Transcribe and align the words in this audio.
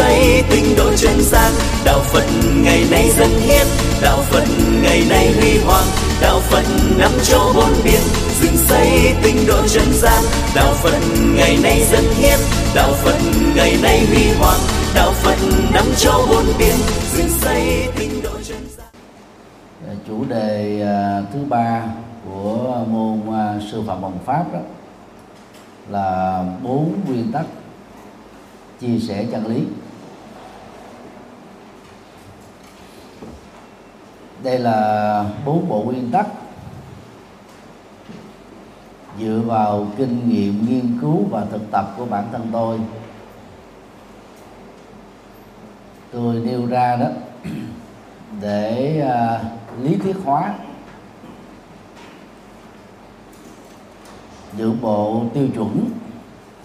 xây 0.00 0.42
tinh 0.50 0.64
độ 0.76 0.92
chân 0.96 1.20
gian 1.20 1.52
đạo 1.84 2.00
phật 2.00 2.24
ngày 2.64 2.84
nay 2.90 3.10
dân 3.18 3.30
hiến. 3.30 3.66
Đạo 4.02 4.18
phật 4.30 4.44
ngày 4.82 5.02
nay 5.08 5.32
huy 5.32 5.58
hoàng. 5.58 5.84
Đạo 6.20 6.40
phật 6.40 6.64
năm 6.98 7.10
châu 7.22 7.52
bốn 7.54 7.72
biển 7.84 8.00
dựng 8.40 8.56
xây 8.56 9.14
tinh 9.22 9.36
độ 9.48 9.66
chân 9.68 9.92
gian 9.92 10.22
đạo 10.54 10.74
phật 10.74 10.98
ngày 11.36 11.58
nay 11.62 11.82
dân 11.92 12.04
hiến. 12.14 12.38
Đạo 12.74 12.92
phật 12.92 13.18
ngày 13.56 13.76
nay 13.82 14.06
huy 14.06 14.32
hoàng. 14.38 14.60
Đạo 14.94 15.12
phật 15.12 15.36
năm 15.74 15.84
châu 15.96 16.26
bốn 16.30 16.44
biển 16.58 16.76
dựng 17.12 17.28
xây 17.28 17.88
tinh 17.98 18.22
độ 18.22 18.30
chân 18.48 18.66
gian 18.76 19.96
chủ 20.08 20.24
đề 20.24 20.82
à, 20.82 21.22
thứ 21.32 21.38
ba 21.48 21.82
của 22.24 22.84
môn 22.88 23.38
à, 23.38 23.60
sư 23.72 23.82
phạm 23.86 24.02
bằng 24.02 24.18
pháp 24.26 24.44
đó 24.52 24.60
là 25.88 26.44
bốn 26.62 26.94
nguyên 27.06 27.32
tắc 27.32 27.44
chia 28.80 28.98
sẻ 29.08 29.26
chân 29.32 29.46
lý. 29.46 29.62
Đây 34.42 34.58
là 34.58 35.24
bốn 35.44 35.68
bộ 35.68 35.82
nguyên 35.82 36.10
tắc. 36.10 36.26
Dựa 39.20 39.40
vào 39.46 39.86
kinh 39.96 40.28
nghiệm 40.28 40.66
nghiên 40.66 40.98
cứu 41.00 41.24
và 41.30 41.44
thực 41.50 41.70
tập 41.70 41.94
của 41.96 42.04
bản 42.04 42.24
thân 42.32 42.48
tôi 42.52 42.80
tôi 46.12 46.34
nêu 46.34 46.66
ra 46.66 46.96
đó 46.96 47.06
để 48.40 49.02
uh, 49.06 49.84
lý 49.84 49.96
thuyết 49.96 50.16
hóa. 50.24 50.54
Những 54.56 54.80
bộ 54.80 55.22
tiêu 55.34 55.48
chuẩn 55.54 55.90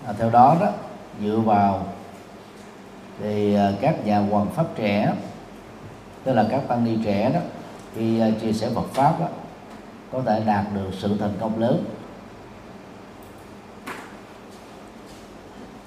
à, 0.07 0.13
theo 0.17 0.29
đó 0.29 0.57
đó 0.61 0.71
dựa 1.21 1.37
vào 1.37 1.85
thì 3.19 3.55
à, 3.55 3.71
các 3.81 4.05
nhà 4.05 4.19
hoàng 4.19 4.47
pháp 4.55 4.65
trẻ 4.75 5.13
tức 6.23 6.33
là 6.33 6.45
các 6.51 6.61
tăng 6.67 6.83
ni 6.85 6.97
trẻ 7.03 7.31
đó 7.33 7.39
khi 7.95 8.19
ờ, 8.19 8.31
chia 8.41 8.53
sẻ 8.53 8.69
Phật 8.75 8.85
pháp 8.93 9.19
đó 9.19 9.27
có 10.11 10.21
thể 10.25 10.43
đạt 10.45 10.65
được 10.75 10.89
sự 10.99 11.17
thành 11.19 11.33
công 11.39 11.59
lớn. 11.59 11.83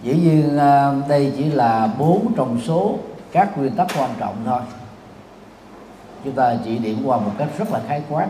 Dĩ 0.03 0.15
nhiên 0.15 0.59
ờ, 0.59 1.03
đây 1.09 1.33
chỉ 1.37 1.45
là 1.45 1.89
bốn 1.99 2.33
trong 2.37 2.61
số 2.61 2.99
các 3.33 3.59
nguyên 3.59 3.77
tắc 3.77 3.87
quan 3.99 4.11
trọng 4.19 4.37
thôi. 4.45 4.61
Chúng 6.25 6.35
ta 6.35 6.57
chỉ 6.65 6.79
điểm 6.79 7.03
qua 7.05 7.19
một 7.19 7.33
cách 7.39 7.49
rất 7.59 7.71
là 7.71 7.81
khái 7.89 8.03
quát. 8.09 8.29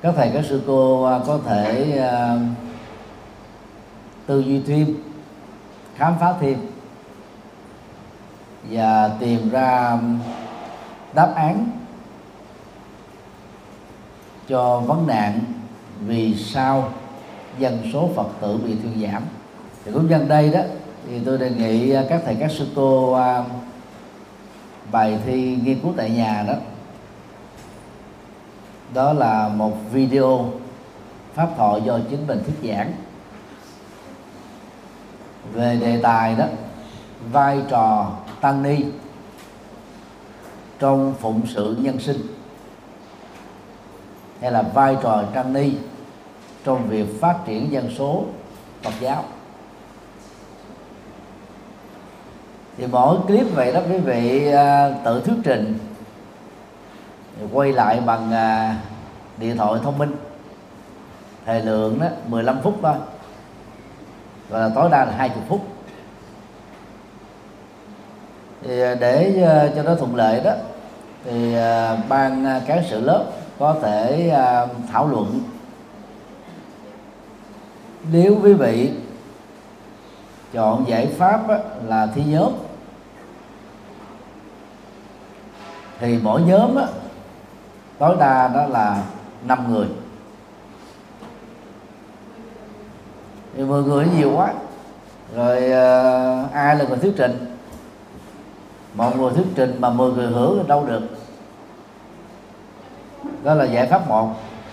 Các 0.00 0.14
thầy, 0.16 0.30
các 0.34 0.44
sư 0.48 0.62
cô 0.66 1.04
ờ, 1.04 1.24
có 1.26 1.38
thể 1.46 1.98
tư 4.26 4.40
duy 4.40 4.62
thêm, 4.66 4.94
khám 5.96 6.14
phá 6.20 6.34
thêm 6.40 6.58
và 8.70 9.10
tìm 9.20 9.50
ra 9.50 9.98
đáp 11.18 11.32
án 11.34 11.70
cho 14.48 14.80
vấn 14.80 15.06
nạn 15.06 15.40
vì 16.06 16.34
sao 16.36 16.92
dân 17.58 17.90
số 17.92 18.08
phật 18.16 18.28
tử 18.40 18.56
bị 18.64 18.76
thuyên 18.82 19.02
giảm. 19.02 19.22
Thì 19.84 19.92
cũng 19.92 20.08
nhân 20.08 20.28
đây 20.28 20.50
đó, 20.50 20.60
thì 21.08 21.20
tôi 21.24 21.38
đề 21.38 21.50
nghị 21.50 21.90
à, 21.90 22.04
các 22.08 22.22
thầy 22.24 22.34
các 22.34 22.50
sư 22.50 22.66
cô 22.76 23.12
à, 23.12 23.44
bài 24.92 25.18
thi 25.26 25.58
nghiên 25.64 25.80
cứu 25.80 25.92
tại 25.96 26.10
nhà 26.10 26.44
đó. 26.48 26.54
Đó 28.94 29.12
là 29.12 29.48
một 29.48 29.72
video 29.92 30.50
pháp 31.34 31.48
thoại 31.56 31.80
do 31.84 31.98
chính 32.10 32.26
mình 32.26 32.42
thuyết 32.44 32.70
giảng. 32.72 32.92
Về 35.52 35.76
đề 35.80 36.00
tài 36.02 36.34
đó, 36.34 36.44
vai 37.32 37.62
trò 37.70 38.10
tăng 38.40 38.62
ni 38.62 38.84
trong 40.78 41.14
phụng 41.20 41.42
sự 41.46 41.76
nhân 41.80 42.00
sinh, 42.00 42.20
hay 44.40 44.52
là 44.52 44.62
vai 44.62 44.96
trò 45.02 45.22
tăng 45.34 45.52
ni 45.52 45.72
trong 46.64 46.88
việc 46.88 47.20
phát 47.20 47.38
triển 47.46 47.72
dân 47.72 47.90
số, 47.98 48.24
Phật 48.82 48.92
giáo. 49.00 49.24
Thì 52.76 52.86
mỗi 52.86 53.18
clip 53.26 53.46
vậy 53.54 53.72
đó 53.72 53.80
quý 53.90 53.98
vị 53.98 54.52
à, 54.52 54.90
tự 55.04 55.20
thuyết 55.20 55.36
trình, 55.44 55.78
quay 57.52 57.72
lại 57.72 58.00
bằng 58.00 58.32
à, 58.32 58.76
điện 59.36 59.56
thoại 59.56 59.80
thông 59.82 59.98
minh. 59.98 60.16
Thời 61.46 61.62
lượng 61.62 62.00
đó 62.00 62.06
15 62.26 62.60
phút 62.62 62.78
thôi. 62.82 62.94
Và 64.48 64.70
tối 64.74 64.88
đa 64.90 65.04
là 65.04 65.12
20 65.16 65.42
phút 65.48 65.77
thì 68.62 68.80
à, 68.80 68.94
để 68.94 69.42
à, 69.42 69.68
cho 69.76 69.82
nó 69.82 69.94
thuận 69.94 70.16
lợi 70.16 70.40
đó, 70.40 70.52
thì 71.24 71.54
à, 71.54 71.96
ban 72.08 72.60
cán 72.66 72.82
sự 72.90 73.00
lớp 73.00 73.24
có 73.58 73.76
thể 73.82 74.32
thảo 74.92 75.08
luận. 75.08 75.40
Nếu 78.12 78.38
quý 78.42 78.52
vị 78.52 78.92
chọn 80.52 80.88
giải 80.88 81.06
pháp 81.06 81.40
là 81.86 82.08
thi 82.14 82.22
nhóm, 82.26 82.52
thì 86.00 86.18
mỗi 86.22 86.42
nhóm 86.42 86.76
tối 87.98 88.16
đa 88.20 88.48
đó 88.48 88.66
là 88.66 89.02
5 89.44 89.72
người. 89.72 89.86
Thì 93.56 93.62
10 93.62 93.82
người 93.82 94.06
nhiều 94.16 94.32
quá, 94.36 94.52
rồi 95.34 95.72
ai 96.52 96.76
là 96.76 96.84
người 96.88 96.98
thuyết 96.98 97.14
trình? 97.16 97.47
Một 98.98 99.16
người 99.16 99.32
thuyết 99.32 99.46
trình 99.54 99.76
mà 99.80 99.90
10 99.90 100.12
người 100.12 100.26
hưởng 100.26 100.58
thì 100.62 100.68
đâu 100.68 100.84
được. 100.86 101.02
Đó 103.42 103.54
là 103.54 103.64
giải 103.64 103.86
pháp 103.86 104.08
một. 104.08 104.30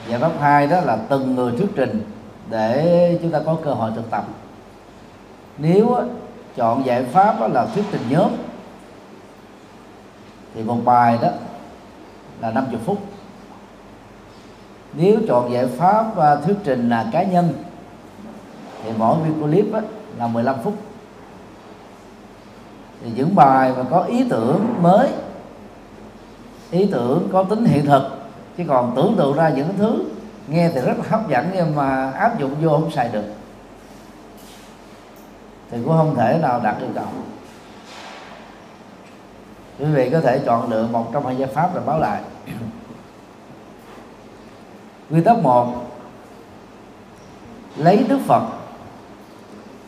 Giải 0.07 0.19
pháp 0.19 0.31
hai 0.39 0.67
đó 0.67 0.81
là 0.81 0.97
từng 1.09 1.35
người 1.35 1.51
thuyết 1.57 1.67
trình 1.75 2.01
để 2.49 3.19
chúng 3.21 3.31
ta 3.31 3.41
có 3.45 3.57
cơ 3.63 3.73
hội 3.73 3.91
thực 3.95 4.11
tập. 4.11 4.25
Nếu 5.57 5.97
chọn 6.55 6.85
giải 6.85 7.03
pháp 7.03 7.51
là 7.53 7.65
thuyết 7.65 7.83
trình 7.91 8.01
nhóm, 8.09 8.31
thì 10.53 10.63
một 10.63 10.77
bài 10.85 11.19
đó 11.21 11.29
là 12.41 12.51
50 12.51 12.79
phút. 12.85 12.97
Nếu 14.93 15.19
chọn 15.27 15.51
giải 15.51 15.67
pháp 15.67 16.17
à, 16.17 16.35
thuyết 16.35 16.55
trình 16.63 16.89
là 16.89 17.09
cá 17.11 17.23
nhân, 17.23 17.53
thì 18.83 18.91
mỗi 18.97 19.17
video 19.19 19.47
clip 19.47 19.65
là 20.17 20.27
15 20.27 20.55
phút 20.63 20.73
thì 23.05 23.11
những 23.15 23.35
bài 23.35 23.73
mà 23.77 23.83
có 23.89 24.01
ý 24.01 24.23
tưởng 24.29 24.75
mới, 24.81 25.09
ý 26.71 26.87
tưởng 26.91 27.29
có 27.33 27.43
tính 27.43 27.65
hiện 27.65 27.85
thực, 27.85 28.03
chứ 28.57 28.63
còn 28.67 28.93
tưởng 28.95 29.15
tượng 29.17 29.35
ra 29.35 29.49
những 29.49 29.73
thứ 29.77 30.05
nghe 30.47 30.69
thì 30.69 30.81
rất 30.81 30.97
là 30.97 31.03
hấp 31.09 31.29
dẫn 31.29 31.49
nhưng 31.53 31.75
mà 31.75 32.11
áp 32.11 32.39
dụng 32.39 32.55
vô 32.61 32.69
không 32.69 32.91
xài 32.91 33.09
được. 33.09 33.23
Thì 35.71 35.77
cũng 35.85 35.97
không 35.97 36.15
thể 36.15 36.39
nào 36.41 36.61
đạt 36.63 36.79
yêu 36.79 36.89
cầu. 36.95 37.05
Quý 39.79 39.85
vị 39.85 40.09
có 40.09 40.21
thể 40.21 40.39
chọn 40.45 40.71
lựa 40.71 40.87
một 40.87 41.13
trong 41.13 41.25
hai 41.25 41.37
giải 41.37 41.49
pháp 41.53 41.73
rồi 41.73 41.83
báo 41.85 41.99
lại. 41.99 42.21
Nguyên 45.09 45.23
tắc 45.23 45.37
một, 45.37 45.73
lấy 47.77 48.05
đức 48.09 48.19
phật 48.27 48.43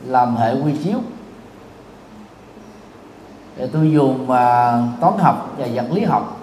làm 0.06 0.36
hệ 0.36 0.53
quy 0.62 0.74
chiếu 0.83 1.00
để 3.57 3.68
tôi 3.74 3.92
dùng 3.92 4.21
uh, 4.21 5.00
toán 5.01 5.18
học 5.18 5.56
và 5.57 5.68
vật 5.74 5.86
lý 5.92 6.04
học 6.04 6.38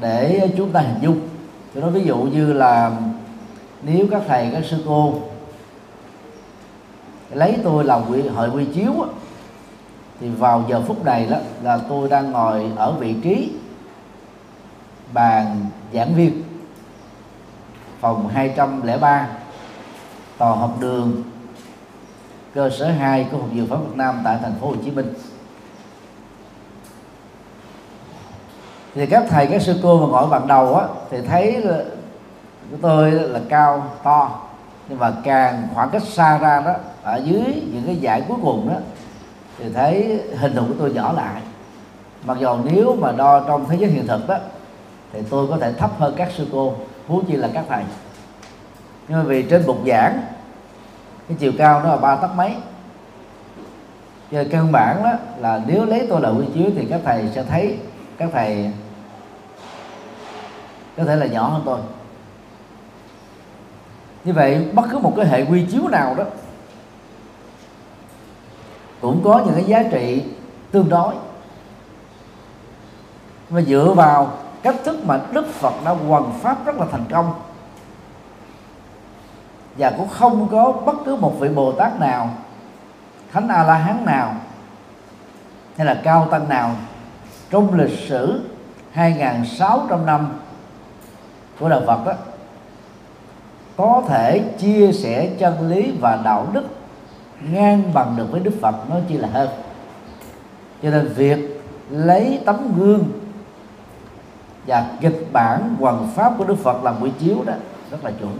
để 0.00 0.50
chúng 0.56 0.72
ta 0.72 0.80
hình 0.80 0.98
dung. 1.02 1.20
Tôi 1.74 1.82
nói 1.82 1.92
ví 1.92 2.04
dụ 2.04 2.16
như 2.16 2.52
là 2.52 2.92
nếu 3.82 4.06
các 4.10 4.22
thầy 4.28 4.50
các 4.52 4.64
sư 4.64 4.82
cô 4.86 5.14
lấy 7.30 7.56
tôi 7.64 7.84
làm 7.84 8.02
quy, 8.10 8.28
hội 8.28 8.50
quy 8.50 8.64
chiếu 8.64 8.92
thì 10.20 10.28
vào 10.28 10.64
giờ 10.68 10.82
phút 10.86 11.04
này 11.04 11.26
đó 11.30 11.36
là 11.62 11.78
tôi 11.88 12.08
đang 12.08 12.32
ngồi 12.32 12.72
ở 12.76 12.92
vị 12.92 13.14
trí 13.22 13.52
bàn 15.12 15.66
giảng 15.92 16.14
viên 16.14 16.42
phòng 18.00 18.28
203 18.28 19.28
tòa 20.38 20.56
học 20.56 20.76
đường 20.80 21.22
cơ 22.56 22.70
sở 22.70 22.86
2 22.86 23.26
của 23.30 23.38
Học 23.38 23.48
viện 23.52 23.66
Pháp 23.66 23.76
Việt 23.76 23.96
Nam 23.96 24.20
tại 24.24 24.38
thành 24.42 24.54
phố 24.60 24.66
Hồ 24.66 24.74
Chí 24.84 24.90
Minh. 24.90 25.14
Thì 28.94 29.06
các 29.06 29.24
thầy, 29.28 29.46
các 29.46 29.62
sư 29.62 29.80
cô 29.82 30.06
mà 30.06 30.06
ngồi 30.06 30.26
bằng 30.28 30.46
đầu 30.46 30.74
á, 30.74 30.86
thì 31.10 31.20
thấy 31.20 31.52
là 31.52 31.84
của 32.70 32.76
tôi 32.82 33.10
là 33.10 33.40
cao, 33.48 33.90
to. 34.02 34.40
Nhưng 34.88 34.98
mà 34.98 35.12
càng 35.24 35.68
khoảng 35.74 35.90
cách 35.90 36.02
xa 36.02 36.38
ra 36.38 36.60
đó, 36.60 36.72
ở 37.02 37.20
dưới 37.24 37.62
những 37.72 37.82
cái 37.86 37.96
giải 37.96 38.22
cuối 38.28 38.36
cùng 38.42 38.68
đó, 38.68 38.76
thì 39.58 39.72
thấy 39.72 40.22
hình 40.38 40.54
thù 40.54 40.62
của 40.68 40.74
tôi 40.78 40.92
nhỏ 40.92 41.12
lại. 41.12 41.42
Mặc 42.24 42.36
dù 42.40 42.56
nếu 42.64 42.96
mà 43.00 43.12
đo 43.12 43.40
trong 43.40 43.68
thế 43.68 43.76
giới 43.76 43.90
hiện 43.90 44.06
thực 44.06 44.28
đó 44.28 44.36
thì 45.12 45.20
tôi 45.30 45.46
có 45.46 45.56
thể 45.56 45.72
thấp 45.72 45.90
hơn 45.98 46.14
các 46.16 46.28
sư 46.36 46.46
cô, 46.52 46.74
huống 47.08 47.24
chi 47.24 47.36
là 47.36 47.48
các 47.54 47.64
thầy. 47.68 47.84
Nhưng 49.08 49.18
mà 49.18 49.24
vì 49.24 49.42
trên 49.42 49.66
bục 49.66 49.78
giảng 49.86 50.20
cái 51.28 51.36
chiều 51.40 51.52
cao 51.58 51.80
nó 51.82 51.88
là 51.88 51.96
ba 51.96 52.16
tấc 52.16 52.34
mấy. 52.34 52.54
Giờ 54.30 54.44
căn 54.50 54.72
bản 54.72 55.02
đó 55.04 55.12
là 55.38 55.60
nếu 55.66 55.84
lấy 55.84 56.06
tôi 56.10 56.20
là 56.20 56.28
quy 56.28 56.44
chiếu 56.54 56.70
thì 56.76 56.86
các 56.90 57.00
thầy 57.04 57.28
sẽ 57.34 57.44
thấy 57.44 57.78
các 58.18 58.28
thầy 58.32 58.72
có 60.96 61.04
thể 61.04 61.16
là 61.16 61.26
nhỏ 61.26 61.48
hơn 61.48 61.62
tôi. 61.64 61.78
Như 64.24 64.32
vậy, 64.32 64.68
bất 64.72 64.82
cứ 64.90 64.98
một 64.98 65.12
cái 65.16 65.26
hệ 65.26 65.44
quy 65.44 65.66
chiếu 65.70 65.88
nào 65.88 66.14
đó 66.14 66.24
cũng 69.00 69.20
có 69.24 69.42
những 69.44 69.54
cái 69.54 69.64
giá 69.64 69.82
trị 69.90 70.22
tương 70.70 70.88
đối. 70.88 71.14
Và 73.48 73.60
dựa 73.60 73.92
vào 73.96 74.32
cách 74.62 74.76
thức 74.84 75.04
mà 75.04 75.20
Đức 75.32 75.46
Phật 75.46 75.74
đã 75.84 75.90
hoàn 75.90 76.32
pháp 76.40 76.66
rất 76.66 76.76
là 76.76 76.86
thành 76.92 77.04
công 77.10 77.34
và 79.78 79.90
cũng 79.90 80.08
không 80.08 80.48
có 80.50 80.72
bất 80.72 80.96
cứ 81.04 81.16
một 81.16 81.34
vị 81.40 81.48
Bồ 81.48 81.72
Tát 81.72 82.00
nào, 82.00 82.30
thánh 83.32 83.48
A 83.48 83.62
La 83.62 83.74
Hán 83.74 84.04
nào, 84.04 84.34
hay 85.76 85.86
là 85.86 86.00
cao 86.04 86.28
tăng 86.30 86.48
nào 86.48 86.70
trong 87.50 87.74
lịch 87.74 87.98
sử 88.08 88.40
2.600 88.94 90.04
năm 90.04 90.28
của 91.60 91.68
đạo 91.68 91.82
Phật 91.86 92.06
đó, 92.06 92.12
có 93.76 94.02
thể 94.08 94.38
chia 94.58 94.92
sẻ 94.92 95.30
chân 95.38 95.68
lý 95.68 95.92
và 96.00 96.20
đạo 96.24 96.46
đức 96.52 96.64
ngang 97.40 97.82
bằng 97.94 98.14
được 98.16 98.26
với 98.30 98.40
Đức 98.40 98.54
Phật 98.60 98.90
nói 98.90 99.00
chi 99.08 99.16
là 99.16 99.28
hơn. 99.32 99.48
Cho 100.82 100.90
nên 100.90 101.12
việc 101.16 101.62
lấy 101.90 102.42
tấm 102.46 102.72
gương 102.78 103.04
và 104.66 104.86
kịch 105.00 105.28
bản 105.32 105.76
hoàn 105.80 106.08
pháp 106.14 106.32
của 106.38 106.44
Đức 106.44 106.58
Phật 106.62 106.84
làm 106.84 107.00
buổi 107.00 107.12
chiếu 107.18 107.36
đó 107.46 107.52
rất 107.90 108.04
là 108.04 108.10
chuẩn. 108.10 108.38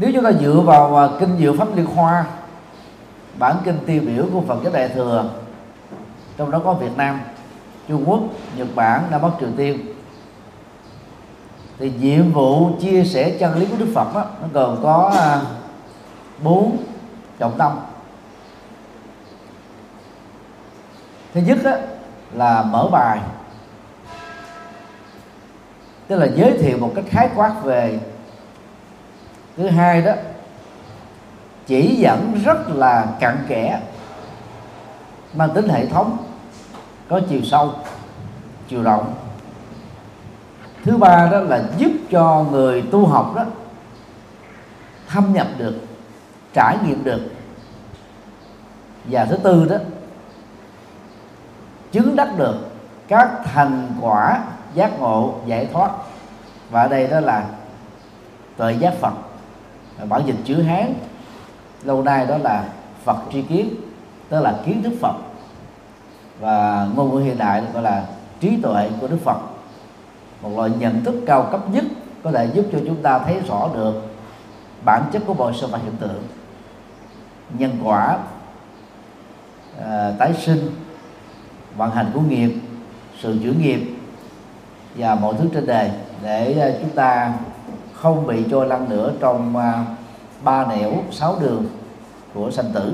Nếu 0.00 0.10
chúng 0.14 0.24
ta 0.24 0.32
dựa 0.32 0.60
vào 0.60 1.16
kinh 1.20 1.36
diệu 1.38 1.54
pháp 1.58 1.76
liên 1.76 1.86
hoa 1.86 2.24
bản 3.38 3.56
kinh 3.64 3.78
tiêu 3.86 4.02
biểu 4.06 4.26
của 4.32 4.40
Phật 4.40 4.58
giáo 4.64 4.72
Đại 4.72 4.88
thừa 4.88 5.30
trong 6.36 6.50
đó 6.50 6.60
có 6.64 6.74
Việt 6.74 6.96
Nam 6.96 7.20
Trung 7.88 8.04
Quốc 8.06 8.20
Nhật 8.56 8.68
Bản 8.74 9.02
Nam 9.10 9.22
Bắc 9.22 9.28
Triều 9.40 9.48
Tiên. 9.56 9.78
Thì 11.78 11.92
nhiệm 12.00 12.32
vụ 12.32 12.70
chia 12.80 13.04
sẻ 13.04 13.36
chân 13.40 13.58
lý 13.58 13.66
của 13.66 13.76
Đức 13.76 13.88
Phật 13.94 14.14
đó, 14.14 14.24
nó 14.42 14.48
gồm 14.52 14.82
có 14.82 15.12
à, 15.16 15.40
bốn 16.42 16.76
trọng 17.38 17.58
tâm. 17.58 17.72
Thứ 21.34 21.40
nhất 21.40 21.58
đó, 21.64 21.72
là 22.32 22.62
mở 22.62 22.88
bài. 22.92 23.18
Tức 26.06 26.16
là 26.16 26.26
giới 26.34 26.58
thiệu 26.58 26.78
một 26.78 26.92
cách 26.94 27.04
khái 27.08 27.28
quát 27.36 27.54
về 27.62 27.98
thứ 29.56 29.68
hai 29.68 30.02
đó, 30.02 30.12
chỉ 31.66 31.96
dẫn 31.96 32.40
rất 32.44 32.68
là 32.68 33.06
cặn 33.20 33.36
kẽ, 33.48 33.80
mang 35.34 35.50
tính 35.54 35.68
hệ 35.68 35.86
thống, 35.86 36.16
có 37.08 37.20
chiều 37.28 37.40
sâu, 37.42 37.72
chiều 38.68 38.82
rộng. 38.82 39.14
Thứ 40.84 40.96
ba 40.96 41.28
đó 41.32 41.40
là 41.40 41.62
giúp 41.78 41.92
cho 42.10 42.44
người 42.50 42.82
tu 42.82 43.06
học 43.06 43.32
đó 43.36 43.44
thâm 45.08 45.32
nhập 45.32 45.46
được, 45.58 45.74
trải 46.52 46.76
nghiệm 46.86 47.04
được. 47.04 47.20
Và 49.04 49.24
thứ 49.24 49.36
tư 49.36 49.66
đó, 49.70 49.76
chứng 51.92 52.16
đắc 52.16 52.28
được 52.36 52.56
các 53.08 53.30
thành 53.44 53.88
quả 54.00 54.42
giác 54.74 55.00
ngộ, 55.00 55.34
giải 55.46 55.68
thoát. 55.72 55.90
Và 56.70 56.82
ở 56.82 56.88
đây 56.88 57.06
đó 57.06 57.20
là 57.20 57.44
tuệ 58.56 58.72
giác 58.72 58.94
phật. 59.00 59.12
Ờ, 60.00 60.06
bản 60.06 60.22
dịch 60.26 60.36
chữ 60.44 60.62
hán 60.62 60.94
lâu 61.84 62.02
nay 62.02 62.26
đó 62.26 62.38
là 62.38 62.64
phật 63.04 63.16
tri 63.32 63.42
kiến 63.42 63.74
tức 64.28 64.40
là 64.40 64.54
kiến 64.66 64.82
thức 64.82 64.92
phật. 65.00 65.14
Và 66.40 66.88
ngôn 66.96 67.14
ngữ 67.14 67.20
hiện 67.20 67.38
đại 67.38 67.62
gọi 67.74 67.82
là 67.82 68.04
trí 68.40 68.56
tuệ 68.62 68.90
của 69.00 69.08
đức 69.08 69.18
phật. 69.24 69.38
Một 70.42 70.50
loại 70.56 70.70
nhận 70.78 71.04
thức 71.04 71.14
cao 71.26 71.48
cấp 71.50 71.60
nhất 71.72 71.84
có 72.22 72.32
thể 72.32 72.48
giúp 72.54 72.66
cho 72.72 72.78
chúng 72.86 73.02
ta 73.02 73.18
thấy 73.18 73.40
rõ 73.48 73.68
được 73.74 73.94
bản 74.84 75.02
chất 75.12 75.22
của 75.26 75.34
mọi 75.34 75.52
sự 75.60 75.66
vật 75.66 75.78
hiện 75.84 75.96
tượng. 75.96 76.22
Nhân 77.58 77.78
quả 77.84 78.18
à, 79.84 80.12
tái 80.18 80.34
sinh 80.34 80.70
vận 81.76 81.90
hành 81.90 82.10
của 82.14 82.20
nghiệp 82.20 82.54
sự 83.20 83.38
chuyển 83.42 83.62
nghiệp 83.62 83.80
và 84.94 85.14
mọi 85.14 85.34
thứ 85.38 85.48
trên 85.54 85.66
đời 85.66 85.90
để 86.22 86.52
ờ, 86.60 86.78
chúng 86.80 86.90
ta 86.90 87.32
không 88.02 88.26
bị 88.26 88.44
trôi 88.50 88.66
lăn 88.66 88.88
nữa 88.88 89.12
trong 89.20 89.56
à, 89.56 89.84
ba 90.44 90.66
nẻo 90.66 90.92
sáu 91.10 91.36
đường 91.40 91.66
của 92.34 92.50
sanh 92.50 92.70
tử. 92.74 92.92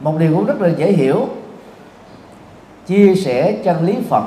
Một 0.00 0.14
điều 0.18 0.34
cũng 0.34 0.44
rất 0.44 0.60
là 0.60 0.68
dễ 0.68 0.92
hiểu. 0.92 1.26
Chia 2.86 3.14
sẻ 3.14 3.58
chân 3.64 3.86
lý 3.86 3.96
Phật, 4.08 4.24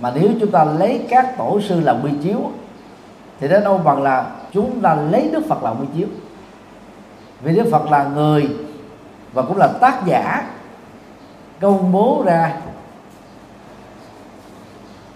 mà 0.00 0.12
nếu 0.14 0.30
chúng 0.40 0.50
ta 0.50 0.64
lấy 0.64 1.06
các 1.08 1.38
tổ 1.38 1.60
sư 1.60 1.80
làm 1.80 2.00
quy 2.02 2.10
chiếu, 2.22 2.50
thì 3.40 3.48
đến 3.48 3.64
đâu 3.64 3.78
bằng 3.78 4.02
là 4.02 4.30
chúng 4.52 4.80
ta 4.80 4.94
lấy 4.94 5.30
Đức 5.32 5.42
Phật 5.48 5.62
làm 5.62 5.80
quy 5.80 5.86
chiếu. 5.96 6.06
Vì 7.42 7.56
Đức 7.56 7.68
Phật 7.70 7.90
là 7.90 8.04
người 8.04 8.56
và 9.32 9.42
cũng 9.42 9.56
là 9.56 9.68
tác 9.80 10.06
giả 10.06 10.50
công 11.60 11.92
bố 11.92 12.22
ra 12.26 12.60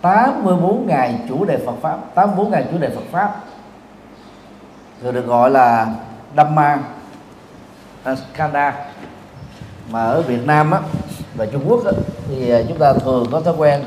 84 0.00 0.86
ngày 0.86 1.20
chủ 1.28 1.44
đề 1.44 1.58
Phật 1.66 1.74
pháp 1.82 1.98
84 2.14 2.50
ngày 2.50 2.64
chủ 2.72 2.78
đề 2.78 2.88
Phật 2.88 3.04
pháp. 3.10 3.36
Rồi 5.02 5.12
được 5.12 5.26
gọi 5.26 5.50
là 5.50 5.86
Dhamma 6.36 6.78
Kanda 8.34 8.74
mà 9.90 10.04
ở 10.04 10.22
Việt 10.22 10.46
Nam 10.46 10.70
á, 10.70 10.80
và 11.34 11.46
Trung 11.46 11.64
Quốc 11.68 11.84
á, 11.84 11.92
thì 12.28 12.50
à, 12.50 12.60
chúng 12.68 12.78
ta 12.78 12.92
thường 12.92 13.26
có 13.32 13.40
thói 13.40 13.54
quen 13.56 13.84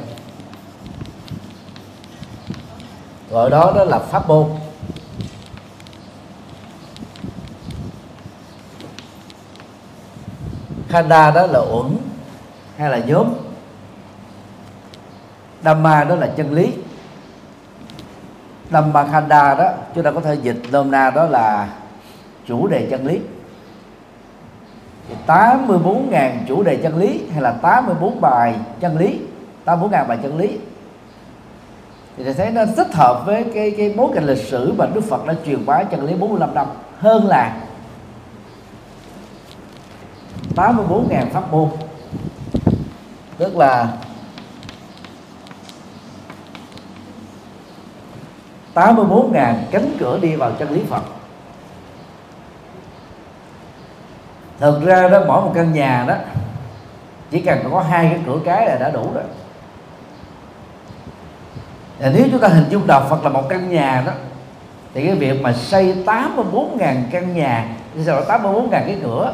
gọi 3.30 3.50
đó 3.50 3.74
đó 3.76 3.84
là 3.84 4.00
pháp 4.00 4.28
môn. 4.28 4.46
Khanda 10.90 11.32
đó 11.32 11.48
là 11.48 11.60
uẩn 11.60 11.98
hay 12.78 12.90
là 12.90 12.98
nhóm? 12.98 13.34
Dhamma 15.64 16.04
đó 16.04 16.16
là 16.16 16.28
chân 16.28 16.54
lý. 16.54 16.74
Dhamma 18.72 19.08
Khanda 19.12 19.56
đó, 19.56 19.72
chúng 19.96 20.04
ta 20.04 20.12
có 20.12 20.22
thể 20.22 20.34
dịch 20.34 20.62
nôm 20.72 20.92
na 20.92 21.10
đó 21.10 21.26
là 21.26 21.70
chủ 22.48 22.68
đề 22.68 22.88
chân 22.90 23.06
lý. 23.08 23.20
84.000 25.28 26.32
chủ 26.48 26.64
đề 26.64 26.76
chân 26.76 26.98
lý 26.98 27.22
hay 27.34 27.42
là 27.42 27.52
84 27.52 28.22
bài 28.22 28.56
chân 28.80 28.98
lý 28.98 29.20
84.000 29.66 30.08
bài 30.08 30.18
chân 30.24 30.38
lý. 30.38 30.58
Thì 32.18 32.24
thầy 32.24 32.34
thấy 32.34 32.52
nó 32.52 32.66
thích 32.78 32.94
hợp 32.94 33.24
với 33.26 33.46
cái 33.54 33.72
cái 33.78 33.94
bối 33.98 34.12
cảnh 34.16 34.26
lịch 34.26 34.48
sử 34.48 34.74
mà 34.78 34.86
Đức 34.94 35.02
Phật 35.10 35.26
đã 35.26 35.34
truyền 35.46 35.66
bá 35.66 35.84
chân 35.84 36.06
lý 36.06 36.14
45 36.14 36.54
năm, 36.54 36.68
hơn 37.00 37.28
là 37.28 37.58
84.000 40.56 41.30
pháp 41.30 41.52
môn. 41.52 41.70
Tức 43.38 43.58
là 43.58 43.88
84.000 48.80 49.54
cánh 49.72 49.98
cửa 50.00 50.20
đi 50.22 50.36
vào 50.36 50.52
chân 50.60 50.72
lý 50.72 50.82
Phật. 50.90 51.02
Thực 54.60 54.86
ra 54.86 55.10
đó, 55.10 55.20
mỗi 55.28 55.42
một 55.42 55.52
căn 55.56 55.74
nhà 55.74 56.06
đó, 56.08 56.16
chỉ 57.32 57.42
cần 57.42 57.60
có 57.72 57.82
hai 57.82 58.08
cái 58.12 58.20
cửa 58.26 58.40
cái 58.46 58.68
là 58.68 58.76
đã 58.76 58.90
đủ 58.90 59.12
rồi. 59.14 59.24
Và 62.00 62.12
nếu 62.16 62.26
chúng 62.32 62.42
ta 62.42 62.48
hình 62.48 62.66
dung 62.70 62.88
đạo 62.88 63.06
Phật 63.10 63.24
là 63.24 63.30
một 63.30 63.50
căn 63.50 63.70
nhà 63.70 64.04
đó, 64.06 64.12
thì 64.94 65.06
cái 65.06 65.16
việc 65.16 65.42
mà 65.42 65.54
xây 65.54 65.96
84.000 66.06 66.96
căn 67.12 67.36
nhà, 67.36 67.68
thì 67.96 68.04
sao 68.06 68.22
84.000 68.28 68.70
cái 68.70 68.98
cửa, 69.04 69.34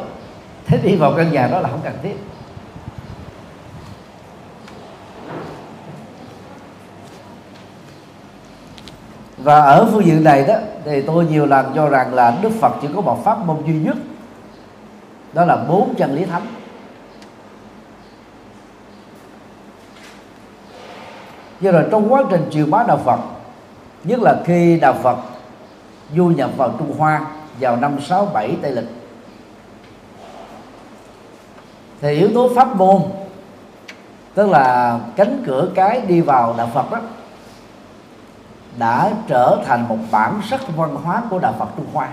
thế 0.66 0.78
đi 0.82 0.96
vào 0.96 1.12
căn 1.16 1.32
nhà 1.32 1.48
đó 1.52 1.60
là 1.60 1.68
không 1.68 1.80
cần 1.84 1.94
thiết. 2.02 2.16
Và 9.46 9.60
ở 9.60 9.88
phương 9.92 10.04
diện 10.04 10.24
này 10.24 10.44
đó, 10.44 10.54
thì 10.84 11.02
tôi 11.02 11.26
nhiều 11.26 11.46
lần 11.46 11.72
cho 11.74 11.88
rằng 11.88 12.14
là 12.14 12.38
Đức 12.42 12.50
Phật 12.60 12.72
chỉ 12.82 12.88
có 12.94 13.00
một 13.00 13.24
pháp 13.24 13.38
môn 13.46 13.56
duy 13.66 13.74
nhất, 13.74 13.96
đó 15.32 15.44
là 15.44 15.56
bốn 15.56 15.94
chân 15.94 16.14
lý 16.14 16.24
thánh. 16.24 16.42
Do 21.60 21.72
rồi 21.72 21.84
trong 21.90 22.12
quá 22.12 22.22
trình 22.30 22.48
truyền 22.50 22.70
bá 22.70 22.84
đạo 22.88 23.00
Phật, 23.04 23.20
nhất 24.04 24.20
là 24.20 24.42
khi 24.44 24.80
đạo 24.80 24.94
Phật 25.02 25.16
du 26.16 26.24
nhập 26.24 26.50
vào 26.56 26.74
Trung 26.78 26.94
Hoa 26.98 27.26
vào 27.60 27.76
năm 27.76 28.00
67 28.00 28.56
Tây 28.62 28.72
lịch, 28.72 28.88
thì 32.00 32.18
yếu 32.18 32.28
tố 32.34 32.50
pháp 32.54 32.76
môn, 32.76 33.02
tức 34.34 34.48
là 34.50 34.98
cánh 35.16 35.42
cửa 35.46 35.68
cái 35.74 36.00
đi 36.00 36.20
vào 36.20 36.54
đạo 36.58 36.70
Phật 36.74 36.90
đó 36.90 36.98
đã 38.78 39.10
trở 39.28 39.62
thành 39.66 39.88
một 39.88 39.98
bản 40.10 40.40
sắc 40.50 40.60
văn 40.76 40.94
hóa 40.94 41.22
của 41.30 41.38
đạo 41.38 41.54
Phật 41.58 41.68
Trung 41.76 41.86
Hoa. 41.92 42.08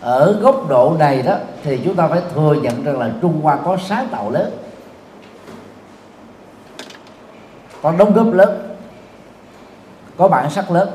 Ở 0.00 0.38
góc 0.40 0.68
độ 0.68 0.96
này 0.98 1.22
đó 1.22 1.34
thì 1.62 1.80
chúng 1.84 1.96
ta 1.96 2.08
phải 2.08 2.20
thừa 2.34 2.54
nhận 2.62 2.84
rằng 2.84 2.98
là 2.98 3.10
Trung 3.22 3.40
Hoa 3.42 3.56
có 3.64 3.76
sáng 3.88 4.08
tạo 4.08 4.30
lớn 4.30 4.52
có 7.82 7.92
đóng 7.98 8.14
góp 8.14 8.32
lớn 8.32 8.76
có 10.16 10.28
bản 10.28 10.50
sắc 10.50 10.70
lớn. 10.70 10.88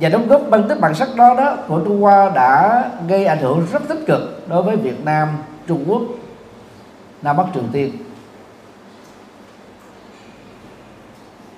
Và 0.00 0.08
đóng 0.08 0.28
góp 0.28 0.42
bằng 0.50 0.68
tích 0.68 0.80
bản 0.80 0.94
sắc 0.94 1.08
đó 1.16 1.34
đó 1.34 1.56
của 1.68 1.80
Trung 1.84 2.00
Hoa 2.00 2.30
đã 2.30 2.82
gây 3.08 3.24
ảnh 3.24 3.38
hưởng 3.38 3.66
rất 3.72 3.82
tích 3.88 4.06
cực 4.06 4.48
đối 4.48 4.62
với 4.62 4.76
Việt 4.76 5.04
Nam, 5.04 5.28
Trung 5.66 5.84
Quốc, 5.88 6.02
Nam 7.22 7.36
Bắc 7.36 7.44
Triều 7.54 7.62
Tiên. 7.72 8.07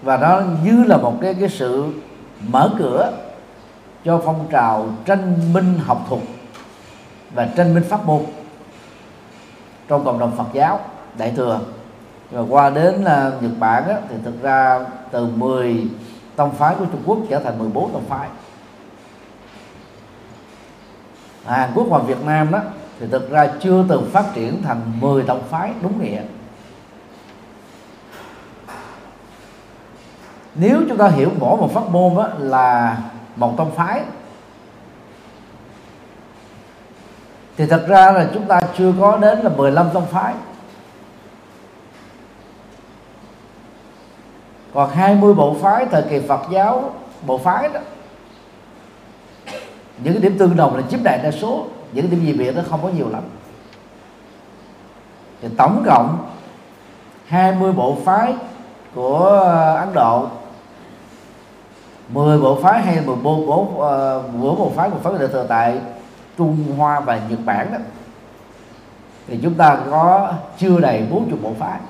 Và 0.02 0.16
nó 0.16 0.42
như 0.64 0.84
là 0.84 0.96
một 0.96 1.14
cái 1.20 1.34
cái 1.34 1.48
sự 1.48 1.92
mở 2.48 2.70
cửa 2.78 3.12
cho 4.04 4.22
phong 4.24 4.46
trào 4.50 4.88
tranh 5.04 5.52
minh 5.52 5.78
học 5.84 6.06
thuật 6.08 6.22
và 7.34 7.48
tranh 7.56 7.74
minh 7.74 7.84
pháp 7.88 8.06
môn 8.06 8.22
trong 9.88 10.04
cộng 10.04 10.18
đồng 10.18 10.36
Phật 10.36 10.46
giáo 10.52 10.80
đại 11.18 11.32
thừa. 11.36 11.60
Và 12.30 12.42
qua 12.48 12.70
đến 12.70 12.94
uh, 12.94 13.42
Nhật 13.42 13.52
Bản 13.58 13.88
á, 13.88 13.96
thì 14.08 14.14
thực 14.24 14.42
ra 14.42 14.86
từ 15.10 15.26
10 15.26 15.86
tông 16.36 16.54
phái 16.54 16.74
của 16.74 16.84
Trung 16.84 17.02
Quốc 17.06 17.18
trở 17.30 17.40
thành 17.40 17.58
14 17.58 17.92
tông 17.92 18.04
phái. 18.08 18.28
Hàn 21.46 21.70
Quốc 21.74 21.86
và 21.90 21.98
Việt 21.98 22.24
Nam 22.26 22.50
đó 22.50 22.58
thì 23.00 23.06
thực 23.10 23.30
ra 23.30 23.48
chưa 23.60 23.84
từng 23.88 24.10
phát 24.12 24.24
triển 24.34 24.62
thành 24.62 24.80
10 25.00 25.22
tông 25.22 25.42
phái 25.48 25.72
đúng 25.82 26.02
nghĩa. 26.02 26.22
Nếu 30.54 30.80
chúng 30.88 30.98
ta 30.98 31.08
hiểu 31.08 31.30
mỗi 31.38 31.56
một 31.56 31.70
pháp 31.74 31.90
môn 31.90 32.14
đó 32.16 32.28
là 32.38 32.98
một 33.36 33.54
tông 33.56 33.70
phái, 33.74 34.02
thì 37.56 37.66
thật 37.66 37.84
ra 37.88 38.12
là 38.12 38.28
chúng 38.34 38.46
ta 38.46 38.60
chưa 38.78 38.92
có 39.00 39.16
đến 39.16 39.38
là 39.38 39.50
15 39.56 39.90
tông 39.92 40.06
phái. 40.06 40.34
Còn 44.74 44.90
20 44.90 45.34
bộ 45.34 45.56
phái 45.62 45.86
thời 45.86 46.02
kỳ 46.02 46.20
Phật 46.20 46.40
giáo, 46.50 46.94
bộ 47.26 47.38
phái 47.38 47.68
đó, 47.68 47.80
những 49.98 50.12
cái 50.12 50.22
điểm 50.22 50.38
tương 50.38 50.56
đồng 50.56 50.76
là 50.76 50.82
chiếm 50.90 51.02
đại 51.02 51.18
đa 51.22 51.30
số, 51.30 51.66
những 51.92 52.08
cái 52.08 52.16
điểm 52.16 52.26
gì 52.26 52.32
biệt 52.32 52.56
nó 52.56 52.62
không 52.70 52.82
có 52.82 52.88
nhiều 52.88 53.08
lắm. 53.08 53.22
Thì 55.42 55.48
tổng 55.56 55.82
cộng 55.86 56.30
20 57.26 57.72
bộ 57.72 57.96
phái 58.04 58.34
của 58.94 59.28
Ấn 59.78 59.92
Độ 59.94 60.26
10 62.12 62.38
bộ 62.38 62.58
phái 62.62 62.82
hay 62.82 63.00
10 63.06 63.16
bộ, 63.16 63.36
bộ, 63.46 63.68
ờ, 63.78 64.16
uh, 64.18 64.34
bộ, 64.40 64.54
bộ 64.54 64.72
phái 64.76 64.88
một 64.88 64.96
phái 65.02 65.12
đại 65.18 65.28
thừa 65.28 65.46
tại 65.48 65.78
Trung 66.38 66.74
Hoa 66.76 67.00
và 67.00 67.20
Nhật 67.28 67.38
Bản 67.44 67.72
đó. 67.72 67.78
Thì 69.26 69.38
chúng 69.42 69.54
ta 69.54 69.78
có 69.90 70.32
chưa 70.58 70.80
đầy 70.80 71.06
40 71.10 71.38
bộ 71.42 71.52
phái. 71.58 71.80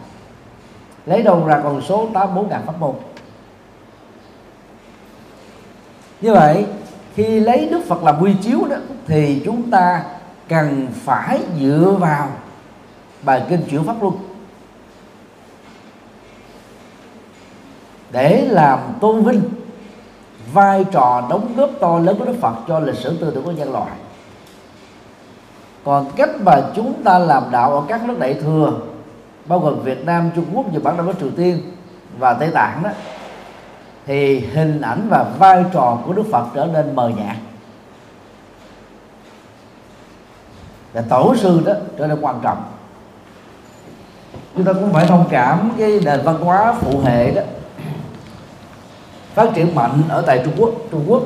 Lấy 1.07 1.23
đâu 1.23 1.47
ra 1.47 1.61
con 1.63 1.83
số 1.83 2.09
84 2.15 2.49
ngàn 2.49 2.63
pháp 2.67 2.81
môn. 2.81 2.95
Như 6.21 6.35
vậy 6.35 6.67
khi 7.15 7.41
lấy 7.41 7.69
Đức 7.69 7.81
Phật 7.89 8.03
làm 8.03 8.23
quy 8.23 8.35
chiếu 8.43 8.65
đó 8.71 8.77
thì 9.07 9.43
chúng 9.45 9.71
ta 9.71 10.05
cần 10.49 10.87
phải 10.95 11.41
dựa 11.61 11.97
vào 12.01 12.29
bài 13.23 13.43
kinh 13.49 13.63
chuyển 13.71 13.85
pháp 13.85 14.03
luân. 14.03 14.15
Để 18.13 18.47
làm 18.51 18.79
tôn 19.01 19.25
vinh 19.25 19.43
vai 20.53 20.85
trò 20.93 21.27
đóng 21.31 21.55
góp 21.57 21.71
to 21.81 21.99
lớn 21.99 22.17
của 22.19 22.25
Đức 22.25 22.37
Phật 22.41 22.55
cho 22.69 22.81
lịch 22.81 22.97
sử 22.97 23.17
tư 23.21 23.31
tưởng 23.35 23.45
của 23.45 23.53
nhân 23.53 23.73
loại. 23.73 23.91
Còn 25.85 26.11
cách 26.17 26.31
mà 26.41 26.63
chúng 26.75 27.03
ta 27.03 27.19
làm 27.19 27.43
đạo 27.51 27.75
ở 27.75 27.83
các 27.89 28.05
nước 28.05 28.19
đại 28.19 28.35
thừa 28.35 28.73
bao 29.47 29.59
gồm 29.59 29.81
Việt 29.83 30.05
Nam, 30.07 30.31
Trung 30.37 30.45
Quốc, 30.55 30.73
Nhật 30.73 30.83
Bản, 30.83 30.97
Đông 30.97 31.07
Bắc 31.07 31.19
Triều 31.21 31.31
Tiên 31.37 31.61
và 32.19 32.35
Tây 32.35 32.51
Tạng 32.51 32.83
đó 32.83 32.91
thì 34.07 34.41
hình 34.41 34.81
ảnh 34.81 35.07
và 35.11 35.25
vai 35.39 35.65
trò 35.73 35.99
của 36.07 36.13
Đức 36.13 36.25
Phật 36.33 36.47
trở 36.55 36.67
nên 36.67 36.97
mờ 36.97 37.09
nhạt. 37.09 37.37
Và 40.93 41.03
tổ 41.09 41.37
sư 41.37 41.63
đó 41.65 41.73
trở 41.99 42.07
nên 42.07 42.21
quan 42.21 42.41
trọng. 42.43 42.63
Chúng 44.57 44.65
ta 44.65 44.73
cũng 44.73 44.93
phải 44.93 45.07
thông 45.07 45.25
cảm 45.31 45.73
cái 45.79 46.01
nền 46.05 46.21
văn 46.25 46.37
hóa 46.41 46.75
phụ 46.81 47.01
hệ 47.05 47.31
đó 47.31 47.43
phát 49.35 49.49
triển 49.55 49.75
mạnh 49.75 50.03
ở 50.09 50.23
tại 50.27 50.41
Trung 50.45 50.55
Quốc 50.59 50.71
Trung 50.91 51.05
Quốc 51.09 51.23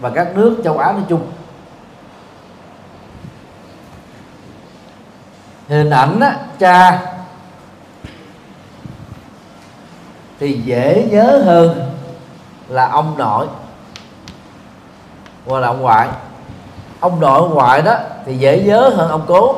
và 0.00 0.10
các 0.10 0.36
nước 0.36 0.60
châu 0.64 0.78
Á 0.78 0.92
nói 0.92 1.02
chung. 1.08 1.20
Hình 5.68 5.90
ảnh 5.90 6.20
á, 6.20 6.36
cha 6.58 7.02
thì 10.40 10.52
dễ 10.52 11.08
nhớ 11.10 11.42
hơn 11.44 11.90
là 12.68 12.88
ông 12.88 13.14
nội 13.18 13.46
hoặc 15.46 15.58
là 15.60 15.68
ông 15.68 15.80
ngoại. 15.80 16.08
Ông 17.00 17.20
nội 17.20 17.38
ông 17.38 17.54
ngoại 17.54 17.82
đó 17.82 17.96
thì 18.26 18.36
dễ 18.38 18.62
nhớ 18.62 18.88
hơn 18.88 19.10
ông 19.10 19.24
cố. 19.26 19.56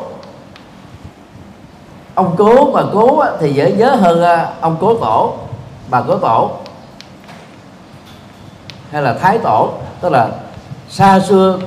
Ông 2.15 2.35
cố 2.39 2.73
mà 2.73 2.83
cố 2.93 3.25
thì 3.41 3.53
dễ 3.53 3.73
nhớ 3.73 3.95
hơn 3.95 4.23
à, 4.23 4.53
ông 4.61 4.77
cố 4.81 4.95
tổ 4.95 5.35
bà 5.91 6.03
cố 6.09 6.19
tổ 6.19 6.51
hay 8.95 9.03
là 9.03 9.15
thái 9.15 9.39
tổ, 9.39 9.73
tức 10.01 10.13
là 10.13 10.29
xa 10.89 11.21
xưa 11.21 11.59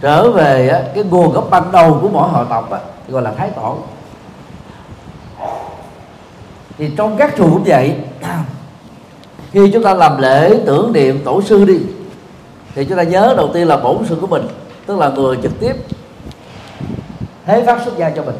trở 0.00 0.30
về 0.30 0.82
cái 0.94 1.04
nguồn 1.04 1.32
gốc 1.32 1.46
ban 1.50 1.72
đầu 1.72 1.98
của 2.02 2.08
mỗi 2.08 2.28
hội 2.28 2.46
tộc 2.48 2.70
gọi 3.08 3.22
là 3.22 3.32
thái 3.32 3.50
tổ. 3.50 3.76
Thì 6.78 6.90
trong 6.96 7.16
các 7.16 7.34
chùa 7.36 7.50
cũng 7.50 7.62
vậy. 7.66 7.96
Khi 9.52 9.70
chúng 9.72 9.82
ta 9.82 9.94
làm 9.94 10.20
lễ, 10.20 10.60
tưởng 10.66 10.92
niệm 10.92 11.24
tổ 11.24 11.42
sư 11.42 11.64
đi, 11.64 11.78
thì 12.74 12.84
chúng 12.84 12.96
ta 12.96 13.02
nhớ 13.02 13.34
đầu 13.36 13.50
tiên 13.54 13.68
là 13.68 13.76
bổn 13.76 14.06
sư 14.06 14.18
của 14.20 14.26
mình, 14.26 14.48
tức 14.86 14.98
là 14.98 15.08
người 15.08 15.38
trực 15.42 15.60
tiếp 15.60 15.76
thế 17.46 17.62
phát 17.66 17.82
xuất 17.84 17.96
gia 17.96 18.10
cho 18.10 18.22
mình. 18.22 18.38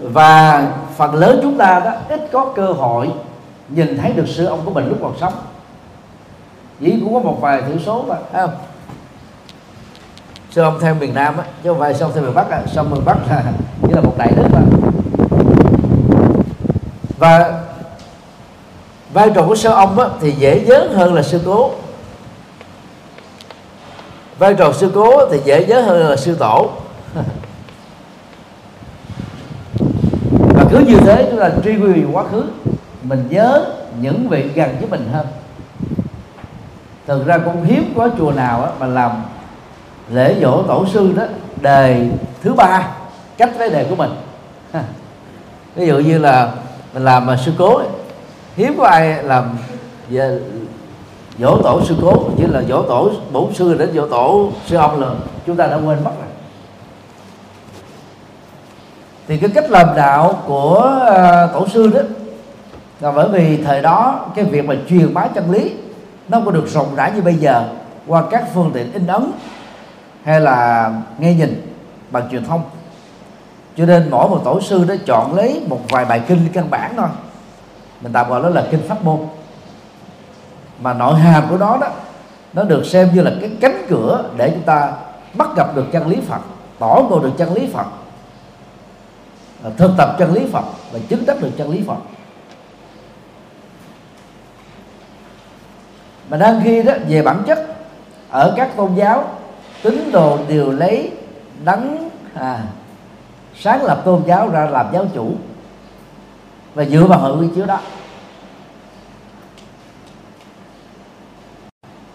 Và 0.00 0.66
phần 0.96 1.14
lớn 1.14 1.40
chúng 1.42 1.58
ta 1.58 1.80
đó, 1.84 1.92
ít 2.08 2.28
có 2.32 2.52
cơ 2.56 2.66
hội 2.66 3.10
nhìn 3.68 3.98
thấy 3.98 4.12
được 4.12 4.28
sư 4.28 4.46
ông 4.46 4.60
của 4.64 4.70
mình 4.70 4.88
lúc 4.88 4.98
còn 5.02 5.14
sống. 5.20 5.32
Chỉ 6.80 7.00
cũng 7.00 7.14
có 7.14 7.20
một 7.20 7.38
vài 7.40 7.62
thiểu 7.62 7.78
số 7.86 8.04
mà 8.08 8.16
thấy 8.32 8.46
không? 8.46 8.56
Sư 10.50 10.62
ông 10.62 10.78
theo 10.80 10.94
miền 10.94 11.14
nam 11.14 11.38
á 11.38 11.44
chứ 11.62 11.70
không 11.70 11.78
phải 11.78 11.94
sư 11.94 12.04
ông 12.04 12.12
theo 12.14 12.22
miền 12.22 12.34
bắc 12.34 12.50
à, 12.50 12.56
á 12.56 12.62
sư 12.66 12.76
ông 12.76 12.90
miền 12.90 13.04
bắc 13.04 13.16
là 13.30 13.42
như 13.82 13.94
là 13.94 14.00
một 14.00 14.14
đại 14.18 14.32
đức 14.36 14.44
mà. 14.52 14.60
Và 17.18 17.62
vai 19.12 19.30
trò 19.34 19.42
của 19.46 19.56
sư 19.56 19.68
ông 19.68 19.98
á, 19.98 20.08
thì 20.20 20.32
dễ 20.32 20.64
nhớ 20.66 20.88
hơn 20.94 21.14
là 21.14 21.22
sư 21.22 21.40
cố. 21.46 21.70
Vai 24.38 24.54
trò 24.54 24.72
sư 24.72 24.90
cố 24.94 25.28
thì 25.30 25.40
dễ 25.44 25.66
nhớ 25.66 25.80
hơn 25.80 26.10
là 26.10 26.16
sư 26.16 26.36
tổ. 26.38 26.70
Và 30.54 30.64
cứ 30.70 30.78
như 30.78 30.96
thế 30.96 31.28
chúng 31.30 31.40
ta 31.40 31.50
truy 31.64 31.76
quy 31.76 32.04
quá 32.12 32.24
khứ 32.30 32.44
mình 33.04 33.26
nhớ 33.30 33.64
những 34.00 34.28
vị 34.28 34.50
gần 34.54 34.76
với 34.80 34.88
mình 34.90 35.08
hơn. 35.12 35.26
Thực 37.06 37.26
ra 37.26 37.38
cũng 37.38 37.64
hiếm 37.64 37.92
có 37.96 38.08
chùa 38.18 38.32
nào 38.32 38.62
á, 38.62 38.70
mà 38.80 38.86
làm 38.86 39.10
lễ 40.10 40.34
dỗ 40.42 40.62
tổ 40.62 40.86
sư 40.86 41.12
đó 41.16 41.22
đề 41.60 42.08
thứ 42.42 42.54
ba 42.54 42.88
cách 43.36 43.50
với 43.58 43.70
đề 43.70 43.86
của 43.90 43.96
mình. 43.96 44.10
Ví 45.74 45.86
dụ 45.86 45.98
như 45.98 46.18
là 46.18 46.52
mình 46.94 47.04
làm 47.04 47.26
mà 47.26 47.36
sư 47.36 47.52
cố 47.58 47.76
ấy. 47.76 47.88
hiếm 48.56 48.74
có 48.78 48.86
ai 48.86 49.22
làm 49.22 49.56
về 50.08 50.40
dỗ 51.38 51.62
tổ 51.62 51.80
sư 51.84 51.96
cố 52.02 52.30
chỉ 52.36 52.46
là 52.46 52.62
dỗ 52.68 52.82
tổ 52.82 53.10
bổn 53.32 53.54
sư 53.54 53.74
đến 53.74 53.90
dỗ 53.94 54.08
tổ 54.08 54.50
sư 54.66 54.76
ông 54.76 55.00
là 55.00 55.08
chúng 55.46 55.56
ta 55.56 55.66
đã 55.66 55.76
quên 55.76 56.04
mất 56.04 56.10
rồi. 56.18 56.28
Thì 59.28 59.36
cái 59.36 59.50
cách 59.54 59.70
làm 59.70 59.88
đạo 59.96 60.42
của 60.46 61.00
à, 61.06 61.46
tổ 61.46 61.68
sư 61.68 61.86
đó 61.86 62.00
là 63.04 63.10
bởi 63.10 63.28
vì 63.28 63.62
thời 63.64 63.82
đó, 63.82 64.26
cái 64.34 64.44
việc 64.44 64.64
mà 64.64 64.74
truyền 64.88 65.14
bá 65.14 65.26
chân 65.26 65.50
lý, 65.50 65.72
nó 66.28 66.38
không 66.38 66.46
có 66.46 66.50
được 66.50 66.68
rộng 66.68 66.94
rãi 66.96 67.12
như 67.12 67.22
bây 67.22 67.34
giờ 67.34 67.68
qua 68.06 68.22
các 68.30 68.44
phương 68.54 68.70
tiện 68.74 68.92
in 68.92 69.06
ấn 69.06 69.30
hay 70.24 70.40
là 70.40 70.90
nghe 71.18 71.34
nhìn 71.34 71.74
bằng 72.10 72.28
truyền 72.30 72.44
thông. 72.44 72.62
Cho 73.76 73.86
nên 73.86 74.10
mỗi 74.10 74.28
một 74.28 74.40
tổ 74.44 74.60
sư 74.60 74.84
đó 74.84 74.94
chọn 75.06 75.34
lấy 75.34 75.62
một 75.68 75.80
vài 75.88 76.04
bài 76.04 76.22
kinh 76.28 76.48
căn 76.52 76.70
bản 76.70 76.92
thôi. 76.96 77.08
Mình 78.00 78.12
tạm 78.12 78.28
gọi 78.28 78.42
đó 78.42 78.48
là 78.48 78.64
kinh 78.70 78.88
pháp 78.88 79.04
môn. 79.04 79.18
Mà 80.80 80.94
nội 80.94 81.14
hàm 81.14 81.44
của 81.50 81.56
nó 81.56 81.76
đó, 81.76 81.88
nó 82.52 82.62
được 82.62 82.86
xem 82.86 83.08
như 83.14 83.22
là 83.22 83.32
cái 83.40 83.50
cánh 83.60 83.86
cửa 83.88 84.24
để 84.36 84.50
chúng 84.50 84.62
ta 84.62 84.92
bắt 85.34 85.48
gặp 85.56 85.76
được 85.76 85.84
chân 85.92 86.08
lý 86.08 86.16
Phật, 86.28 86.40
tỏ 86.78 87.02
ngộ 87.10 87.18
được 87.18 87.32
chân 87.38 87.54
lý 87.54 87.66
Phật, 87.72 87.86
thực 89.76 89.90
tập 89.96 90.16
chân 90.18 90.32
lý 90.32 90.46
Phật 90.52 90.64
và 90.92 90.98
chứng 91.08 91.26
đắc 91.26 91.36
được 91.40 91.50
chân 91.58 91.70
lý 91.70 91.82
Phật. 91.86 91.96
Mà 96.28 96.36
đang 96.36 96.60
khi 96.64 96.82
đó 96.82 96.92
về 97.08 97.22
bản 97.22 97.42
chất 97.46 97.58
ở 98.30 98.54
các 98.56 98.76
tôn 98.76 98.94
giáo 98.94 99.24
tín 99.82 100.10
đồ 100.12 100.38
đều 100.48 100.70
lấy 100.70 101.12
đấng 101.64 102.10
à, 102.34 102.60
sáng 103.54 103.84
lập 103.84 104.02
tôn 104.04 104.22
giáo 104.26 104.48
ra 104.48 104.66
làm 104.66 104.86
giáo 104.92 105.06
chủ 105.14 105.30
và 106.74 106.84
dựa 106.84 107.04
vào 107.04 107.18
hội 107.18 107.36
quy 107.36 107.48
chiếu 107.54 107.66
đó. 107.66 107.80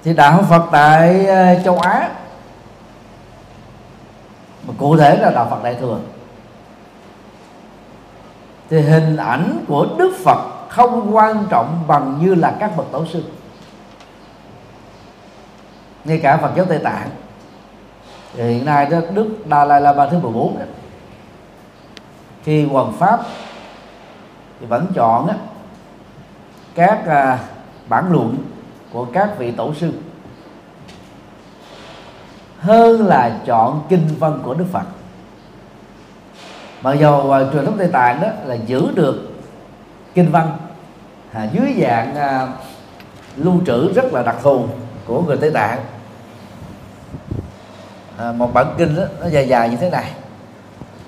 Thì 0.04 0.14
đạo 0.14 0.44
Phật 0.50 0.66
tại 0.72 1.26
ờ, 1.26 1.56
châu 1.64 1.80
Á 1.80 2.10
mà 4.68 4.74
cụ 4.78 4.98
thể 4.98 5.18
là 5.18 5.30
đạo 5.30 5.48
Phật 5.50 5.64
Đại 5.64 5.76
thừa. 5.76 6.00
Thì 8.70 8.82
hình 8.82 9.18
ảnh 9.18 9.66
của 9.68 9.88
Đức 9.98 10.12
Phật 10.24 10.70
không 10.70 11.16
quan 11.16 11.46
trọng 11.50 11.84
bằng 11.88 12.20
như 12.22 12.36
là 12.36 12.56
các 12.60 12.78
bậc 12.78 12.92
tổ 12.92 13.06
sư 13.06 13.24
ngay 16.06 16.20
cả 16.24 16.38
Phật 16.38 16.52
giáo 16.56 16.66
Tây 16.66 16.80
Tạng. 16.84 17.10
Thì 18.34 18.44
hiện 18.44 18.66
nay 18.66 18.86
đó 18.86 19.00
Đức 19.14 19.28
Dalai 19.50 19.82
Lama 19.82 20.08
thứ 20.10 20.20
14 20.20 20.60
đó, 20.60 20.66
khi 22.44 22.66
hoàng 22.66 22.94
pháp 23.00 23.20
thì 24.60 24.66
vẫn 24.66 24.88
chọn 24.96 25.28
á, 25.28 25.36
các 26.76 27.06
à, 27.08 27.40
bản 27.88 28.12
luận 28.12 28.38
của 28.94 29.06
các 29.14 29.30
vị 29.38 29.52
tổ 29.52 29.74
sư 29.74 29.92
hơn 32.60 33.08
là 33.08 33.40
chọn 33.46 33.82
kinh 33.90 34.08
văn 34.20 34.40
của 34.44 34.54
Đức 34.54 34.66
Phật. 34.72 34.86
Mặc 36.82 36.94
dù 37.00 37.32
à, 37.32 37.40
truyền 37.54 37.66
thống 37.66 37.78
Tây 37.78 37.88
Tạng 37.88 38.22
đó 38.22 38.28
là 38.46 38.56
giữ 38.56 38.92
được 38.96 39.30
kinh 40.14 40.32
văn 40.32 40.58
à, 41.34 41.48
dưới 41.54 41.76
dạng 41.82 42.16
à, 42.16 42.48
lưu 43.36 43.54
trữ 43.66 43.94
rất 43.94 44.14
là 44.14 44.24
đặc 44.24 44.36
thù 44.44 44.66
của 45.10 45.22
người 45.22 45.38
Tây 45.38 45.52
Tạng. 45.52 45.80
À, 48.18 48.32
một 48.32 48.54
bản 48.54 48.76
kinh 48.78 48.96
đó, 48.96 49.04
nó 49.22 49.28
dài 49.28 49.48
dài 49.48 49.70
như 49.70 49.78
thế 49.78 49.90
này. 49.90 50.12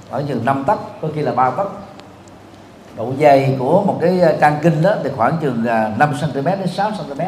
Ở 0.10 0.24
chừng 0.28 0.46
năm 0.46 0.64
tấc 0.68 0.80
có 1.02 1.08
khi 1.16 1.22
là 1.22 1.32
ba 1.32 1.50
tấc. 1.50 1.68
Độ 2.98 3.14
dày 3.20 3.56
của 3.60 3.82
một 3.82 3.98
cái 4.02 4.22
à, 4.22 4.34
trang 4.42 4.58
kinh 4.62 4.82
đó 4.82 4.96
thì 5.04 5.10
khoảng 5.16 5.38
chừng 5.42 5.66
à, 5.66 5.96
5 5.98 6.14
cm 6.22 6.46
đến 6.46 6.68
6 6.68 6.92
cm 6.92 7.22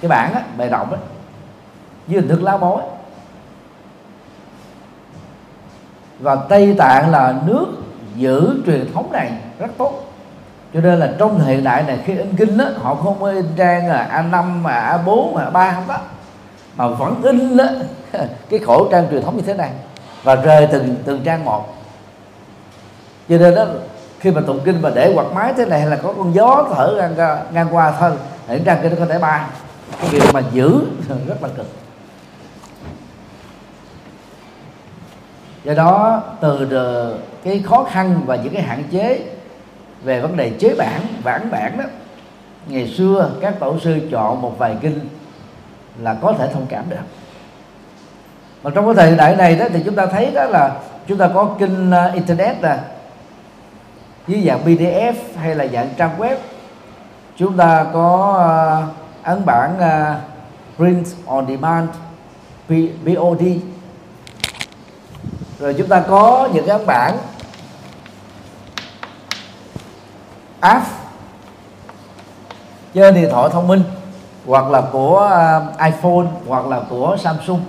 cái 0.00 0.08
bản 0.08 0.34
á, 0.34 0.42
bề 0.56 0.68
rộng 0.68 0.92
á 0.92 0.98
như 2.06 2.16
hình 2.16 2.28
thức 2.28 2.42
lá 2.42 2.56
bói 2.56 2.82
và 6.20 6.36
Tây 6.36 6.74
Tạng 6.78 7.10
là 7.10 7.34
nước 7.46 7.66
giữ 8.16 8.62
truyền 8.66 8.92
thống 8.94 9.12
này 9.12 9.32
rất 9.58 9.68
tốt 9.78 10.09
cho 10.74 10.80
nên 10.80 10.98
là 10.98 11.12
trong 11.18 11.40
hiện 11.40 11.64
đại 11.64 11.82
này 11.82 11.98
khi 12.04 12.16
in 12.16 12.36
kinh 12.36 12.58
đó 12.58 12.64
họ 12.76 12.94
không 12.94 13.20
có 13.20 13.30
in 13.30 13.46
trang 13.56 13.88
là 13.88 14.08
A5 14.12 14.44
mà 14.62 14.98
A4 15.04 15.34
mà 15.34 15.50
A3 15.52 15.74
không 15.74 15.88
đó 15.88 15.98
mà 16.76 16.88
vẫn 16.88 17.22
in 17.22 17.56
đó, 17.56 17.64
cái 18.50 18.58
khổ 18.58 18.88
trang 18.90 19.06
truyền 19.10 19.22
thống 19.22 19.36
như 19.36 19.42
thế 19.42 19.54
này. 19.54 19.70
Và 20.22 20.34
rời 20.34 20.68
từng 20.72 20.94
từng 21.04 21.20
trang 21.24 21.44
một. 21.44 21.76
Cho 23.28 23.38
nên 23.38 23.54
đó 23.54 23.64
khi 24.20 24.30
mà 24.30 24.40
tụng 24.46 24.60
kinh 24.64 24.82
mà 24.82 24.90
để 24.94 25.12
quạt 25.14 25.26
máy 25.34 25.52
thế 25.56 25.66
này 25.66 25.80
hay 25.80 25.90
là 25.90 25.96
có 25.96 26.12
con 26.16 26.34
gió 26.34 26.66
thở 26.74 27.10
ngang, 27.16 27.38
ngang 27.52 27.66
qua 27.70 27.92
thôi 28.00 28.10
hiện 28.48 28.64
trang 28.64 28.78
kinh 28.82 28.90
nó 28.90 28.96
có 28.98 29.12
thể 29.12 29.18
bay. 29.18 29.40
Cái 30.00 30.10
việc 30.10 30.22
mà 30.34 30.42
giữ 30.52 30.80
rất 31.26 31.42
là 31.42 31.48
cực. 31.56 31.66
Do 35.64 35.74
đó 35.74 36.22
từ 36.40 36.66
cái 37.44 37.62
khó 37.66 37.84
khăn 37.90 38.20
và 38.26 38.36
những 38.36 38.54
cái 38.54 38.62
hạn 38.62 38.84
chế 38.90 39.20
về 40.02 40.20
vấn 40.20 40.36
đề 40.36 40.50
chế 40.58 40.74
bản 40.78 41.00
bản 41.24 41.50
bản 41.50 41.78
đó. 41.78 41.84
Ngày 42.66 42.94
xưa 42.96 43.30
các 43.40 43.54
tổ 43.60 43.78
sư 43.78 44.08
chọn 44.10 44.42
một 44.42 44.58
vài 44.58 44.76
kinh 44.80 45.00
là 45.98 46.14
có 46.14 46.32
thể 46.38 46.48
thông 46.52 46.66
cảm 46.68 46.84
được. 46.88 46.96
Mà 48.62 48.70
trong 48.74 48.84
cái 48.84 48.94
thời 48.94 49.16
đại 49.16 49.36
này 49.36 49.56
đó 49.56 49.66
thì 49.72 49.82
chúng 49.84 49.94
ta 49.94 50.06
thấy 50.06 50.30
đó 50.34 50.44
là 50.44 50.76
chúng 51.06 51.18
ta 51.18 51.28
có 51.34 51.56
kinh 51.58 51.90
uh, 51.90 52.14
internet 52.14 52.62
nè 52.62 52.76
dưới 54.26 54.42
dạng 54.46 54.64
pdf 54.64 55.12
hay 55.36 55.54
là 55.54 55.66
dạng 55.66 55.88
trang 55.96 56.18
web. 56.18 56.36
Chúng 57.36 57.56
ta 57.56 57.86
có 57.92 58.88
uh, 58.88 59.24
ấn 59.26 59.44
bản 59.44 59.74
uh, 59.78 60.20
print 60.76 61.06
on 61.26 61.46
demand 61.46 61.88
POD 62.68 63.42
rồi 65.58 65.74
chúng 65.78 65.88
ta 65.88 66.00
có 66.00 66.48
những 66.52 66.66
cái 66.66 66.78
ấn 66.78 66.86
bản 66.86 67.16
app 70.60 70.86
trên 72.94 73.14
điện 73.14 73.28
thoại 73.30 73.48
thông 73.52 73.68
minh, 73.68 73.82
hoặc 74.46 74.70
là 74.70 74.82
của 74.92 75.18
à, 75.18 75.60
iPhone, 75.86 76.26
hoặc 76.48 76.66
là 76.66 76.80
của 76.90 77.16
Samsung. 77.20 77.60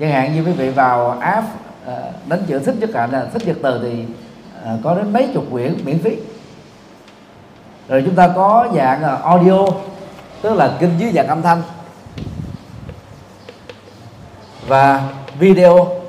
Chẳng 0.00 0.10
hạn 0.10 0.34
như 0.34 0.44
quý 0.44 0.52
vị 0.52 0.70
vào 0.70 1.10
app 1.10 1.46
à, 1.86 1.96
đánh 2.26 2.42
chữ 2.46 2.58
thích 2.58 2.74
nhất 2.80 2.90
cả 2.92 3.06
là 3.06 3.26
thích 3.32 3.46
nhật 3.46 3.56
từ 3.62 3.80
thì 3.82 4.04
à, 4.64 4.76
có 4.84 4.94
đến 4.94 5.12
mấy 5.12 5.30
chục 5.34 5.44
quyển 5.50 5.76
miễn 5.84 5.98
phí. 5.98 6.16
Rồi 7.88 8.02
chúng 8.06 8.14
ta 8.14 8.28
có 8.28 8.68
dạng 8.74 9.22
audio, 9.22 9.66
tức 10.42 10.54
là 10.54 10.72
kinh 10.80 10.98
dưới 10.98 11.12
dạng 11.12 11.26
âm 11.26 11.42
thanh 11.42 11.62
và 14.68 15.08
video 15.38 16.05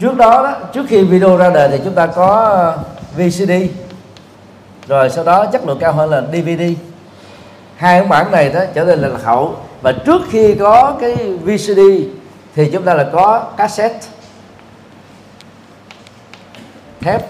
trước 0.00 0.16
đó, 0.16 0.42
đó 0.42 0.54
trước 0.72 0.86
khi 0.88 1.02
video 1.02 1.36
ra 1.36 1.50
đời 1.50 1.68
thì 1.68 1.78
chúng 1.84 1.94
ta 1.94 2.06
có 2.06 2.26
ờ, 2.26 2.78
VCD 3.16 3.52
rồi 4.88 5.10
sau 5.10 5.24
đó 5.24 5.46
chất 5.46 5.66
lượng 5.66 5.78
cao 5.80 5.92
hơn 5.92 6.10
là 6.10 6.22
DVD 6.32 6.62
hai 7.76 8.00
cái 8.00 8.08
bản 8.08 8.30
này 8.30 8.50
đó 8.50 8.60
trở 8.74 8.84
nên 8.84 8.98
là 8.98 9.08
lạc 9.08 9.22
hậu. 9.24 9.56
Và 9.82 9.92
trước 9.92 10.22
khi 10.30 10.54
có 10.54 10.96
cái 11.00 11.14
VCD 11.44 11.80
thì 12.54 12.70
chúng 12.72 12.82
ta 12.82 12.94
là 12.94 13.06
có 13.12 13.44
cassette 13.56 14.00
thép. 17.00 17.26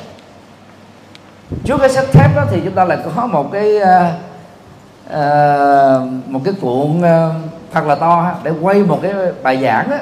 Trước 1.64 1.78
cái 1.78 1.88
cassette 1.88 2.12
thép 2.12 2.37
đó 2.37 2.44
thì 2.50 2.61
chúng 2.64 2.74
ta 2.74 2.85
lại 2.85 2.98
có 3.16 3.26
một 3.26 3.52
cái 3.52 3.76
uh, 3.76 3.87
uh, 5.07 6.28
một 6.31 6.40
cái 6.44 6.54
cuộn 6.61 6.98
uh, 6.98 7.33
thật 7.72 7.87
là 7.87 7.94
to 7.94 8.33
để 8.42 8.52
quay 8.61 8.83
một 8.83 8.98
cái 9.02 9.12
bài 9.42 9.59
giảng 9.62 9.90
đó 9.90 9.96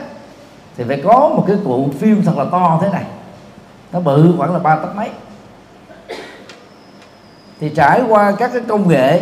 thì 0.77 0.85
phải 0.85 1.03
có 1.05 1.29
một 1.37 1.45
cái 1.47 1.57
cụ 1.65 1.89
phim 1.99 2.23
thật 2.25 2.33
là 2.37 2.45
to 2.53 2.79
thế 2.83 2.89
này. 2.93 3.05
Nó 3.93 4.01
bự 4.01 4.35
khoảng 4.39 4.53
là 4.53 4.59
ba 4.59 4.77
tấc 4.77 4.97
mấy. 4.97 5.11
Thì 7.61 7.69
trải 7.69 8.03
qua 8.09 8.33
các 8.39 8.51
cái 8.53 8.63
công 8.69 8.89
nghệ, 8.89 9.21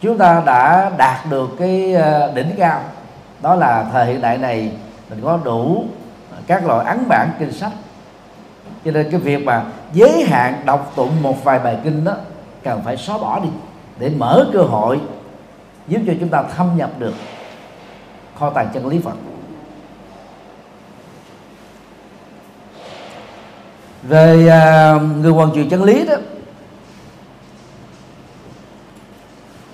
chúng 0.00 0.18
ta 0.18 0.42
đã 0.46 0.90
đạt 0.96 1.18
được 1.30 1.50
cái 1.58 1.94
ờ, 1.94 2.32
đỉnh 2.34 2.50
cao. 2.58 2.80
Đó 3.42 3.54
là 3.54 3.86
thời 3.92 4.06
hiện 4.06 4.20
đại 4.20 4.38
này, 4.38 4.72
mình 5.10 5.20
có 5.24 5.38
đủ 5.44 5.84
các 6.46 6.66
loại 6.66 6.86
ấn 6.86 7.08
bản 7.08 7.30
kinh 7.38 7.52
sách. 7.52 7.72
Cho 8.84 8.90
nên 8.90 9.10
cái 9.10 9.20
việc 9.20 9.44
mà 9.44 9.64
giới 9.92 10.24
hạn 10.24 10.62
đọc 10.64 10.92
tụng 10.96 11.22
một 11.22 11.44
vài 11.44 11.58
bài 11.58 11.78
kinh 11.84 12.04
đó, 12.04 12.14
cần 12.62 12.82
phải 12.84 12.96
xóa 12.96 13.18
bỏ 13.18 13.40
đi 13.40 13.48
để 13.98 14.10
mở 14.16 14.46
cơ 14.52 14.62
hội, 14.62 15.00
giúp 15.88 16.00
cho 16.06 16.12
chúng 16.20 16.28
ta 16.28 16.42
thâm 16.56 16.76
nhập 16.76 16.90
được 16.98 17.14
kho 18.38 18.50
tàng 18.50 18.68
chân 18.74 18.86
lý 18.86 18.98
Phật. 18.98 19.14
Về 24.02 24.48
à, 24.48 24.94
người 25.20 25.32
hoàn 25.32 25.54
truyền 25.54 25.68
chân 25.68 25.84
lý 25.84 26.04
đó 26.06 26.14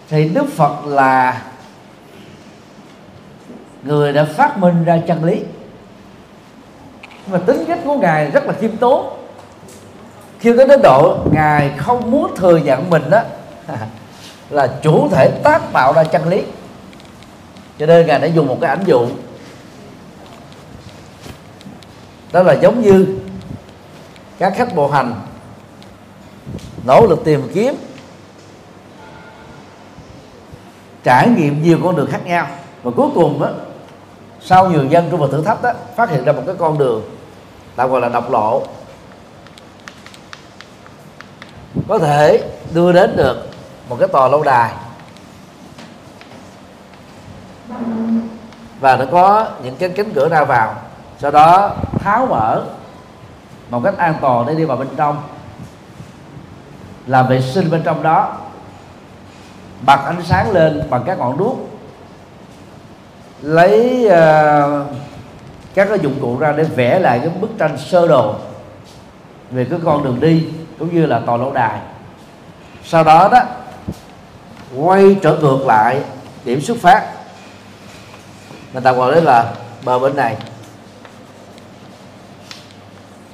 thì 0.09 0.29
đức 0.29 0.47
phật 0.57 0.87
là 0.87 1.43
người 3.83 4.12
đã 4.12 4.25
phát 4.25 4.59
minh 4.59 4.85
ra 4.85 4.99
chân 5.07 5.25
lý. 5.25 5.41
Mà 7.27 7.39
tính 7.39 7.65
cách 7.69 7.79
của 7.85 7.99
ngài 7.99 8.31
rất 8.31 8.47
là 8.47 8.53
khiêm 8.53 8.77
tốn. 8.77 9.17
Khi 10.41 10.57
tới 10.57 10.69
đến 10.69 10.81
độ 10.83 11.19
ngài 11.33 11.71
không 11.77 12.11
muốn 12.11 12.37
thừa 12.37 12.57
nhận 12.57 12.91
mình 12.91 13.11
đó 13.11 13.21
là 14.51 14.69
chủ 14.83 15.09
thể 15.09 15.31
tác 15.43 15.73
tạo 15.73 15.93
ra 15.93 16.05
chân 16.05 16.29
lý. 16.29 16.43
Cho 17.79 17.87
nên 17.87 18.07
ngài 18.07 18.19
đã 18.19 18.27
dùng 18.27 18.47
một 18.47 18.59
cái 18.61 18.71
ảnh 18.71 18.85
dụ. 18.87 19.07
Đó 22.33 22.43
là 22.43 22.53
giống 22.53 22.83
như 22.83 23.07
các 24.38 24.53
khách 24.57 24.75
bộ 24.75 24.88
hành 24.88 25.14
nỗ 26.85 27.07
lực 27.07 27.25
tìm 27.25 27.51
kiếm 27.55 27.75
trải 31.05 31.29
nghiệm 31.29 31.62
nhiều 31.62 31.79
con 31.85 31.96
đường 31.96 32.11
khác 32.11 32.20
nhau. 32.25 32.46
Và 32.83 32.90
cuối 32.96 33.09
cùng 33.14 33.40
đó, 33.42 33.49
sau 34.40 34.70
nhiều 34.70 34.85
dân 34.85 35.09
trong 35.11 35.20
một 35.20 35.29
thử 35.33 35.42
thách 35.42 35.62
đó 35.62 35.72
phát 35.96 36.11
hiện 36.11 36.25
ra 36.25 36.33
một 36.33 36.42
cái 36.46 36.55
con 36.59 36.79
đường 36.79 37.03
tạm 37.77 37.90
gọi 37.90 38.01
là 38.01 38.09
độc 38.09 38.31
lộ. 38.31 38.62
Có 41.88 41.99
thể 41.99 42.51
đưa 42.75 42.92
đến 42.92 43.16
được 43.16 43.49
một 43.88 43.96
cái 43.99 44.09
tòa 44.09 44.29
lâu 44.29 44.42
đài. 44.42 44.72
Và 48.81 48.96
nó 48.96 49.05
có 49.12 49.46
những 49.62 49.77
cái 49.77 49.88
cánh 49.88 50.12
cửa 50.14 50.29
ra 50.29 50.44
vào 50.44 50.75
sau 51.18 51.31
đó 51.31 51.77
tháo 51.99 52.27
mở 52.27 52.64
một 53.70 53.81
cách 53.85 53.98
an 53.98 54.14
toàn 54.20 54.46
để 54.46 54.55
đi 54.55 54.64
vào 54.64 54.76
bên 54.76 54.88
trong. 54.96 55.22
Làm 57.07 57.29
vệ 57.29 57.42
sinh 57.42 57.70
bên 57.70 57.83
trong 57.83 58.02
đó. 58.02 58.37
Bật 59.87 59.98
ánh 60.05 60.22
sáng 60.24 60.50
lên 60.50 60.83
bằng 60.90 61.02
các 61.07 61.18
ngọn 61.18 61.38
đuốc. 61.38 61.59
Lấy 63.42 64.05
uh, 64.07 64.87
các 65.74 65.88
cái 65.88 65.98
dụng 66.02 66.18
cụ 66.20 66.38
ra 66.38 66.52
để 66.52 66.64
vẽ 66.64 66.98
lại 66.98 67.18
cái 67.18 67.29
bức 67.29 67.50
tranh 67.59 67.79
sơ 67.79 68.07
đồ 68.07 68.35
về 69.50 69.66
cái 69.70 69.79
con 69.85 70.05
đường 70.05 70.20
đi 70.20 70.46
cũng 70.79 70.94
như 70.94 71.07
là 71.07 71.20
tòa 71.26 71.37
lâu 71.37 71.52
đài. 71.52 71.81
Sau 72.85 73.05
đó 73.05 73.29
đó 73.33 73.40
quay 74.76 75.16
trở 75.22 75.37
ngược 75.37 75.66
lại 75.66 76.00
điểm 76.44 76.61
xuất 76.61 76.79
phát. 76.79 77.02
Người 78.72 78.83
ta 78.83 78.92
gọi 78.92 79.12
đấy 79.12 79.22
là 79.22 79.52
bờ 79.85 79.98
bên 79.98 80.16
này 80.16 80.37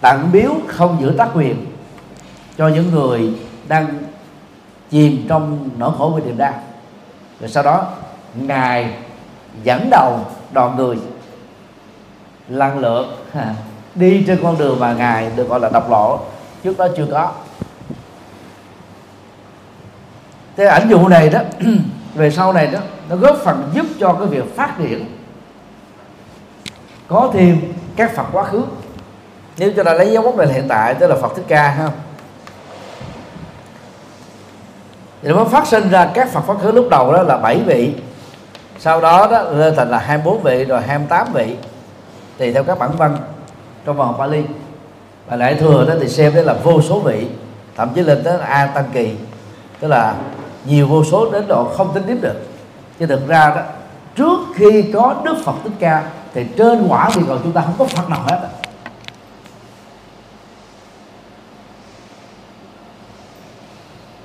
tặng 0.03 0.29
biếu 0.33 0.53
không 0.67 0.99
giữ 1.01 1.15
tác 1.19 1.29
quyền 1.35 1.67
cho 2.59 2.69
những 2.69 2.91
người 2.91 3.35
đang 3.69 3.87
chìm 4.91 5.27
trong 5.29 5.69
nỗi 5.79 5.93
khổ 5.99 6.11
của 6.11 6.21
niềm 6.27 6.39
đau. 6.39 6.55
Rồi 7.41 7.51
sau 7.51 7.63
đó, 7.63 7.87
ngài 8.35 8.95
dẫn 9.63 9.89
đầu 9.91 10.19
đoàn 10.53 10.77
người 10.77 10.99
lăn 12.49 12.79
lượt 12.79 13.07
đi 13.95 14.25
trên 14.27 14.39
con 14.43 14.59
đường 14.59 14.81
mà 14.81 14.93
ngài 14.93 15.31
được 15.37 15.49
gọi 15.49 15.61
là 15.61 15.69
độc 15.73 15.91
lộ. 15.91 16.21
Trước 16.65 16.79
đó 16.79 16.89
chưa 16.97 17.07
có. 17.11 17.33
Cái 20.57 20.67
ảnh 20.67 20.89
dụ 20.89 21.09
này 21.09 21.31
đó, 21.31 21.41
về 22.15 22.31
sau 22.31 22.53
này 22.53 22.67
đó, 22.67 22.79
nó 23.09 23.17
góp 23.17 23.37
phần 23.45 23.71
giúp 23.75 23.87
cho 24.01 24.13
cái 24.13 24.27
việc 24.27 24.57
phát 24.57 24.75
triển 24.79 25.05
có 27.09 27.31
thêm 27.33 27.61
các 27.97 28.17
Phật 28.17 28.27
quá 28.33 28.45
khứ 28.45 28.63
nếu 29.59 29.73
cho 29.77 29.85
ta 29.85 29.93
lấy 29.93 30.13
dấu 30.13 30.23
mốc 30.23 30.37
này 30.37 30.47
hiện 30.53 30.69
tại, 30.69 30.95
tức 30.95 31.07
là 31.07 31.17
Phật 31.17 31.33
thích 31.37 31.45
ca 31.49 31.69
ha 31.69 31.89
thì 35.23 35.29
nó 35.29 35.45
phát 35.45 35.67
sinh 35.67 35.91
ra 35.91 36.11
các 36.15 36.33
Phật 36.33 36.41
quá 36.47 36.57
khứ 36.63 36.73
lúc 36.73 36.89
đầu 36.91 37.13
đó 37.13 37.23
là 37.23 37.37
7 37.37 37.61
vị. 37.67 37.95
Sau 38.79 39.01
đó 39.01 39.29
đó 39.31 39.43
lên 39.43 39.77
thành 39.77 39.91
là 39.91 39.99
24 39.99 40.43
vị, 40.43 40.65
rồi 40.65 40.81
28 40.81 41.33
vị. 41.33 41.57
Tùy 42.39 42.53
theo 42.53 42.65
các 42.65 42.79
bản 42.79 42.91
văn 42.97 43.17
trong 43.87 43.97
vòng 43.97 44.15
Pali. 44.19 44.43
Và 45.27 45.37
lại 45.37 45.55
thừa 45.55 45.85
đó 45.89 45.95
thì 46.01 46.09
xem 46.09 46.35
đấy 46.35 46.45
là 46.45 46.55
vô 46.63 46.83
số 46.83 47.01
vị. 47.01 47.27
Thậm 47.77 47.89
chí 47.95 48.01
lên 48.03 48.23
tới 48.25 48.39
a 48.39 48.67
tăng 48.67 48.85
kỳ. 48.93 49.15
Tức 49.81 49.89
là 49.89 50.15
nhiều 50.65 50.87
vô 50.87 51.05
số 51.05 51.31
đến 51.33 51.45
độ 51.49 51.65
không 51.77 51.95
tính 51.95 52.03
tiếp 52.07 52.19
được. 52.21 52.37
Chứ 52.99 53.07
thực 53.07 53.29
ra 53.29 53.53
đó, 53.57 53.63
trước 54.17 54.39
khi 54.55 54.85
có 54.95 55.15
đức 55.25 55.35
phật 55.45 55.55
thích 55.65 55.73
ca, 55.79 56.03
thì 56.35 56.47
trên 56.57 56.87
quả 56.89 57.11
thì 57.15 57.23
còn 57.29 57.41
chúng 57.43 57.53
ta 57.53 57.61
không 57.61 57.75
có 57.79 57.85
phật 57.85 58.09
nào 58.09 58.21
hết 58.27 58.49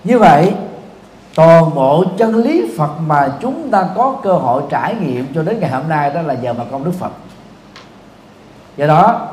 như 0.07 0.19
vậy 0.19 0.53
toàn 1.35 1.75
bộ 1.75 2.03
chân 2.17 2.35
lý 2.35 2.65
Phật 2.77 2.89
mà 3.07 3.31
chúng 3.39 3.69
ta 3.71 3.89
có 3.95 4.15
cơ 4.23 4.33
hội 4.33 4.63
trải 4.69 4.95
nghiệm 4.95 5.33
cho 5.35 5.43
đến 5.43 5.59
ngày 5.59 5.69
hôm 5.69 5.89
nay 5.89 6.09
đó 6.09 6.21
là 6.21 6.33
nhờ 6.33 6.53
mà 6.53 6.63
công 6.71 6.83
đức 6.83 6.91
Phật. 6.99 7.11
Do 8.77 8.87
đó 8.87 9.27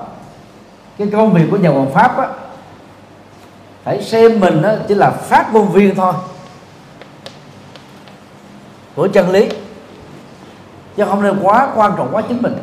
cái 0.98 1.08
công 1.12 1.32
việc 1.32 1.46
của 1.50 1.56
nhà 1.56 1.70
hoàng 1.70 1.92
pháp 1.94 2.18
á, 2.18 2.28
phải 3.84 4.02
xem 4.02 4.40
mình 4.40 4.62
đó 4.62 4.72
chỉ 4.88 4.94
là 4.94 5.10
phát 5.10 5.54
ngôn 5.54 5.72
viên 5.72 5.94
thôi 5.94 6.14
của 8.94 9.08
chân 9.08 9.30
lý 9.30 9.48
chứ 10.96 11.04
không 11.04 11.22
nên 11.22 11.38
quá 11.42 11.68
quan 11.74 11.92
trọng 11.96 12.08
quá 12.12 12.22
chính 12.28 12.42
mình. 12.42 12.56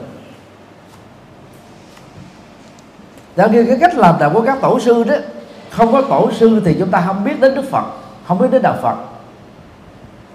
Đó 3.36 3.48
như 3.48 3.66
cái 3.66 3.78
cách 3.82 3.96
làm 3.96 4.16
đạo 4.20 4.30
của 4.34 4.42
các 4.42 4.62
tổ 4.62 4.80
sư 4.80 5.04
đó 5.04 5.16
Không 5.72 5.92
có 5.92 6.02
tổ 6.02 6.32
sư 6.32 6.62
thì 6.66 6.76
chúng 6.80 6.92
ta 6.92 7.04
không 7.08 7.24
biết 7.24 7.40
đến 7.40 7.56
Đức 7.56 7.66
Phật. 7.72 8.01
Không 8.32 8.40
biết 8.40 8.48
đến 8.52 8.62
Đạo 8.62 8.76
Phật. 8.82 8.96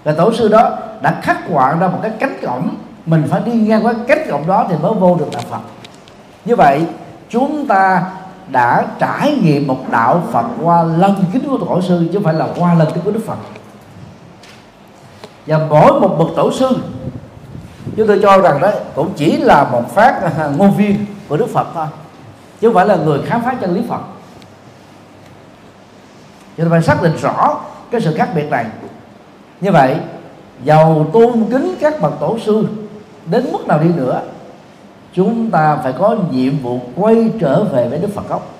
Và 0.03 0.11
tổ 0.11 0.33
sư 0.33 0.47
đó 0.47 0.77
đã 1.01 1.19
khắc 1.21 1.37
họa 1.49 1.75
ra 1.79 1.87
một 1.87 1.99
cái 2.01 2.11
cánh 2.19 2.37
cổng. 2.41 2.75
Mình 3.05 3.27
phải 3.29 3.41
đi 3.45 3.51
ngang 3.51 3.85
qua 3.85 3.93
cánh 4.07 4.27
cổng 4.29 4.47
đó 4.47 4.65
thì 4.69 4.75
mới 4.81 4.93
vô 4.93 5.15
được 5.15 5.27
Đạo 5.31 5.41
Phật. 5.49 5.59
Như 6.45 6.55
vậy, 6.55 6.85
chúng 7.29 7.67
ta 7.67 8.05
đã 8.47 8.85
trải 8.99 9.37
nghiệm 9.43 9.67
một 9.67 9.77
đạo 9.91 10.23
Phật 10.31 10.45
qua 10.61 10.83
lần 10.83 11.25
kính 11.33 11.49
của 11.49 11.57
tổ 11.57 11.81
sư, 11.81 12.07
chứ 12.07 12.13
không 12.13 12.23
phải 12.23 12.33
là 12.33 12.47
qua 12.57 12.73
lần 12.73 12.87
kính 12.93 13.03
của 13.03 13.11
Đức 13.11 13.23
Phật. 13.27 13.37
Và 15.47 15.59
mỗi 15.69 15.99
một 15.99 16.15
bậc 16.19 16.27
tổ 16.35 16.51
sư, 16.51 16.77
chúng 17.97 18.07
tôi 18.07 18.19
cho 18.21 18.41
rằng 18.41 18.61
đó 18.61 18.71
cũng 18.95 19.13
chỉ 19.15 19.37
là 19.37 19.63
một 19.63 19.95
phát 19.95 20.21
à, 20.21 20.49
ngôn 20.57 20.71
viên 20.71 21.05
của 21.29 21.37
Đức 21.37 21.49
Phật 21.53 21.67
thôi, 21.73 21.87
chứ 22.61 22.67
không 22.67 22.75
phải 22.75 22.85
là 22.85 22.95
người 22.95 23.21
khám 23.25 23.41
phá 23.41 23.53
chân 23.61 23.75
lý 23.75 23.81
Phật. 23.89 24.01
Cho 26.57 26.63
nên 26.63 26.71
phải 26.71 26.81
xác 26.81 27.01
định 27.01 27.17
rõ 27.21 27.59
cái 27.91 28.01
sự 28.01 28.15
khác 28.17 28.29
biệt 28.35 28.49
này. 28.49 28.65
Như 29.61 29.71
vậy 29.71 29.95
giàu 30.63 31.09
tôn 31.13 31.45
kính 31.51 31.75
các 31.79 32.01
bậc 32.01 32.13
tổ 32.19 32.39
sư 32.39 32.67
đến 33.25 33.51
mức 33.51 33.67
nào 33.67 33.79
đi 33.79 33.89
nữa 33.95 34.21
chúng 35.13 35.51
ta 35.51 35.77
phải 35.83 35.93
có 35.99 36.15
nhiệm 36.31 36.59
vụ 36.59 36.79
quay 36.95 37.31
trở 37.39 37.63
về 37.63 37.87
với 37.89 37.99
Đức 37.99 38.09
Phật 38.15 38.29
gốc. 38.29 38.53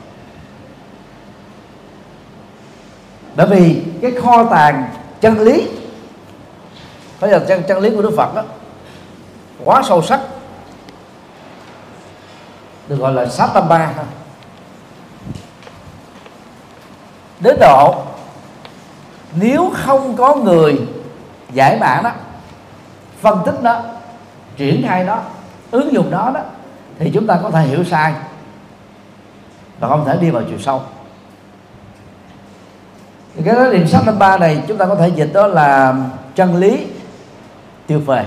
Bởi 3.36 3.48
vì 3.48 3.84
cái 4.02 4.12
kho 4.12 4.44
tàng 4.44 4.90
chân 5.22 5.40
lý 5.40 5.68
phải 7.20 7.30
là 7.30 7.40
chân, 7.40 7.64
chân 7.68 7.80
lý 7.80 7.90
của 7.90 8.02
Đức 8.02 8.14
Phật 8.18 8.36
đó 8.36 8.44
quá 9.64 9.84
sâu 9.88 10.02
sắc 10.02 10.22
được 12.88 12.96
gọi 12.96 13.14
là 13.14 13.26
sát 13.26 13.50
tâm 13.54 13.70
ba 13.70 13.94
đến 17.40 17.58
độ 17.60 18.04
nếu 19.40 19.72
không 19.74 20.16
có 20.18 20.36
người 20.36 20.80
giải 21.54 21.78
mã 21.80 22.02
đó, 22.04 22.12
phân 23.22 23.40
tích 23.46 23.64
đó, 23.64 23.84
triển 24.58 24.84
khai 24.88 25.06
đó, 25.06 25.22
ứng 25.72 25.94
dụng 25.94 26.12
đó 26.12 26.32
đó, 26.34 26.42
thì 27.00 27.12
chúng 27.14 27.28
ta 27.28 27.40
có 27.44 27.50
thể 27.50 27.62
hiểu 27.62 27.84
sai 27.84 28.14
và 29.80 29.88
không 29.88 30.06
thể 30.06 30.18
đi 30.22 30.30
vào 30.30 30.44
chiều 30.50 30.60
sâu. 30.60 30.82
Thì 33.36 33.44
cái 33.46 33.56
đó 33.56 33.72
điểm 33.72 33.88
sách 33.88 34.06
năm 34.06 34.20
ba 34.20 34.38
này 34.38 34.64
chúng 34.68 34.78
ta 34.78 34.86
có 34.86 34.96
thể 34.96 35.08
dịch 35.16 35.30
đó 35.34 35.48
là 35.48 35.96
chân 36.36 36.56
lý 36.56 36.88
tuyệt 37.88 38.00
vời. 38.06 38.26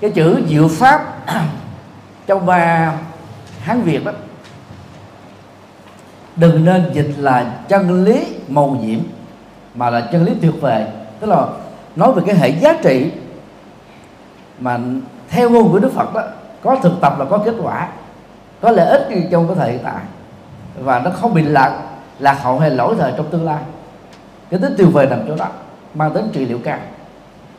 Cái 0.00 0.10
chữ 0.10 0.42
diệu 0.48 0.68
pháp 0.68 1.26
trong 2.26 2.46
ba 2.46 2.92
hán 3.60 3.82
việt 3.82 4.04
đó 4.04 4.12
đừng 6.36 6.64
nên 6.64 6.84
dịch 6.92 7.10
là 7.18 7.54
chân 7.68 8.04
lý 8.04 8.26
màu 8.48 8.78
nhiệm, 8.82 8.98
mà 9.74 9.90
là 9.90 10.00
chân 10.00 10.24
lý 10.24 10.32
tuyệt 10.42 10.54
vời. 10.60 10.84
Tức 11.20 11.26
là 11.26 11.46
nói 11.96 12.12
về 12.12 12.22
cái 12.26 12.36
hệ 12.36 12.48
giá 12.48 12.78
trị 12.82 13.10
mà 14.58 14.78
theo 15.28 15.50
ngôn 15.50 15.72
của 15.72 15.78
đức 15.78 15.92
phật 15.92 16.14
đó, 16.14 16.22
có 16.62 16.76
thực 16.82 16.92
tập 17.00 17.16
là 17.18 17.24
có 17.24 17.38
kết 17.38 17.54
quả, 17.62 17.88
có 18.60 18.70
lợi 18.70 18.86
ích 18.86 19.08
trong 19.30 19.46
cái 19.48 19.56
thời 19.56 19.72
hiện 19.72 19.80
tại, 19.84 20.00
và 20.78 20.98
nó 20.98 21.10
không 21.10 21.34
bị 21.34 21.42
lạc 21.42 21.80
lạc 22.18 22.42
hậu 22.42 22.58
hay 22.58 22.70
lỗi 22.70 22.94
thời 22.98 23.12
trong 23.16 23.30
tương 23.30 23.44
lai. 23.44 23.62
Cái 24.50 24.60
tính 24.60 24.74
tuyệt 24.78 24.88
vời 24.92 25.06
nằm 25.06 25.18
chỗ 25.28 25.36
đó, 25.36 25.46
mang 25.94 26.14
tính 26.14 26.28
trị 26.32 26.46
liệu 26.46 26.58
cao. 26.64 26.78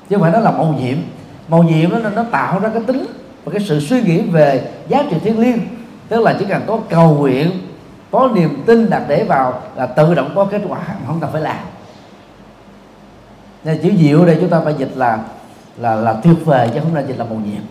Chứ 0.10 0.16
không 0.16 0.22
phải 0.22 0.32
nó 0.32 0.40
là 0.40 0.52
màu 0.52 0.76
nhiệm. 0.80 0.98
Màu 1.48 1.64
nhiệm 1.64 1.90
nó 1.90 2.10
nó 2.10 2.24
tạo 2.32 2.60
ra 2.60 2.70
cái 2.70 2.84
tính 2.88 3.06
và 3.44 3.52
cái 3.52 3.62
sự 3.68 3.80
suy 3.80 4.02
nghĩ 4.02 4.22
về 4.22 4.72
giá 4.88 5.04
trị 5.10 5.18
thiên 5.24 5.40
liêng. 5.40 5.58
Tức 6.10 6.22
là 6.22 6.36
chỉ 6.40 6.46
cần 6.46 6.62
có 6.68 6.80
cầu 6.90 7.16
nguyện 7.16 7.52
có 8.14 8.30
niềm 8.34 8.64
tin 8.66 8.90
đặt 8.90 9.04
để 9.08 9.24
vào 9.24 9.62
là 9.76 9.86
tự 9.86 10.14
động 10.14 10.32
có 10.36 10.46
kết 10.46 10.62
quả, 10.68 10.80
không 11.08 11.20
cần 11.20 11.32
phải 11.32 11.42
làm. 11.42 11.58
Nên 13.64 13.80
chữ 13.84 13.92
diệu 13.98 14.26
đây 14.26 14.38
chúng 14.42 14.50
ta 14.50 14.62
phải 14.64 14.74
dịch 14.78 14.92
là 14.96 15.20
là 15.78 15.96
là 15.96 16.14
tuyệt 16.14 16.36
vời 16.46 16.70
chứ 16.74 16.80
không 16.80 16.96
là 16.96 17.02
dịch 17.02 17.18
là 17.18 17.26
màu 17.26 17.36
nhiệm. 17.36 17.62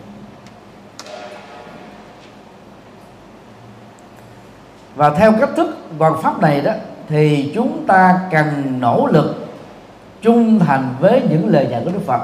Và 4.95 5.09
theo 5.09 5.33
cách 5.39 5.49
thức 5.55 5.77
hoàn 5.99 6.21
pháp 6.21 6.41
này 6.41 6.61
đó, 6.61 6.71
thì 7.09 7.51
chúng 7.55 7.87
ta 7.87 8.19
cần 8.31 8.77
nỗ 8.79 9.07
lực 9.11 9.47
trung 10.21 10.59
thành 10.59 10.95
với 10.99 11.21
những 11.29 11.49
lời 11.49 11.67
dạy 11.71 11.81
của 11.85 11.91
Đức 11.91 12.05
Phật. 12.05 12.21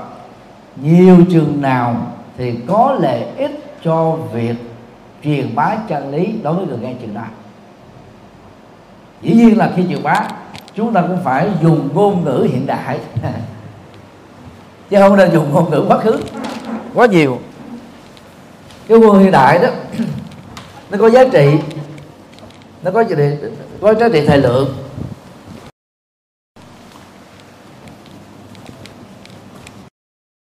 Nhiều 0.75 1.17
trường 1.31 1.61
nào 1.61 1.95
thì 2.37 2.59
có 2.67 2.97
lợi 2.99 3.25
ích 3.37 3.77
cho 3.83 4.11
việc 4.11 4.55
truyền 5.23 5.55
bá 5.55 5.75
chân 5.87 6.11
lý 6.11 6.33
đối 6.43 6.53
với 6.53 6.65
người 6.65 6.77
nghe 6.77 6.93
trường 7.01 7.13
đó 7.13 7.21
dĩ 9.21 9.33
nhiên 9.33 9.57
là 9.57 9.71
khi 9.75 9.83
truyền 9.89 10.03
bá 10.03 10.27
chúng 10.75 10.93
ta 10.93 11.01
cũng 11.01 11.19
phải 11.23 11.49
dùng 11.61 11.89
ngôn 11.93 12.25
ngữ 12.25 12.47
hiện 12.51 12.67
đại. 12.67 12.99
Chứ 14.89 14.97
không 14.99 15.15
nên 15.15 15.31
dùng 15.31 15.53
ngôn 15.53 15.71
ngữ 15.71 15.85
quá 15.87 15.97
khứ. 15.97 16.19
Quá 16.93 17.05
nhiều. 17.05 17.39
Cái 18.87 18.99
ngôn 18.99 19.19
hiện 19.19 19.31
đại 19.31 19.59
đó 19.59 19.67
nó 20.91 20.97
có 20.97 21.09
giá 21.09 21.23
trị 21.31 21.57
nó 22.83 22.91
có 22.91 23.03
giá 23.03 23.15
trị 23.17 23.49
có 23.81 23.93
giá 23.93 24.09
trị 24.09 24.25
thời 24.27 24.37
lượng. 24.37 24.75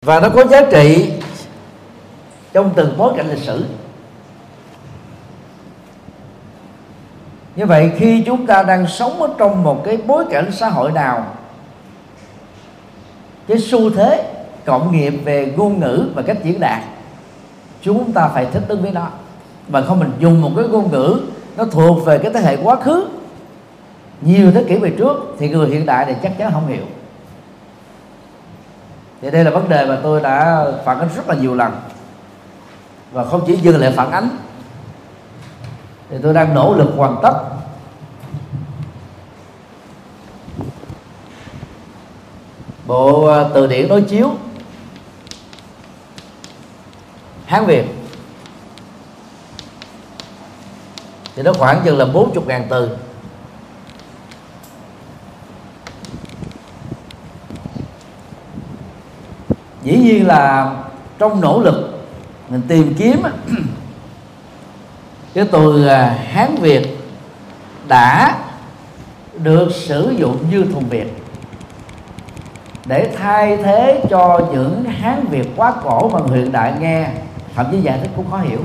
Và 0.05 0.19
nó 0.19 0.29
có 0.29 0.45
giá 0.45 0.61
trị 0.71 1.11
trong 2.53 2.73
từng 2.75 2.97
bối 2.97 3.13
cảnh 3.17 3.29
lịch 3.29 3.43
sử 3.43 3.65
như 7.55 7.65
vậy, 7.65 7.91
khi 7.97 8.23
chúng 8.25 8.45
ta 8.45 8.63
đang 8.63 8.87
sống 8.87 9.21
ở 9.21 9.29
trong 9.37 9.63
một 9.63 9.83
cái 9.85 9.97
bối 10.07 10.25
cảnh 10.29 10.51
xã 10.51 10.69
hội 10.69 10.91
nào, 10.91 11.25
cái 13.47 13.59
xu 13.59 13.89
thế, 13.89 14.33
cộng 14.65 14.91
nghiệp 14.91 15.13
về 15.25 15.53
ngôn 15.57 15.79
ngữ 15.79 16.07
và 16.15 16.21
cách 16.21 16.37
diễn 16.43 16.59
đạt, 16.59 16.79
chúng 17.81 18.11
ta 18.11 18.27
phải 18.27 18.45
thích 18.45 18.63
ứng 18.67 18.81
với 18.81 18.91
nó. 18.91 19.07
Mà 19.67 19.81
không 19.81 19.99
mình 19.99 20.11
dùng 20.19 20.41
một 20.41 20.51
cái 20.55 20.65
ngôn 20.67 20.91
ngữ 20.91 21.19
nó 21.57 21.65
thuộc 21.65 22.05
về 22.05 22.17
cái 22.17 22.33
thế 22.33 22.39
hệ 22.39 22.57
quá 22.63 22.75
khứ, 22.75 23.07
nhiều 24.21 24.51
thế 24.51 24.63
kỷ 24.63 24.75
về 24.75 24.89
trước, 24.97 25.35
thì 25.39 25.49
người 25.49 25.69
hiện 25.69 25.85
đại 25.85 26.05
này 26.05 26.15
chắc 26.23 26.37
chắn 26.37 26.51
không 26.53 26.67
hiểu. 26.67 26.85
Thì 29.21 29.31
đây 29.31 29.43
là 29.43 29.51
vấn 29.51 29.69
đề 29.69 29.85
mà 29.85 29.97
tôi 30.03 30.21
đã 30.21 30.65
phản 30.85 30.99
ánh 30.99 31.09
rất 31.15 31.29
là 31.29 31.35
nhiều 31.35 31.55
lần. 31.55 31.71
Và 33.11 33.23
không 33.23 33.41
chỉ 33.47 33.55
dừng 33.55 33.81
lại 33.81 33.91
phản 33.91 34.11
ánh 34.11 34.29
thì 36.13 36.19
tôi 36.23 36.33
đang 36.33 36.53
nỗ 36.53 36.73
lực 36.73 36.93
hoàn 36.97 37.19
tất. 37.23 37.33
Bộ 42.85 43.25
à, 43.25 43.45
từ 43.53 43.67
điển 43.67 43.87
đối 43.87 44.01
chiếu. 44.01 44.31
Hán 47.45 47.65
Việt. 47.65 47.85
Thì 51.35 51.43
nó 51.43 51.53
khoảng 51.53 51.81
chừng 51.85 51.97
là 51.97 52.05
40 52.05 52.43
ngàn 52.47 52.67
từ. 52.69 52.97
Dĩ 59.83 59.97
nhiên 59.97 60.27
là 60.27 60.73
trong 61.19 61.41
nỗ 61.41 61.61
lực 61.61 62.03
mình 62.49 62.61
tìm 62.67 62.95
kiếm 62.97 63.23
cái 65.33 65.45
từ 65.51 65.87
à, 65.87 66.17
Hán 66.31 66.55
Việt 66.55 66.97
đã 67.87 68.37
được 69.37 69.69
sử 69.71 70.13
dụng 70.17 70.37
như 70.51 70.65
thuần 70.71 70.85
Việt. 70.85 71.07
Để 72.85 73.09
thay 73.17 73.57
thế 73.57 74.03
cho 74.09 74.41
những 74.53 74.83
Hán 74.83 75.25
Việt 75.29 75.47
quá 75.55 75.73
cổ 75.83 76.09
mà 76.09 76.19
hiện 76.35 76.51
đại 76.51 76.73
nghe, 76.79 77.07
thậm 77.55 77.65
chí 77.71 77.81
giải 77.81 77.99
thích 78.01 78.11
cũng 78.15 78.31
khó 78.31 78.37
hiểu. 78.37 78.59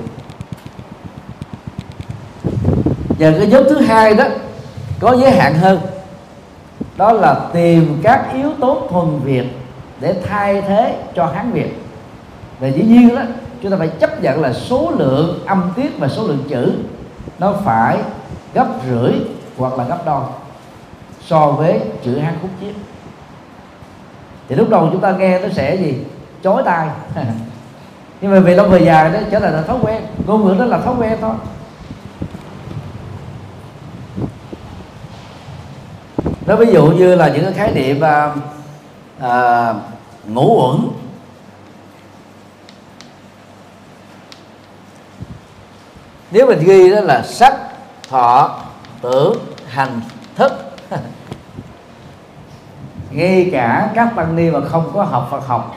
Và 3.18 3.33
cái 3.38 3.46
nhóm 3.46 3.64
thứ 3.68 3.81
hai 3.81 4.14
đó, 4.14 4.24
có 5.00 5.16
giới 5.16 5.31
hạn 5.31 5.54
hơn. 5.54 5.81
Đó 6.96 7.12
là 7.12 7.40
tìm 7.52 8.00
các 8.02 8.26
yếu 8.35 8.52
tố 8.61 8.83
thuần 8.90 9.20
việt 9.24 9.44
để 10.00 10.14
thay 10.28 10.62
thế 10.62 10.96
cho 11.14 11.26
hán 11.26 11.50
việt. 11.52 11.83
Và 12.61 12.68
dĩ 12.68 12.83
nhiên 12.83 13.14
đó 13.14 13.22
chúng 13.62 13.70
ta 13.70 13.76
phải 13.76 13.88
chấp 13.88 14.22
nhận 14.22 14.40
là 14.40 14.52
số 14.52 14.92
lượng 14.98 15.44
âm 15.46 15.70
tiết 15.76 15.98
và 15.98 16.08
số 16.08 16.26
lượng 16.26 16.44
chữ 16.48 16.72
nó 17.38 17.52
phải 17.64 17.98
gấp 18.54 18.66
rưỡi 18.90 19.12
hoặc 19.56 19.78
là 19.78 19.84
gấp 19.84 20.06
đôi 20.06 20.22
so 21.26 21.46
với 21.46 21.80
chữ 22.04 22.18
hán 22.18 22.34
khúc 22.42 22.50
chiết 22.60 22.74
thì 24.48 24.54
lúc 24.54 24.68
đầu 24.68 24.88
chúng 24.92 25.00
ta 25.00 25.12
nghe 25.12 25.40
nó 25.40 25.48
sẽ 25.48 25.76
gì? 25.76 25.98
Chói 26.44 26.62
tai. 26.64 26.88
Nhưng 28.20 28.30
mà 28.30 28.40
về 28.40 28.54
lâu 28.54 28.68
về 28.68 28.78
dài 28.78 29.12
đó 29.12 29.18
trở 29.30 29.40
thành 29.40 29.52
là 29.52 29.62
thói 29.62 29.76
quen. 29.82 30.02
Ngôn 30.26 30.44
ngữ 30.44 30.54
đó 30.58 30.64
là 30.64 30.78
thói 30.78 30.94
quen 30.98 31.18
thôi. 31.20 31.34
Nó 36.46 36.56
ví 36.56 36.72
dụ 36.72 36.86
như 36.86 37.14
là 37.14 37.28
những 37.28 37.44
cái 37.44 37.52
khái 37.52 37.72
niệm 37.74 38.00
à, 38.00 38.34
à, 39.20 39.74
ngũ 40.28 40.62
uẩn. 40.62 40.88
Nếu 46.30 46.46
mình 46.46 46.58
ghi 46.64 46.90
đó 46.90 47.00
là 47.00 47.22
sắc, 47.22 47.54
thọ, 48.08 48.60
tưởng, 49.02 49.36
hành, 49.66 50.00
thức. 50.36 50.52
Ngay 53.10 53.48
cả 53.52 53.90
các 53.94 54.08
tăng 54.16 54.36
ni 54.36 54.50
mà 54.50 54.60
không 54.60 54.90
có 54.94 55.02
học 55.02 55.28
Phật 55.30 55.46
học, 55.46 55.76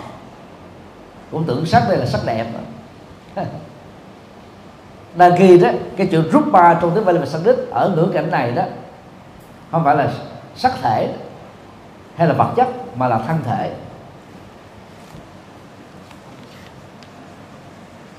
cũng 1.32 1.44
tưởng 1.44 1.66
sắc 1.66 1.84
đây 1.90 1.98
là 1.98 2.06
sắc 2.06 2.22
đẹp. 2.26 2.46
Đang 5.16 5.36
ghi 5.36 5.58
đó, 5.58 5.70
cái 5.98 6.08
chữ 6.08 6.42
ba 6.52 6.78
trong 6.82 6.92
tiếng 6.96 7.06
Bali 7.06 7.20
và 7.20 7.26
Sanskrit 7.26 7.56
ở 7.72 7.90
ngữ 7.90 8.12
cảnh 8.14 8.32
này 8.32 8.52
đó, 8.52 8.64
không 9.72 9.84
phải 9.84 9.96
là 9.96 10.12
sắc 10.56 10.72
thể 10.82 11.14
hay 12.16 12.28
là 12.28 12.34
vật 12.34 12.54
chất, 12.56 12.68
mà 12.96 13.08
là 13.08 13.20
thân 13.28 13.38
thể. 13.44 13.72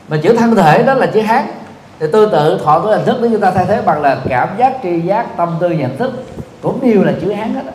Mà 0.08 0.16
chữ 0.22 0.36
thân 0.38 0.56
thể 0.56 0.82
đó 0.82 0.94
là 0.94 1.06
chữ 1.06 1.20
hán 1.20 1.61
thì 2.00 2.06
tương 2.12 2.30
tự 2.30 2.60
thọ 2.64 2.80
tưởng, 2.80 2.92
hình 2.92 3.06
thức 3.06 3.16
nếu 3.20 3.30
chúng 3.30 3.40
ta 3.40 3.50
thay 3.50 3.66
thế 3.66 3.82
bằng 3.82 4.02
là 4.02 4.18
cảm 4.28 4.48
giác, 4.58 4.76
tri 4.82 5.00
giác, 5.00 5.36
tâm 5.36 5.56
tư 5.60 5.70
nhận 5.70 5.96
thức 5.96 6.24
cũng 6.62 6.78
đều 6.82 7.04
là 7.04 7.12
chữ 7.20 7.32
hán 7.32 7.54
hết 7.54 7.62
đó. 7.66 7.72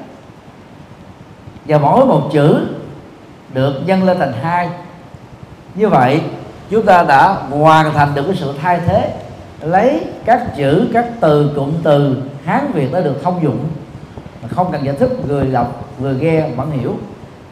và 1.65 1.77
mỗi 1.77 2.05
một 2.05 2.29
chữ 2.33 2.67
được 3.53 3.73
nhân 3.85 4.03
lên 4.03 4.19
thành 4.19 4.33
hai. 4.41 4.69
Như 5.75 5.89
vậy, 5.89 6.21
chúng 6.69 6.85
ta 6.85 7.03
đã 7.03 7.33
hoàn 7.49 7.93
thành 7.93 8.15
được 8.15 8.23
cái 8.27 8.35
sự 8.35 8.53
thay 8.61 8.79
thế, 8.85 9.13
lấy 9.61 10.01
các 10.25 10.55
chữ, 10.55 10.87
các 10.93 11.05
từ 11.19 11.51
cụm 11.55 11.73
từ 11.83 12.23
hán 12.45 12.71
việt 12.73 12.93
đã 12.93 13.01
được 13.01 13.23
thông 13.23 13.43
dụng. 13.43 13.59
Không 14.49 14.71
cần 14.71 14.85
giải 14.85 14.95
thích, 14.99 15.09
người 15.27 15.47
đọc, 15.47 15.85
người 15.99 16.15
nghe 16.15 16.49
vẫn 16.55 16.71
hiểu. 16.71 16.95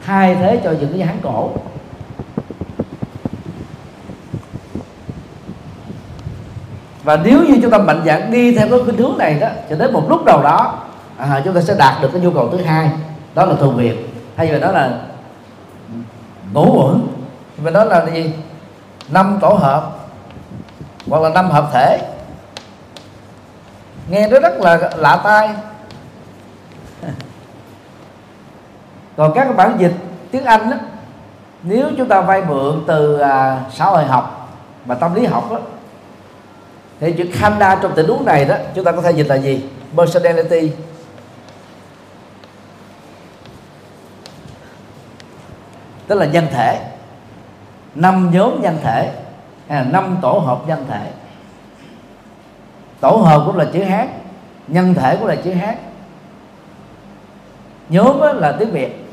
Thay 0.06 0.36
thế 0.36 0.60
cho 0.63 0.71
những 0.80 0.93
cái 0.93 1.01
hán 1.01 1.15
cổ. 1.23 1.49
Và 7.05 7.17
nếu 7.23 7.43
như 7.43 7.59
chúng 7.61 7.71
ta 7.71 7.77
mạnh 7.77 8.01
dạn 8.05 8.31
đi 8.31 8.55
theo 8.55 8.67
cái 8.69 8.79
khuynh 8.85 8.97
hướng 8.97 9.17
này 9.17 9.39
đó 9.39 9.47
cho 9.69 9.75
đến 9.75 9.93
một 9.93 10.05
lúc 10.09 10.25
nào 10.25 10.43
đó 10.43 10.73
à, 11.17 11.41
chúng 11.45 11.53
ta 11.53 11.61
sẽ 11.61 11.75
đạt 11.77 12.01
được 12.01 12.09
cái 12.13 12.21
nhu 12.21 12.31
cầu 12.31 12.49
thứ 12.51 12.57
hai 12.57 12.89
đó 13.35 13.45
là 13.45 13.55
thuần 13.55 13.77
việt 13.77 13.95
hay 14.35 14.47
là 14.47 14.59
đó 14.59 14.71
là 14.71 14.99
ngũ 16.53 16.81
uẩn 16.81 17.07
và 17.57 17.71
đó 17.71 17.83
là 17.83 18.05
gì? 18.13 18.33
Năm 19.09 19.37
tổ 19.41 19.49
hợp 19.49 19.91
hoặc 21.09 21.21
là 21.21 21.29
năm 21.29 21.51
hợp 21.51 21.69
thể. 21.73 21.99
Nghe 24.09 24.27
nó 24.27 24.39
rất 24.39 24.53
là 24.59 24.91
lạ 24.95 25.21
tai. 25.23 25.49
Còn 29.17 29.33
các 29.35 29.55
bản 29.55 29.75
dịch 29.77 29.93
tiếng 30.31 30.45
anh 30.45 30.69
đó, 30.69 30.77
nếu 31.63 31.89
chúng 31.97 32.07
ta 32.07 32.21
vay 32.21 32.41
mượn 32.41 32.83
từ 32.87 33.19
à, 33.19 33.63
xã 33.73 33.85
hội 33.85 34.05
học 34.05 34.49
và 34.85 34.95
tâm 34.95 35.13
lý 35.13 35.25
học 35.25 35.51
đó, 35.51 35.59
thì 36.99 37.13
chữ 37.17 37.25
khanda 37.34 37.75
trong 37.81 37.93
tình 37.95 38.08
huống 38.08 38.25
này 38.25 38.45
đó, 38.45 38.55
chúng 38.75 38.86
ta 38.86 38.91
có 38.91 39.01
thể 39.01 39.12
dịch 39.12 39.27
là 39.27 39.36
gì? 39.36 39.63
Personality. 39.97 40.71
Tức 46.08 46.15
là 46.15 46.25
nhân 46.25 46.47
thể. 46.51 46.79
Năm 47.95 48.29
nhóm 48.34 48.62
nhân 48.62 48.77
thể. 48.84 49.12
À, 49.67 49.86
năm 49.91 50.17
tổ 50.21 50.31
hợp 50.31 50.67
nhân 50.67 50.86
thể. 50.89 51.12
Tổ 52.99 53.10
hợp 53.10 53.43
cũng 53.45 53.58
là 53.58 53.65
chữ 53.73 53.84
hát 53.84 54.08
nhân 54.67 54.93
thể 54.93 55.15
cũng 55.15 55.27
là 55.27 55.36
chữ 55.36 55.51
hát 55.53 55.75
nhóm 57.89 58.19
là 58.21 58.55
tiếng 58.60 58.71
việt. 58.71 59.05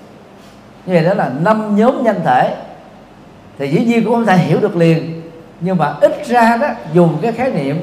Như 0.87 0.95
vậy 0.95 1.05
đó 1.05 1.15
là 1.15 1.33
năm 1.41 1.77
nhóm 1.77 2.03
nhân 2.03 2.21
thể. 2.25 2.57
Thì 3.59 3.69
dĩ 3.69 3.85
nhiên 3.85 4.05
cũng 4.05 4.15
không 4.15 4.27
thể 4.27 4.37
hiểu 4.37 4.61
được 4.61 4.77
liền 4.77 5.22
nhưng 5.65 5.79
mà 5.79 5.95
ít 6.01 6.27
ra 6.27 6.57
đó 6.57 6.69
dùng 6.93 7.19
cái 7.23 7.33
khái 7.33 7.51
niệm 7.51 7.81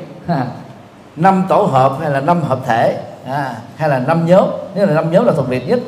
năm 1.15 1.46
tổ 1.50 1.63
hợp 1.63 1.98
hay 2.02 2.12
là 2.12 2.20
năm 2.20 2.42
hợp 2.42 2.60
thể 2.65 3.02
à, 3.26 3.56
hay 3.76 3.89
là 3.89 4.00
năm 4.00 4.26
nhóm 4.26 4.50
nếu 4.76 4.86
là 4.86 4.94
năm 4.94 5.12
nhóm 5.12 5.26
là 5.26 5.34
thuộc 5.36 5.48
việt 5.48 5.68
nhất. 5.68 5.80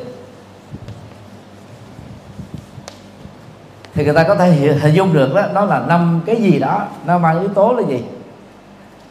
Thì 3.94 4.04
người 4.04 4.14
ta 4.14 4.24
có 4.24 4.34
thể 4.34 4.50
hiểu, 4.50 4.74
hình 4.80 4.94
dung 4.94 5.12
được 5.12 5.34
đó 5.34 5.42
nó 5.54 5.64
là 5.64 5.80
năm 5.80 6.20
cái 6.26 6.36
gì 6.36 6.58
đó 6.58 6.86
nó 7.06 7.18
mang 7.18 7.40
yếu 7.40 7.48
tố 7.48 7.72
là 7.72 7.82
gì? 7.88 8.04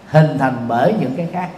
Hình 0.07 0.37
thành 0.39 0.65
bởi 0.67 0.95
những 0.99 1.15
cái 1.17 1.27
khác. 1.33 1.49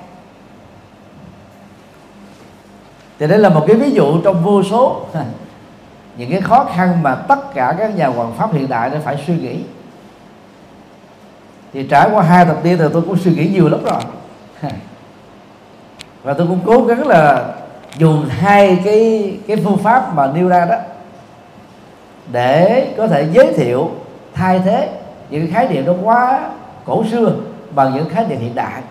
Thì 3.19 3.27
đây 3.27 3.39
là 3.39 3.49
một 3.49 3.63
cái 3.67 3.75
ví 3.75 3.91
dụ 3.91 4.21
trong 4.21 4.43
vô 4.43 4.63
số 4.63 5.05
những 6.17 6.31
cái 6.31 6.41
khó 6.41 6.65
khăn 6.75 7.03
mà 7.03 7.15
tất 7.15 7.53
cả 7.53 7.75
các 7.77 7.95
nhà 7.95 8.07
hoàng 8.07 8.33
pháp 8.38 8.53
hiện 8.53 8.69
đại 8.69 8.89
đã 8.89 8.99
phải 9.03 9.23
suy 9.27 9.38
nghĩ 9.38 9.63
thì 11.73 11.83
trải 11.83 12.09
qua 12.13 12.23
hai 12.23 12.45
thập 12.45 12.65
niên 12.65 12.77
thì 12.77 12.86
tôi 12.93 13.01
cũng 13.01 13.17
suy 13.17 13.36
nghĩ 13.36 13.47
nhiều 13.47 13.69
lắm 13.69 13.83
rồi. 13.83 14.01
Và 16.23 16.33
tôi 16.33 16.47
cũng 16.47 16.59
cố 16.65 16.83
gắng 16.83 17.07
là 17.07 17.53
dùng 17.97 18.25
hai 18.29 18.79
cái 18.83 19.33
cái 19.47 19.57
phương 19.57 19.77
pháp 19.77 20.15
mà 20.15 20.27
nêu 20.27 20.47
ra 20.47 20.65
đó 20.65 20.75
để 22.31 22.88
có 22.97 23.07
thể 23.07 23.27
giới 23.31 23.53
thiệu, 23.53 23.89
thay 24.33 24.59
thế 24.59 24.89
những 25.29 25.47
khái 25.51 25.67
niệm 25.67 25.86
nó 25.86 25.93
quá 26.03 26.49
cổ 26.86 27.03
xưa 27.12 27.36
bằng 27.75 27.93
những 27.95 28.09
khái 28.09 28.25
niệm 28.27 28.39
hiện 28.39 28.55
đại. 28.55 28.81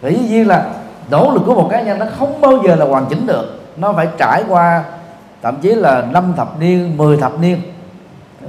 Và 0.00 0.08
dĩ 0.08 0.18
nhiên 0.18 0.48
là 0.48 0.66
nỗ 1.10 1.30
lực 1.30 1.42
của 1.46 1.54
một 1.54 1.68
cá 1.70 1.82
nhân 1.82 1.98
nó 1.98 2.06
không 2.18 2.40
bao 2.40 2.52
giờ 2.66 2.74
là 2.74 2.84
hoàn 2.84 3.06
chỉnh 3.10 3.26
được. 3.26 3.60
Nó 3.76 3.92
phải 3.92 4.08
trải 4.18 4.44
qua 4.48 4.84
thậm 5.42 5.58
chí 5.60 5.74
là 5.74 6.02
năm 6.12 6.32
thập 6.36 6.60
niên 6.60 6.96
10 6.96 7.16
thập 7.16 7.40
niên. 7.40 7.62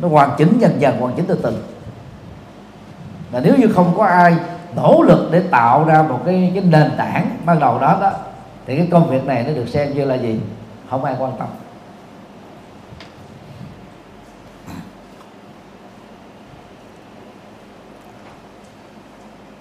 Nó 0.01 0.07
hoàn 0.07 0.29
chỉnh 0.37 0.57
dần 0.59 0.71
dần, 0.79 0.99
hoàn 0.99 1.13
chỉnh 1.15 1.25
từ 1.27 1.39
từ 1.43 1.53
và 3.33 3.41
nếu 3.43 3.55
như 3.57 3.67
không 3.75 3.93
có 3.97 4.05
ai 4.05 4.35
nỗ 4.75 5.03
lực 5.07 5.29
để 5.31 5.39
tạo 5.51 5.85
ra 5.85 6.01
một 6.01 6.19
cái 6.25 6.51
cái 6.53 6.63
nền 6.63 6.91
tảng 6.97 7.37
ban 7.45 7.59
đầu 7.59 7.79
đó 7.79 7.97
đó, 8.01 8.11
thì 8.65 8.77
cái 8.77 8.87
công 8.91 9.09
việc 9.09 9.25
này 9.25 9.43
nó 9.47 9.53
được 9.53 9.69
xem 9.69 9.93
như 9.93 10.05
là 10.05 10.15
gì? 10.15 10.39
Không 10.89 11.05
ai 11.05 11.15
quan 11.19 11.31
tâm. 11.39 11.47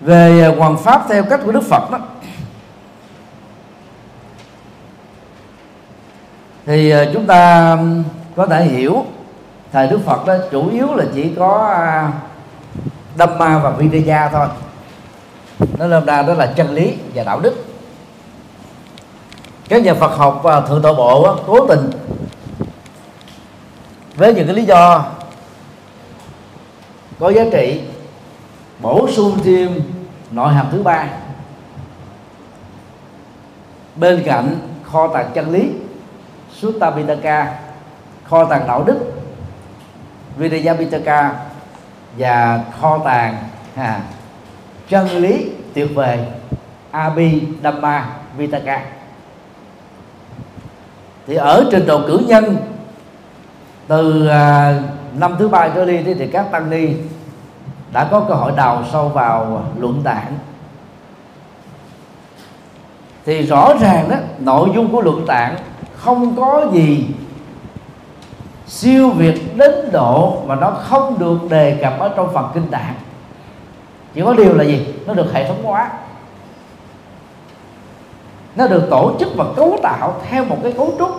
Về 0.01 0.43
à, 0.43 0.57
hoàng 0.59 0.77
pháp 0.77 1.03
theo 1.09 1.25
cách 1.25 1.41
của 1.45 1.53
đức 1.53 1.63
phật 1.63 1.91
đó, 1.91 1.99
thì 6.67 6.91
à, 6.91 7.05
chúng 7.13 7.27
ta 7.27 7.79
có 8.37 8.47
thể 8.47 8.65
hiểu 8.65 9.05
thời 9.73 9.89
đức 9.89 10.01
phật 10.05 10.27
đó 10.27 10.35
chủ 10.51 10.71
yếu 10.71 10.95
là 10.95 11.05
chỉ 11.15 11.35
có 11.39 11.67
à, 11.75 12.13
Dhamma 13.19 13.59
và 13.59 13.71
Vinaya 13.71 14.29
thôi. 14.29 14.47
Nó 15.79 15.87
lâm 15.87 16.05
ra 16.05 16.23
đó 16.23 16.35
là 16.35 16.47
chân 16.47 16.75
lý 16.75 16.95
và 17.15 17.25
đạo 17.25 17.41
đức. 17.41 17.65
Các 19.69 19.83
nhà 19.83 19.95
Phật 19.95 20.17
học 20.17 20.41
và 20.43 20.61
thượng 20.61 20.83
tọa 20.83 20.93
bộ 20.93 21.25
đó, 21.25 21.39
cố 21.47 21.67
tình 21.67 21.91
với 24.15 24.35
những 24.35 24.47
cái 24.47 24.55
lý 24.55 24.65
do 24.65 25.05
có 27.19 27.31
giá 27.31 27.43
trị 27.53 27.81
bổ 28.81 29.09
sung 29.11 29.39
thêm 29.45 29.81
nội 30.31 30.53
hàm 30.53 30.67
thứ 30.73 30.83
ba. 30.83 31.07
Bên 33.97 34.23
cạnh 34.27 34.59
kho 34.83 35.09
tàng 35.09 35.31
chân 35.35 35.53
lý 35.53 35.71
Sutta 36.61 36.91
Pitaka 36.91 37.59
kho 38.25 38.45
tàng 38.45 38.67
đạo 38.67 38.85
đức 38.85 38.99
Vinaya 40.37 40.75
Pitaka 40.75 41.35
và 42.19 42.65
kho 42.81 42.99
tàng 42.99 43.37
à, 43.75 44.01
chân 44.89 45.09
lý 45.09 45.51
tuyệt 45.75 45.89
vời 45.95 46.19
Abhidhamma 46.91 48.07
Vitaka. 48.37 48.83
Thì 51.27 51.35
ở 51.35 51.69
trình 51.71 51.87
độ 51.87 52.01
cử 52.07 52.21
nhân 52.29 52.57
từ 53.89 54.27
à, 54.27 54.75
năm 55.19 55.37
thứ 55.39 55.49
ba 55.49 55.69
trở 55.69 55.85
đi 55.85 56.15
thì 56.19 56.27
các 56.27 56.51
tăng 56.51 56.71
ni 56.71 56.89
đã 57.93 58.09
có 58.11 58.21
cơ 58.29 58.35
hội 58.35 58.53
đào 58.57 58.85
sâu 58.93 59.09
vào 59.09 59.65
luận 59.79 60.01
tạng. 60.05 60.39
Thì 63.25 63.43
rõ 63.43 63.75
ràng 63.81 64.09
đó 64.09 64.17
nội 64.39 64.69
dung 64.75 64.93
của 64.93 65.01
luận 65.01 65.25
tạng 65.27 65.57
không 65.97 66.37
có 66.37 66.67
gì 66.73 67.07
siêu 68.67 69.11
việt 69.11 69.57
đến 69.57 69.73
độ 69.93 70.43
mà 70.47 70.55
nó 70.55 70.71
không 70.71 71.19
được 71.19 71.39
đề 71.51 71.79
cập 71.83 71.99
ở 71.99 72.13
trong 72.17 72.33
phần 72.35 72.51
kinh 72.55 72.71
tạng. 72.71 72.95
Chỉ 74.15 74.23
có 74.25 74.35
điều 74.35 74.55
là 74.55 74.65
gì? 74.65 74.87
Nó 75.07 75.15
được 75.15 75.33
hệ 75.33 75.49
thống 75.49 75.63
hóa. 75.65 75.91
Nó 78.57 78.67
được 78.67 78.87
tổ 78.91 79.13
chức 79.21 79.29
và 79.37 79.45
cấu 79.57 79.79
tạo 79.83 80.21
theo 80.29 80.45
một 80.45 80.57
cái 80.63 80.73
cấu 80.73 80.95
trúc 80.99 81.11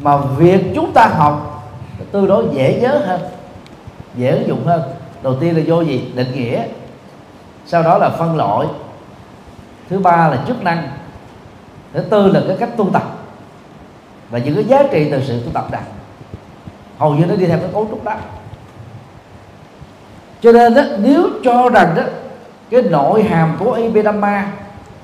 mà 0.00 0.16
việc 0.16 0.64
chúng 0.74 0.92
ta 0.92 1.06
học 1.06 1.66
tương 2.12 2.26
đối 2.26 2.44
dễ 2.52 2.78
nhớ 2.82 3.02
hơn, 3.06 3.20
dễ 4.14 4.30
ứng 4.30 4.48
dụng 4.48 4.66
hơn. 4.66 4.82
Đầu 5.22 5.34
tiên 5.40 5.56
là 5.56 5.62
vô 5.66 5.80
gì? 5.80 6.12
Định 6.14 6.32
nghĩa. 6.34 6.62
Sau 7.66 7.82
đó 7.82 7.98
là 7.98 8.08
phân 8.08 8.36
loại. 8.36 8.66
Thứ 9.90 9.98
ba 9.98 10.28
là 10.28 10.44
chức 10.46 10.62
năng. 10.62 10.88
Thứ 11.92 12.00
tư 12.00 12.26
là 12.28 12.42
cái 12.48 12.56
cách 12.60 12.76
tu 12.76 12.90
tập 12.92 13.02
và 14.30 14.38
những 14.38 14.54
cái 14.54 14.64
giá 14.64 14.82
trị 14.92 15.08
từ 15.10 15.22
sự 15.26 15.40
tu 15.44 15.50
tập 15.52 15.68
này 15.72 15.82
hầu 16.98 17.14
như 17.14 17.26
nó 17.26 17.34
đi 17.34 17.46
theo 17.46 17.58
cái 17.58 17.68
cấu 17.72 17.86
trúc 17.90 18.04
đó. 18.04 18.14
Cho 20.40 20.52
nên 20.52 20.74
đó, 20.74 20.82
nếu 20.98 21.28
cho 21.44 21.68
rằng 21.68 21.94
đó 21.96 22.02
cái 22.70 22.82
nội 22.82 23.22
hàm 23.22 23.56
của 23.58 23.72
Abhidhamma 23.72 24.52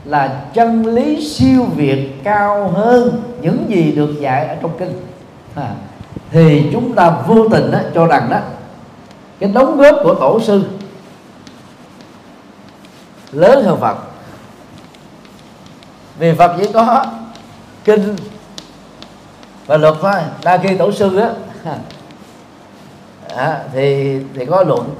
là 0.04 0.40
chân 0.54 0.86
lý 0.86 1.28
siêu 1.28 1.64
việt 1.74 2.24
cao 2.24 2.68
hơn 2.68 3.22
những 3.40 3.66
gì 3.68 3.92
được 3.92 4.20
dạy 4.20 4.46
ở 4.46 4.56
trong 4.62 4.78
kinh 4.78 4.92
à, 5.54 5.70
thì 6.30 6.68
chúng 6.72 6.92
ta 6.92 7.10
vô 7.10 7.48
tình 7.48 7.70
đó, 7.70 7.78
cho 7.94 8.06
rằng 8.06 8.28
đó 8.30 8.38
cái 9.38 9.50
đóng 9.54 9.76
góp 9.76 9.94
của 10.02 10.14
tổ 10.14 10.40
sư 10.40 10.64
lớn 13.32 13.64
hơn 13.64 13.80
Phật. 13.80 13.96
Vì 16.18 16.34
Phật 16.34 16.56
chỉ 16.58 16.72
có 16.72 17.06
kinh 17.84 18.16
và 19.66 19.76
luật 19.76 19.94
thôi 20.02 20.12
đa 20.44 20.58
khi 20.58 20.76
tổ 20.76 20.92
sư 20.92 21.18
á. 21.18 21.30
À, 23.36 23.58
thì 23.72 24.18
thì 24.34 24.46
có 24.46 24.64
luận. 24.64 24.94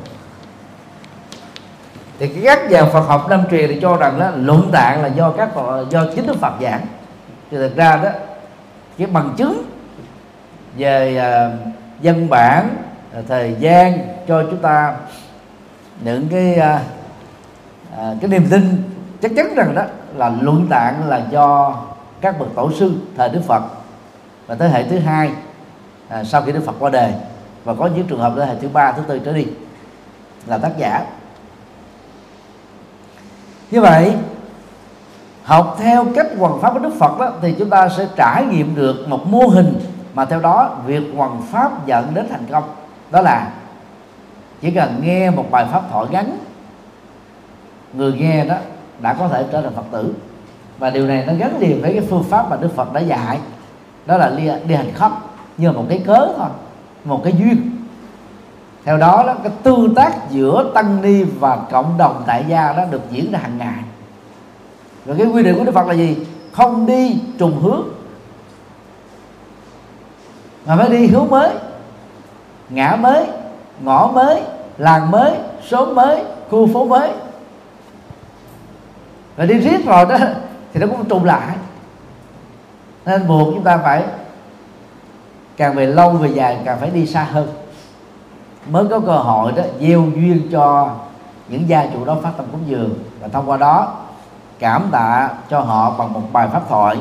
Thì 2.18 2.28
các 2.28 2.70
nhà 2.70 2.84
Phật 2.84 3.00
học 3.00 3.26
Nam 3.30 3.42
truyền 3.50 3.68
thì 3.68 3.78
cho 3.82 3.96
rằng 3.96 4.18
đó 4.20 4.30
luận 4.36 4.70
tạng 4.72 5.02
là 5.02 5.08
do 5.08 5.30
các 5.30 5.50
do 5.90 6.04
chính 6.14 6.26
Đức 6.26 6.36
Phật 6.40 6.52
giảng. 6.60 6.86
Thì 7.50 7.56
thực 7.56 7.76
ra 7.76 7.96
đó 7.96 8.08
cái 8.98 9.06
bằng 9.06 9.34
chứng 9.36 9.62
về 10.76 11.16
à, 11.16 11.46
uh, 11.46 12.02
dân 12.02 12.28
bản 12.28 12.68
uh, 13.18 13.24
thời 13.28 13.56
gian 13.58 13.98
cho 14.28 14.42
chúng 14.42 14.58
ta 14.58 14.96
những 16.00 16.28
cái 16.28 16.58
uh, 16.58 16.80
uh, 17.92 18.20
cái 18.20 18.30
niềm 18.30 18.46
tin 18.50 18.82
chắc 19.22 19.30
chắn 19.36 19.54
rằng 19.54 19.74
đó 19.74 19.82
là 20.14 20.32
luận 20.40 20.66
tạng 20.70 21.08
là 21.08 21.20
do 21.30 21.74
các 22.20 22.38
bậc 22.38 22.48
tổ 22.54 22.72
sư 22.72 22.92
thời 23.16 23.28
Đức 23.28 23.40
Phật 23.46 23.62
và 24.46 24.54
thế 24.54 24.68
hệ 24.68 24.84
thứ 24.84 24.98
hai 24.98 25.30
à, 26.08 26.24
sau 26.24 26.42
khi 26.42 26.52
Đức 26.52 26.62
Phật 26.66 26.74
qua 26.78 26.90
đời 26.90 27.12
và 27.64 27.74
có 27.74 27.86
những 27.86 28.06
trường 28.06 28.20
hợp 28.20 28.32
thế 28.36 28.46
hệ 28.46 28.54
thứ 28.60 28.68
ba 28.68 28.92
thứ 28.92 29.02
tư 29.06 29.18
trở 29.18 29.32
đi 29.32 29.46
là 30.46 30.58
tác 30.58 30.72
giả. 30.78 31.04
Như 33.70 33.80
vậy 33.80 34.12
học 35.42 35.76
theo 35.78 36.06
cách 36.14 36.26
hoàn 36.38 36.60
pháp 36.60 36.72
của 36.72 36.78
Đức 36.78 36.94
Phật 36.98 37.18
đó, 37.18 37.32
thì 37.42 37.54
chúng 37.58 37.70
ta 37.70 37.88
sẽ 37.88 38.08
trải 38.16 38.44
nghiệm 38.44 38.74
được 38.74 39.08
một 39.08 39.26
mô 39.26 39.46
hình 39.46 39.80
mà 40.14 40.24
theo 40.24 40.40
đó 40.40 40.76
việc 40.86 41.02
hoàn 41.16 41.42
pháp 41.42 41.86
dẫn 41.86 42.14
đến 42.14 42.26
thành 42.30 42.46
công. 42.50 42.64
Đó 43.10 43.20
là 43.20 43.52
chỉ 44.60 44.70
cần 44.70 45.00
nghe 45.02 45.30
một 45.30 45.44
bài 45.50 45.66
pháp 45.72 45.82
thoại 45.90 46.06
ngắn 46.10 46.38
người 47.92 48.12
nghe 48.12 48.44
đó 48.44 48.56
đã 49.00 49.12
có 49.12 49.28
thể 49.28 49.44
trở 49.52 49.62
thành 49.62 49.74
Phật 49.74 49.84
tử. 49.92 50.14
Và 50.78 50.90
điều 50.90 51.06
này 51.06 51.24
nó 51.26 51.32
gắn 51.34 51.58
liền 51.58 51.82
với 51.82 51.92
cái 51.92 52.06
phương 52.10 52.24
pháp 52.24 52.50
mà 52.50 52.56
Đức 52.56 52.76
Phật 52.76 52.92
đã 52.92 53.00
dạy 53.00 53.38
đó 54.06 54.16
là 54.16 54.30
đi, 54.36 54.50
đi 54.68 54.74
hành 54.74 54.92
khất 54.94 55.10
như 55.56 55.72
một 55.72 55.84
cái 55.88 56.02
cớ 56.06 56.28
thôi 56.36 56.48
một 57.04 57.20
cái 57.24 57.32
duyên. 57.38 57.70
Theo 58.84 58.96
đó 58.96 59.24
đó 59.26 59.34
cái 59.42 59.52
tương 59.62 59.94
tác 59.94 60.30
giữa 60.30 60.70
tăng 60.74 61.02
ni 61.02 61.22
và 61.22 61.56
cộng 61.70 61.98
đồng 61.98 62.22
tại 62.26 62.44
gia 62.48 62.72
đó 62.72 62.84
được 62.90 63.02
diễn 63.10 63.32
ra 63.32 63.38
hàng 63.38 63.58
ngày. 63.58 63.82
Và 65.04 65.14
cái 65.18 65.26
quy 65.26 65.42
định 65.42 65.58
của 65.58 65.64
đức 65.64 65.74
phật 65.74 65.86
là 65.86 65.94
gì? 65.94 66.26
Không 66.52 66.86
đi 66.86 67.20
trùng 67.38 67.60
hướng 67.60 67.82
mà 70.66 70.76
phải 70.76 70.88
đi 70.88 71.06
hướng 71.06 71.30
mới. 71.30 71.50
Ngã 72.68 72.96
mới 73.00 73.26
ngõ 73.80 74.10
mới 74.14 74.42
làng 74.78 75.10
mới 75.10 75.32
số 75.68 75.86
mới 75.86 76.24
khu 76.50 76.66
phố 76.66 76.84
mới. 76.84 77.10
Và 79.36 79.44
đi 79.44 79.54
riết 79.54 79.86
rồi 79.86 80.06
đó 80.08 80.16
thì 80.72 80.80
nó 80.80 80.86
cũng 80.86 81.04
trùng 81.04 81.24
lại 81.24 81.56
nên 83.06 83.26
buộc 83.26 83.54
chúng 83.54 83.64
ta 83.64 83.78
phải 83.78 84.04
càng 85.56 85.74
về 85.74 85.86
lâu 85.86 86.10
về 86.10 86.28
dài 86.28 86.58
càng 86.64 86.80
phải 86.80 86.90
đi 86.90 87.06
xa 87.06 87.24
hơn. 87.24 87.48
Mới 88.66 88.84
có 88.90 89.00
cơ 89.00 89.12
hội 89.12 89.52
đó 89.52 89.62
gieo 89.80 90.02
duyên 90.14 90.48
cho 90.52 90.90
những 91.48 91.68
gia 91.68 91.86
chủ 91.86 92.04
đó 92.04 92.16
phát 92.22 92.30
tâm 92.36 92.46
cúng 92.52 92.60
dường 92.66 92.94
và 93.20 93.28
thông 93.28 93.50
qua 93.50 93.56
đó 93.56 93.94
cảm 94.58 94.88
tạ 94.92 95.30
cho 95.50 95.60
họ 95.60 95.94
bằng 95.98 96.12
một 96.12 96.22
bài 96.32 96.48
pháp 96.52 96.62
thoại. 96.68 96.96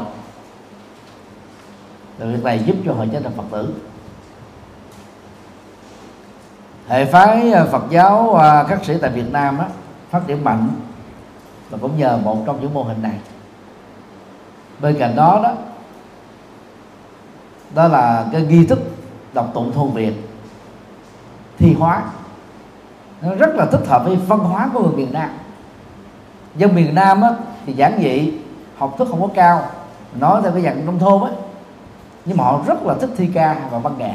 Từ 2.18 2.32
việc 2.32 2.43
này 2.43 2.60
giúp 2.66 2.76
cho 2.86 2.93
họ 2.93 3.06
trở 3.12 3.20
thành 3.20 3.34
phật 3.38 3.43
tử. 3.51 3.74
Hệ 6.88 7.06
phái 7.06 7.51
à, 7.51 7.66
Phật 7.72 7.84
giáo 7.89 8.36
à, 8.36 8.66
các 8.70 8.86
sĩ 8.86 8.93
tại 9.01 9.12
Việt 9.12 9.32
Nam 9.32 9.58
đó, 9.58 9.66
phát 10.10 10.22
triển 10.28 10.43
mạnh 10.43 10.70
và 11.70 11.78
cũng 11.82 11.97
nhờ 11.97 12.18
một 12.24 12.38
trong 12.45 12.62
những 12.62 12.74
mô 12.74 12.84
hình 12.84 13.01
này. 13.01 13.20
Bên 14.80 14.95
cạnh 14.99 15.16
đó 15.16 15.39
đó 15.43 15.53
đó 17.76 17.88
là 17.88 18.26
cái 18.32 18.41
nghi 18.41 18.65
thức 18.65 18.80
đọc 19.34 19.51
tụng 19.53 19.71
thôn 19.73 19.91
Việt. 19.91 20.13
Thi 21.57 21.76
hóa. 21.80 22.03
Nó 23.21 23.36
rất 23.36 23.55
là 23.55 23.65
thích 23.65 23.88
hợp 23.88 24.05
với 24.05 24.15
văn 24.15 24.39
hóa 24.39 24.69
của 24.73 24.84
người 24.84 24.95
miền 24.95 25.13
Nam. 25.13 25.30
Dân 26.55 26.76
miền 26.76 26.95
Nam 26.95 27.21
á, 27.21 27.30
thì 27.65 27.73
giản 27.73 27.99
dị 28.03 28.34
học 28.78 28.95
thức 28.97 29.07
không 29.11 29.21
có 29.21 29.28
cao 29.36 29.65
nói 30.19 30.41
theo 30.41 30.51
cái 30.51 30.61
dạng 30.61 30.86
nông 30.86 30.99
thôn 30.99 31.21
á. 31.21 31.30
Nhưng 32.26 32.38
mà 32.38 32.43
họ 32.43 32.61
rất 32.67 32.84
là 32.84 32.93
thích 32.93 33.09
thi 33.17 33.30
ca 33.34 33.55
và 33.71 33.80
văn 33.80 33.93
nghệ. 33.97 34.13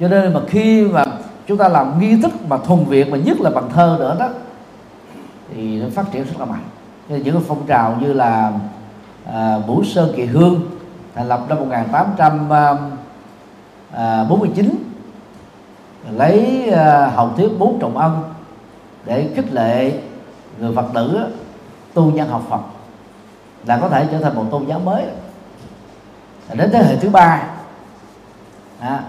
Cho 0.00 0.08
nên 0.08 0.32
mà 0.32 0.40
khi 0.48 0.84
mà 0.84 1.04
chúng 1.46 1.58
ta 1.58 1.68
làm 1.68 2.00
nghi 2.00 2.22
thức 2.22 2.32
mà 2.48 2.58
thuần 2.58 2.84
việt 2.84 3.08
mà 3.08 3.16
nhất 3.18 3.40
là 3.40 3.50
bằng 3.50 3.70
thơ 3.74 3.96
nữa 3.98 4.16
đó 4.18 4.28
thì 5.54 5.80
nó 5.80 5.86
phát 5.94 6.04
triển 6.12 6.24
rất 6.24 6.34
là 6.38 6.44
mạnh. 6.44 6.64
Những 7.08 7.34
cái 7.34 7.42
phong 7.48 7.66
trào 7.66 7.96
như 8.00 8.12
là 8.12 8.52
à, 9.32 9.58
Bủ 9.66 9.84
Sơn 9.84 10.12
Kỳ 10.16 10.24
Hương 10.24 10.60
thành 11.16 11.28
lập 11.28 11.40
năm 11.48 11.58
1849 11.58 13.28
ờ, 13.92 14.26
ờ, 16.04 16.10
lấy 16.16 16.68
ờ, 16.70 17.06
hồng 17.06 17.34
thuyết 17.36 17.48
bốn 17.58 17.78
trọng 17.80 17.98
ân 17.98 18.22
để 19.04 19.28
khích 19.34 19.52
lệ 19.52 20.00
người 20.58 20.74
phật 20.74 20.86
tử 20.94 21.26
tu 21.94 22.10
nhân 22.10 22.28
học 22.28 22.42
phật 22.48 22.60
là 23.66 23.78
có 23.78 23.88
thể 23.88 24.06
trở 24.10 24.20
thành 24.20 24.34
một 24.34 24.44
tôn 24.50 24.66
giáo 24.66 24.78
mới. 24.78 25.04
Đến 26.54 26.70
thế 26.72 26.84
hệ 26.84 26.96
thứ 26.96 27.08
ba 27.08 27.42
à, 28.80 29.02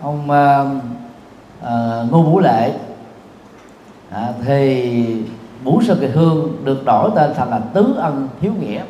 ông 0.00 0.30
à, 0.30 0.64
ngô 2.10 2.22
vũ 2.22 2.40
lệ 2.40 2.72
à, 4.10 4.32
thì 4.44 5.24
Vũ 5.62 5.82
Sơn 5.82 5.98
Kỳ 6.00 6.06
Hương 6.06 6.64
được 6.64 6.84
đổi 6.84 7.10
tên 7.16 7.30
thành 7.36 7.50
là 7.50 7.58
Tứ 7.58 7.94
Ân 7.96 8.28
Hiếu 8.40 8.52
Nghĩa 8.60 8.82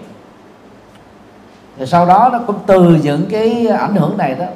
rồi 1.79 1.87
sau 1.87 2.07
đó 2.07 2.31
nó 2.33 2.39
cũng 2.47 2.57
từ 2.67 2.99
những 3.03 3.27
cái 3.31 3.67
ảnh 3.67 3.95
hưởng 3.95 4.17
này 4.17 4.35
đó 4.35 4.47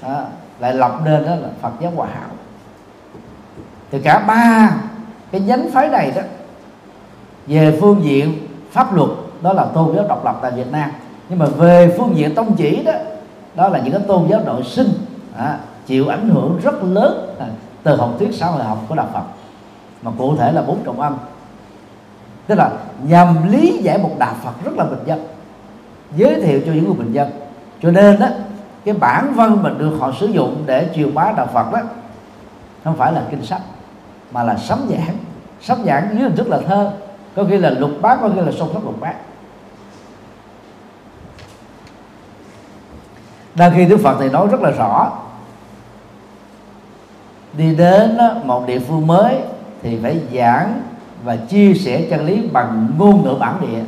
à, 0.00 0.24
lại 0.60 0.74
lập 0.74 1.00
nên 1.04 1.26
đó 1.26 1.34
là 1.34 1.48
Phật 1.60 1.72
giáo 1.80 1.92
Hòa 1.96 2.08
Hảo. 2.14 2.28
Thì 3.90 4.00
cả 4.00 4.18
ba 4.18 4.70
cái 5.32 5.40
nhánh 5.40 5.70
phái 5.72 5.88
này 5.88 6.12
đó 6.16 6.22
về 7.46 7.78
phương 7.80 8.04
diện 8.04 8.46
pháp 8.72 8.94
luật 8.94 9.10
đó 9.40 9.52
là 9.52 9.64
tôn 9.64 9.96
giáo 9.96 10.04
độc 10.08 10.24
lập 10.24 10.38
tại 10.42 10.50
Việt 10.50 10.72
Nam. 10.72 10.90
Nhưng 11.28 11.38
mà 11.38 11.46
về 11.46 11.94
phương 11.98 12.16
diện 12.16 12.34
tông 12.34 12.56
chỉ 12.56 12.82
đó 12.82 12.92
đó 13.54 13.68
là 13.68 13.78
những 13.78 13.92
cái 13.92 14.02
tôn 14.08 14.28
giáo 14.28 14.40
nội 14.44 14.62
sinh 14.64 14.88
à, 15.36 15.58
chịu 15.86 16.08
ảnh 16.08 16.28
hưởng 16.28 16.60
rất 16.62 16.84
lớn 16.84 17.34
à, 17.38 17.46
từ 17.82 17.96
học 17.96 18.10
thuyết 18.18 18.34
xã 18.34 18.46
hội 18.46 18.64
học 18.64 18.78
của 18.88 18.94
đạo 18.94 19.08
Phật. 19.12 19.22
Mà 20.02 20.10
cụ 20.18 20.36
thể 20.36 20.52
là 20.52 20.62
bốn 20.62 20.84
trọng 20.84 21.00
âm. 21.00 21.16
Tức 22.46 22.54
là 22.54 22.70
nhằm 23.02 23.52
lý 23.52 23.78
giải 23.82 23.98
một 23.98 24.10
đạo 24.18 24.34
Phật 24.44 24.52
rất 24.64 24.72
là 24.76 24.84
bình 24.84 25.02
dân 25.06 25.26
giới 26.16 26.42
thiệu 26.42 26.60
cho 26.66 26.72
những 26.72 26.84
người 26.84 26.94
bình 26.94 27.12
dân. 27.12 27.30
Cho 27.82 27.90
nên 27.90 28.20
đó 28.20 28.26
cái 28.84 28.94
bản 28.94 29.32
văn 29.34 29.62
mà 29.62 29.70
được 29.78 29.96
họ 30.00 30.12
sử 30.20 30.26
dụng 30.26 30.62
để 30.66 30.88
truyền 30.94 31.14
bá 31.14 31.32
đạo 31.36 31.48
Phật 31.52 31.72
đó 31.72 31.80
không 32.84 32.96
phải 32.96 33.12
là 33.12 33.22
kinh 33.30 33.44
sách, 33.44 33.62
mà 34.32 34.42
là 34.42 34.56
sấm 34.56 34.78
giảng. 34.90 35.16
Sấm 35.60 35.84
giảng 35.84 36.08
dưới 36.12 36.22
hình 36.22 36.36
thức 36.36 36.48
là 36.48 36.60
thơ, 36.66 36.92
có 37.36 37.44
khi 37.48 37.58
là 37.58 37.70
lục 37.70 37.90
bát 38.00 38.18
có 38.22 38.30
khi 38.34 38.40
là 38.40 38.52
song 38.52 38.70
thất 38.72 38.84
lục 38.84 39.00
bát 39.00 39.14
đang 43.58 43.72
khi 43.74 43.84
Đức 43.84 44.00
Phật 44.02 44.16
thì 44.20 44.28
nói 44.28 44.48
rất 44.50 44.60
là 44.60 44.70
rõ. 44.70 45.12
Đi 47.52 47.74
đến 47.74 48.18
một 48.44 48.66
địa 48.66 48.78
phương 48.78 49.06
mới 49.06 49.36
thì 49.82 49.98
phải 50.02 50.20
giảng 50.34 50.82
và 51.24 51.36
chia 51.36 51.74
sẻ 51.74 52.06
chân 52.10 52.26
lý 52.26 52.48
bằng 52.52 52.88
ngôn 52.98 53.24
ngữ 53.24 53.34
bản 53.40 53.54
địa 53.60 53.82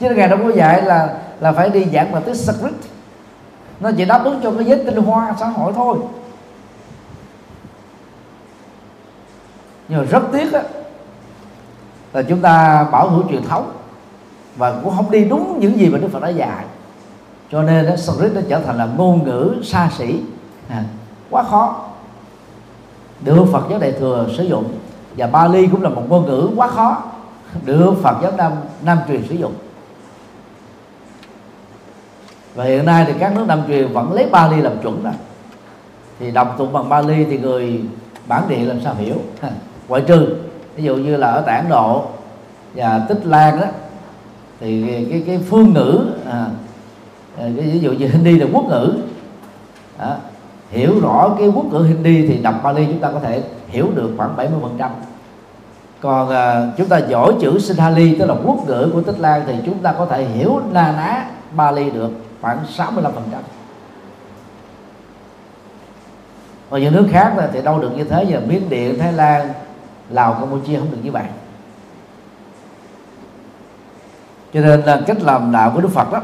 chứ 0.00 0.10
ngài 0.10 0.28
đâu 0.28 0.38
có 0.42 0.50
dạy 0.50 0.82
là 0.82 1.16
là 1.40 1.52
phải 1.52 1.68
đi 1.68 1.86
giảng 1.92 2.12
bằng 2.12 2.22
tiếng 2.22 2.34
script. 2.34 2.84
Nó 3.80 3.90
chỉ 3.96 4.04
đáp 4.04 4.24
ứng 4.24 4.40
cho 4.42 4.52
cái 4.52 4.64
giới 4.64 4.84
tinh 4.84 4.96
hoa 4.96 5.34
xã 5.40 5.46
hội 5.46 5.72
thôi. 5.76 5.98
Nhưng 9.88 9.98
mà 9.98 10.04
rất 10.04 10.22
tiếc 10.32 10.52
á 10.52 10.62
là 12.12 12.22
chúng 12.22 12.40
ta 12.40 12.84
bảo 12.92 13.08
hữu 13.08 13.28
truyền 13.30 13.42
thống 13.42 13.72
và 14.56 14.80
cũng 14.84 14.96
không 14.96 15.10
đi 15.10 15.24
đúng 15.24 15.60
những 15.60 15.78
gì 15.78 15.88
mà 15.88 15.98
Đức 15.98 16.08
Phật 16.12 16.22
đã 16.22 16.28
dạy. 16.28 16.64
Cho 17.52 17.62
nên 17.62 17.86
đó, 17.86 17.96
script 17.96 18.34
nó 18.34 18.40
trở 18.48 18.60
thành 18.60 18.76
là 18.76 18.88
ngôn 18.96 19.24
ngữ 19.24 19.54
xa 19.64 19.90
xỉ. 19.98 20.20
À, 20.68 20.84
quá 21.30 21.42
khó. 21.42 21.84
Được 23.20 23.44
Phật 23.52 23.62
giáo 23.70 23.78
Đại 23.78 23.92
thừa 23.92 24.28
sử 24.36 24.42
dụng 24.42 24.64
và 25.16 25.26
Bali 25.26 25.66
cũng 25.66 25.82
là 25.82 25.88
một 25.88 26.02
ngôn 26.08 26.26
ngữ 26.26 26.48
quá 26.56 26.68
khó. 26.68 27.02
Được 27.64 27.94
Phật 28.02 28.16
giáo 28.22 28.32
Nam 28.36 28.52
Nam 28.82 28.98
truyền 29.08 29.28
sử 29.28 29.34
dụng 29.34 29.52
và 32.56 32.64
hiện 32.64 32.84
nay 32.84 33.04
thì 33.06 33.12
các 33.18 33.34
nước 33.34 33.44
Nam 33.48 33.62
truyền 33.68 33.92
vẫn 33.92 34.12
lấy 34.12 34.26
Bali 34.30 34.62
làm 34.62 34.72
chuẩn 34.82 35.04
đó. 35.04 35.10
Thì 36.18 36.30
đọc 36.30 36.54
tụng 36.58 36.72
bằng 36.72 36.88
Bali 36.88 37.24
thì 37.24 37.38
người 37.38 37.80
bản 38.28 38.42
địa 38.48 38.64
làm 38.64 38.80
sao 38.80 38.94
hiểu? 38.94 39.14
Ngoại 39.88 40.02
trừ 40.06 40.36
ví 40.76 40.84
dụ 40.84 40.96
như 40.96 41.16
là 41.16 41.28
ở 41.28 41.42
tại 41.46 41.58
Ấn 41.58 41.68
Độ 41.68 42.04
và 42.74 43.06
Tích 43.08 43.26
Lan 43.26 43.60
đó 43.60 43.66
thì 44.60 45.04
cái 45.10 45.22
cái 45.26 45.38
phương 45.38 45.72
ngữ 45.72 46.06
à, 46.30 46.46
à 47.38 47.44
cái 47.56 47.66
ví 47.72 47.78
dụ 47.78 47.92
như 47.92 48.08
Hindi 48.08 48.38
là 48.38 48.46
quốc 48.52 48.64
ngữ. 48.68 48.94
À, 49.98 50.16
hiểu 50.70 51.00
rõ 51.00 51.34
cái 51.38 51.48
quốc 51.48 51.64
ngữ 51.72 51.78
Hindi 51.78 52.26
thì 52.26 52.36
đọc 52.36 52.54
Bali 52.62 52.86
chúng 52.86 52.98
ta 52.98 53.10
có 53.10 53.20
thể 53.20 53.42
hiểu 53.68 53.86
được 53.94 54.10
khoảng 54.16 54.36
70 54.36 54.58
phần 54.62 54.74
trăm. 54.78 54.90
Còn 56.00 56.28
à, 56.28 56.72
chúng 56.76 56.88
ta 56.88 56.98
giỏi 56.98 57.32
chữ 57.40 57.58
Sinhali 57.58 58.14
tức 58.18 58.26
là 58.26 58.34
quốc 58.44 58.66
ngữ 58.66 58.90
của 58.92 59.02
Tích 59.02 59.20
Lan 59.20 59.42
thì 59.46 59.54
chúng 59.66 59.78
ta 59.78 59.92
có 59.92 60.06
thể 60.06 60.24
hiểu 60.24 60.60
na 60.72 60.92
ná 60.96 61.24
Bali 61.56 61.90
được 61.90 62.10
khoảng 62.40 62.64
65 62.68 63.12
phần 63.12 63.28
trăm. 63.32 63.42
Còn 66.70 66.80
những 66.80 66.94
nước 66.94 67.08
khác 67.10 67.32
thì 67.52 67.62
đâu 67.62 67.80
được 67.80 67.90
như 67.96 68.04
thế 68.04 68.24
giờ? 68.24 68.40
Miến 68.46 68.68
Điện, 68.68 68.98
Thái 68.98 69.12
Lan, 69.12 69.52
Lào, 70.10 70.34
Campuchia 70.34 70.78
không 70.78 70.90
được 70.90 70.98
như 71.02 71.12
vậy 71.12 71.24
cho 74.56 74.62
nên 74.62 74.80
là 74.80 75.00
cách 75.06 75.22
làm 75.22 75.52
đạo 75.52 75.70
của 75.74 75.80
Đức 75.80 75.88
Phật 75.88 76.12
đó, 76.12 76.22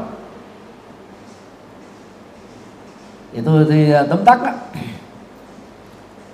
thì 3.33 3.41
tôi 3.45 3.65
thì 3.69 3.91
à, 3.91 4.03
tóm 4.09 4.25
tắt 4.25 4.43
đó 4.43 4.51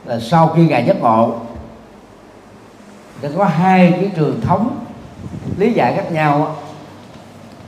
là 0.06 0.20
sau 0.20 0.48
khi 0.48 0.68
ngài 0.68 0.86
giác 0.86 1.02
ngộ, 1.02 1.40
đã 3.22 3.30
có 3.38 3.46
hai 3.46 3.92
cái 3.92 4.12
trường 4.16 4.42
thống 4.42 4.86
lý 5.58 5.74
giải 5.74 5.94
khác 5.96 6.12
nhau 6.12 6.56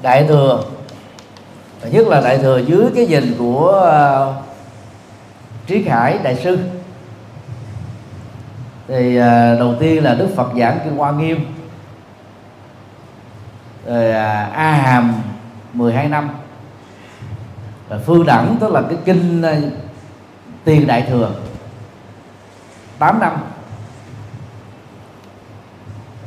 đại 0.01 0.25
thừa 0.27 0.63
nhất 1.89 2.07
là 2.07 2.21
đại 2.21 2.37
thừa 2.37 2.57
dưới 2.57 2.85
cái 2.95 3.05
nhìn 3.05 3.35
của 3.39 3.89
à, 3.91 4.25
uh, 4.25 4.35
trí 5.67 5.83
khải 5.83 6.17
đại 6.23 6.35
sư. 6.35 6.59
Thì 8.87 9.19
uh, 9.19 9.23
đầu 9.59 9.75
tiên 9.79 10.03
là 10.03 10.13
đức 10.13 10.27
phật 10.35 10.47
giảng 10.59 10.79
kinh 10.83 10.95
hoa 10.97 11.11
nghiêm. 11.11 11.45
Rồi 13.85 14.09
uh, 14.09 14.15
a 14.53 14.71
hàm 14.71 15.13
12 15.73 16.07
năm. 16.07 16.29
Rồi 17.89 17.99
phương 18.05 18.25
đẳng 18.25 18.57
tức 18.59 18.71
là 18.71 18.81
cái 18.81 18.97
kinh 19.05 19.41
uh, 19.41 19.73
tiền 20.63 20.87
đại 20.87 21.05
thừa 21.09 21.31
8 22.99 23.19
năm. 23.19 23.37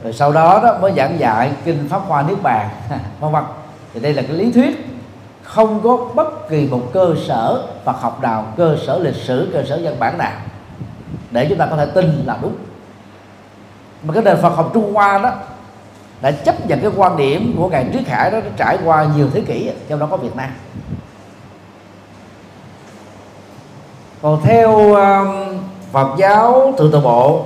Rồi 0.03 0.13
sau 0.13 0.33
đó 0.33 0.61
đó 0.63 0.79
mới 0.81 0.93
giảng 0.97 1.19
dạy 1.19 1.53
kinh 1.65 1.89
pháp 1.89 1.99
hoa 1.99 2.23
niết 2.23 2.43
bàn. 2.43 2.69
Vân 3.21 3.33
vân. 3.33 3.45
Thì 3.95 4.01
đây 4.01 4.15
là 4.15 4.23
cái 4.23 4.33
lý 4.33 4.53
thuyết 4.53 4.84
không 5.55 5.81
có 5.85 5.97
bất 6.15 6.49
kỳ 6.49 6.67
một 6.67 6.91
cơ 6.93 7.15
sở 7.27 7.67
Phật 7.85 8.01
học 8.01 8.23
nào 8.23 8.47
cơ 8.57 8.77
sở 8.87 8.99
lịch 8.99 9.15
sử 9.15 9.51
cơ 9.53 9.65
sở 9.69 9.81
văn 9.83 9.97
bản 9.99 10.19
nào. 10.19 10.33
Để 11.31 11.47
chúng 11.49 11.59
ta 11.59 11.67
có 11.67 11.77
thể 11.77 11.87
tin 11.87 12.23
là 12.27 12.39
đúng. 12.43 12.55
Mà 14.03 14.15
cái 14.15 14.23
nền 14.23 14.37
Phật 14.43 14.49
học 14.49 14.71
Trung 14.75 14.95
Hoa 14.95 15.19
đó 15.19 15.33
đã 16.21 16.31
chấp 16.31 16.67
nhận 16.67 16.81
cái 16.81 16.91
quan 16.97 17.17
điểm 17.17 17.55
của 17.59 17.69
ngài 17.69 17.87
Trí 17.93 18.05
Khải 18.05 18.31
đó 18.31 18.41
đã 18.41 18.51
trải 18.57 18.79
qua 18.85 19.07
nhiều 19.17 19.29
thế 19.33 19.41
kỷ 19.41 19.71
trong 19.89 19.99
đó 19.99 20.09
có 20.11 20.17
Việt 20.17 20.37
Nam. 20.37 20.51
Còn 24.23 24.41
theo 24.43 24.95
um, 24.95 25.59
Phật 25.93 26.09
giáo 26.19 26.75
thượng 26.79 26.93
tự 26.93 27.01
bộ 27.01 27.45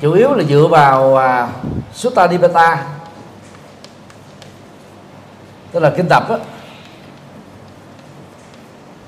chủ 0.00 0.12
yếu 0.12 0.34
là 0.34 0.44
dựa 0.44 0.66
vào 0.70 1.14
uh, 1.14 1.50
Sutta 1.94 2.28
Dipata 2.28 2.95
tức 5.76 5.82
là 5.82 5.92
kinh 5.96 6.08
tập 6.08 6.26
đó, 6.28 6.38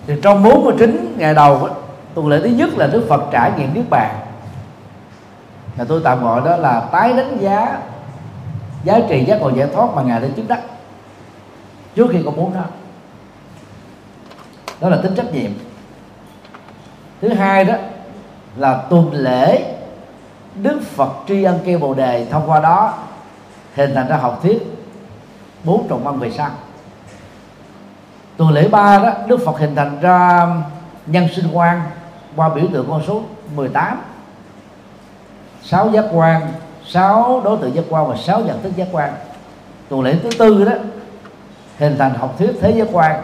thì 0.07 0.15
trong 0.23 0.43
49 0.43 1.15
ngày 1.19 1.35
đầu 1.35 1.67
đó, 1.67 1.75
tuần 2.15 2.29
lễ 2.29 2.41
thứ 2.43 2.49
nhất 2.49 2.71
là 2.77 2.87
Đức 2.87 3.07
Phật 3.09 3.23
trải 3.33 3.53
nghiệm 3.59 3.75
Niết 3.75 3.85
Bàn. 3.91 4.17
Là 5.79 5.85
tôi 5.89 6.01
tạm 6.05 6.25
gọi 6.25 6.41
đó 6.45 6.57
là 6.57 6.81
tái 6.81 7.13
đánh 7.13 7.39
giá 7.41 7.79
giá 8.85 9.01
trị 9.09 9.25
giác 9.25 9.41
ngộ 9.41 9.51
giải 9.51 9.69
thoát 9.75 9.87
mà 9.95 10.03
ngài 10.03 10.21
đã 10.21 10.29
chứng 10.37 10.49
đắc. 10.49 10.61
Trước 11.95 12.07
khi 12.13 12.23
còn 12.25 12.37
muốn 12.37 12.55
đó 12.55 12.63
đó 14.81 14.89
là 14.89 14.99
tính 15.03 15.15
trách 15.15 15.33
nhiệm. 15.33 15.51
Thứ 17.21 17.29
hai 17.29 17.65
đó 17.65 17.75
là 18.57 18.83
tuần 18.91 19.11
lễ 19.13 19.75
Đức 20.63 20.81
Phật 20.95 21.11
tri 21.29 21.43
ân 21.43 21.59
kêu 21.65 21.79
Bồ 21.79 21.95
đề. 21.95 22.27
Thông 22.31 22.51
qua 22.51 22.61
đó 22.61 22.95
hình 23.75 23.95
thành 23.95 24.09
ra 24.09 24.17
học 24.17 24.41
thuyết 24.43 24.78
bốn 25.65 25.89
trọng 25.89 26.05
văn 26.05 26.19
về 26.19 26.31
sau. 26.31 26.51
Tuần 28.37 28.51
lễ 28.51 28.69
ba 28.69 28.99
đó 28.99 29.13
Đức 29.27 29.41
Phật 29.45 29.59
hình 29.59 29.77
thành 29.77 30.01
ra 30.01 30.47
nhân 31.07 31.29
sinh 31.37 31.47
quan 31.53 31.83
qua 32.37 32.49
biểu 32.49 32.65
tượng 32.73 32.87
con 32.91 33.03
số 33.07 33.23
18 33.55 34.01
sáu 35.63 35.91
giác 35.91 36.05
quan 36.13 36.53
sáu 36.87 37.41
đối 37.45 37.59
tượng 37.59 37.75
giác 37.75 37.85
quan 37.89 38.09
và 38.09 38.17
sáu 38.17 38.41
nhận 38.41 38.63
thức 38.63 38.77
giác 38.77 38.89
quan. 38.93 39.13
Tuần 39.89 40.03
lễ 40.03 40.17
thứ 40.23 40.29
tư 40.39 40.65
đó 40.65 40.73
hình 41.79 41.97
thành 41.99 42.15
học 42.15 42.35
thuyết 42.39 42.51
thế 42.61 42.73
giới 42.77 42.89
quan. 42.93 43.23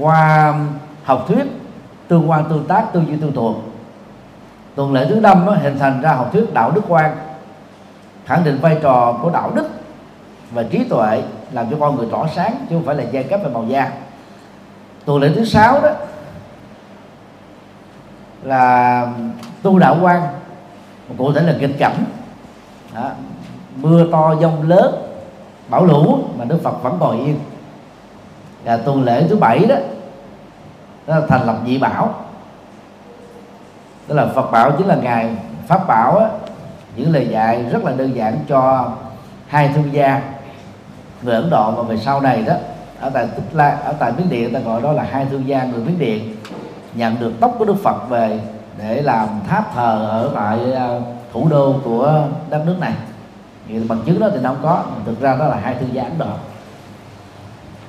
Qua 0.00 0.54
học 1.04 1.24
thuyết 1.28 1.44
tương 2.08 2.30
quan 2.30 2.44
tương 2.48 2.64
tác 2.64 2.92
tư 2.92 3.02
duy 3.08 3.16
tương 3.16 3.32
thuộc 3.32 3.56
tuần 4.74 4.92
lễ 4.92 5.06
thứ 5.08 5.14
năm 5.14 5.46
đó, 5.46 5.52
hình 5.52 5.78
thành 5.78 6.00
ra 6.00 6.12
học 6.12 6.30
thuyết 6.32 6.54
đạo 6.54 6.70
đức 6.70 6.82
quan. 6.88 7.16
Khẳng 8.26 8.44
định 8.44 8.58
vai 8.60 8.78
trò 8.82 9.18
của 9.22 9.30
đạo 9.30 9.52
đức 9.54 9.68
và 10.54 10.62
trí 10.62 10.84
tuệ 10.84 11.22
làm 11.52 11.70
cho 11.70 11.76
con 11.80 11.96
người 11.96 12.06
rõ 12.10 12.26
sáng 12.34 12.66
chứ 12.70 12.76
không 12.76 12.84
phải 12.84 12.94
là 12.94 13.04
giai 13.10 13.24
cấp 13.24 13.40
và 13.44 13.50
màu 13.50 13.64
da. 13.64 13.92
Tuần 15.04 15.20
lễ 15.20 15.32
thứ 15.34 15.44
sáu 15.44 15.80
đó 15.82 15.90
là 18.42 19.06
tu 19.62 19.78
đạo 19.78 19.96
quan 20.02 20.22
cụ 21.18 21.32
thể 21.32 21.42
là 21.42 21.52
nghịch 21.52 21.78
cảnh. 21.78 22.04
Đó. 22.94 23.10
mưa 23.76 24.06
to 24.12 24.34
giông 24.40 24.68
lớn 24.68 24.94
bão 25.68 25.84
lũ 25.84 26.24
mà 26.38 26.44
đức 26.44 26.58
phật 26.62 26.82
vẫn 26.82 26.98
ngồi 26.98 27.16
yên. 27.16 27.40
Và 28.64 28.76
tuần 28.76 29.04
lễ 29.04 29.26
thứ 29.28 29.36
bảy 29.36 29.66
đó 29.66 29.76
đó 31.06 31.18
là 31.18 31.26
thành 31.28 31.46
lập 31.46 31.56
dị 31.66 31.78
bảo. 31.78 32.14
Tức 34.06 34.14
là 34.14 34.26
phật 34.34 34.50
bảo 34.50 34.72
chính 34.78 34.86
là 34.86 34.94
ngài 34.94 35.36
pháp 35.68 35.86
bảo 35.86 36.18
á, 36.18 36.28
những 36.96 37.12
lời 37.12 37.28
dạy 37.30 37.64
rất 37.70 37.84
là 37.84 37.92
đơn 37.92 38.16
giản 38.16 38.38
cho 38.48 38.92
hai 39.46 39.70
thương 39.74 39.92
gia 39.92 40.22
người 41.22 41.34
ấn 41.34 41.50
độ 41.50 41.70
và 41.70 41.82
về 41.82 41.96
sau 41.96 42.20
này 42.20 42.42
đó, 42.42 42.54
ở 43.00 43.10
tại 43.10 43.26
tích 43.26 43.44
la, 43.52 43.78
ở 43.84 43.92
tại 43.98 44.12
miến 44.18 44.28
điện, 44.28 44.52
ta 44.52 44.60
gọi 44.60 44.82
đó 44.82 44.92
là 44.92 45.06
hai 45.10 45.26
thương 45.30 45.48
gia 45.48 45.64
người 45.64 45.84
miến 45.84 45.98
điện, 45.98 46.36
nhận 46.94 47.20
được 47.20 47.32
tóc 47.40 47.54
của 47.58 47.64
đức 47.64 47.76
phật 47.82 48.08
về 48.08 48.40
để 48.78 49.02
làm 49.02 49.28
tháp 49.48 49.74
thờ 49.74 50.06
ở 50.10 50.30
tại 50.34 50.72
à, 50.72 50.88
thủ 51.32 51.48
đô 51.50 51.74
của 51.84 52.24
đất 52.50 52.62
nước 52.66 52.76
này. 52.80 52.92
Thì 53.68 53.78
bằng 53.88 54.02
chứng 54.06 54.20
đó 54.20 54.28
thì 54.32 54.38
nó 54.42 54.48
không 54.48 54.62
có 54.62 54.82
thực 55.06 55.20
ra 55.20 55.36
đó 55.36 55.46
là 55.46 55.56
hai 55.62 55.74
thương 55.74 55.94
gia 55.94 56.02
ấn 56.02 56.18
độ. 56.18 56.26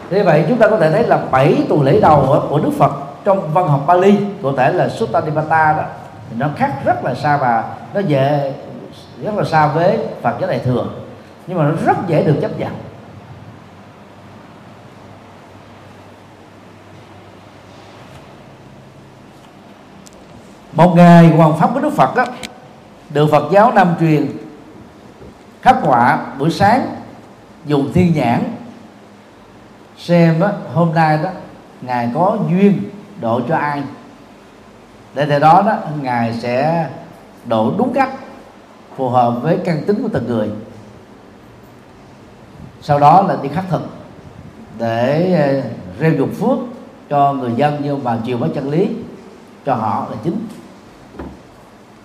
Thế 0.10 0.24
vậy 0.24 0.46
chúng 0.50 0.58
ta 0.58 0.68
có 0.68 0.78
thể 0.78 0.92
thấy 0.92 1.04
là 1.04 1.20
bảy 1.32 1.58
tuần 1.70 1.84
lễ 1.84 2.00
đầu 2.00 2.46
của 2.50 2.60
đức 2.60 2.72
phật 2.78 2.92
trong 3.24 3.54
văn 3.54 3.68
học 3.68 3.84
Bali 3.88 4.18
cụ 4.42 4.52
thể 4.58 4.74
là 4.74 4.90
Sutta 4.90 5.22
đó, 5.52 5.84
thì 6.30 6.36
nó 6.40 6.50
khác 6.56 6.74
rất 6.86 7.04
là 7.04 7.14
xa 7.14 7.38
và 7.38 7.64
nó 7.94 8.02
về 8.08 8.54
rất 9.24 9.36
là 9.36 9.44
xa 9.44 9.68
với 9.68 9.98
Phật 10.22 10.36
giáo 10.40 10.50
đại 10.50 10.60
thừa, 10.60 10.86
nhưng 11.48 11.58
mà 11.58 11.64
nó 11.64 11.72
rất 11.86 11.98
dễ 12.08 12.24
được 12.24 12.36
chấp 12.42 12.60
nhận. 12.60 12.72
Một 20.76 20.94
ngày 20.96 21.28
hoàng 21.28 21.58
pháp 21.60 21.70
của 21.74 21.80
Đức 21.80 21.94
Phật 21.94 22.16
đó 22.16 22.26
được 23.10 23.28
Phật 23.32 23.52
giáo 23.52 23.72
Nam 23.72 23.96
truyền 24.00 24.28
khắc 25.62 25.76
họa 25.82 26.26
buổi 26.40 26.50
sáng 26.50 26.96
dùng 27.66 27.94
thiên 27.94 28.14
nhãn 28.16 28.44
xem 29.98 30.40
đó, 30.40 30.52
hôm 30.74 30.94
nay 30.94 31.20
đó 31.24 31.30
ngài 31.82 32.12
có 32.14 32.38
duyên 32.50 32.84
độ 33.22 33.42
cho 33.50 33.56
ai. 33.56 33.84
Để 35.16 35.26
từ 35.30 35.40
đó 35.40 35.64
đó 35.66 35.78
ngài 36.02 36.34
sẽ 36.34 36.90
độ 37.46 37.74
đúng 37.78 37.94
cách 37.94 38.10
phù 38.96 39.10
hợp 39.10 39.32
với 39.42 39.60
căn 39.66 39.84
tính 39.88 40.02
của 40.02 40.10
từng 40.14 40.28
người. 40.28 40.50
Sau 42.82 43.00
đó 43.00 43.22
là 43.22 43.38
đi 43.42 43.50
khắc 43.50 43.66
thực 43.70 43.82
để 44.80 45.34
ờ, 45.34 45.70
rêu 46.00 46.12
dục 46.18 46.30
phước 46.40 46.58
cho 47.10 47.34
người 47.34 47.52
dân 47.56 47.82
nhưng 47.84 48.04
mà 48.04 48.18
chiều 48.26 48.38
với 48.38 48.50
chân 48.56 48.70
lý 48.70 48.90
cho 49.66 49.76
họ 49.76 50.08
là 50.12 50.18
chính 50.24 50.48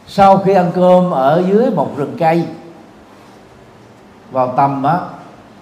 sau 0.09 0.39
khi 0.39 0.55
ăn 0.55 0.71
cơm 0.75 1.11
ở 1.11 1.43
dưới 1.49 1.71
một 1.71 1.91
rừng 1.97 2.17
cây 2.19 2.45
vào 4.31 4.55
tầm 4.57 4.83
á, 4.83 4.99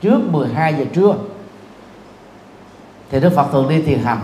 trước 0.00 0.18
12 0.30 0.74
giờ 0.74 0.84
trưa 0.92 1.14
thì 3.10 3.20
Đức 3.20 3.32
Phật 3.32 3.46
thường 3.52 3.68
đi 3.68 3.82
thiền 3.82 3.98
hành. 3.98 4.18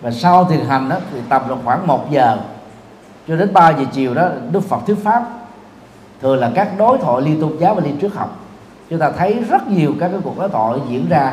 Và 0.00 0.10
sau 0.10 0.44
thiền 0.44 0.60
hành 0.60 0.88
đó, 0.88 0.96
thì 1.12 1.20
tầm 1.28 1.48
là 1.48 1.56
khoảng 1.64 1.86
1 1.86 2.10
giờ 2.10 2.36
cho 3.28 3.36
đến 3.36 3.52
3 3.52 3.70
giờ 3.70 3.84
chiều 3.92 4.14
đó 4.14 4.28
Đức 4.50 4.60
Phật 4.60 4.78
thuyết 4.86 4.98
pháp. 5.04 5.22
Thường 6.22 6.38
là 6.38 6.50
các 6.54 6.78
đối 6.78 6.98
thoại 6.98 7.22
liên 7.22 7.40
tôn 7.40 7.56
giáo 7.58 7.74
và 7.74 7.82
liên 7.84 7.96
trước 7.96 8.14
học. 8.14 8.38
Chúng 8.90 8.98
ta 8.98 9.10
thấy 9.10 9.44
rất 9.50 9.68
nhiều 9.68 9.94
các 10.00 10.08
cái 10.08 10.20
cuộc 10.24 10.38
đối 10.38 10.48
thoại 10.48 10.78
diễn 10.88 11.08
ra. 11.08 11.32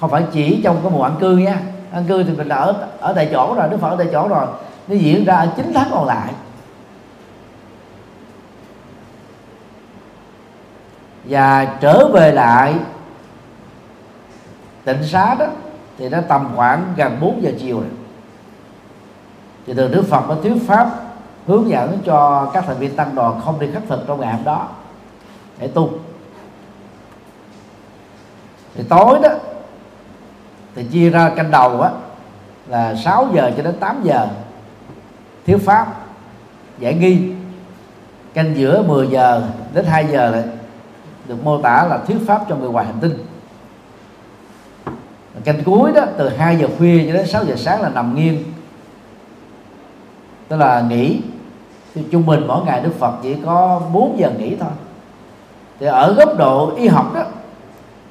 Không 0.00 0.10
phải 0.10 0.22
chỉ 0.32 0.60
trong 0.64 0.76
cái 0.82 0.92
mùa 0.92 1.02
ăn 1.02 1.16
cư 1.20 1.36
nha. 1.36 1.60
Ăn 1.92 2.04
cư 2.04 2.22
thì 2.22 2.32
mình 2.32 2.48
đã 2.48 2.56
ở 2.56 2.74
ở 3.00 3.12
tại 3.12 3.28
chỗ 3.32 3.54
rồi 3.54 3.68
Đức 3.68 3.80
Phật 3.80 3.88
ở 3.88 3.96
tại 3.96 4.08
chỗ 4.12 4.28
rồi. 4.28 4.46
Nó 4.88 4.94
diễn 4.94 5.24
ra 5.24 5.34
ở 5.34 5.48
9 5.56 5.72
tháng 5.74 5.88
còn 5.90 6.06
lại. 6.06 6.32
Và 11.30 11.64
trở 11.80 12.08
về 12.08 12.32
lại 12.32 12.74
tỉnh 14.84 15.06
xá 15.06 15.34
đó, 15.34 15.46
thì 15.98 16.08
nó 16.08 16.18
tầm 16.28 16.48
khoảng 16.56 16.92
gần 16.96 17.16
4 17.20 17.42
giờ 17.42 17.50
chiều 17.58 17.80
rồi. 17.80 17.90
Thì 19.66 19.74
từ 19.76 19.88
Đức 19.88 20.02
Phật 20.08 20.22
có 20.28 20.36
thuyết 20.42 20.62
pháp 20.66 20.90
hướng 21.46 21.68
dẫn 21.68 21.98
cho 22.04 22.50
các 22.54 22.64
thành 22.66 22.78
viên 22.78 22.96
tăng 22.96 23.14
đoàn 23.14 23.40
không 23.44 23.60
đi 23.60 23.66
khắc 23.72 23.82
thực 23.88 24.06
trong 24.06 24.20
ngày 24.20 24.32
hôm 24.32 24.44
đó 24.44 24.68
để 25.58 25.68
tu. 25.68 25.90
Thì 28.74 28.84
tối 28.88 29.18
đó, 29.22 29.30
thì 30.74 30.84
chia 30.92 31.10
ra 31.10 31.30
canh 31.36 31.50
đầu 31.50 31.80
á, 31.80 31.90
là 32.66 32.94
6 32.94 33.28
giờ 33.34 33.50
cho 33.56 33.62
đến 33.62 33.76
8 33.80 34.00
giờ 34.02 34.28
thiếu 35.46 35.58
pháp 35.58 35.86
giải 36.78 36.94
nghi. 36.94 37.32
Canh 38.34 38.56
giữa 38.56 38.82
10 38.82 39.06
giờ 39.06 39.42
đến 39.74 39.84
2 39.84 40.06
giờ 40.06 40.30
lại 40.30 40.44
được 41.30 41.44
mô 41.44 41.58
tả 41.58 41.86
là 41.90 41.98
thuyết 42.06 42.18
pháp 42.26 42.44
cho 42.48 42.56
người 42.56 42.68
ngoài 42.68 42.86
hành 42.86 42.98
tinh. 43.00 43.24
Canh 45.44 45.64
cuối 45.64 45.92
đó, 45.92 46.04
từ 46.16 46.28
2 46.28 46.56
giờ 46.56 46.68
khuya 46.78 47.06
cho 47.06 47.12
đến 47.12 47.26
6 47.26 47.44
giờ 47.44 47.56
sáng 47.56 47.82
là 47.82 47.88
nằm 47.88 48.14
nghiêng. 48.14 48.44
Tức 50.48 50.56
là 50.56 50.80
nghỉ. 50.80 51.20
Thì 51.94 52.04
trung 52.12 52.26
bình 52.26 52.44
mỗi 52.46 52.64
ngày 52.64 52.80
Đức 52.80 52.94
Phật 52.98 53.14
chỉ 53.22 53.36
có 53.44 53.80
4 53.92 54.18
giờ 54.18 54.30
nghỉ 54.38 54.56
thôi. 54.56 54.70
Thì 55.80 55.86
ở 55.86 56.12
góc 56.12 56.38
độ 56.38 56.76
y 56.76 56.88
học 56.88 57.14
đó, 57.14 57.24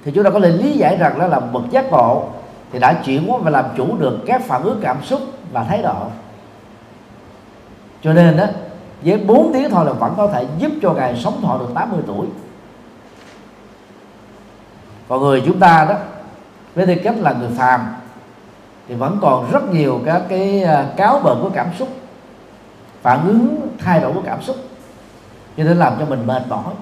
thì 0.05 0.11
chúng 0.15 0.23
ta 0.23 0.29
có 0.29 0.39
thể 0.39 0.49
lý 0.49 0.71
giải 0.71 0.97
rằng 0.97 1.19
đó 1.19 1.27
là 1.27 1.39
bậc 1.39 1.63
giác 1.71 1.91
ngộ. 1.91 2.23
Thì 2.71 2.79
đã 2.79 2.93
chuyển 3.05 3.27
hóa 3.27 3.37
và 3.37 3.49
làm 3.49 3.65
chủ 3.77 3.97
được 3.97 4.19
các 4.25 4.41
phản 4.47 4.63
ứng 4.63 4.79
cảm 4.81 4.97
xúc 5.03 5.21
và 5.51 5.63
thái 5.63 5.81
độ. 5.81 5.95
Cho 8.01 8.13
nên 8.13 8.37
đó, 8.37 8.45
với 9.01 9.17
4 9.17 9.53
tiếng 9.53 9.69
thôi 9.69 9.85
là 9.85 9.93
vẫn 9.93 10.13
có 10.17 10.27
thể 10.27 10.45
giúp 10.57 10.71
cho 10.81 10.93
ngài 10.93 11.15
sống 11.15 11.41
thọ 11.41 11.57
được 11.57 11.69
80 11.75 11.99
tuổi 12.07 12.27
còn 15.09 15.21
người 15.21 15.43
chúng 15.45 15.59
ta 15.59 15.85
đó, 15.89 15.95
với 16.75 16.85
tư 16.85 16.95
cách 17.03 17.15
là 17.19 17.33
người 17.33 17.49
phàm, 17.57 17.95
thì 18.87 18.95
vẫn 18.95 19.17
còn 19.21 19.51
rất 19.51 19.73
nhiều 19.73 20.01
các 20.05 20.21
cái 20.29 20.63
à, 20.63 20.85
cáo 20.97 21.19
bợn 21.23 21.37
của 21.41 21.49
cảm 21.53 21.67
xúc, 21.79 21.87
phản 23.01 23.27
ứng 23.27 23.67
thay 23.79 23.99
đổi 23.99 24.13
của 24.13 24.21
cảm 24.25 24.41
xúc. 24.41 24.55
Cho 25.57 25.63
nên 25.63 25.77
làm 25.77 25.93
cho 25.99 26.05
mình 26.05 26.27
mệt 26.27 26.41
mỏi, 26.49 26.73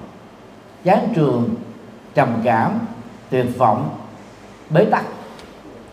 chán 0.84 1.08
trường, 1.14 1.54
trầm 2.14 2.28
cảm, 2.44 2.78
tuyệt 3.30 3.46
vọng, 3.58 3.88
bế 4.70 4.84
tắc, 4.84 5.04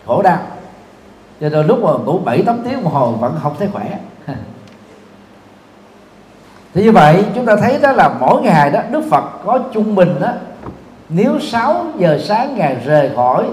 khổ 0.06 0.22
đau. 0.22 0.38
Cho 1.40 1.48
nên 1.48 1.66
lúc 1.66 1.82
mà 1.82 1.90
ngủ 1.92 2.18
bảy, 2.18 2.42
tám 2.42 2.58
tiếng 2.64 2.84
một 2.84 2.90
hồi 2.92 3.12
vẫn 3.12 3.38
không 3.42 3.54
thấy 3.58 3.68
khỏe. 3.72 3.98
Thì 6.74 6.82
như 6.84 6.92
vậy, 6.92 7.24
chúng 7.34 7.46
ta 7.46 7.56
thấy 7.56 7.78
đó 7.82 7.92
là 7.92 8.08
mỗi 8.20 8.42
ngày 8.42 8.70
đó, 8.70 8.80
Đức 8.90 9.02
Phật 9.10 9.24
có 9.44 9.58
trung 9.72 9.94
bình 9.94 10.14
đó 10.20 10.32
nếu 11.08 11.40
6 11.40 11.86
giờ 11.98 12.18
sáng 12.22 12.54
ngài 12.56 12.74
rời 12.84 13.10
khỏi 13.16 13.46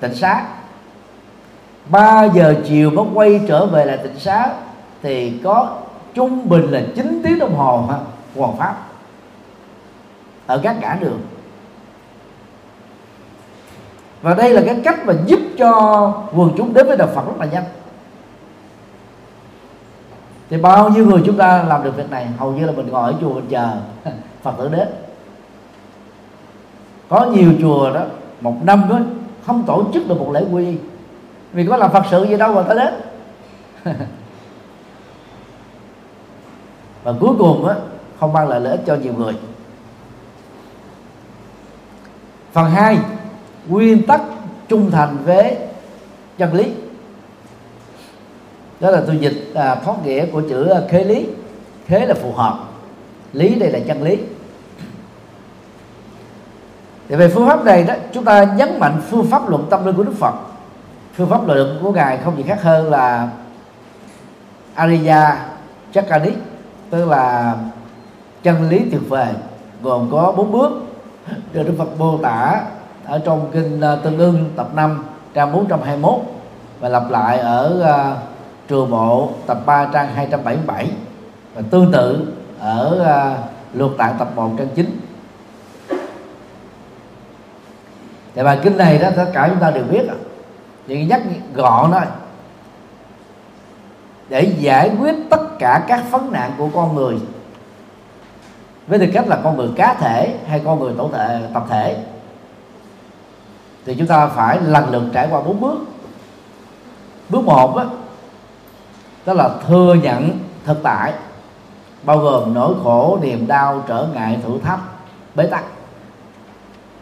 tỉnh 0.00 0.14
xá 0.14 0.44
3 1.90 2.24
giờ 2.24 2.54
chiều 2.66 2.90
mới 2.90 3.04
quay 3.14 3.40
trở 3.48 3.66
về 3.66 3.84
lại 3.84 3.98
tỉnh 4.02 4.18
xá, 4.18 4.50
thì 5.02 5.40
có 5.44 5.76
trung 6.14 6.48
bình 6.48 6.70
là 6.70 6.82
9 6.96 7.20
tiếng 7.24 7.38
đồng 7.38 7.54
hồ 7.54 7.88
hoàn 8.36 8.56
pháp. 8.56 8.76
Ở 10.46 10.60
các 10.62 10.76
ngã 10.80 10.96
đường. 11.00 11.20
Và 14.22 14.34
đây 14.34 14.50
là 14.50 14.62
cái 14.66 14.80
cách 14.84 15.06
mà 15.06 15.14
giúp 15.26 15.40
cho 15.58 15.72
quần 16.34 16.52
chúng 16.56 16.74
đến 16.74 16.86
với 16.86 16.96
đạo 16.96 17.08
Phật 17.14 17.26
rất 17.26 17.36
là 17.38 17.46
nhanh. 17.46 17.64
Thì 20.50 20.56
bao 20.56 20.88
nhiêu 20.88 21.06
người 21.06 21.22
chúng 21.26 21.36
ta 21.36 21.62
làm 21.62 21.84
được 21.84 21.96
việc 21.96 22.10
này? 22.10 22.26
Hầu 22.38 22.52
như 22.52 22.66
là 22.66 22.72
mình 22.72 22.88
ngồi 22.90 23.12
ở 23.12 23.18
chùa 23.20 23.34
mình 23.34 23.46
chờ 23.50 23.70
Phật 24.42 24.54
tử 24.58 24.68
đến 24.68 24.88
có 27.10 27.24
nhiều 27.24 27.52
chùa 27.60 27.92
đó 27.94 28.04
một 28.40 28.56
năm 28.62 28.86
đó 28.88 29.00
không 29.46 29.62
tổ 29.66 29.84
chức 29.94 30.08
được 30.08 30.20
một 30.20 30.30
lễ 30.32 30.44
quy. 30.52 30.76
Vì 31.52 31.66
có 31.66 31.76
làm 31.76 31.92
Phật 31.92 32.04
sự 32.10 32.24
gì 32.24 32.36
đâu 32.36 32.54
mà 32.54 32.62
ta 32.62 32.74
đến. 32.74 32.94
Và 37.02 37.14
cuối 37.20 37.34
cùng 37.38 37.66
á 37.66 37.74
không 38.20 38.32
mang 38.32 38.48
lại 38.48 38.60
lợi 38.60 38.70
ích 38.70 38.80
cho 38.86 38.94
nhiều 38.94 39.12
người. 39.18 39.34
Phần 42.52 42.70
2 42.70 42.98
nguyên 43.68 44.06
tắc 44.06 44.20
trung 44.68 44.90
thành 44.90 45.16
với 45.24 45.56
chân 46.38 46.54
lý. 46.54 46.72
Đó 48.80 48.90
là 48.90 49.02
tôi 49.06 49.18
dịch 49.18 49.50
à, 49.54 49.74
thoát 49.74 50.06
nghĩa 50.06 50.26
của 50.26 50.42
chữ 50.48 50.68
à, 50.68 50.80
khế 50.88 51.04
lý. 51.04 51.26
Khế 51.86 52.06
là 52.06 52.14
phù 52.14 52.32
hợp. 52.32 52.58
Lý 53.32 53.54
đây 53.54 53.70
là 53.70 53.78
chân 53.86 54.02
lý 54.02 54.18
thì 57.10 57.16
về 57.16 57.28
phương 57.28 57.46
pháp 57.46 57.64
này 57.64 57.84
đó 57.84 57.94
chúng 58.12 58.24
ta 58.24 58.44
nhấn 58.44 58.78
mạnh 58.78 59.00
phương 59.10 59.26
pháp 59.26 59.48
luận 59.48 59.66
tâm 59.70 59.86
linh 59.86 59.96
của 59.96 60.02
đức 60.02 60.14
phật. 60.18 60.34
Phương 61.14 61.28
pháp 61.28 61.46
luận 61.46 61.78
của 61.82 61.92
ngài 61.92 62.18
không 62.18 62.36
gì 62.36 62.42
khác 62.42 62.62
hơn 62.62 62.90
là 62.90 63.28
Ariya 64.74 65.36
Chakani 65.92 66.30
tức 66.90 67.04
là 67.08 67.54
chân 68.42 68.68
lý 68.68 68.78
tuyệt 68.90 69.00
vời 69.08 69.28
gồm 69.82 70.08
có 70.12 70.32
bốn 70.36 70.52
bước 70.52 70.72
được 71.52 71.62
Đức 71.66 71.74
Phật 71.78 71.98
mô 71.98 72.18
tả 72.18 72.60
ở 73.04 73.18
trong 73.24 73.50
kinh 73.52 73.80
ờ, 73.80 73.96
Tương 73.96 74.18
ưng 74.18 74.50
tập 74.56 74.68
5 74.74 75.04
trang 75.34 75.52
421 75.52 76.14
và 76.80 76.88
lặp 76.88 77.10
lại 77.10 77.38
ở 77.38 77.80
uh, 77.80 78.18
trường 78.68 78.90
bộ 78.90 79.30
tập 79.46 79.58
3 79.66 79.86
trang 79.92 80.14
277 80.14 80.90
và 81.54 81.62
tương 81.70 81.92
tự 81.92 82.32
ở 82.60 82.98
uh, 83.00 83.76
luật 83.76 83.90
tạng 83.98 84.16
tập 84.18 84.28
1 84.36 84.50
trang 84.58 84.68
9 84.74 85.00
thì 88.40 88.44
bài 88.44 88.58
kinh 88.62 88.76
này 88.76 88.98
đó 88.98 89.08
tất 89.16 89.26
cả 89.32 89.48
chúng 89.50 89.60
ta 89.60 89.70
đều 89.70 89.84
biết 89.84 90.08
à. 90.08 90.14
chỉ 90.86 91.04
nhắc 91.04 91.22
gọn 91.54 91.90
thôi. 91.92 92.02
Để 94.28 94.54
giải 94.58 94.90
quyết 95.00 95.14
tất 95.30 95.58
cả 95.58 95.84
các 95.88 96.10
vấn 96.10 96.32
nạn 96.32 96.52
của 96.58 96.68
con 96.74 96.94
người. 96.94 97.18
Với 98.86 98.98
tư 98.98 99.06
cách 99.12 99.28
là 99.28 99.40
con 99.44 99.56
người 99.56 99.68
cá 99.76 99.94
thể 99.94 100.38
hay 100.48 100.62
con 100.64 100.80
người 100.80 100.94
tổ 100.98 101.10
thể 101.12 101.40
tập 101.54 101.66
thể. 101.70 102.04
Thì 103.86 103.94
chúng 103.94 104.06
ta 104.06 104.26
phải 104.26 104.58
lần 104.60 104.90
lượt 104.90 105.04
trải 105.12 105.28
qua 105.30 105.40
bốn 105.40 105.60
bước. 105.60 105.78
Bước 107.28 107.44
một 107.44 107.76
đó, 107.76 107.84
đó 109.26 109.32
là 109.32 109.50
thừa 109.68 109.96
nhận 110.02 110.38
thực 110.64 110.82
tại 110.82 111.12
bao 112.02 112.18
gồm 112.18 112.54
nỗi 112.54 112.74
khổ 112.84 113.18
niềm 113.22 113.46
đau 113.46 113.84
trở 113.88 114.06
ngại 114.14 114.38
thử 114.44 114.58
thách 114.58 114.80
bế 115.34 115.46
tắc 115.46 115.64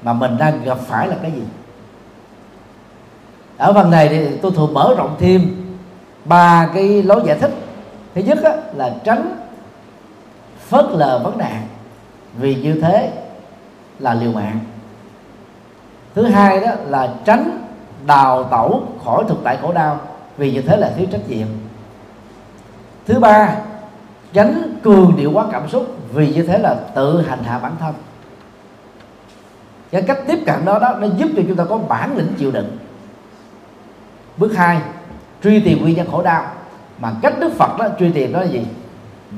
mà 0.02 0.12
mình 0.12 0.36
đang 0.38 0.64
gặp 0.64 0.78
phải 0.78 1.08
là 1.08 1.16
cái 1.22 1.30
gì? 1.30 1.42
Ở 3.58 3.72
phần 3.72 3.90
này 3.90 4.08
thì 4.08 4.36
tôi 4.42 4.52
thường 4.56 4.74
mở 4.74 4.94
rộng 4.98 5.16
thêm 5.18 5.56
ba 6.24 6.68
cái 6.74 7.02
lối 7.02 7.22
giải 7.26 7.38
thích. 7.38 7.50
Thứ 8.14 8.20
nhất 8.20 8.38
á, 8.44 8.52
là 8.74 8.94
tránh 9.04 9.36
phớt 10.68 10.84
lờ 10.90 11.18
vấn 11.24 11.38
nạn 11.38 11.66
vì 12.38 12.54
như 12.54 12.80
thế 12.80 13.12
là 13.98 14.14
liều 14.14 14.32
mạng. 14.32 14.58
Thứ 16.14 16.24
hai 16.24 16.60
đó 16.60 16.70
là 16.86 17.14
tránh 17.24 17.64
đào 18.06 18.44
tẩu 18.44 18.82
khỏi 19.04 19.24
thực 19.28 19.38
tại 19.44 19.58
khổ 19.62 19.72
đau 19.72 20.00
vì 20.36 20.52
như 20.52 20.62
thế 20.62 20.76
là 20.76 20.92
thiếu 20.96 21.06
trách 21.12 21.28
nhiệm. 21.28 21.46
Thứ 23.06 23.18
ba 23.18 23.56
tránh 24.32 24.78
cường 24.82 25.16
điệu 25.16 25.30
quá 25.32 25.46
cảm 25.52 25.68
xúc 25.68 25.86
vì 26.12 26.34
như 26.34 26.42
thế 26.42 26.58
là 26.58 26.74
tự 26.94 27.22
hành 27.22 27.44
hạ 27.44 27.58
bản 27.58 27.72
thân 27.80 27.94
cái 29.90 30.02
cách 30.02 30.18
tiếp 30.26 30.38
cận 30.46 30.64
đó 30.64 30.78
đó 30.78 30.96
nó 31.00 31.06
giúp 31.16 31.28
cho 31.36 31.42
chúng 31.48 31.56
ta 31.56 31.64
có 31.64 31.78
bản 31.78 32.16
lĩnh 32.16 32.34
chịu 32.38 32.50
đựng. 32.50 32.78
Bước 34.36 34.56
hai 34.56 34.80
truy 35.42 35.60
tìm 35.60 35.82
nguyên 35.82 35.96
nhân 35.96 36.08
khổ 36.10 36.22
đau. 36.22 36.52
Mà 36.98 37.12
cách 37.22 37.34
đức 37.40 37.52
phật 37.52 37.78
đó 37.78 37.88
truy 37.98 38.10
tìm 38.12 38.32
đó 38.32 38.40
là 38.40 38.46
gì? 38.46 38.66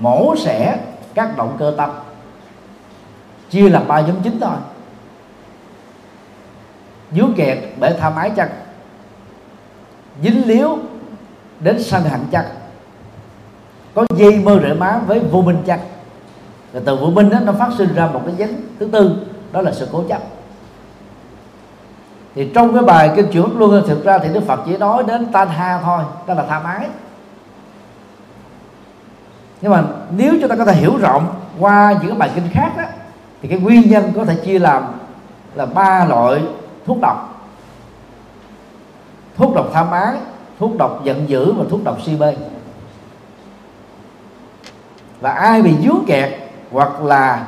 Mổ 0.00 0.34
xẻ 0.36 0.78
các 1.14 1.36
động 1.36 1.56
cơ 1.58 1.74
tâm. 1.76 1.90
Chia 3.50 3.68
làm 3.68 3.88
ba 3.88 4.00
nhóm 4.00 4.16
chính 4.22 4.40
thôi. 4.40 4.56
Dướng 7.12 7.34
kẹt 7.36 7.58
bể 7.80 7.96
tham 8.00 8.16
ái 8.16 8.30
chăng 8.36 8.48
dính 10.22 10.48
líu 10.48 10.78
đến 11.60 11.82
sân 11.82 12.02
hận 12.02 12.20
chăng 12.30 12.44
có 13.94 14.06
dây 14.16 14.36
mơ 14.36 14.60
rễ 14.62 14.74
má 14.74 15.00
với 15.06 15.20
vô 15.20 15.42
minh 15.42 15.62
chăng 15.66 15.80
rồi 16.72 16.82
từ 16.86 16.96
vô 16.96 17.06
minh 17.06 17.30
đó, 17.30 17.38
nó 17.40 17.52
phát 17.52 17.70
sinh 17.78 17.94
ra 17.94 18.06
một 18.06 18.22
cái 18.26 18.34
dính 18.38 18.60
thứ 18.78 18.88
tư 18.92 19.16
đó 19.52 19.60
là 19.60 19.72
sự 19.72 19.88
cố 19.92 20.04
chấp 20.08 20.22
thì 22.40 22.50
trong 22.54 22.74
cái 22.74 22.82
bài 22.82 23.10
kinh 23.16 23.30
chuyển 23.32 23.58
luôn 23.58 23.82
thực 23.86 24.04
ra 24.04 24.18
thì 24.18 24.28
đức 24.32 24.46
phật 24.46 24.60
chỉ 24.66 24.76
nói 24.76 25.04
đến 25.06 25.26
tan 25.32 25.48
ha 25.48 25.80
thôi 25.84 26.02
đó 26.26 26.34
là 26.34 26.44
tham 26.48 26.64
ái 26.64 26.88
nhưng 29.60 29.72
mà 29.72 29.82
nếu 30.16 30.34
chúng 30.40 30.48
ta 30.48 30.56
có 30.56 30.64
thể 30.64 30.74
hiểu 30.74 30.96
rộng 30.96 31.34
qua 31.58 31.92
những 31.92 32.10
cái 32.10 32.18
bài 32.18 32.30
kinh 32.34 32.48
khác 32.52 32.70
đó 32.76 32.84
thì 33.42 33.48
cái 33.48 33.58
nguyên 33.58 33.90
nhân 33.90 34.12
có 34.16 34.24
thể 34.24 34.34
chia 34.44 34.58
làm 34.58 34.84
là 35.54 35.66
ba 35.66 36.04
loại 36.04 36.42
thuốc 36.86 36.98
độc. 37.00 37.44
Thuốc 39.36 39.54
độc 39.54 39.70
tham 39.72 39.90
ái 39.90 40.14
thuốc 40.58 40.78
độc 40.78 41.04
giận 41.04 41.28
dữ 41.28 41.52
và 41.52 41.64
thuốc 41.70 41.84
độc 41.84 42.02
si 42.06 42.16
mê. 42.16 42.34
Và 45.20 45.30
ai 45.30 45.62
bị 45.62 45.74
dướng 45.84 46.04
kẹt 46.06 46.32
hoặc 46.70 47.00
là 47.02 47.46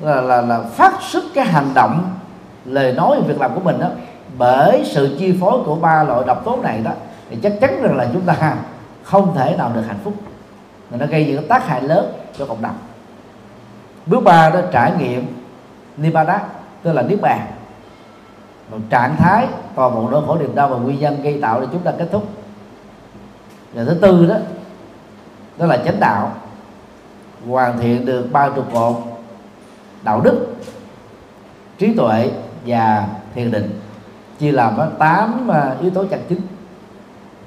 là, 0.00 0.20
là, 0.20 0.40
là 0.40 0.60
phát 0.60 0.92
xuất 1.00 1.24
cái 1.34 1.44
hành 1.44 1.70
động 1.74 2.14
lời 2.64 2.92
nói 2.92 3.20
việc 3.26 3.40
làm 3.40 3.54
của 3.54 3.60
mình 3.60 3.80
đó 3.80 3.88
bởi 4.38 4.84
sự 4.84 5.16
chi 5.18 5.34
phối 5.40 5.58
của 5.64 5.74
ba 5.74 6.02
loại 6.02 6.22
độc 6.26 6.44
tố 6.44 6.58
này 6.62 6.80
đó, 6.84 6.90
thì 7.30 7.38
chắc 7.42 7.52
chắn 7.60 7.82
rằng 7.82 7.96
là 7.96 8.08
chúng 8.12 8.22
ta 8.22 8.56
không 9.02 9.34
thể 9.34 9.56
nào 9.58 9.72
được 9.74 9.82
hạnh 9.86 9.98
phúc. 10.04 10.14
Mà 10.90 10.96
nó 10.96 11.06
gây 11.06 11.26
những 11.26 11.48
tác 11.48 11.66
hại 11.66 11.82
lớn 11.82 12.12
cho 12.38 12.46
cộng 12.46 12.62
đồng. 12.62 12.78
Bước 14.06 14.20
ba 14.24 14.50
đó, 14.50 14.60
trải 14.72 14.92
nghiệm 14.98 15.26
nibbana, 15.96 16.40
tức 16.82 16.92
là 16.92 17.02
niết 17.02 17.20
bàn. 17.20 17.46
Một 18.70 18.78
trạng 18.90 19.16
thái 19.16 19.46
toàn 19.74 19.94
bộ 19.94 20.08
nỗi 20.10 20.22
khổ 20.26 20.36
niềm 20.38 20.54
đau 20.54 20.68
và 20.68 20.76
nguyên 20.76 20.98
nhân 20.98 21.22
gây 21.22 21.38
tạo 21.42 21.60
để 21.60 21.66
chúng 21.72 21.82
ta 21.82 21.92
kết 21.98 22.08
thúc. 22.12 22.28
Và 23.72 23.84
thứ 23.84 23.94
tư 23.94 24.26
đó 24.26 24.36
đó 25.58 25.66
là 25.66 25.76
chánh 25.76 26.00
đạo. 26.00 26.32
Hoàn 27.48 27.78
thiện 27.78 28.06
được 28.06 28.28
ba 28.32 28.48
trụ 28.56 28.62
cột 28.72 28.96
đạo 30.02 30.20
đức, 30.20 30.46
trí 31.78 31.94
tuệ 31.94 32.30
và 32.66 33.06
thiền 33.34 33.50
định. 33.50 33.80
Chia 34.38 34.52
làm 34.52 34.76
có 34.76 34.86
tám 34.98 35.50
à, 35.50 35.76
yếu 35.80 35.90
tố 35.90 36.04
chân 36.04 36.20
chính 36.28 36.40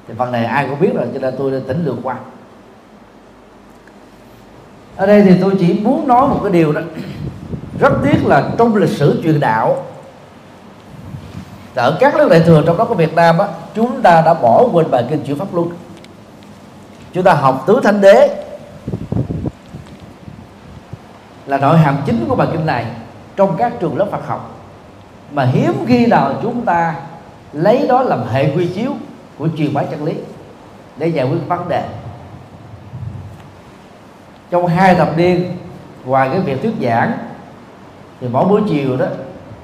thì 0.08 0.14
phần 0.18 0.32
này 0.32 0.46
ai 0.46 0.68
cũng 0.70 0.80
biết 0.80 0.94
rồi, 0.96 1.08
cho 1.14 1.20
nên 1.20 1.36
tôi 1.38 1.52
đã 1.52 1.58
tính 1.68 1.86
lược 1.86 1.96
qua. 2.04 2.16
Ở 4.96 5.06
đây 5.06 5.22
thì 5.22 5.36
tôi 5.42 5.56
chỉ 5.60 5.80
muốn 5.84 6.08
nói 6.08 6.28
một 6.28 6.40
cái 6.44 6.52
điều 6.52 6.72
đó. 6.72 6.82
Rất 7.80 7.94
tiếc 8.04 8.26
là 8.26 8.50
trong 8.58 8.76
lịch 8.76 8.90
sử 8.90 9.22
truyền 9.24 9.40
đạo, 9.40 9.84
ở 11.76 11.98
các 12.00 12.16
nước 12.16 12.30
đại 12.30 12.40
thừa 12.40 12.64
trong 12.66 12.78
đó 12.78 12.86
có 12.86 12.96
Việt 12.96 13.16
Nam 13.16 13.38
á, 13.38 13.48
chúng 13.76 14.02
ta 14.02 14.22
đã 14.22 14.34
bỏ 14.34 14.68
quên 14.74 14.92
bài 14.92 15.06
kinh 15.10 15.24
chuyển 15.24 15.38
pháp 15.38 15.54
luân. 15.54 15.70
Chúng 17.14 17.24
ta 17.24 17.34
học 17.34 17.64
tứ 17.68 17.80
thánh 17.84 18.02
đế. 18.02 18.44
Là 21.46 21.58
nội 21.58 21.78
hàm 21.78 21.98
chính 22.06 22.26
của 22.30 22.36
bài 22.36 22.48
kinh 22.52 22.66
này 22.66 22.86
trong 23.36 23.56
các 23.58 23.74
trường 23.80 23.98
lớp 23.98 24.08
Phật 24.12 24.28
học 24.28 24.55
mà 25.36 25.46
hiếm 25.46 25.74
khi 25.88 26.06
nào 26.06 26.34
chúng 26.42 26.66
ta 26.66 26.96
lấy 27.54 27.88
đó 27.88 28.02
làm 28.02 28.24
hệ 28.32 28.56
quy 28.56 28.68
chiếu 28.68 28.92
của 29.38 29.48
truyền 29.58 29.74
bá 29.74 29.84
chân 29.84 30.04
lý 30.04 30.14
để 30.98 31.08
giải 31.08 31.28
quyết 31.30 31.48
vấn 31.48 31.70
đề. 31.70 31.84
Trong 34.50 34.68
hai 34.68 34.96
thập 34.96 35.18
niên 35.18 35.58
ngoài 36.06 36.30
cái 36.30 36.40
việc 36.40 36.62
thuyết 36.62 36.74
giảng, 36.82 37.12
thì 38.22 38.28
mỗi 38.28 38.46
buổi 38.46 38.62
chiều 38.70 38.98
đó, 38.98 39.06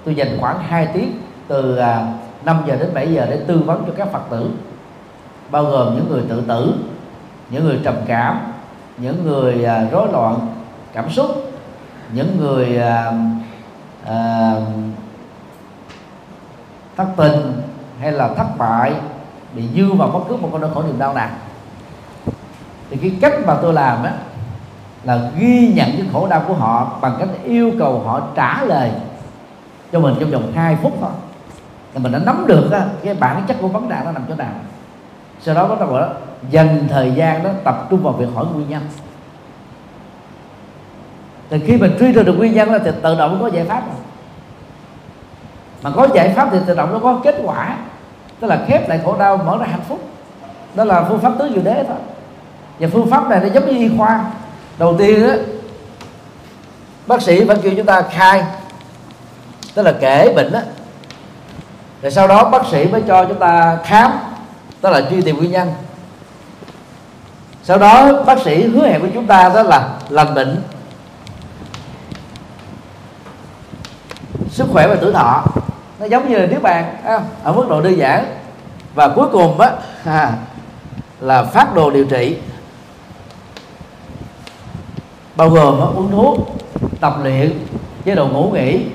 tôi 0.05 0.15
dành 0.15 0.37
khoảng 0.39 0.59
2 0.59 0.87
tiếng 0.93 1.11
từ 1.47 1.77
à, 1.77 2.13
5 2.45 2.63
giờ 2.67 2.75
đến 2.75 2.89
7 2.93 3.13
giờ 3.13 3.27
để 3.29 3.39
tư 3.47 3.59
vấn 3.65 3.83
cho 3.87 3.93
các 3.97 4.11
phật 4.11 4.23
tử, 4.29 4.49
bao 5.51 5.63
gồm 5.63 5.95
những 5.95 6.09
người 6.09 6.23
tự 6.29 6.41
tử, 6.47 6.73
những 7.49 7.63
người 7.63 7.79
trầm 7.83 7.95
cảm, 8.07 8.53
những 8.97 9.23
người 9.25 9.65
à, 9.65 9.87
rối 9.91 10.07
loạn 10.11 10.47
cảm 10.93 11.09
xúc, 11.09 11.31
những 12.13 12.37
người 12.37 12.77
à, 12.77 14.55
thất 17.01 17.11
tình 17.17 17.61
hay 17.99 18.11
là 18.11 18.27
thất 18.27 18.57
bại 18.57 18.93
bị 19.53 19.63
dư 19.75 19.93
vào 19.93 20.07
bất 20.07 20.19
cứ 20.29 20.35
một 20.35 20.49
con 20.51 20.61
nỗi 20.61 20.69
khổ 20.73 20.83
niềm 20.83 20.99
đau 20.99 21.13
nào. 21.13 21.29
Thì 22.89 22.97
cái 22.97 23.15
cách 23.21 23.33
mà 23.45 23.55
tôi 23.61 23.73
làm 23.73 24.03
á 24.03 24.13
là 25.03 25.29
ghi 25.37 25.73
nhận 25.75 25.91
cái 25.91 26.05
khổ 26.13 26.27
đau 26.27 26.43
của 26.47 26.53
họ 26.53 26.97
bằng 27.01 27.15
cách 27.19 27.29
yêu 27.43 27.71
cầu 27.79 27.99
họ 27.99 28.21
trả 28.35 28.63
lời 28.63 28.91
cho 29.91 29.99
mình 29.99 30.15
trong 30.19 30.31
vòng 30.31 30.51
2 30.55 30.77
phút 30.83 30.97
thôi. 31.01 31.09
Thì 31.93 31.99
mình 31.99 32.11
đã 32.11 32.19
nắm 32.25 32.45
được 32.47 32.71
á, 32.71 32.85
cái 33.03 33.13
bản 33.13 33.43
chất 33.47 33.57
của 33.61 33.67
vấn 33.67 33.89
đề 33.89 33.95
nó 34.05 34.11
nằm 34.11 34.23
chỗ 34.29 34.35
nào. 34.35 34.53
Sau 35.41 35.55
đó 35.55 35.67
bắt 35.67 35.79
đầu 35.79 35.99
đó 35.99 36.09
dành 36.49 36.87
thời 36.89 37.11
gian 37.11 37.43
đó 37.43 37.49
tập 37.63 37.87
trung 37.89 38.03
vào 38.03 38.13
việc 38.13 38.27
hỏi 38.35 38.45
nguyên 38.53 38.69
nhân. 38.69 38.81
Thì 41.49 41.59
khi 41.59 41.77
mình 41.77 41.95
truy 41.99 42.11
ra 42.11 42.23
được 42.23 42.37
nguyên 42.37 42.53
nhân 42.53 42.71
là 42.71 42.79
thì 42.79 42.91
tự 43.01 43.17
động 43.17 43.37
có 43.41 43.47
giải 43.47 43.65
pháp 43.65 43.83
rồi 43.87 43.95
mà 45.81 45.91
có 45.95 46.07
giải 46.13 46.33
pháp 46.35 46.47
thì 46.51 46.57
tự 46.65 46.75
động 46.75 46.93
nó 46.93 46.99
có 46.99 47.19
kết 47.23 47.35
quả. 47.43 47.77
Tức 48.39 48.47
là 48.47 48.59
khép 48.67 48.89
lại 48.89 48.99
khổ 49.05 49.15
đau, 49.19 49.37
mở 49.37 49.57
ra 49.57 49.65
hạnh 49.71 49.83
phúc. 49.89 49.99
Đó 50.75 50.83
là 50.83 51.03
phương 51.09 51.19
pháp 51.19 51.33
tứ 51.39 51.51
diệu 51.53 51.63
đế 51.63 51.83
thôi. 51.87 51.97
Và 52.79 52.87
phương 52.93 53.09
pháp 53.09 53.29
này 53.29 53.39
nó 53.43 53.47
giống 53.53 53.65
như 53.65 53.77
y 53.77 53.97
khoa. 53.97 54.25
Đầu 54.77 54.95
tiên 54.97 55.27
đó 55.27 55.33
bác 57.07 57.21
sĩ 57.21 57.45
phải 57.45 57.57
kêu 57.63 57.73
chúng 57.77 57.85
ta 57.85 58.01
khai. 58.01 58.43
Tức 59.75 59.83
là 59.83 59.93
kể 60.01 60.33
bệnh 60.35 60.51
đó 60.51 60.59
rồi 62.01 62.11
sau 62.11 62.27
đó 62.27 62.49
bác 62.49 62.65
sĩ 62.71 62.87
mới 62.87 63.03
cho 63.07 63.25
chúng 63.25 63.39
ta 63.39 63.77
khám. 63.83 64.11
Tức 64.81 64.89
là 64.89 65.01
truy 65.09 65.21
tìm 65.21 65.37
nguyên 65.37 65.51
nhân. 65.51 65.73
Sau 67.63 67.77
đó 67.77 68.23
bác 68.23 68.39
sĩ 68.39 68.67
hứa 68.67 68.87
hẹn 68.87 69.01
với 69.01 69.11
chúng 69.13 69.27
ta 69.27 69.51
đó 69.55 69.63
là 69.63 69.89
lành 70.09 70.33
bệnh. 70.33 70.61
Sức 74.49 74.67
khỏe 74.71 74.87
và 74.87 74.95
tuổi 75.01 75.13
thọ 75.13 75.43
nó 76.01 76.07
giống 76.07 76.29
như 76.29 76.37
là 76.37 76.45
niết 76.45 76.61
bàn 76.61 76.95
ở 77.43 77.53
mức 77.53 77.65
độ 77.69 77.81
đơn 77.81 77.97
giản. 77.97 78.25
Và 78.95 79.07
cuối 79.07 79.27
cùng 79.31 79.59
á 79.59 79.71
à, 80.05 80.31
là 81.19 81.43
phát 81.43 81.75
đồ 81.75 81.91
điều 81.91 82.05
trị. 82.05 82.37
Bao 85.35 85.49
gồm 85.49 85.79
á, 85.81 85.85
uống 85.95 86.11
thuốc 86.11 86.57
tập 86.99 87.13
luyện 87.23 87.59
chế 88.05 88.15
độ 88.15 88.27
ngủ 88.27 88.51
nghỉ 88.53 88.85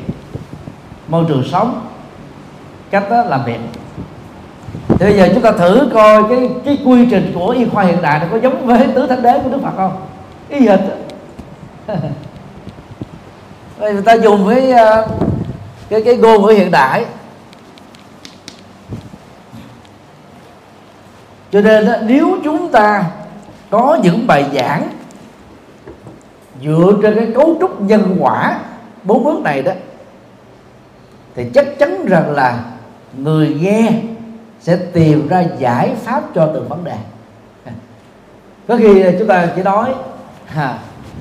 môi 1.08 1.24
trường 1.28 1.44
sống 1.52 1.86
cách 2.90 3.10
đó 3.10 3.22
làm 3.22 3.44
việc. 3.44 3.58
Thì 4.88 5.06
bây 5.06 5.16
giờ 5.16 5.28
chúng 5.34 5.42
ta 5.42 5.52
thử 5.52 5.90
coi 5.94 6.22
cái 6.28 6.50
cái 6.64 6.78
quy 6.84 7.06
trình 7.10 7.32
của 7.34 7.48
y 7.48 7.68
khoa 7.68 7.84
hiện 7.84 8.02
đại 8.02 8.20
nó 8.20 8.26
có 8.30 8.38
giống 8.38 8.66
với 8.66 8.86
tứ 8.94 9.06
thánh 9.06 9.22
đế 9.22 9.40
của 9.44 9.50
đức 9.50 9.58
phật 9.62 9.72
không? 9.76 9.96
Y 10.48 10.68
hệt 10.68 10.80
người 13.78 14.02
ta 14.02 14.14
dùng 14.14 14.44
với 14.44 14.72
uh, 14.72 15.35
cái 15.88 16.02
cái 16.02 16.16
ngôn 16.16 16.42
ngữ 16.42 16.48
hiện 16.48 16.70
đại. 16.70 17.04
Cho 21.52 21.60
nên 21.60 21.86
đó, 21.86 21.92
nếu 22.02 22.38
chúng 22.44 22.72
ta 22.72 23.04
có 23.70 23.98
những 24.02 24.26
bài 24.26 24.44
giảng 24.54 24.88
dựa 26.62 26.92
trên 27.02 27.14
cái 27.14 27.28
cấu 27.34 27.56
trúc 27.60 27.80
nhân 27.80 28.16
quả 28.20 28.58
bốn 29.04 29.24
bước 29.24 29.40
này 29.42 29.62
đó 29.62 29.72
thì 31.34 31.50
chắc 31.54 31.78
chắn 31.78 32.06
rằng 32.06 32.30
là 32.30 32.64
người 33.16 33.56
nghe 33.60 33.92
sẽ 34.60 34.76
tìm 34.92 35.28
ra 35.28 35.44
giải 35.58 35.94
pháp 36.04 36.22
cho 36.34 36.50
từng 36.54 36.68
vấn 36.68 36.84
đề. 36.84 36.96
Có 38.68 38.76
khi 38.76 39.04
chúng 39.18 39.28
ta 39.28 39.48
chỉ 39.56 39.62
nói 39.62 39.94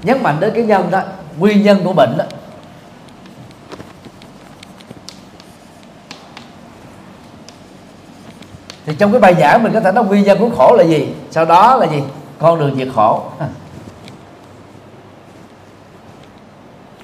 nhấn 0.03 0.23
mạnh 0.23 0.35
đến 0.39 0.51
cái 0.55 0.63
nhân 0.63 0.91
đó 0.91 1.01
nguyên 1.37 1.63
nhân 1.63 1.81
của 1.83 1.93
bệnh 1.93 2.17
đó. 2.17 2.25
Thì 8.85 8.95
trong 8.95 9.11
cái 9.11 9.21
bài 9.21 9.35
giảng 9.39 9.63
mình 9.63 9.73
có 9.73 9.79
thể 9.79 9.91
nói 9.91 10.05
nguyên 10.05 10.23
nhân 10.23 10.39
của 10.39 10.49
khổ 10.57 10.75
là 10.75 10.83
gì? 10.83 11.07
Sau 11.31 11.45
đó 11.45 11.75
là 11.75 11.87
gì? 11.87 12.03
Con 12.39 12.59
đường 12.59 12.75
diệt 12.75 12.87
khổ. 12.95 13.23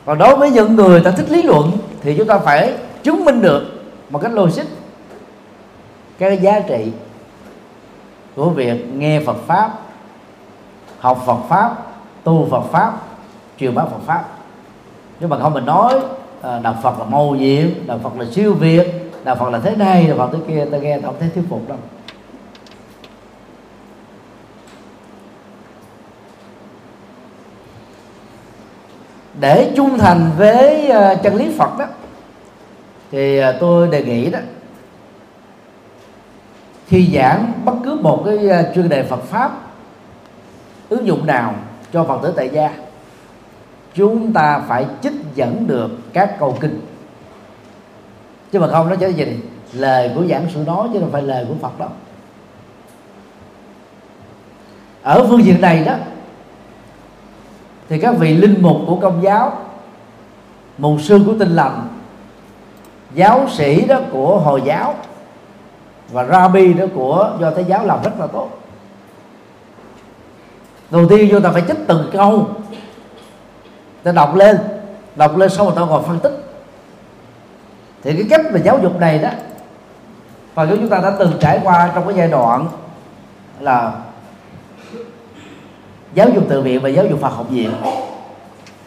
Còn 0.05 0.17
đối 0.17 0.35
với 0.35 0.51
những 0.51 0.75
người 0.75 0.99
ta 0.99 1.11
thích 1.11 1.31
lý 1.31 1.41
luận 1.41 1.71
thì 2.01 2.15
chúng 2.17 2.27
ta 2.27 2.37
phải 2.37 2.73
chứng 3.03 3.25
minh 3.25 3.41
được 3.41 3.63
một 4.09 4.19
cách 4.19 4.31
logic 4.33 4.63
cái 6.17 6.37
giá 6.37 6.59
trị 6.59 6.91
của 8.35 8.49
việc 8.49 8.93
nghe 8.93 9.21
Phật 9.25 9.37
pháp 9.47 9.71
học 10.99 11.23
Phật 11.25 11.37
pháp 11.49 11.75
tu 12.23 12.47
Phật 12.51 12.63
pháp 12.71 12.93
truyền 13.59 13.75
bá 13.75 13.83
Phật 13.83 13.99
pháp. 14.05 14.23
Nhưng 15.19 15.29
mà 15.29 15.39
không 15.39 15.53
mình 15.53 15.65
nói 15.65 15.99
à, 16.41 16.59
đạo 16.59 16.75
Phật 16.83 16.99
là 16.99 17.05
màu 17.05 17.29
nhiệm 17.29 17.67
đạo 17.87 17.99
Phật 18.03 18.09
là 18.17 18.25
siêu 18.31 18.53
việt 18.53 19.00
đạo 19.23 19.35
Phật 19.35 19.49
là 19.49 19.59
thế 19.59 19.75
này 19.75 20.07
đạo 20.07 20.17
Phật 20.17 20.29
thế 20.33 20.39
kia, 20.47 20.65
ta 20.71 20.77
nghe 20.77 20.99
không 21.03 21.15
thấy 21.19 21.29
thuyết 21.35 21.43
phục 21.49 21.69
đâu. 21.69 21.77
Để 29.39 29.73
trung 29.75 29.97
thành 29.97 30.31
với 30.37 30.89
ờ, 30.89 31.15
chân 31.23 31.35
lý 31.35 31.55
Phật 31.57 31.77
đó, 31.79 31.85
thì 33.11 33.37
ờ, 33.37 33.57
tôi 33.59 33.87
đề 33.87 34.03
nghị 34.03 34.29
đó 34.29 34.39
khi 36.87 37.09
giảng 37.13 37.53
bất 37.65 37.75
cứ 37.83 37.99
một 38.01 38.23
cái 38.25 38.49
ờ, 38.49 38.71
chuyên 38.75 38.89
đề 38.89 39.03
Phật 39.03 39.23
pháp 39.23 39.51
ứng 40.89 41.07
dụng 41.07 41.25
nào 41.25 41.55
cho 41.93 42.03
Phật 42.03 42.19
tử 42.23 42.33
tại 42.35 42.49
gia, 42.49 42.73
chúng 43.93 44.33
ta 44.33 44.61
phải 44.67 44.85
trích 45.01 45.13
dẫn 45.35 45.67
được 45.67 45.91
các 46.13 46.35
câu 46.39 46.57
kinh 46.59 46.81
chứ 48.51 48.59
mà 48.59 48.67
không, 48.67 48.89
nó 48.89 48.95
chỉ 48.95 49.13
gì 49.13 49.39
lời 49.73 50.11
của 50.15 50.25
giảng 50.25 50.47
sư 50.53 50.63
nói 50.67 50.89
chứ 50.93 50.99
không 50.99 51.11
phải 51.11 51.21
lời 51.21 51.45
của 51.49 51.55
Phật 51.61 51.79
đó. 51.79 51.87
Ở 55.03 55.25
phương 55.29 55.45
diện 55.45 55.61
này 55.61 55.83
đó, 55.83 55.95
thì 57.89 57.99
các 57.99 58.15
vị 58.17 58.37
linh 58.37 58.61
mục 58.61 58.77
của 58.87 58.95
công 58.95 59.23
giáo, 59.23 59.57
mục 60.77 61.01
sư 61.01 61.19
của 61.25 61.33
tinh 61.39 61.55
lành, 61.55 61.87
giáo 63.13 63.47
sĩ 63.49 63.85
đó 63.85 63.99
của 64.11 64.39
hồi 64.39 64.61
giáo, 64.65 64.95
và 66.11 66.25
rabbi 66.25 66.73
đó 66.73 66.85
của 66.95 67.37
do 67.41 67.51
thái 67.51 67.65
giáo 67.65 67.85
làm 67.85 68.03
rất 68.03 68.19
là 68.19 68.27
tốt. 68.27 68.49
Đầu 70.91 71.07
tiên 71.09 71.27
chúng 71.31 71.41
ta 71.41 71.51
phải 71.51 71.63
chích 71.67 71.77
từng 71.87 72.09
câu. 72.13 72.47
Ta 74.03 74.11
đọc 74.11 74.35
lên 74.35 74.57
đọc 75.15 75.37
lên 75.37 75.49
xong 75.49 75.67
rồi 75.67 75.75
ta 75.75 75.81
ngồi 75.81 76.01
phân 76.03 76.19
tích 76.19 76.50
thì 78.03 78.13
cái 78.13 78.25
cách 78.29 78.41
mà 78.53 78.59
giáo 78.59 78.79
dục 78.79 78.99
này 78.99 79.19
đó 79.19 79.29
và 80.53 80.65
chúng 80.65 80.89
ta 80.89 80.99
đã 81.03 81.11
từng 81.19 81.33
trải 81.39 81.59
qua 81.63 81.91
trong 81.95 82.07
cái 82.07 82.15
giai 82.17 82.27
đoạn 82.27 82.67
là 83.59 83.91
giáo 86.13 86.29
dục 86.29 86.43
tự 86.49 86.61
viện 86.61 86.81
và 86.81 86.89
giáo 86.89 87.05
dục 87.05 87.21
Phật 87.21 87.29
học 87.29 87.45
viện. 87.49 87.71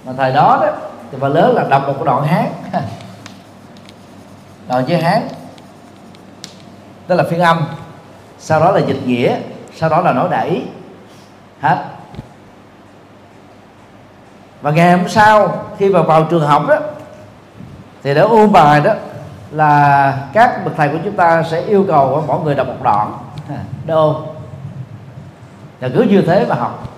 Mà 0.04 0.12
thời 0.16 0.32
đó 0.32 0.58
đó, 0.62 0.72
thì 1.12 1.18
phần 1.20 1.32
lớn 1.32 1.54
là 1.54 1.64
đọc 1.64 1.82
một 1.86 1.92
cái 1.96 2.04
đoạn 2.04 2.24
hát 2.24 2.48
đoạn 4.68 4.84
chữ 4.88 4.96
hát 4.96 5.22
đó 7.08 7.14
là 7.14 7.24
phiên 7.30 7.40
âm. 7.40 7.64
Sau 8.38 8.60
đó 8.60 8.70
là 8.70 8.80
dịch 8.80 9.06
nghĩa. 9.06 9.36
Sau 9.74 9.88
đó 9.88 10.00
là 10.00 10.12
nói 10.12 10.28
đẩy. 10.30 10.62
Hết 11.60 11.84
và 14.62 14.70
ngày 14.70 14.92
hôm 14.92 15.08
sau, 15.08 15.64
khi 15.78 15.88
vào 15.88 16.02
vào 16.02 16.26
trường 16.30 16.46
học 16.46 16.62
đó 16.68 16.76
thì 18.04 18.14
để 18.14 18.20
ôn 18.20 18.52
bài 18.52 18.80
đó 18.80 18.92
là 19.50 20.18
các 20.32 20.64
bậc 20.64 20.74
thầy 20.76 20.88
của 20.88 20.98
chúng 21.04 21.16
ta 21.16 21.42
sẽ 21.42 21.60
yêu 21.60 21.84
cầu 21.88 22.24
mỗi 22.26 22.40
người 22.40 22.54
đọc 22.54 22.66
một 22.66 22.82
đoạn. 22.82 23.18
Đô 23.86 24.22
và 25.80 25.88
cứ 25.94 26.02
như 26.02 26.22
thế 26.22 26.46
mà 26.48 26.54
học. 26.54 26.88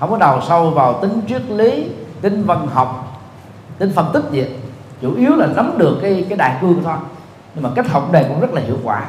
Không 0.00 0.10
có 0.10 0.16
đào 0.16 0.42
sâu 0.48 0.70
vào 0.70 1.00
tính 1.02 1.20
triết 1.28 1.42
lý 1.50 1.88
tính 2.20 2.44
văn 2.46 2.66
học 2.66 3.20
tính 3.78 3.92
phân 3.94 4.10
tích 4.12 4.24
gì. 4.30 4.46
Chủ 5.00 5.14
yếu 5.14 5.36
là 5.36 5.46
nắm 5.46 5.74
được 5.78 5.98
cái 6.02 6.26
cái 6.28 6.38
đại 6.38 6.56
cương 6.60 6.82
thôi. 6.84 6.96
Nhưng 7.54 7.62
mà 7.62 7.70
cách 7.74 7.88
học 7.88 8.12
này 8.12 8.24
cũng 8.28 8.40
rất 8.40 8.52
là 8.52 8.60
hiệu 8.60 8.78
quả. 8.84 9.04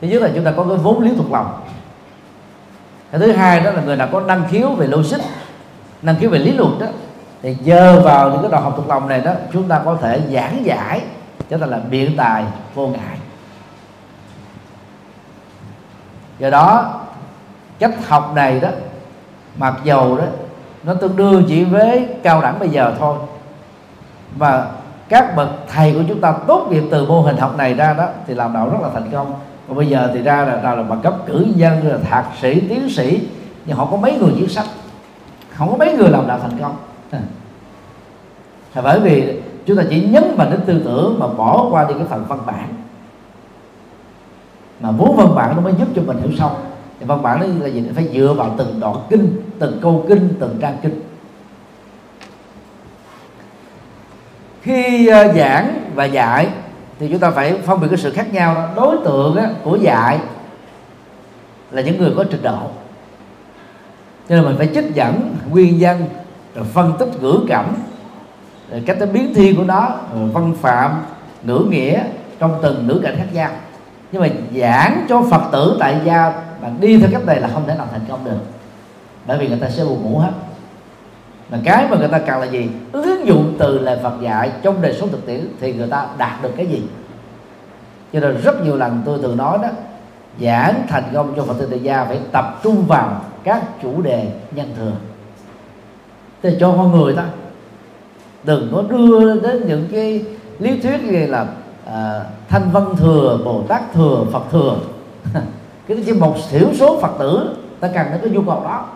Thứ 0.00 0.08
nhất 0.08 0.22
là 0.22 0.30
chúng 0.34 0.44
ta 0.44 0.52
có 0.56 0.64
cái 0.68 0.76
vốn 0.76 1.02
liếng 1.02 1.16
thuộc 1.16 1.32
lòng. 1.32 1.60
Cái 3.10 3.20
thứ 3.20 3.32
hai 3.32 3.60
đó 3.60 3.70
là 3.70 3.82
người 3.82 3.96
nào 3.96 4.08
có 4.12 4.20
năng 4.20 4.42
khiếu 4.50 4.68
về 4.68 4.86
logic 4.86 5.18
năng 6.02 6.16
khiếu 6.16 6.30
về 6.30 6.38
lý 6.38 6.52
luận 6.52 6.78
đó 6.80 6.86
thì 7.42 7.56
nhờ 7.64 8.00
vào 8.04 8.30
những 8.30 8.42
cái 8.42 8.50
đoạn 8.50 8.62
học 8.62 8.74
thuộc 8.76 8.88
lòng 8.88 9.08
này 9.08 9.20
đó, 9.20 9.32
chúng 9.52 9.68
ta 9.68 9.80
có 9.84 9.96
thể 10.00 10.20
giảng 10.32 10.64
giải, 10.64 11.00
cho 11.50 11.58
ta 11.58 11.66
là 11.66 11.78
biện 11.90 12.16
tài 12.16 12.44
vô 12.74 12.88
ngại. 12.88 13.16
Do 16.38 16.50
đó, 16.50 17.00
cách 17.78 18.08
học 18.08 18.32
này 18.34 18.60
đó, 18.60 18.68
mặc 19.58 19.74
dầu 19.84 20.16
đó, 20.16 20.24
nó 20.84 20.94
tương 20.94 21.16
đương 21.16 21.44
chỉ 21.48 21.64
với 21.64 22.08
cao 22.22 22.40
đẳng 22.40 22.58
bây 22.58 22.68
giờ 22.68 22.94
thôi. 22.98 23.16
Và 24.36 24.66
các 25.08 25.36
bậc 25.36 25.48
thầy 25.72 25.92
của 25.92 26.02
chúng 26.08 26.20
ta 26.20 26.34
tốt 26.46 26.66
nghiệp 26.70 26.82
từ 26.90 27.06
mô 27.06 27.20
hình 27.20 27.36
học 27.36 27.56
này 27.56 27.74
ra 27.74 27.92
đó, 27.92 28.08
thì 28.26 28.34
làm 28.34 28.52
đạo 28.52 28.68
rất 28.70 28.78
là 28.82 28.88
thành 28.94 29.10
công. 29.12 29.34
Còn 29.68 29.76
bây 29.76 29.86
giờ 29.86 30.10
thì 30.14 30.22
ra 30.22 30.44
là 30.44 30.60
nào 30.62 30.76
là 30.76 30.82
bằng 30.82 31.00
cấp 31.00 31.14
cử 31.26 31.46
nhân, 31.56 31.88
là 31.88 31.98
thạc 32.10 32.24
sĩ, 32.40 32.60
tiến 32.60 32.90
sĩ, 32.90 33.28
nhưng 33.64 33.76
họ 33.76 33.88
có 33.90 33.96
mấy 33.96 34.18
người 34.18 34.32
viết 34.36 34.50
sách. 34.50 34.66
Không 35.54 35.70
có 35.70 35.76
mấy 35.76 35.96
người 35.96 36.08
làm 36.08 36.26
đạo 36.26 36.38
thành 36.42 36.58
công. 36.60 36.76
Ừ. 37.12 37.18
là 38.74 38.82
bởi 38.82 39.00
vì 39.00 39.40
chúng 39.66 39.76
ta 39.76 39.82
chỉ 39.90 40.04
nhấn 40.04 40.34
vào 40.36 40.50
đến 40.50 40.60
tư 40.66 40.82
tưởng 40.84 41.18
mà 41.18 41.26
bỏ 41.26 41.68
qua 41.70 41.84
đi 41.88 41.94
cái 41.94 42.06
phần 42.10 42.24
văn 42.28 42.38
bản. 42.46 42.68
Mà 44.80 44.90
muốn 44.90 45.16
văn 45.16 45.34
bản 45.34 45.56
nó 45.56 45.62
mới 45.62 45.74
giúp 45.78 45.88
cho 45.96 46.02
mình 46.02 46.18
hiểu 46.18 46.30
sâu. 46.38 46.50
Thì 47.00 47.06
văn 47.06 47.22
bản 47.22 47.40
đó 47.40 47.46
là 47.60 47.66
gì? 47.66 47.84
Phải 47.94 48.08
dựa 48.14 48.34
vào 48.36 48.54
từng 48.58 48.80
đoạn 48.80 48.96
kinh 49.10 49.42
từng 49.58 49.78
câu 49.82 50.04
kinh 50.08 50.28
từng 50.40 50.58
trang 50.60 50.76
kinh. 50.82 51.00
Khi 54.62 55.06
ờ, 55.06 55.32
giảng 55.32 55.90
và 55.94 56.04
dạy 56.04 56.48
thì 56.98 57.08
chúng 57.10 57.18
ta 57.18 57.30
phải 57.30 57.58
phân 57.58 57.80
biệt 57.80 57.86
cái 57.90 57.98
sự 57.98 58.12
khác 58.12 58.32
nhau 58.32 58.54
đó. 58.54 58.68
đối 58.76 58.96
tượng 59.04 59.36
á, 59.36 59.50
của 59.64 59.76
dạy 59.76 60.18
là 61.70 61.82
những 61.82 61.98
người 61.98 62.12
có 62.16 62.24
trình 62.30 62.42
độ. 62.42 62.58
Cho 64.28 64.34
nên 64.34 64.44
mình 64.44 64.56
phải 64.58 64.70
trích 64.74 64.94
dẫn 64.94 65.36
nguyên 65.50 65.76
văn 65.80 66.04
phân 66.62 66.92
tích 66.98 67.08
ngữ 67.20 67.40
cảnh. 67.48 67.74
Rồi 68.70 68.82
cách 68.86 68.96
nó 69.00 69.06
biến 69.06 69.34
thi 69.34 69.54
của 69.56 69.64
nó 69.64 69.88
rồi 70.14 70.28
văn 70.28 70.54
phạm, 70.60 71.02
ngữ 71.42 71.66
nghĩa, 71.70 72.02
trong 72.38 72.58
từng 72.62 72.86
ngữ 72.86 73.00
cảnh 73.02 73.14
khác 73.18 73.26
nhau. 73.32 73.50
Nhưng 74.12 74.22
mà 74.22 74.28
giảng 74.60 75.06
cho 75.08 75.22
phật 75.30 75.42
tử 75.52 75.76
tại 75.80 76.00
gia 76.04 76.32
mà 76.62 76.70
đi 76.80 76.98
theo 76.98 77.08
cách 77.12 77.26
này 77.26 77.40
là 77.40 77.48
không 77.48 77.66
thể 77.66 77.74
nào 77.74 77.86
thành 77.92 78.04
công 78.08 78.24
được. 78.24 78.38
Bởi 79.26 79.38
vì 79.38 79.48
người 79.48 79.58
ta 79.58 79.70
sẽ 79.70 79.84
buồn 79.84 80.02
ngủ 80.02 80.18
hết. 80.18 80.32
Mà 81.50 81.58
cái 81.64 81.86
mà 81.90 81.96
người 81.96 82.08
ta 82.08 82.18
cần 82.18 82.40
là 82.40 82.46
gì? 82.46 82.68
Ứng 82.92 83.26
dụng 83.26 83.56
từ 83.58 83.78
lời 83.78 83.98
Phật 84.02 84.12
dạy 84.20 84.52
trong 84.62 84.82
đời 84.82 84.96
sống 85.00 85.08
thực 85.08 85.26
tiễn 85.26 85.48
thì 85.60 85.72
người 85.72 85.88
ta 85.88 86.06
đạt 86.18 86.42
được 86.42 86.52
cái 86.56 86.66
gì? 86.66 86.82
Cho 88.12 88.20
nên 88.20 88.40
rất 88.40 88.64
nhiều 88.64 88.76
lần 88.76 89.02
tôi 89.04 89.18
thường 89.22 89.36
nói 89.36 89.58
đó, 89.62 89.68
giảng 90.40 90.82
thành 90.88 91.04
công 91.14 91.32
cho 91.36 91.42
Phật 91.42 91.54
tử 91.58 91.66
tại 91.70 91.80
gia 91.80 92.04
phải 92.04 92.18
tập 92.32 92.60
trung 92.62 92.86
vào 92.86 93.20
các 93.44 93.62
chủ 93.82 94.02
đề 94.02 94.28
nhân 94.54 94.72
thường 94.76 94.96
thì 96.44 96.56
cho 96.60 96.74
con 96.76 96.92
người 96.92 97.14
ta. 97.14 97.24
Đừng 98.44 98.72
có 98.74 98.82
đưa 98.82 99.40
đến 99.40 99.68
những 99.68 99.88
cái 99.92 100.24
lý 100.58 100.80
thuyết 100.80 101.02
như 101.04 101.26
là 101.26 101.46
à, 101.86 102.24
thanh 102.48 102.70
văn 102.72 102.96
thừa 102.96 103.38
bồ 103.44 103.62
tát 103.68 103.82
thừa 103.92 104.24
phật 104.32 104.42
thừa. 104.50 104.76
Cái 105.88 106.02
chỉ 106.06 106.12
một 106.12 106.36
thiểu 106.50 106.68
số 106.74 107.00
phật 107.00 107.18
tử 107.18 107.56
ta 107.80 107.88
cần 107.94 108.06
đến 108.10 108.20
cái 108.22 108.30
nhu 108.30 108.42
cầu 108.42 108.60
đó. 108.64 108.88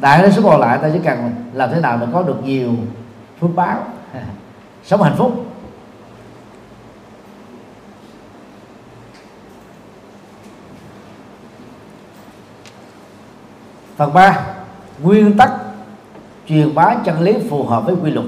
Đại 0.00 0.22
đa 0.22 0.30
số 0.30 0.42
còn 0.42 0.60
lại 0.60 0.78
ta 0.82 0.90
chỉ 0.92 0.98
cần 1.04 1.30
làm 1.52 1.70
thế 1.72 1.80
nào 1.80 1.98
để 2.00 2.06
có 2.12 2.22
được 2.22 2.44
nhiều 2.44 2.70
phước 3.40 3.50
báo. 3.54 3.86
Sống 4.84 5.02
hạnh 5.02 5.14
phúc. 5.16 5.46
Phần 13.96 14.12
ba 14.12 14.40
nguyên 15.02 15.36
tắc 15.36 15.50
truyền 16.48 16.74
bá 16.74 16.94
chân 17.04 17.20
lý 17.20 17.34
phù 17.50 17.64
hợp 17.64 17.86
với 17.86 17.94
quy 18.02 18.10
luật. 18.10 18.26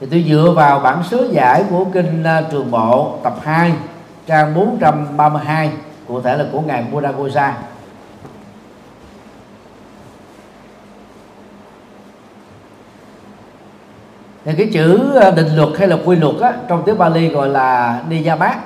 Thì 0.00 0.06
tôi 0.10 0.24
dựa 0.28 0.52
vào 0.56 0.80
bản 0.80 1.02
sớ 1.10 1.28
giải 1.30 1.64
của 1.70 1.84
kinh 1.84 2.22
à, 2.24 2.42
Trường 2.50 2.70
Bộ 2.70 3.18
tập 3.22 3.34
2 3.42 3.72
trang 4.26 4.54
432 4.54 5.72
cụ 6.08 6.20
thể 6.20 6.36
là 6.36 6.44
của 6.52 6.60
ngài 6.60 6.84
Buddha 6.92 7.12
Gosa 7.12 7.54
thì 14.44 14.52
cái 14.58 14.70
chữ 14.72 15.16
à, 15.16 15.30
định 15.30 15.56
luật 15.56 15.68
hay 15.78 15.88
là 15.88 15.96
quy 16.04 16.16
luật 16.16 16.36
á, 16.40 16.52
trong 16.68 16.82
tiếng 16.86 16.98
Bali 16.98 17.28
gọi 17.28 17.48
là 17.48 18.00
Niyamat 18.08 18.56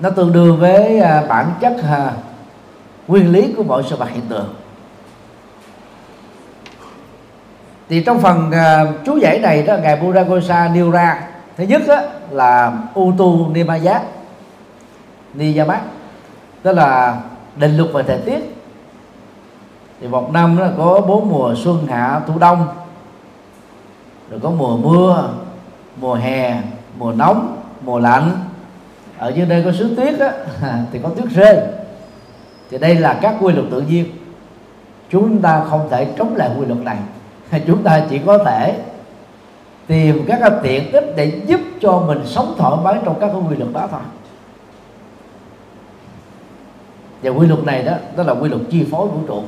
nó 0.00 0.10
tương 0.10 0.32
đương 0.32 0.60
với 0.60 1.00
à, 1.00 1.22
bản 1.28 1.52
chất 1.60 1.76
nguyên 3.08 3.32
lý 3.32 3.54
của 3.56 3.62
mọi 3.62 3.82
sự 3.90 3.96
vật 3.96 4.08
hiện 4.10 4.26
tượng. 4.28 4.54
Thì 7.88 8.02
trong 8.02 8.20
phần 8.20 8.50
uh, 8.50 9.04
chú 9.06 9.16
giải 9.16 9.38
này 9.38 9.62
đó 9.62 9.76
ngài 9.76 9.96
Buddha 9.96 10.22
Gosa 10.22 10.70
nêu 10.74 10.90
ra 10.90 11.28
thứ 11.56 11.64
nhất 11.64 11.82
đó, 11.88 12.00
là 12.30 12.72
Utu 13.00 13.48
Nimayat 13.48 14.02
Niyamat 15.34 15.82
tức 16.62 16.72
là 16.72 17.20
định 17.56 17.76
luật 17.76 17.92
về 17.92 18.02
thời 18.02 18.18
tiết. 18.18 18.56
Thì 20.00 20.08
một 20.08 20.32
năm 20.32 20.56
nó 20.56 20.66
có 20.78 21.00
bốn 21.00 21.28
mùa 21.28 21.54
xuân 21.64 21.86
hạ 21.86 22.20
thu 22.26 22.38
đông. 22.38 22.66
Rồi 24.30 24.40
có 24.42 24.50
mùa 24.50 24.76
mưa 24.76 25.28
mùa 26.00 26.14
hè 26.14 26.62
mùa 26.98 27.12
nóng 27.12 27.56
mùa 27.80 27.98
lạnh. 27.98 28.30
Ở 29.18 29.28
dưới 29.28 29.46
đây 29.46 29.62
có 29.64 29.72
xứ 29.72 29.94
tuyết 29.96 30.18
đó, 30.18 30.28
thì 30.92 31.00
có 31.02 31.08
tuyết 31.08 31.28
rơi 31.34 31.60
thì 32.70 32.78
đây 32.78 32.94
là 32.94 33.18
các 33.22 33.34
quy 33.40 33.52
luật 33.52 33.66
tự 33.70 33.80
nhiên. 33.80 34.04
Chúng 35.10 35.42
ta 35.42 35.64
không 35.70 35.88
thể 35.90 36.06
chống 36.18 36.36
lại 36.36 36.50
quy 36.58 36.66
luật 36.66 36.80
này. 36.80 36.98
Chúng 37.66 37.82
ta 37.82 38.02
chỉ 38.10 38.20
có 38.26 38.38
thể 38.38 38.78
tìm 39.86 40.24
các 40.28 40.38
cái 40.40 40.50
tiện 40.62 40.92
ích 40.92 41.12
để 41.16 41.40
giúp 41.46 41.60
cho 41.80 42.00
mình 42.06 42.22
sống 42.24 42.54
thoải 42.58 42.76
mái 42.84 42.94
trong 43.04 43.20
các 43.20 43.26
cái 43.32 43.40
quy 43.50 43.56
luật 43.56 43.72
đó 43.72 43.88
thôi. 43.90 44.00
Và 47.22 47.30
quy 47.30 47.46
luật 47.46 47.64
này 47.64 47.82
đó 47.82 47.92
đó 48.16 48.22
là 48.22 48.32
quy 48.32 48.48
luật 48.48 48.62
chi 48.70 48.86
phối 48.90 49.08
vũ 49.08 49.18
trụ. 49.26 49.42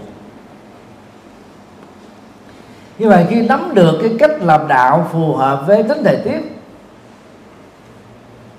Như 2.99 3.09
vậy 3.09 3.27
khi 3.31 3.43
nắm 3.43 3.75
được 3.75 3.99
cái 4.03 4.17
cách 4.19 4.31
làm 4.41 4.69
đạo 4.69 5.09
phù 5.13 5.35
hợp 5.35 5.65
với 5.67 5.83
tính 5.83 5.99
thời 6.05 6.17
tiết, 6.17 6.59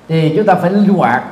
thì 0.07 0.34
chúng 0.36 0.45
ta 0.45 0.55
phải 0.55 0.72
linh 0.72 0.89
hoạt 0.89 1.24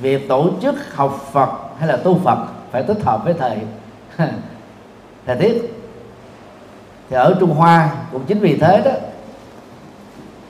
việc 0.00 0.28
tổ 0.28 0.50
chức 0.62 0.74
học 0.94 1.28
Phật 1.32 1.50
hay 1.78 1.88
là 1.88 1.96
tu 1.96 2.18
Phật 2.24 2.38
phải 2.70 2.82
thích 2.82 2.98
hợp 3.04 3.24
với 3.24 3.34
thời 3.34 3.58
thời 5.26 5.36
tiết 5.36 5.74
thì 7.10 7.16
ở 7.16 7.36
Trung 7.40 7.54
Hoa 7.54 7.90
cũng 8.12 8.24
chính 8.24 8.38
vì 8.38 8.56
thế 8.56 8.82
đó 8.84 8.90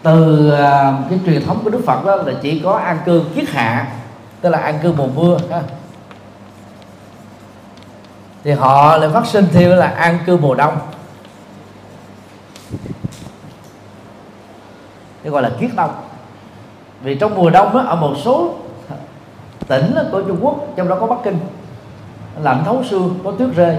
từ 0.02 0.50
à, 0.50 0.98
cái 1.10 1.18
truyền 1.26 1.44
thống 1.46 1.60
của 1.64 1.70
Đức 1.70 1.82
Phật 1.86 2.04
đó 2.04 2.16
là 2.16 2.32
chỉ 2.42 2.60
có 2.64 2.72
an 2.72 2.98
cư 3.04 3.24
kiết 3.34 3.48
hạ 3.48 3.92
tức 4.40 4.50
là 4.50 4.58
an 4.58 4.78
cư 4.82 4.92
mùa 4.92 5.08
mưa 5.14 5.38
thì 8.44 8.54
họ 8.54 8.96
lại 8.96 9.10
phát 9.10 9.26
sinh 9.26 9.46
theo 9.52 9.76
là 9.76 9.86
an 9.86 10.18
cư 10.26 10.36
mùa 10.36 10.54
đông. 10.54 10.78
Thì 15.22 15.30
gọi 15.30 15.42
là 15.42 15.50
kiết 15.60 15.70
đông. 15.76 15.94
Vì 17.02 17.14
trong 17.14 17.34
mùa 17.34 17.50
đông 17.50 17.74
đó, 17.74 17.80
ở 17.80 17.96
một 17.96 18.14
số 18.24 18.54
tỉnh 19.68 19.94
của 20.12 20.22
Trung 20.22 20.38
Quốc, 20.40 20.66
trong 20.76 20.88
đó 20.88 20.96
có 21.00 21.06
Bắc 21.06 21.16
Kinh. 21.24 21.38
Lạnh 22.42 22.62
thấu 22.64 22.84
xương, 22.90 23.18
có 23.24 23.32
tuyết 23.32 23.48
rơi. 23.56 23.76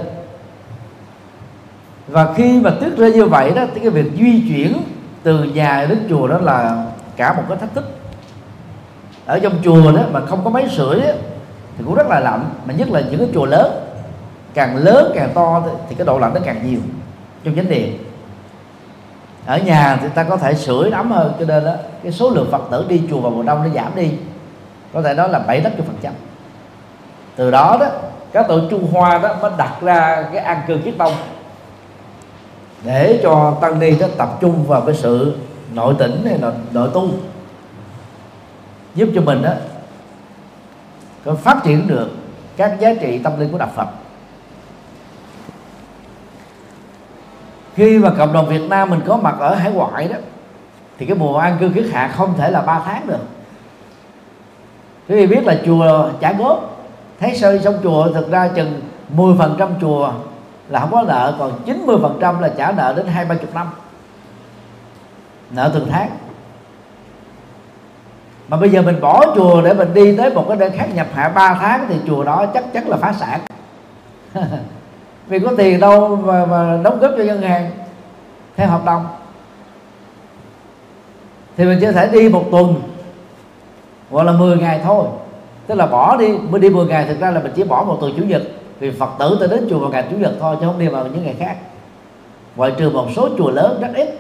Và 2.08 2.34
khi 2.34 2.60
mà 2.62 2.70
tuyết 2.80 2.98
rơi 2.98 3.14
như 3.14 3.26
vậy 3.26 3.52
đó, 3.56 3.66
thì 3.74 3.80
cái 3.80 3.90
việc 3.90 4.12
di 4.18 4.44
chuyển 4.50 4.82
từ 5.24 5.44
nhà 5.44 5.86
đến 5.90 6.06
chùa 6.10 6.28
đó 6.28 6.38
là 6.38 6.86
cả 7.16 7.34
một 7.34 7.44
cái 7.50 7.58
thách 7.58 7.74
thức. 7.76 7.86
Ở 9.26 9.40
trong 9.40 9.54
chùa 9.64 9.92
đó 9.92 10.02
mà 10.12 10.26
không 10.26 10.44
có 10.44 10.50
máy 10.50 10.70
sưởi 10.70 11.02
thì 11.78 11.84
cũng 11.86 11.96
rất 11.96 12.08
là 12.08 12.20
lạnh, 12.20 12.50
mà 12.66 12.74
nhất 12.74 12.90
là 12.90 13.02
những 13.02 13.20
cái 13.20 13.30
chùa 13.34 13.46
lớn. 13.46 13.72
Càng 14.54 14.76
lớn 14.78 15.12
càng 15.16 15.32
to 15.34 15.64
thì 15.90 15.96
cái 15.96 16.06
độ 16.06 16.20
lạnh 16.20 16.34
nó 16.34 16.40
càng 16.46 16.70
nhiều 16.70 16.80
trong 17.44 17.56
chánh 17.56 17.70
điện. 17.70 17.98
Ở 19.46 19.58
nhà 19.58 19.98
thì 20.02 20.08
ta 20.16 20.24
có 20.24 20.38
thể 20.38 20.54
sưởi 20.54 20.92
ấm 20.92 21.12
hơn, 21.12 21.34
cho 21.40 21.46
nên 21.46 21.66
đó 21.66 21.74
cái 22.04 22.12
số 22.12 22.30
lượng 22.30 22.48
phật 22.52 22.62
tử 22.72 22.86
đi 22.90 23.02
chùa 23.10 23.20
vào 23.20 23.32
mùa 23.32 23.44
đông 23.44 23.64
nó 23.64 23.70
giảm 23.70 23.96
đi 23.96 24.12
có 24.94 25.02
thể 25.02 25.14
nói 25.14 25.30
là 25.30 25.40
bảy 25.40 25.62
tám 25.62 25.74
phần 25.78 25.96
trăm. 26.02 26.14
Từ 27.36 27.52
đó 27.52 27.78
đó, 27.80 27.88
các 28.32 28.48
tổ 28.48 28.60
trung 28.70 28.92
hoa 28.92 29.18
đó 29.18 29.36
mới 29.42 29.52
đặt 29.58 29.74
ra 29.82 30.26
cái 30.34 30.44
an 30.44 30.62
cư 30.68 30.78
kiết 30.86 30.98
tông 30.98 31.14
để 32.84 33.20
cho 33.24 33.58
tăng 33.62 33.80
ni 33.80 34.00
đó 34.00 34.08
tập 34.18 34.30
trung 34.42 34.64
vào 34.68 34.82
cái 34.82 34.96
sự 34.96 35.36
nội 35.74 35.96
tỉnh 36.00 36.26
hay 36.26 36.38
là 36.38 36.52
nội 36.72 36.90
tu 36.94 37.10
giúp 38.96 39.10
cho 39.16 39.22
mình 39.22 39.42
đó 39.42 39.52
có 41.26 41.36
phát 41.36 41.58
triển 41.64 41.88
được 41.88 42.10
các 42.58 42.80
giá 42.80 42.94
trị 43.02 43.20
tâm 43.24 43.40
linh 43.40 43.52
của 43.52 43.58
đạo 43.58 43.70
Phật. 43.76 43.88
Khi 47.76 48.00
mà 48.00 48.12
cộng 48.18 48.34
đồng 48.34 48.50
Việt 48.50 48.70
Nam 48.70 48.90
mình 48.90 49.02
có 49.08 49.18
mặt 49.18 49.36
ở 49.40 49.56
hải 49.56 49.72
ngoại 49.72 50.08
đó, 50.08 50.18
thì 50.98 51.06
cái 51.06 51.16
mùa 51.18 51.38
an 51.38 51.58
cư 51.60 51.70
kiết 51.70 51.86
hạ 51.92 52.14
không 52.16 52.34
thể 52.38 52.52
là 52.52 52.62
3 52.62 52.82
tháng 52.86 53.08
được 53.08 53.20
quý 55.10 55.16
vị 55.16 55.28
biết 55.28 55.45
là 55.45 55.57
chùa 55.66 56.10
trả 56.20 56.34
góp 56.34 56.86
thấy 57.20 57.36
sơi 57.36 57.60
xong 57.60 57.78
chùa 57.84 58.12
thực 58.14 58.32
ra 58.32 58.47
chừng 58.55 58.82
10% 59.16 59.70
chùa 59.82 60.12
là 60.70 60.80
không 60.80 60.91
có 60.91 61.03
nợ 61.07 61.36
còn 61.39 61.51
90% 61.66 62.39
là 62.39 62.49
trả 62.57 62.72
nợ 62.72 62.93
đến 62.97 63.07
hai 63.07 63.26
ba 63.26 63.36
chục 63.36 63.55
năm. 63.55 63.68
Nợ 65.51 65.72
từng 65.74 65.88
tháng. 65.89 66.10
Mà 68.47 68.57
bây 68.57 68.70
giờ 68.70 68.82
mình 68.82 69.01
bỏ 69.01 69.36
chùa 69.36 69.62
để 69.62 69.74
mình 69.74 69.93
đi 69.93 70.18
tới 70.18 70.34
một 70.34 70.45
cái 70.47 70.57
nơi 70.57 70.70
khác 70.70 70.88
nhập 70.93 71.07
hạ 71.14 71.30
3 71.30 71.53
tháng 71.53 71.86
thì 71.89 71.95
chùa 72.07 72.24
đó 72.24 72.45
chắc 72.53 72.74
chắn 72.74 72.89
là 72.89 72.97
phá 72.97 73.14
sản. 73.14 73.39
Vì 75.28 75.39
có 75.39 75.51
tiền 75.57 75.80
đâu 75.80 76.16
mà, 76.16 76.45
mà 76.45 76.80
đóng 76.84 76.99
góp 76.99 77.12
cho 77.18 77.24
ngân 77.24 77.41
hàng 77.41 77.72
theo 78.55 78.68
hợp 78.68 78.86
đồng. 78.86 79.07
Thì 81.57 81.66
mình 81.66 81.78
chỉ 81.82 81.88
thể 81.88 82.07
đi 82.07 82.30
một 82.30 82.45
tuần 82.51 82.89
hoặc 84.10 84.24
là 84.24 84.32
10 84.32 84.57
ngày 84.57 84.82
thôi. 84.84 85.05
Tức 85.68 85.76
là 85.76 85.86
bỏ 85.86 86.18
đi 86.18 86.38
mới 86.49 86.62
đi 86.62 86.70
10 86.70 86.86
ngày 86.86 87.05
thực 87.07 87.20
ra 87.20 87.32
là 87.32 87.39
mình 87.39 87.51
chỉ 87.55 87.64
bỏ 87.64 87.84
một 87.84 87.97
tuần 88.01 88.14
chủ 88.18 88.24
nhật. 88.24 88.41
Vì 88.80 88.91
phật 88.91 89.10
tử 89.20 89.38
tới 89.39 89.47
đến 89.47 89.68
chùa 89.70 89.80
vào 89.80 89.89
ngày 89.89 90.05
chủ 90.12 90.18
nhật 90.18 90.32
thôi 90.39 90.57
chứ 90.60 90.66
không 90.66 90.80
đi 90.80 90.88
vào 90.88 91.07
những 91.07 91.26
ngày 91.26 91.36
khác. 91.39 91.55
Ngoại 92.55 92.74
trừ 92.78 92.89
một 92.89 93.07
số 93.16 93.30
chùa 93.38 93.51
lớn 93.51 93.82
rất 93.82 93.89
ít. 93.95 94.20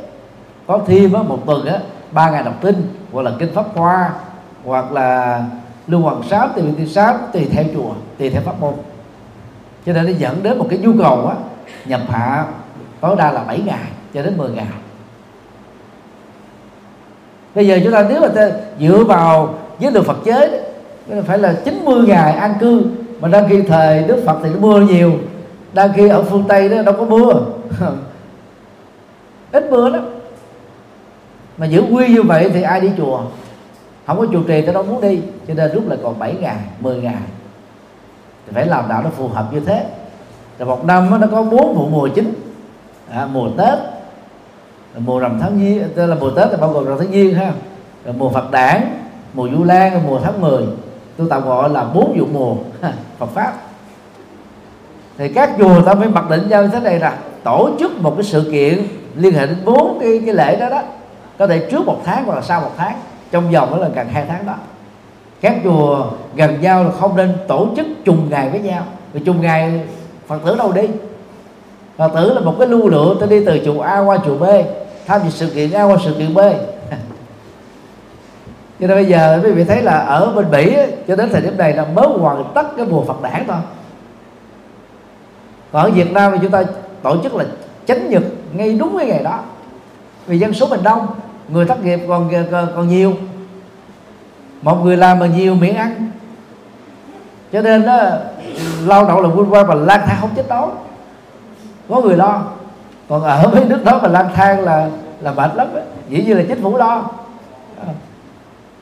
Có 0.67 0.79
thêm 0.87 1.13
á, 1.13 1.21
một 1.21 1.39
tuần 1.45 1.65
á 1.65 1.79
ba 2.11 2.29
ngày 2.29 2.43
đọc 2.43 2.53
kinh 2.61 2.87
hoặc 3.11 3.21
là 3.21 3.31
kinh 3.39 3.53
pháp 3.53 3.65
hoa 3.75 4.11
hoặc 4.65 4.91
là 4.91 5.43
lưu 5.87 6.01
hoàng 6.01 6.23
sáp 6.29 6.55
tùy 6.55 6.63
tùy 6.77 6.87
sáp 6.87 7.33
tùy 7.33 7.47
theo 7.51 7.63
chùa 7.73 7.91
tùy 8.17 8.29
theo 8.29 8.41
pháp 8.41 8.59
môn. 8.59 8.73
Cho 9.85 9.93
nên 9.93 10.05
nó 10.05 10.11
dẫn 10.17 10.43
đến 10.43 10.57
một 10.57 10.67
cái 10.69 10.79
nhu 10.79 10.91
cầu 11.01 11.27
á 11.27 11.35
nhập 11.85 12.01
hạ 12.09 12.45
tối 13.01 13.15
đa 13.15 13.31
là 13.31 13.43
7 13.43 13.61
ngày 13.65 13.85
cho 14.13 14.21
đến 14.21 14.37
10 14.37 14.49
ngày. 14.49 14.65
Bây 17.55 17.67
giờ 17.67 17.79
chúng 17.83 17.93
ta 17.93 18.05
nếu 18.09 18.21
mà 18.21 18.27
ta 18.27 18.49
dựa 18.79 19.03
vào 19.03 19.53
với 19.79 19.91
luật 19.91 20.05
Phật 20.05 20.17
chế 20.25 20.63
phải 21.25 21.37
là 21.37 21.55
90 21.65 22.07
ngày 22.07 22.33
an 22.33 22.53
cư. 22.59 22.83
Mà 23.19 23.27
đang 23.27 23.49
khi 23.49 23.61
thời 23.61 24.03
Đức 24.03 24.23
Phật 24.25 24.39
thì 24.43 24.49
nó 24.49 24.59
mưa 24.59 24.81
nhiều. 24.81 25.13
Đang 25.73 25.93
khi 25.93 26.07
ở 26.07 26.23
phương 26.23 26.43
Tây 26.47 26.69
đó 26.69 26.81
đâu 26.81 26.95
có 26.97 27.05
mưa. 27.05 27.33
Ít 29.51 29.71
mưa 29.71 29.89
lắm. 29.89 30.09
Mà 31.57 31.65
giữ 31.65 31.83
quy 31.91 32.07
như 32.07 32.23
vậy 32.23 32.49
thì 32.53 32.61
ai 32.61 32.81
đi 32.81 32.91
chùa? 32.97 33.21
Không 34.07 34.17
có 34.17 34.25
chùa 34.31 34.43
trì 34.47 34.61
tôi 34.61 34.73
đâu 34.73 34.83
muốn 34.83 35.01
đi. 35.01 35.21
Cho 35.47 35.53
nên 35.53 35.71
rút 35.73 35.87
lại 35.87 35.97
còn 36.03 36.19
7 36.19 36.35
ngày 36.39 36.57
10 36.79 36.97
ngày. 36.97 37.21
Thì 38.47 38.53
phải 38.53 38.65
làm 38.65 38.89
đạo 38.89 39.03
nó 39.03 39.09
phù 39.09 39.27
hợp 39.27 39.53
như 39.53 39.59
thế. 39.59 39.85
Rồi 40.59 40.67
một 40.67 40.85
năm 40.85 41.21
nó 41.21 41.27
có 41.31 41.43
bốn 41.43 41.73
vụ 41.73 41.89
mùa 41.89 42.07
chính. 42.07 42.33
À, 43.11 43.27
mùa 43.33 43.49
tết. 43.57 43.79
Mùa 44.97 45.19
rằm 45.19 45.39
tháng 45.41 45.59
giêng 45.59 45.83
tức 45.95 46.05
là 46.05 46.15
mùa 46.15 46.29
tết 46.29 46.51
là 46.51 46.57
bao 46.57 46.69
gồm 46.69 46.85
rằm 46.85 46.97
tháng 46.99 47.11
giêng 47.11 47.33
ha. 47.33 47.53
Rồi 48.05 48.15
mùa 48.17 48.29
phật 48.29 48.51
đản 48.51 48.81
mùa 49.33 49.49
du 49.57 49.63
lan, 49.63 50.01
mùa 50.07 50.19
tháng 50.23 50.41
10 50.41 50.63
tôi 51.17 51.27
tạm 51.29 51.45
gọi 51.45 51.69
là 51.69 51.83
bốn 51.83 52.19
vụ 52.19 52.25
mùa. 52.33 52.55
Phật 53.19 53.29
pháp. 53.33 53.53
Thì 55.17 55.33
các 55.33 55.51
chùa 55.59 55.81
ta 55.81 55.95
phải 55.95 56.07
mặc 56.07 56.29
định 56.29 56.49
ra 56.49 56.61
như 56.61 56.67
thế 56.67 56.79
này 56.79 56.99
là 56.99 57.17
tổ 57.43 57.69
chức 57.79 58.01
một 58.01 58.13
cái 58.15 58.23
sự 58.23 58.49
kiện 58.51 58.87
liên 59.15 59.33
hệ 59.33 59.47
đến 59.47 59.57
bốn 59.65 59.97
cái 60.01 60.21
cái 60.25 60.35
lễ 60.35 60.59
đó 60.59 60.69
đó. 60.69 60.81
Có 61.37 61.47
thể 61.47 61.67
trước 61.71 61.85
một 61.85 62.01
tháng 62.05 62.25
hoặc 62.25 62.35
là 62.35 62.41
sau 62.41 62.61
một 62.61 62.71
tháng, 62.77 62.95
trong 63.31 63.51
vòng 63.51 63.71
đó 63.71 63.77
là 63.77 63.87
gần 63.87 64.07
hai 64.07 64.25
tháng 64.25 64.45
đó. 64.45 64.53
Các 65.41 65.55
chùa 65.63 66.05
gần 66.35 66.61
nhau 66.61 66.83
là 66.83 66.91
không 66.91 67.15
nên 67.15 67.33
tổ 67.47 67.67
chức 67.75 67.87
trùng 68.05 68.29
ngày 68.29 68.49
với 68.49 68.59
nhau, 68.59 68.83
vì 69.13 69.19
trùng 69.19 69.41
ngày 69.41 69.81
phật 70.27 70.39
tử 70.45 70.55
đâu 70.55 70.71
đi. 70.71 70.87
Phật 71.97 72.11
tử 72.15 72.33
là 72.33 72.41
một 72.41 72.55
cái 72.59 72.67
lưu 72.67 72.87
lượng, 72.87 73.17
ta 73.19 73.25
đi 73.25 73.45
từ 73.45 73.59
chùa 73.65 73.81
a 73.81 73.99
qua 73.99 74.17
chùa 74.25 74.37
b, 74.37 74.43
tham 75.07 75.21
dự 75.23 75.29
sự 75.29 75.47
kiện 75.47 75.71
a 75.71 75.83
qua 75.83 75.97
sự 76.05 76.13
kiện 76.13 76.33
b 76.33 76.39
cho 78.79 78.87
nên 78.87 78.97
bây 78.97 79.05
giờ 79.05 79.41
quý 79.43 79.51
vị 79.51 79.63
thấy 79.63 79.81
là 79.81 79.99
ở 79.99 80.33
bên 80.35 80.51
Mỹ 80.51 80.77
cho 81.07 81.15
đến 81.15 81.29
thời 81.31 81.41
điểm 81.41 81.57
này 81.57 81.73
là 81.73 81.85
mới 81.85 82.07
hoàn 82.07 82.43
tất 82.55 82.77
cái 82.77 82.85
mùa 82.85 83.03
Phật 83.03 83.21
đản 83.21 83.43
thôi. 83.47 83.57
Còn 85.71 85.83
ở 85.83 85.91
Việt 85.91 86.11
Nam 86.11 86.31
thì 86.31 86.37
chúng 86.41 86.51
ta 86.51 86.63
tổ 87.01 87.23
chức 87.23 87.35
là 87.35 87.45
chánh 87.87 88.09
nhật 88.09 88.23
ngay 88.53 88.75
đúng 88.75 88.97
cái 88.97 89.07
ngày 89.07 89.23
đó. 89.23 89.39
Vì 90.27 90.39
dân 90.39 90.53
số 90.53 90.67
mình 90.67 90.83
đông 90.83 91.07
người 91.47 91.65
thất 91.65 91.83
nghiệp 91.83 91.99
còn 92.07 92.29
còn, 92.51 92.67
còn 92.75 92.87
nhiều. 92.87 93.13
Một 94.61 94.83
người 94.83 94.97
làm 94.97 95.19
mà 95.19 95.25
nhiều 95.25 95.55
miễn 95.55 95.75
ăn. 95.75 96.11
Cho 97.53 97.61
nên 97.61 97.85
đó 97.85 98.09
lao 98.85 99.05
động 99.05 99.21
là 99.21 99.29
vươn 99.29 99.53
qua 99.53 99.63
và 99.63 99.75
lang 99.75 100.01
thang 100.05 100.17
không 100.21 100.29
chết 100.35 100.47
đói. 100.49 100.67
Có 101.89 102.01
người 102.01 102.17
lo. 102.17 102.43
Còn 103.09 103.23
ở 103.23 103.49
mấy 103.53 103.65
nước 103.65 103.83
đó 103.85 103.99
mà 104.01 104.07
lang 104.07 104.29
thang 104.35 104.63
là 104.63 104.89
là 105.21 105.31
mệt 105.31 105.55
lắm 105.55 105.67
ấy. 105.73 105.83
dĩ 106.09 106.23
nhiên 106.23 106.37
là 106.37 106.43
chính 106.47 106.61
phủ 106.61 106.77
lo 106.77 107.03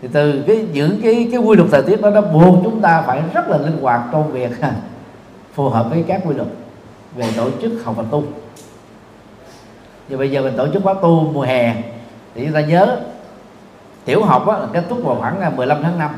thì 0.02 0.08
từ 0.14 0.44
cái 0.48 0.66
những 0.74 1.00
cái 1.04 1.28
cái 1.32 1.40
quy 1.42 1.56
luật 1.56 1.70
thời 1.72 1.82
tiết 1.82 2.02
đó 2.02 2.10
nó 2.10 2.22
buộc 2.22 2.56
chúng 2.64 2.82
ta 2.82 3.04
phải 3.08 3.22
rất 3.34 3.48
là 3.48 3.58
linh 3.58 3.82
hoạt 3.82 4.02
trong 4.12 4.32
việc 4.32 4.52
phù 5.54 5.70
hợp 5.70 5.90
với 5.90 6.04
các 6.08 6.22
quy 6.26 6.36
luật 6.36 6.48
về 7.16 7.26
tổ 7.38 7.50
chức 7.62 7.72
học 7.86 7.96
và 7.98 8.04
tu. 8.12 8.24
Và 10.10 10.18
bây 10.18 10.32
giờ 10.32 10.42
mình 10.42 10.58
tổ 10.58 10.68
chức 10.74 10.84
khóa 10.84 10.94
tu 10.94 11.32
mùa 11.34 11.42
hè 11.42 11.76
thì 12.36 12.46
chúng 12.46 12.54
ta 12.54 12.62
nhớ 12.62 12.98
tiểu 14.06 14.24
học 14.24 14.48
á, 14.48 14.58
là 14.58 14.68
kết 14.74 14.84
thúc 14.90 15.00
vào 15.04 15.16
khoảng 15.16 15.42
à, 15.42 15.50
15 15.50 15.84
tháng 15.84 16.00
5 16.00 16.12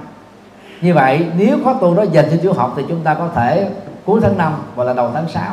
như 0.81 0.93
vậy 0.93 1.27
nếu 1.37 1.57
khóa 1.63 1.75
tu 1.81 1.95
đó 1.95 2.03
dành 2.11 2.25
cho 2.31 2.37
tiểu 2.41 2.53
học 2.53 2.73
thì 2.77 2.83
chúng 2.87 3.03
ta 3.03 3.13
có 3.13 3.29
thể 3.35 3.69
cuối 4.05 4.19
tháng 4.23 4.37
5 4.37 4.53
hoặc 4.75 4.83
là 4.83 4.93
đầu 4.93 5.11
tháng 5.13 5.29
6 5.29 5.43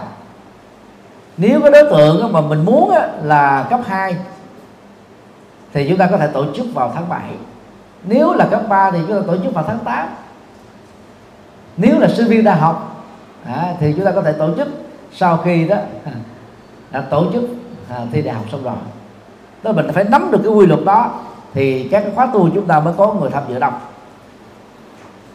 nếu 1.37 1.61
có 1.61 1.70
đối 1.70 1.83
tượng 1.83 2.33
mà 2.33 2.41
mình 2.41 2.64
muốn 2.64 2.93
là 3.22 3.66
cấp 3.70 3.81
2 3.87 4.16
thì 5.72 5.89
chúng 5.89 5.99
ta 5.99 6.07
có 6.11 6.18
thể 6.18 6.27
tổ 6.27 6.45
chức 6.57 6.66
vào 6.74 6.93
tháng 6.95 7.09
7 7.09 7.20
nếu 8.07 8.32
là 8.32 8.48
cấp 8.50 8.62
3 8.68 8.90
thì 8.90 8.98
chúng 9.09 9.20
ta 9.20 9.26
tổ 9.26 9.36
chức 9.44 9.54
vào 9.54 9.64
tháng 9.68 9.78
8 9.84 10.09
nếu 11.76 11.98
là 11.98 12.09
sinh 12.09 12.26
viên 12.26 12.44
đại 12.44 12.57
học 12.57 13.04
à, 13.46 13.74
thì 13.80 13.92
chúng 13.96 14.04
ta 14.04 14.11
có 14.11 14.22
thể 14.22 14.32
tổ 14.32 14.48
chức. 14.57 14.68
Sau 15.12 15.36
khi 15.36 15.68
đó 15.68 15.76
à, 16.90 17.00
tổ 17.11 17.32
chức 17.32 17.42
à, 17.90 17.96
thi 18.12 18.22
đại 18.22 18.34
học 18.34 18.44
xong 18.52 18.64
rồi. 18.64 18.74
Đó 19.62 19.72
mình 19.72 19.86
phải 19.94 20.04
nắm 20.04 20.28
được 20.30 20.40
cái 20.44 20.52
quy 20.52 20.66
luật 20.66 20.84
đó 20.84 21.11
thì 21.57 21.88
các 21.88 22.00
cái 22.00 22.12
khóa 22.14 22.26
tu 22.26 22.50
chúng 22.54 22.66
ta 22.66 22.80
mới 22.80 22.94
có 22.96 23.12
người 23.12 23.30
tham 23.30 23.42
dự 23.48 23.59
đông 23.59 23.74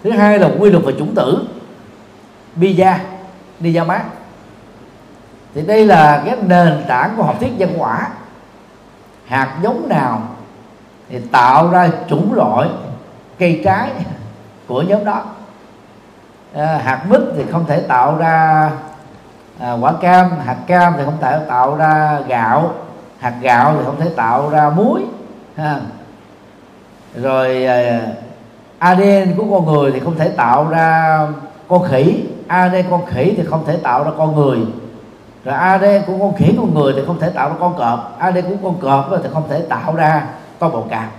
thứ 0.03 0.11
hai 0.11 0.39
là 0.39 0.49
quy 0.59 0.69
luật 0.69 0.83
về 0.83 0.93
chủng 0.99 1.15
tử 1.15 1.47
Bija 2.55 2.99
đi 3.59 3.73
ra 3.73 3.83
mát 3.83 4.03
thì 5.53 5.61
đây 5.61 5.85
là 5.85 6.23
cái 6.25 6.37
nền 6.47 6.83
tảng 6.87 7.13
của 7.17 7.23
học 7.23 7.35
thuyết 7.39 7.51
nhân 7.57 7.73
quả 7.77 8.09
hạt 9.25 9.59
giống 9.63 9.89
nào 9.89 10.21
thì 11.11 11.19
tạo 11.31 11.69
ra 11.71 11.89
chủng 12.09 12.33
loại 12.33 12.69
cây 13.39 13.61
trái 13.65 13.91
của 14.67 14.81
nhóm 14.81 15.05
đó 15.05 15.23
à, 16.55 16.81
hạt 16.83 17.05
mít 17.09 17.21
thì 17.35 17.43
không 17.51 17.65
thể 17.65 17.79
tạo 17.79 18.17
ra 18.17 18.69
à, 19.59 19.73
quả 19.81 19.93
cam 20.01 20.39
hạt 20.45 20.57
cam 20.67 20.93
thì 20.97 21.03
không 21.05 21.17
thể 21.21 21.39
tạo 21.47 21.75
ra 21.75 22.19
gạo 22.27 22.73
hạt 23.19 23.33
gạo 23.41 23.75
thì 23.77 23.85
không 23.85 23.99
thể 23.99 24.09
tạo 24.15 24.49
ra 24.49 24.69
muối 24.69 25.01
ha. 25.55 25.79
rồi 27.15 27.65
à, 27.65 28.01
ADN 28.79 29.35
của 29.37 29.45
con 29.51 29.65
người 29.65 29.91
thì 29.91 29.99
không 29.99 30.17
thể 30.17 30.29
tạo 30.29 30.67
ra 30.69 31.19
con 31.67 31.83
khỉ 31.83 32.23
ADN 32.47 32.89
con 32.89 33.05
khỉ 33.05 33.33
thì 33.37 33.43
không 33.49 33.65
thể 33.65 33.77
tạo 33.77 34.03
ra 34.03 34.11
con 34.17 34.35
người 34.35 34.59
rồi 35.45 35.55
ADN 35.55 36.01
của 36.07 36.13
con 36.19 36.35
khỉ 36.35 36.53
con 36.57 36.73
người 36.73 36.93
thì 36.95 37.01
không 37.07 37.19
thể 37.19 37.29
tạo 37.29 37.49
ra 37.49 37.55
con 37.59 37.77
cọp 37.77 38.15
ADN 38.19 38.41
của 38.41 38.69
con 38.69 38.79
cọp 38.81 39.21
thì 39.23 39.29
không 39.33 39.49
thể 39.49 39.61
tạo 39.61 39.95
ra 39.95 40.23
toàn 40.61 40.73
bộ 40.73 40.85
cạn 40.89 41.09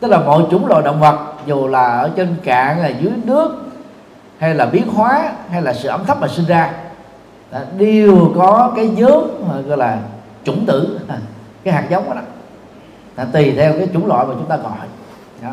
tức 0.00 0.08
là 0.08 0.18
mọi 0.18 0.42
chủng 0.50 0.66
loại 0.66 0.82
động 0.82 1.00
vật 1.00 1.18
dù 1.46 1.66
là 1.66 1.98
ở 1.98 2.10
trên 2.16 2.36
cạn 2.44 2.78
là 2.78 2.88
dưới 2.88 3.12
nước 3.24 3.62
hay 4.38 4.54
là 4.54 4.66
biến 4.66 4.88
hóa 4.94 5.32
hay 5.50 5.62
là 5.62 5.72
sự 5.72 5.88
ẩm 5.88 6.04
thấp 6.06 6.20
mà 6.20 6.28
sinh 6.28 6.46
ra 6.46 6.72
đều 7.78 8.32
có 8.36 8.72
cái 8.76 8.88
nhóm 8.88 9.24
gọi 9.68 9.78
là 9.78 9.98
chủng 10.44 10.66
tử 10.66 11.00
cái 11.64 11.74
hạt 11.74 11.86
giống 11.90 12.10
đó, 12.10 12.16
đó. 13.16 13.24
tùy 13.32 13.52
theo 13.56 13.72
cái 13.72 13.88
chủng 13.92 14.06
loại 14.06 14.26
mà 14.26 14.34
chúng 14.34 14.48
ta 14.48 14.56
gọi 14.56 14.86
đó. 15.42 15.50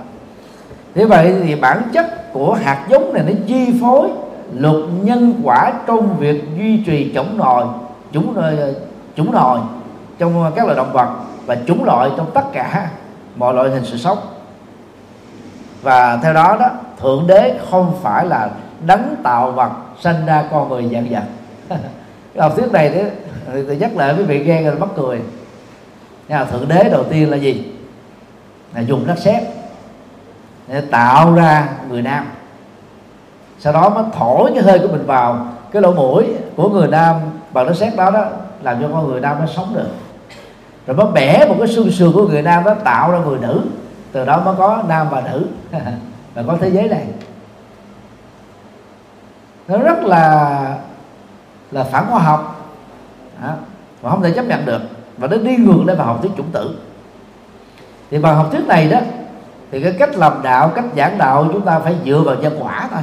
thế 0.95 1.05
vậy 1.05 1.35
thì 1.43 1.55
bản 1.55 1.81
chất 1.93 2.33
của 2.33 2.53
hạt 2.53 2.85
giống 2.89 3.13
này 3.13 3.23
nó 3.27 3.33
chi 3.47 3.79
phối 3.81 4.09
luật 4.53 4.75
nhân 5.01 5.41
quả 5.43 5.73
trong 5.87 6.17
việc 6.17 6.43
duy 6.57 6.83
trì 6.85 7.11
chủng 7.15 7.37
nòi 7.37 7.65
chủng 8.13 8.35
nòi 8.35 8.55
chủng 9.15 9.31
nòi 9.31 9.59
trong 10.17 10.51
các 10.55 10.65
loài 10.65 10.77
động 10.77 10.93
vật 10.93 11.09
và 11.47 11.57
chúng 11.67 11.83
loại 11.83 12.09
trong 12.17 12.31
tất 12.33 12.43
cả 12.53 12.89
mọi 13.35 13.53
loại 13.53 13.69
hình 13.69 13.85
sự 13.85 13.97
sống. 13.97 14.17
Và 15.81 16.17
theo 16.17 16.33
đó 16.33 16.57
đó, 16.59 16.69
thượng 16.99 17.27
đế 17.27 17.59
không 17.71 17.93
phải 18.01 18.25
là 18.25 18.49
đánh 18.85 19.15
tạo 19.23 19.51
vật 19.51 19.71
sinh 19.99 20.25
ra 20.25 20.43
con 20.51 20.69
người 20.69 20.89
dạng 20.91 21.07
vật. 21.09 21.23
Cái 22.33 22.41
học 22.43 22.53
thuyết 22.55 22.71
này 22.71 22.89
đấy 22.89 23.11
thì 23.67 23.77
nhắc 23.77 23.97
lại 23.97 24.15
quý 24.17 24.23
vị 24.23 24.45
nghe 24.45 24.61
là 24.61 24.75
mắc 24.79 24.89
cười. 24.95 25.21
Nhà 26.27 26.45
thượng 26.45 26.67
đế 26.67 26.89
đầu 26.91 27.03
tiên 27.03 27.31
là 27.31 27.37
gì? 27.37 27.71
Là 28.75 28.81
dùng 28.81 29.07
đất 29.07 29.17
sét 29.17 29.43
để 30.67 30.81
tạo 30.81 31.35
ra 31.35 31.69
người 31.89 32.01
nam. 32.01 32.25
Sau 33.59 33.73
đó 33.73 33.89
mới 33.89 34.03
thổi 34.17 34.51
cái 34.53 34.63
hơi 34.63 34.79
của 34.79 34.87
mình 34.87 35.05
vào, 35.05 35.47
cái 35.71 35.81
lỗ 35.81 35.93
mũi 35.93 36.27
của 36.55 36.69
người 36.69 36.87
nam 36.87 37.15
bằng 37.53 37.67
đất 37.67 37.73
sét 37.75 37.95
đó 37.95 38.11
đó, 38.11 38.25
làm 38.61 38.81
cho 38.81 38.87
con 38.93 39.07
người 39.07 39.21
nam 39.21 39.37
nó 39.39 39.45
sống 39.45 39.73
được 39.75 39.89
rồi 40.87 40.97
mới 40.97 41.07
bẻ 41.13 41.45
một 41.49 41.55
cái 41.59 41.67
xương 41.67 41.91
sườn 41.91 42.11
của 42.13 42.27
người 42.27 42.41
nam 42.41 42.63
đó 42.63 42.73
tạo 42.73 43.11
ra 43.11 43.19
người 43.19 43.39
nữ. 43.39 43.61
Từ 44.11 44.25
đó 44.25 44.41
mới 44.45 44.55
có 44.57 44.83
nam 44.87 45.07
và 45.09 45.21
nữ. 45.21 45.45
Và 46.33 46.43
có 46.47 46.57
thế 46.61 46.71
giới 46.71 46.87
này. 46.87 47.07
Nó 49.67 49.77
rất 49.77 50.03
là 50.03 50.77
là 51.71 51.83
phản 51.83 52.05
khoa 52.09 52.19
học. 52.19 52.71
À, 53.41 53.55
và 54.01 54.09
không 54.09 54.23
thể 54.23 54.31
chấp 54.31 54.45
nhận 54.45 54.65
được. 54.65 54.81
Và 55.17 55.27
nó 55.27 55.37
đi 55.37 55.55
ngược 55.55 55.83
lên 55.85 55.97
vào 55.97 56.07
học 56.07 56.21
thuyết 56.21 56.31
chủng 56.37 56.51
tử. 56.51 56.79
Thì 58.11 58.17
bằng 58.17 58.35
học 58.35 58.47
thuyết 58.51 58.65
này 58.67 58.89
đó 58.89 58.99
thì 59.71 59.83
cái 59.83 59.91
cách 59.99 60.15
làm 60.15 60.41
đạo 60.43 60.71
cách 60.75 60.85
giảng 60.95 61.17
đạo 61.17 61.47
chúng 61.53 61.61
ta 61.61 61.79
phải 61.79 61.95
dựa 62.05 62.21
vào 62.25 62.35
nhân 62.35 62.57
quả 62.59 62.87
thôi. 62.91 63.01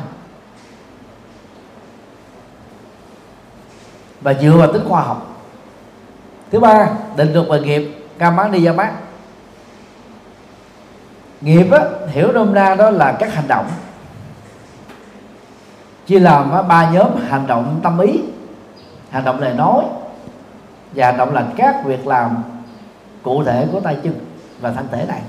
Và 4.21 4.35
dựa 4.35 4.57
vào 4.57 4.73
tính 4.73 4.85
khoa 4.89 5.03
học 5.03 5.34
thứ 6.55 6.61
ba 6.61 6.89
định 7.17 7.33
luật 7.33 7.49
về 7.49 7.61
nghiệp. 7.61 7.95
Cam 8.19 8.37
bán 8.37 8.53
đi 8.53 8.65
ra 8.65 8.73
mắt 8.73 8.93
nghiệp 11.41 11.71
á, 11.71 11.81
hiểu 12.09 12.33
nôm 12.33 12.55
na 12.55 12.75
đó 12.75 12.91
là 12.91 13.13
các 13.13 13.35
hành 13.35 13.49
động. 13.49 13.67
Chia 16.07 16.19
làm 16.19 16.69
ba 16.69 16.91
nhóm 16.91 17.17
hành 17.29 17.47
động 17.47 17.81
tâm 17.83 17.99
ý 17.99 18.21
hành 19.11 19.25
động 19.25 19.41
lời 19.41 19.55
nói 19.55 19.85
và 20.95 21.07
hành 21.07 21.17
động 21.17 21.35
là 21.35 21.47
các 21.57 21.85
việc 21.85 22.07
làm 22.07 22.43
cụ 23.23 23.45
thể 23.45 23.67
của 23.73 23.81
tay 23.81 23.97
chân 24.03 24.15
và 24.61 24.73
thân 24.73 24.89
thể 24.93 25.05
này. 25.09 25.21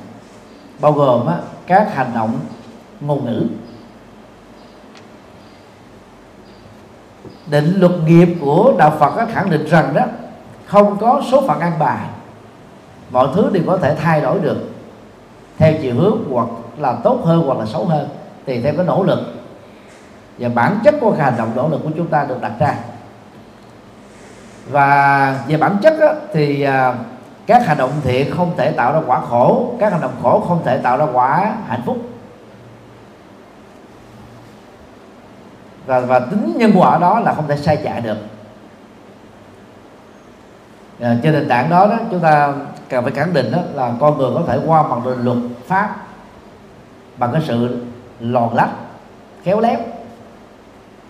Bao 0.80 0.92
gồm 0.92 1.28
á, 1.28 1.36
các 1.68 1.96
hành 1.96 2.12
động 2.16 2.40
ngôn 3.02 3.26
ngữ. 3.26 3.44
Định 7.48 7.80
luật 7.80 7.94
nghiệp 8.06 8.30
của 8.42 8.74
đạo 8.78 8.94
Phật 9.00 9.18
á, 9.18 9.26
khẳng 9.34 9.50
định 9.50 9.66
rằng 9.66 9.94
đó 9.94 10.02
không 10.66 10.98
có 10.98 11.22
số 11.32 11.48
phận 11.48 11.60
an 11.60 11.72
bài. 11.80 12.08
Mọi 13.12 13.28
thứ 13.36 13.50
đều 13.54 13.64
có 13.68 13.78
thể 13.78 13.96
thay 13.96 14.22
đổi 14.22 14.40
được. 14.40 14.58
Theo 15.58 15.74
chiều 15.82 15.96
hướng 15.96 16.18
hoặc 16.32 16.48
là 16.78 16.96
tốt 17.04 17.20
hơn 17.24 17.44
hoặc 17.46 17.58
là 17.60 17.66
xấu 17.66 17.86
hơn 17.86 18.10
tùy 18.46 18.62
theo 18.62 18.74
cái 18.78 18.86
nỗ 18.86 19.04
lực. 19.04 19.20
Và 20.38 20.50
bản 20.50 20.80
chất 20.84 20.96
của 21.02 21.12
hành 21.12 21.34
động 21.38 21.52
nỗ 21.56 21.70
lực 21.70 21.82
của 21.84 21.90
chúng 21.98 22.08
ta 22.08 22.26
được 22.30 22.42
đặt 22.42 22.52
ra. 22.60 22.76
Và 24.72 25.40
về 25.48 25.58
bản 25.58 25.78
chất 25.82 26.00
á, 26.00 26.14
thì 26.34 26.62
à, 26.62 26.96
các 27.46 27.68
hành 27.68 27.78
động 27.78 27.92
thiện 28.04 28.32
không 28.38 28.52
thể 28.58 28.72
tạo 28.72 28.94
ra 28.94 29.02
quả 29.08 29.22
khổ 29.22 29.74
các 29.80 29.92
hành 29.92 30.02
động 30.02 30.14
khổ 30.22 30.44
không 30.48 30.62
thể 30.66 30.78
tạo 30.78 30.98
ra 30.98 31.06
quả 31.14 31.54
hạnh 31.68 31.82
phúc. 31.86 31.98
Và 35.86 36.00
và 36.00 36.20
tính 36.20 36.54
nhân 36.56 36.72
quả 36.76 36.98
đó 36.98 37.20
là 37.20 37.34
không 37.34 37.48
thể 37.48 37.58
sai 37.58 37.78
chạy 37.84 38.02
được 38.02 38.18
à, 41.00 41.18
trên 41.24 41.34
nền 41.34 41.50
tảng 41.50 41.70
đó 41.70 41.88
đó 41.88 41.98
chúng 42.12 42.20
ta 42.20 42.54
cần 42.90 43.04
phải 43.04 43.14
khẳng 43.14 43.34
định 43.34 43.52
đó 43.52 43.60
là 43.74 43.94
con 44.00 44.18
người 44.18 44.32
có 44.34 44.42
thể 44.48 44.60
qua 44.66 44.84
bằng 44.84 45.24
luật 45.24 45.38
pháp 45.68 45.96
bằng 47.18 47.32
cái 47.32 47.42
sự 47.48 47.86
lòn 48.20 48.56
lách 48.56 48.70
khéo 49.44 49.60
léo 49.60 49.80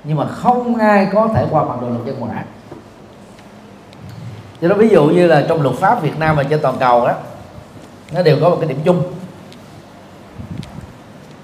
nhưng 0.03 0.17
mà 0.17 0.25
không 0.25 0.75
ai 0.75 1.07
có 1.13 1.29
thể 1.35 1.45
qua 1.51 1.63
bằng 1.63 1.79
luật 1.81 2.05
nhân 2.05 2.15
quả 2.19 2.43
cho 4.61 4.67
đó 4.67 4.75
ví 4.75 4.89
dụ 4.89 5.05
như 5.05 5.27
là 5.27 5.45
trong 5.49 5.61
luật 5.61 5.75
pháp 5.75 6.01
Việt 6.01 6.19
Nam 6.19 6.35
và 6.35 6.43
trên 6.43 6.61
toàn 6.61 6.75
cầu 6.79 7.07
đó 7.07 7.13
nó 8.11 8.21
đều 8.21 8.37
có 8.41 8.49
một 8.49 8.57
cái 8.59 8.69
điểm 8.69 8.79
chung. 8.85 9.03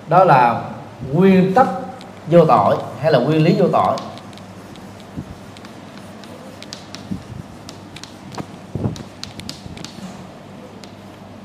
Đó 0.07 0.23
là 0.23 0.61
nguyên 1.13 1.53
tắc 1.53 1.67
vô 2.27 2.45
tội 2.45 2.77
hay 3.01 3.11
là 3.11 3.19
nguyên 3.19 3.43
lý 3.43 3.55
vô 3.59 3.65
tội. 3.71 3.97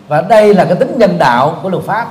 Và 0.09 0.21
đây 0.21 0.55
là 0.55 0.65
cái 0.65 0.75
tính 0.75 0.99
nhân 0.99 1.19
đạo 1.19 1.59
của 1.63 1.71
luật 1.71 1.85
pháp. 1.85 2.07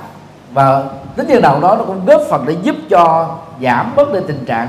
Và 0.54 0.84
tính 1.16 1.28
nhân 1.28 1.42
đạo 1.42 1.60
đó 1.60 1.76
nó 1.76 1.84
cũng 1.84 2.06
góp 2.06 2.22
phần 2.30 2.46
để 2.48 2.56
giúp 2.64 2.76
cho 2.90 3.36
giảm 3.62 3.96
bớt 3.96 4.14
đi 4.14 4.20
tình 4.28 4.46
trạng 4.46 4.68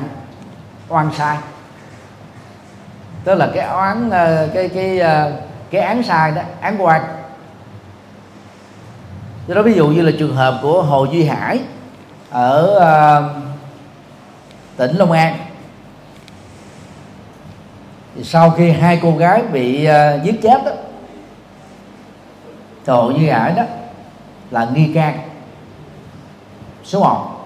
oan 0.88 1.10
sai. 1.18 1.36
Tức 3.24 3.34
là 3.34 3.48
cái 3.54 3.66
oán 3.66 4.10
ờ, 4.10 4.48
cái 4.54 4.68
cái 4.68 4.98
ờ, 4.98 5.32
cái 5.70 5.80
án 5.80 6.02
sai 6.02 6.30
đó 6.30 6.42
án 6.60 6.76
quan 6.78 7.02
do 9.46 9.54
đó 9.54 9.62
ví 9.62 9.74
dụ 9.74 9.88
như 9.88 10.02
là 10.02 10.12
trường 10.18 10.36
hợp 10.36 10.58
của 10.62 10.82
hồ 10.82 11.04
duy 11.04 11.24
hải 11.24 11.60
ở 12.30 12.76
uh, 12.76 13.42
tỉnh 14.76 14.96
long 14.96 15.12
an. 15.12 15.36
Thì 18.14 18.24
sau 18.24 18.50
khi 18.50 18.70
hai 18.70 19.00
cô 19.02 19.16
gái 19.16 19.42
bị 19.52 19.88
uh, 19.88 20.24
giết 20.24 20.42
chết 20.42 20.64
đó 20.64 20.72
độ 22.86 23.12
như 23.18 23.30
hải 23.30 23.52
đó 23.52 23.62
là 24.50 24.68
nghi 24.74 24.92
can. 24.94 25.18
Số 26.84 27.00
1 27.00 27.36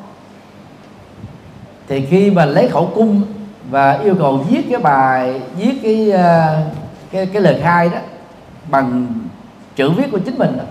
thì 1.89 2.07
khi 2.07 2.31
mà 2.31 2.45
lấy 2.45 2.69
khẩu 2.69 2.91
cung 2.95 3.23
và 3.71 3.93
yêu 3.93 4.15
cầu 4.19 4.37
viết 4.37 4.63
cái 4.71 4.81
bài 4.81 5.41
viết 5.57 5.81
cái 5.83 6.11
ờ, 6.11 6.63
cái 7.11 7.27
cái 7.27 7.43
lời 7.43 7.61
khai 7.63 7.89
đó 7.89 7.99
bằng 8.71 9.07
chữ 9.77 9.91
viết 9.91 10.07
của 10.13 10.19
chính 10.19 10.39
mình 10.39 10.59
đó, 10.59 10.65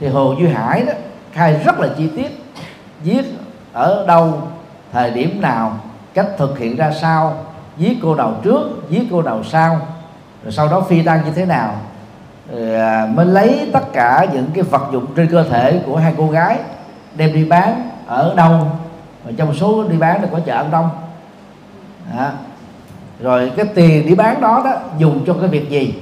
thì 0.00 0.08
hồ 0.08 0.34
duy 0.38 0.48
hải 0.48 0.82
đó 0.82 0.92
khai 1.32 1.60
rất 1.64 1.80
là 1.80 1.88
chi 1.98 2.08
tiết 2.16 2.44
viết 3.02 3.22
ở 3.72 4.04
đâu 4.08 4.42
thời 4.92 5.10
điểm 5.10 5.40
nào 5.40 5.78
cách 6.14 6.26
thực 6.38 6.58
hiện 6.58 6.76
ra 6.76 6.92
sao 7.00 7.44
giết 7.76 7.98
cô 8.02 8.14
nào 8.14 8.34
trước 8.42 8.60
giết 8.90 9.02
cô 9.10 9.22
nào 9.22 9.44
sau 9.44 9.80
rồi 10.44 10.52
sau 10.52 10.68
đó 10.68 10.80
phi 10.80 11.02
tan 11.02 11.24
như 11.24 11.30
thế 11.30 11.44
nào. 11.44 11.74
À, 12.52 13.08
mới 13.14 13.26
lấy 13.26 13.70
tất 13.72 13.92
cả 13.92 14.26
những 14.32 14.46
cái 14.54 14.64
vật 14.64 14.88
dụng 14.92 15.06
trên 15.16 15.28
cơ 15.30 15.44
thể 15.44 15.80
của 15.86 15.96
hai 15.96 16.14
cô 16.16 16.28
gái 16.28 16.58
đem 17.14 17.32
đi 17.32 17.44
bán 17.44 17.90
ở 18.06 18.34
đâu. 18.36 18.70
Và 19.24 19.32
trong 19.36 19.54
số 19.54 19.84
đi 19.84 19.96
bán 19.96 20.22
là 20.22 20.28
có 20.32 20.40
chợ 20.46 20.54
An 20.54 20.70
Đông. 20.70 20.90
Đó. 22.16 22.30
rồi 23.20 23.52
cái 23.56 23.66
tiền 23.74 24.06
đi 24.06 24.14
bán 24.14 24.40
đó 24.40 24.62
đó 24.64 24.72
dùng 24.98 25.24
cho 25.26 25.34
cái 25.40 25.48
việc 25.48 25.70
gì? 25.70 25.94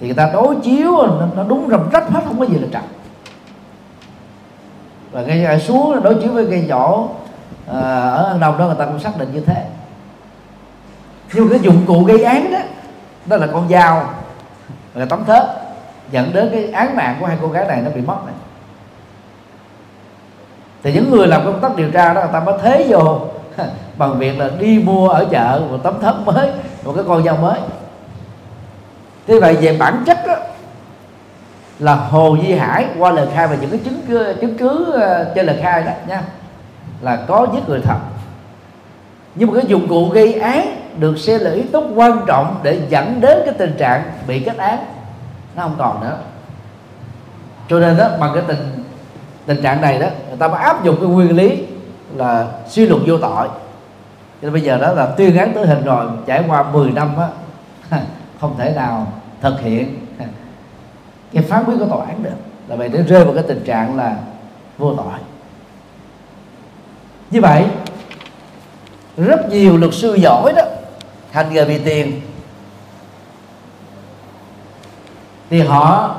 Thì 0.00 0.06
người 0.06 0.16
ta 0.16 0.30
đối 0.32 0.56
chiếu 0.56 0.92
nó, 1.36 1.44
đúng 1.48 1.68
rầm 1.70 1.90
rách 1.90 2.10
hết 2.10 2.20
không 2.24 2.38
có 2.38 2.46
gì 2.46 2.58
là 2.58 2.68
trật. 2.72 2.82
Và 5.12 5.22
cái 5.26 5.44
à, 5.44 5.58
xuống 5.58 6.02
đối 6.02 6.14
chiếu 6.14 6.32
với 6.32 6.46
cái 6.50 6.66
chỗ 6.68 7.08
à, 7.68 7.80
ở 8.10 8.28
An 8.28 8.40
Đông 8.40 8.58
đó 8.58 8.66
người 8.66 8.76
ta 8.78 8.84
cũng 8.84 9.00
xác 9.00 9.18
định 9.18 9.28
như 9.34 9.40
thế. 9.40 9.66
Nhưng 11.34 11.48
cái 11.48 11.58
dụng 11.62 11.84
cụ 11.86 12.04
gây 12.04 12.24
án 12.24 12.52
đó 12.52 12.58
đó 13.26 13.36
là 13.36 13.46
con 13.46 13.68
dao 13.68 14.10
là 14.94 15.04
tấm 15.04 15.24
thớt. 15.24 15.44
Dẫn 16.10 16.32
đến 16.32 16.48
cái 16.52 16.70
án 16.72 16.96
mạng 16.96 17.16
của 17.20 17.26
hai 17.26 17.38
cô 17.42 17.48
gái 17.48 17.64
này 17.66 17.82
nó 17.84 17.90
bị 17.90 18.00
mất 18.00 18.16
này. 18.26 18.34
Thì 20.82 20.92
những 20.92 21.10
người 21.10 21.26
làm 21.26 21.44
công 21.44 21.60
tác 21.60 21.76
điều 21.76 21.90
tra 21.90 22.14
đó 22.14 22.20
người 22.20 22.32
ta 22.32 22.40
mới 22.40 22.58
thế 22.62 22.86
vô. 22.88 23.20
Bằng 23.96 24.18
việc 24.18 24.38
là 24.38 24.50
đi 24.58 24.82
mua 24.84 25.08
ở 25.08 25.26
chợ 25.30 25.62
một 25.70 25.78
tấm 25.82 26.00
thớt 26.00 26.14
mới 26.24 26.50
một 26.84 26.92
cái 26.96 27.04
con 27.08 27.24
dao 27.24 27.36
mới. 27.36 27.60
Thế 29.26 29.40
vậy 29.40 29.56
về 29.60 29.76
bản 29.78 30.02
chất 30.06 30.18
đó, 30.26 30.34
là 31.78 31.94
hồ 31.94 32.36
di 32.42 32.52
hải 32.52 32.86
qua 32.98 33.10
lời 33.10 33.28
khai 33.34 33.48
và 33.48 33.56
những 33.60 33.70
cái 33.70 33.80
chứng 33.84 34.00
cứ 34.08 34.34
chứng 34.40 34.58
cứ 34.58 34.92
ờ, 34.92 35.32
trên 35.34 35.46
lời 35.46 35.58
khai 35.62 35.82
đó 35.82 35.92
nha 36.08 36.22
là 37.00 37.16
có 37.16 37.46
giết 37.54 37.68
người 37.68 37.80
thật. 37.84 37.98
Nhưng 39.34 39.48
mà 39.48 39.54
cái 39.60 39.66
dụng 39.66 39.88
cụ 39.88 40.08
gây 40.08 40.32
án 40.32 40.76
được 40.98 41.18
xem 41.18 41.40
là 41.40 41.50
yếu 41.50 41.64
tố 41.72 41.82
quan 41.94 42.20
trọng 42.26 42.60
để 42.62 42.80
dẫn 42.88 43.20
đến 43.20 43.42
cái 43.44 43.54
tình 43.58 43.74
trạng 43.78 44.02
bị 44.26 44.40
kết 44.40 44.56
án. 44.56 44.78
Nó 45.56 45.62
không 45.62 45.74
còn 45.78 46.00
nữa. 46.00 46.18
Cho 47.68 47.80
nên 47.80 47.96
đó 47.96 48.08
bằng 48.20 48.30
cái 48.34 48.42
tình 48.46 48.84
tình 49.46 49.62
trạng 49.62 49.80
này 49.80 49.98
đó, 49.98 50.06
người 50.28 50.36
ta 50.38 50.48
mới 50.48 50.60
áp 50.60 50.84
dụng 50.84 50.96
cái 51.00 51.08
nguyên 51.08 51.36
lý 51.36 51.62
là 52.14 52.46
suy 52.68 52.86
luận 52.86 53.02
vô 53.06 53.18
tội. 53.18 53.48
Cho 53.48 54.42
nên 54.42 54.52
bây 54.52 54.62
giờ 54.62 54.78
đó 54.78 54.92
là 54.92 55.06
tuyên 55.06 55.36
án 55.36 55.52
tử 55.54 55.66
hình 55.66 55.84
rồi, 55.84 56.06
trải 56.26 56.44
qua 56.48 56.62
10 56.62 56.90
năm 56.90 57.08
á, 57.16 57.28
không 58.40 58.54
thể 58.58 58.72
nào 58.76 59.12
thực 59.40 59.60
hiện. 59.60 60.06
Cái 61.32 61.42
phán 61.42 61.64
quyết 61.64 61.74
của 61.78 61.86
tòa 61.86 62.06
án 62.06 62.22
được. 62.22 62.30
Là 62.68 62.76
vậy 62.76 62.88
để 62.88 63.02
rơi 63.02 63.24
vào 63.24 63.34
cái 63.34 63.44
tình 63.48 63.64
trạng 63.64 63.96
là 63.96 64.16
vô 64.78 64.94
tội. 64.96 65.20
Như 67.30 67.40
vậy, 67.40 67.64
rất 69.16 69.48
nhiều 69.48 69.76
luật 69.76 69.94
sư 69.94 70.14
giỏi 70.14 70.52
đó 70.56 70.62
thanh 71.34 71.52
nghề 71.52 71.64
vì 71.64 71.78
tiền 71.78 72.20
thì 75.50 75.60
họ 75.60 76.14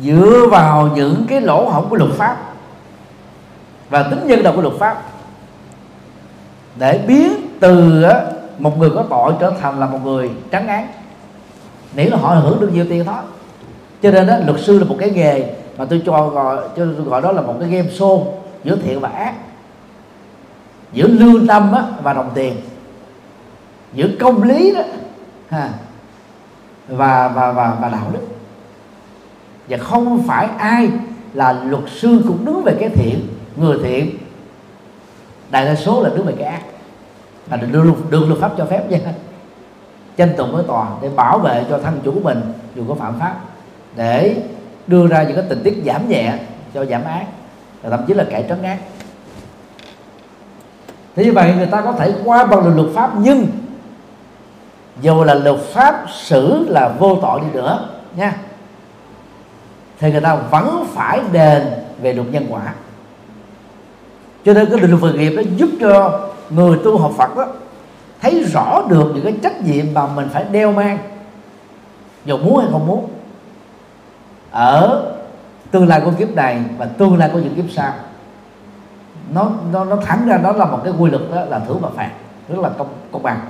dựa 0.00 0.46
vào 0.50 0.90
những 0.94 1.24
cái 1.28 1.40
lỗ 1.40 1.68
hổng 1.70 1.88
của 1.88 1.96
luật 1.96 2.10
pháp 2.12 2.36
và 3.90 4.02
tính 4.02 4.26
nhân 4.26 4.42
đạo 4.42 4.52
của 4.56 4.62
luật 4.62 4.74
pháp 4.78 5.02
để 6.76 7.04
biến 7.06 7.32
từ 7.60 8.04
một 8.58 8.78
người 8.78 8.90
có 8.90 9.04
tội 9.10 9.32
trở 9.40 9.52
thành 9.60 9.80
là 9.80 9.86
một 9.86 9.98
người 10.04 10.30
trắng 10.50 10.68
án. 10.68 10.88
Nếu 11.94 12.10
là 12.10 12.16
họ 12.16 12.34
hưởng 12.34 12.60
được 12.60 12.70
nhiều 12.72 12.86
tiền 12.88 13.04
thôi 13.04 13.22
cho 14.02 14.10
nên 14.10 14.26
đó 14.26 14.36
luật 14.46 14.60
sư 14.60 14.78
là 14.78 14.84
một 14.84 14.96
cái 14.98 15.10
nghề 15.10 15.54
mà 15.76 15.84
tôi 15.84 16.02
cho 16.06 16.28
gọi 16.28 16.56
cho 16.56 16.84
tôi 16.96 17.04
gọi 17.04 17.22
đó 17.22 17.32
là 17.32 17.40
một 17.40 17.54
cái 17.60 17.68
game 17.68 17.88
show 17.88 18.24
giữa 18.64 18.76
thiện 18.76 19.00
và 19.00 19.08
ác 19.08 19.34
giữa 20.92 21.06
lương 21.06 21.46
tâm 21.46 21.72
á, 21.72 21.82
và 22.02 22.12
đồng 22.12 22.30
tiền 22.34 22.56
giữa 23.94 24.08
công 24.20 24.42
lý 24.42 24.74
đó 24.74 24.82
ha, 25.48 25.70
và 26.88 27.28
và 27.28 27.52
và 27.52 27.76
và 27.80 27.88
đạo 27.88 28.10
đức. 28.12 28.26
Và 29.68 29.78
không 29.78 30.22
phải 30.26 30.48
ai 30.58 30.90
là 31.32 31.52
luật 31.52 31.84
sư 31.88 32.22
cũng 32.28 32.44
đứng 32.44 32.62
về 32.64 32.76
cái 32.80 32.88
thiện 32.88 33.28
người 33.56 33.78
thiện. 33.82 34.10
Đại 35.50 35.64
đa 35.64 35.74
số 35.74 36.02
là 36.02 36.10
đứng 36.10 36.26
về 36.26 36.34
cái 36.38 36.48
ác. 36.48 36.62
Là 37.50 37.56
được, 37.56 37.68
được, 37.72 38.10
được 38.10 38.26
luật 38.28 38.40
pháp 38.40 38.52
cho 38.58 38.64
phép 38.64 38.90
nha. 38.90 38.98
Tranh 40.16 40.34
tụng 40.36 40.52
với 40.52 40.64
tòa 40.64 40.88
để 41.02 41.08
bảo 41.08 41.38
vệ 41.38 41.64
cho 41.70 41.78
thân 41.78 42.00
chủ 42.04 42.12
của 42.12 42.20
mình 42.20 42.40
dù 42.74 42.84
có 42.88 42.94
phạm 42.94 43.18
pháp 43.20 43.40
để 43.96 44.36
đưa 44.86 45.06
ra 45.06 45.22
những 45.22 45.36
cái 45.36 45.44
tình 45.48 45.62
tiết 45.64 45.82
giảm 45.86 46.08
nhẹ 46.08 46.38
cho 46.74 46.84
giảm 46.84 47.04
ác. 47.04 47.26
Và 47.82 47.90
thậm 47.90 48.04
chí 48.06 48.14
là 48.14 48.24
cải 48.30 48.44
trấn 48.48 48.62
ác. 48.62 48.78
Thế 51.16 51.24
như 51.24 51.32
vậy 51.32 51.52
người 51.56 51.66
ta 51.66 51.80
có 51.80 51.92
thể 51.92 52.14
qua 52.24 52.46
bằng 52.46 52.76
luật 52.76 52.88
pháp 52.94 53.10
nhưng 53.18 53.46
dù 55.00 55.24
là 55.24 55.34
luật 55.34 55.60
pháp 55.60 56.04
xử 56.10 56.68
là 56.68 56.88
vô 56.88 57.18
tội 57.22 57.40
đi 57.40 57.46
nữa, 57.52 57.88
nha. 58.16 58.36
Thì 60.00 60.12
người 60.12 60.20
ta 60.20 60.34
vẫn 60.34 60.86
phải 60.94 61.20
đền 61.32 61.62
về 62.02 62.12
luật 62.12 62.28
nhân 62.28 62.46
quả. 62.48 62.74
Cho 64.44 64.54
nên 64.54 64.66
cái 64.70 64.80
định 64.80 64.90
luật 64.90 65.02
về 65.02 65.18
nghiệp 65.18 65.30
nó 65.36 65.42
giúp 65.56 65.70
cho 65.80 66.20
người 66.50 66.78
tu 66.84 66.98
học 66.98 67.12
Phật 67.16 67.36
đó 67.36 67.46
thấy 68.20 68.44
rõ 68.44 68.82
được 68.88 69.12
những 69.14 69.24
cái 69.24 69.34
trách 69.42 69.60
nhiệm 69.60 69.86
mà 69.94 70.06
mình 70.06 70.28
phải 70.32 70.44
đeo 70.44 70.72
mang. 70.72 70.98
Dù 72.24 72.36
muốn 72.36 72.58
hay 72.58 72.68
không 72.72 72.86
muốn. 72.86 73.08
Ở 74.50 75.12
tương 75.70 75.88
lai 75.88 76.00
của 76.04 76.10
kiếp 76.18 76.34
này 76.34 76.62
và 76.78 76.86
tương 76.86 77.18
lai 77.18 77.30
của 77.32 77.38
những 77.38 77.54
kiếp 77.54 77.64
sau, 77.70 77.92
nó 79.32 79.50
nó 79.72 79.84
nó 79.84 79.96
thẳng 79.96 80.26
ra 80.26 80.36
đó 80.36 80.52
là 80.52 80.64
một 80.64 80.80
cái 80.84 80.92
quy 80.98 81.10
luật 81.10 81.22
đó 81.34 81.44
là 81.44 81.58
thưởng 81.58 81.78
và 81.80 81.88
phạt, 81.96 82.10
rất 82.48 82.58
là 82.58 82.68
công 82.68 82.88
công 83.12 83.22
bằng 83.22 83.40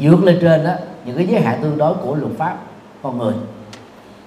vượt 0.00 0.24
lên 0.24 0.38
trên 0.40 0.64
đó 0.64 0.72
những 1.04 1.16
cái 1.16 1.26
giới 1.26 1.40
hạn 1.40 1.58
tương 1.62 1.78
đối 1.78 1.94
của 1.94 2.14
luật 2.14 2.32
pháp 2.38 2.56
con 3.02 3.18
người. 3.18 3.34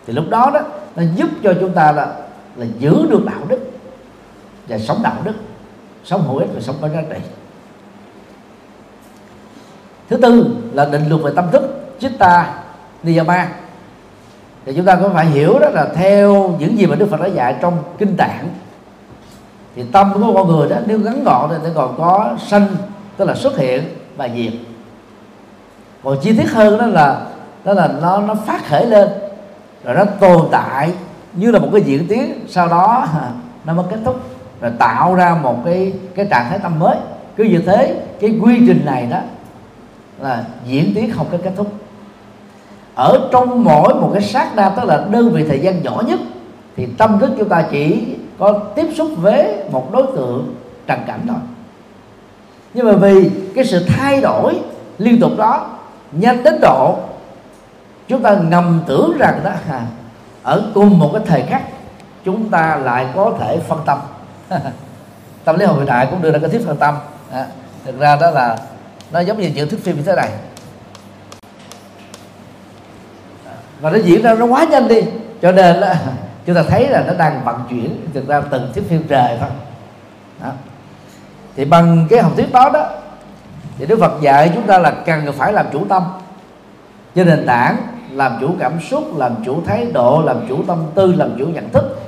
Thì 0.08 0.14
lúc 0.14 0.26
đó 0.30 0.52
đó, 0.54 0.60
nó 0.96 1.04
giúp 1.16 1.30
cho 1.44 1.54
chúng 1.60 1.74
ta 1.74 1.92
là 1.92 2.16
là 2.56 2.66
giữ 2.80 3.06
được 3.10 3.26
đạo 3.26 3.42
đức 3.48 3.72
và 4.68 4.78
sống 4.78 5.00
đạo 5.04 5.16
đức, 5.24 5.34
sống 6.04 6.24
hữu 6.28 6.38
ích 6.38 6.50
và 6.54 6.62
sống 6.62 6.76
có 6.82 6.90
giá 6.90 7.02
trị. 7.10 7.18
Thứ 10.10 10.18
tư 10.18 10.56
là 10.74 10.86
định 10.86 11.10
luật 11.10 11.22
về 11.22 11.32
tâm 11.36 11.46
thức, 11.52 11.64
chitta 12.00 12.64
niyama. 13.04 13.50
Thì 14.66 14.74
chúng 14.76 14.86
ta 14.86 14.96
cũng 14.96 15.14
phải 15.14 15.26
hiểu 15.26 15.60
đó 15.60 15.70
là 15.70 15.90
theo 15.96 16.56
những 16.60 16.78
gì 16.78 16.86
mà 16.86 16.96
Đức 16.96 17.08
Phật 17.10 17.22
đã 17.22 17.28
dạy 17.28 17.56
trong 17.62 17.78
kinh 17.98 18.18
tạng, 18.18 18.50
thì 19.76 19.84
tâm 19.92 20.12
của 20.14 20.34
con 20.34 20.48
người 20.48 20.70
đó, 20.70 20.78
nếu 20.86 21.00
ngắn 21.00 21.24
gọn 21.24 21.50
thì 21.50 21.56
nó 21.64 21.70
còn 21.76 21.98
có 21.98 22.36
sanh, 22.48 22.68
tức 23.18 23.26
là 23.26 23.36
xuất 23.36 23.58
hiện 23.58 23.84
và 24.18 24.30
diệt 24.36 24.54
còn 26.04 26.18
chi 26.22 26.38
tiết 26.38 26.52
hơn 26.52 26.78
đó 26.78 26.86
là 26.86 27.22
đó 27.64 27.74
là 27.74 27.90
nó 28.02 28.22
nó 28.22 28.36
phát 28.36 28.66
khởi 28.66 28.86
lên, 28.86 29.10
rồi 29.84 29.96
nó 29.96 30.06
tồn 30.06 30.48
tại 30.52 30.92
như 31.34 31.52
là 31.52 31.60
một 31.60 31.70
cái 31.74 31.82
diễn 31.82 32.08
tiến. 32.08 32.34
Sau 32.48 32.68
đó, 32.68 33.08
nó 33.66 33.74
mới 33.74 33.86
kết 33.90 33.98
thúc, 34.06 34.20
rồi 34.62 34.72
tạo 34.78 35.16
ra 35.16 35.38
một 35.44 35.58
cái 35.66 35.94
cái 36.16 36.28
trạng 36.30 36.46
thái 36.50 36.60
tâm 36.60 36.80
mới. 36.80 36.96
Cứ 37.36 37.44
như 37.44 37.60
thế, 37.66 38.02
cái 38.20 38.40
quy 38.42 38.64
trình 38.68 38.82
này 38.86 39.08
đó 39.12 39.20
là 40.20 40.44
diễn 40.66 40.92
tiến 40.96 41.12
không 41.12 41.28
có 41.32 41.38
kết 41.44 41.52
thúc. 41.56 41.68
Ở 42.96 43.30
trong 43.32 43.64
mỗi 43.64 43.94
một 43.94 44.10
cái 44.14 44.22
sát 44.22 44.56
na, 44.56 44.70
tức 44.70 44.84
là 44.86 45.06
đơn 45.10 45.30
vị 45.30 45.46
thời 45.48 45.60
gian 45.60 45.84
nhỏ 45.84 46.02
nhất, 46.08 46.20
thì 46.76 46.88
tâm 46.98 47.20
thức 47.20 47.32
chúng 47.38 47.50
ta 47.50 47.66
chỉ 47.72 48.16
có 48.40 48.60
tiếp 48.76 48.86
xúc 48.96 49.10
với 49.18 49.56
một 49.72 49.92
đối 49.92 50.04
tượng 50.16 50.56
trần 50.88 51.00
cảnh 51.08 51.20
thôi. 51.28 51.38
Nhưng 52.74 52.86
mà 52.86 52.94
vì 52.94 53.30
cái 53.56 53.66
sự 53.66 53.86
thay 53.88 54.22
đổi 54.22 54.60
liên 54.98 55.20
tục 55.20 55.32
đó 55.38 55.68
nhanh 56.12 56.44
đến 56.44 56.62
độ 56.62 57.00
chúng 58.08 58.24
ta 58.24 58.36
ngầm 58.36 58.84
tưởng 58.88 59.18
rằng 59.20 59.42
đó 59.44 59.52
à, 59.70 59.86
ở 60.44 60.72
cùng 60.74 61.00
một 61.00 61.10
cái 61.14 61.22
thời 61.26 61.44
khắc 61.44 61.62
chúng 62.26 62.50
ta 62.50 62.76
lại 62.76 63.08
có 63.16 63.34
thể 63.40 63.60
phân 63.68 63.80
tâm. 63.86 64.00
Tâm 65.44 65.60
lý 65.60 65.66
học 65.66 65.76
hiện 65.78 65.86
đại 65.86 66.08
cũng 66.12 66.22
đưa 66.22 66.32
ra 66.32 66.40
cái 66.40 66.50
thuyết 66.50 66.62
phân 66.66 66.78
tâm. 66.78 66.96
À, 67.32 67.46
thực 67.86 68.00
ra 68.00 68.16
đó 68.16 68.32
là 68.32 68.58
nó 69.12 69.20
giống 69.20 69.40
như 69.40 69.52
những 69.56 69.70
thuyết 69.70 69.84
phim 69.84 69.98
như 69.98 70.04
thế 70.04 70.16
này. 70.16 70.30
Và 73.80 73.90
nó 73.90 73.98
diễn 73.98 74.22
ra 74.22 74.34
nó 74.34 74.46
quá 74.46 74.66
nhanh 74.72 74.88
đi 74.88 75.02
cho 75.42 75.52
nên 75.52 75.76
là 75.76 76.02
chúng 76.46 76.56
ta 76.56 76.64
thấy 76.64 76.88
là 76.90 77.04
nó 77.08 77.14
đang 77.14 77.44
vận 77.44 77.64
chuyển 77.70 78.08
thực 78.14 78.28
ra 78.28 78.42
từng 78.42 78.72
thuyết 78.74 78.84
phim 78.90 79.04
trời 79.08 79.38
thôi. 79.40 79.50
Đó. 80.44 80.50
thì 81.56 81.66
bằng 81.66 82.08
cái 82.10 82.22
học 82.22 82.32
thuyết 82.36 82.52
đó 82.52 82.70
đó 82.74 82.90
thì 83.78 83.86
Đức 83.86 84.00
Phật 84.00 84.22
dạy 84.22 84.52
chúng 84.56 84.68
ta 84.68 84.80
là 84.80 84.92
cần 84.92 85.34
phải 85.38 85.54
làm 85.54 85.66
chủ 85.74 85.86
tâm. 85.90 86.04
Trên 87.16 87.28
nền 87.28 87.46
tảng, 87.46 87.78
làm 88.12 88.38
chủ 88.42 88.50
cảm 88.60 88.80
xúc, 88.90 89.18
làm 89.18 89.36
chủ 89.46 89.62
thái 89.66 89.88
độ, 89.94 90.22
làm 90.26 90.38
chủ 90.50 90.64
tâm 90.68 90.78
tư, 90.96 91.14
làm 91.14 91.30
chủ 91.40 91.46
nhận 91.46 91.70
thức. 91.70 92.00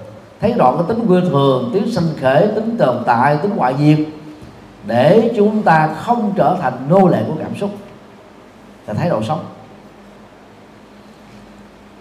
Thấy 0.42 0.54
rõ 0.54 0.72
cái 0.72 0.84
tính 0.88 1.08
quê 1.08 1.22
thường, 1.30 1.70
tính 1.74 1.92
sinh 1.92 2.08
khởi, 2.22 2.48
tính 2.48 2.78
tồn 2.78 3.04
tại, 3.06 3.38
tính 3.38 3.52
ngoại 3.56 3.76
diệt. 3.80 4.08
Để 4.86 5.32
chúng 5.36 5.62
ta 5.62 5.90
không 6.02 6.34
trở 6.36 6.58
thành 6.62 6.74
nô 6.90 7.08
lệ 7.08 7.18
của 7.28 7.34
cảm 7.40 7.56
xúc, 7.56 7.70
là 8.88 8.94
thái 8.94 9.10
độ 9.10 9.22
sống. 9.24 9.40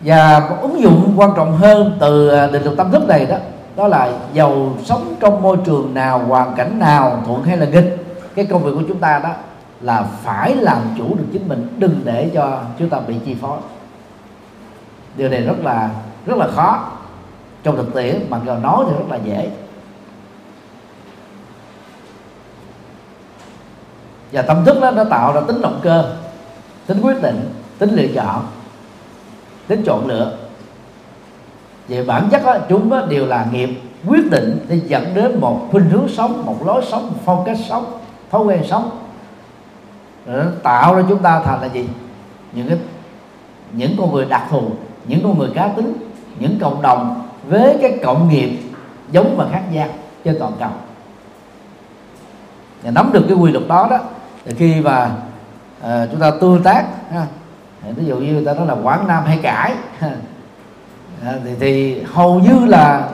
Và 0.00 0.46
một 0.50 0.56
ứng 0.62 0.82
dụng 0.82 1.14
quan 1.16 1.30
trọng 1.36 1.56
hơn 1.56 1.96
từ 2.00 2.28
à, 2.28 2.46
định 2.46 2.62
luật 2.62 2.76
tâm 2.76 2.90
thức 2.90 3.08
này 3.08 3.26
đó 3.26 3.36
đó 3.76 3.88
là 3.88 4.12
giàu 4.32 4.72
sống 4.84 5.14
trong 5.20 5.42
môi 5.42 5.56
trường 5.64 5.94
nào, 5.94 6.18
hoàn 6.18 6.54
cảnh 6.54 6.78
nào, 6.78 7.22
thuận 7.26 7.42
hay 7.42 7.56
là 7.56 7.66
nghịch. 7.66 8.06
Cái 8.34 8.44
công 8.44 8.62
việc 8.62 8.70
của 8.74 8.84
chúng 8.88 8.98
ta 8.98 9.18
đó 9.18 9.30
là 9.82 10.02
phải 10.22 10.54
làm 10.54 10.78
chủ 10.98 11.14
được 11.14 11.24
chính 11.32 11.48
mình 11.48 11.76
đừng 11.78 12.00
để 12.04 12.30
cho 12.34 12.62
chúng 12.78 12.88
ta 12.88 13.00
bị 13.00 13.14
chi 13.24 13.34
phối. 13.40 13.58
Điều 15.16 15.28
này 15.28 15.40
rất 15.40 15.56
là 15.62 15.90
rất 16.26 16.38
là 16.38 16.48
khó. 16.48 16.88
Trong 17.62 17.76
thực 17.76 17.94
tiễn 17.94 18.26
mặc 18.28 18.40
dù 18.46 18.54
nói 18.54 18.84
thì 18.88 18.96
rất 18.96 19.04
là 19.10 19.16
dễ. 19.16 19.50
Và 24.32 24.42
tâm 24.42 24.64
thức 24.64 24.80
đó 24.80 24.90
nó 24.90 25.04
tạo 25.04 25.32
ra 25.32 25.40
tính 25.40 25.60
động 25.62 25.80
cơ 25.82 26.16
tính 26.86 27.00
quyết 27.00 27.22
định 27.22 27.50
tính 27.78 27.90
lựa 27.94 28.06
chọn 28.14 28.46
tính 29.66 29.82
chọn 29.86 30.06
lựa. 30.06 30.36
Về 31.88 32.04
bản 32.04 32.28
chất 32.30 32.42
đó, 32.44 32.58
chúng 32.68 32.90
đó 32.90 33.06
đều 33.08 33.26
là 33.26 33.46
nghiệp 33.52 33.70
quyết 34.06 34.30
định 34.30 34.66
thì 34.68 34.78
dẫn 34.78 35.14
đến 35.14 35.40
một 35.40 35.68
khuynh 35.70 35.90
hướng 35.90 36.08
sống 36.08 36.46
một 36.46 36.66
lối 36.66 36.82
sống 36.90 37.06
một 37.06 37.16
phong 37.24 37.44
cách 37.44 37.56
sống 37.68 37.98
thói 38.30 38.42
quen 38.42 38.64
sống 38.68 39.01
nó 40.26 40.44
tạo 40.62 40.94
ra 40.94 41.02
chúng 41.08 41.18
ta 41.18 41.42
thành 41.44 41.60
là 41.60 41.66
gì? 41.66 41.88
Những 42.52 42.68
cái 42.68 42.78
những 43.72 43.96
con 43.98 44.12
người 44.12 44.24
đặc 44.24 44.42
thù 44.50 44.62
những 45.06 45.22
con 45.22 45.38
người 45.38 45.50
cá 45.54 45.68
tính 45.68 45.92
những 46.38 46.58
cộng 46.60 46.82
đồng 46.82 47.28
với 47.48 47.78
cái 47.82 47.98
cộng 48.02 48.28
nghiệp 48.28 48.58
giống 49.10 49.36
và 49.36 49.46
khác 49.52 49.62
nhau 49.72 49.88
trên 50.24 50.36
toàn 50.38 50.52
cầu. 50.58 50.70
Và 52.82 52.90
nắm 52.90 53.10
được 53.12 53.24
cái 53.28 53.36
quy 53.36 53.52
luật 53.52 53.68
đó 53.68 53.86
đó 53.90 53.98
thì 54.44 54.54
khi 54.54 54.80
mà 54.80 55.10
uh, 55.80 56.10
chúng 56.10 56.20
ta 56.20 56.30
tương 56.40 56.62
tác 56.62 56.84
ha, 57.12 57.26
ví 57.96 58.04
dụ 58.04 58.16
như 58.16 58.32
người 58.32 58.44
ta 58.44 58.54
nói 58.54 58.66
là 58.66 58.74
quảng 58.82 59.08
nam 59.08 59.24
hay 59.24 59.38
cải 59.42 59.74
ha, 59.98 60.10
à, 61.24 61.32
thì, 61.44 61.50
thì 61.60 62.02
hầu 62.12 62.40
như 62.40 62.66
là 62.66 63.08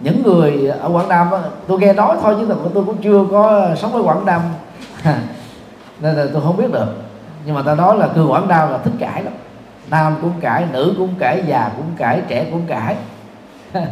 những 0.00 0.22
người 0.22 0.66
ở 0.80 0.88
quảng 0.88 1.08
nam 1.08 1.30
đó, 1.30 1.40
tôi 1.66 1.78
nghe 1.78 1.92
nói 1.92 2.16
thôi 2.22 2.36
chứ 2.38 2.54
tôi 2.74 2.84
cũng 2.84 2.96
chưa 3.02 3.24
có 3.30 3.68
sống 3.76 3.92
ở 3.92 4.02
quảng 4.02 4.24
nam 4.24 4.40
nên 6.00 6.14
là 6.14 6.26
tôi 6.32 6.42
không 6.42 6.56
biết 6.56 6.72
được. 6.72 6.94
Nhưng 7.46 7.54
mà 7.54 7.62
ta 7.62 7.74
nói 7.74 7.98
là 7.98 8.08
cư 8.14 8.26
quảng 8.26 8.48
đau 8.48 8.70
là 8.70 8.78
thích 8.78 8.92
cãi 8.98 9.22
lắm. 9.22 9.32
Nam 9.90 10.16
cũng 10.22 10.32
cãi, 10.40 10.64
nữ 10.72 10.94
cũng 10.98 11.14
cãi, 11.18 11.42
già 11.46 11.70
cũng 11.76 11.86
cãi, 11.96 12.22
trẻ 12.28 12.46
cũng 12.50 12.62
cãi. 12.66 12.96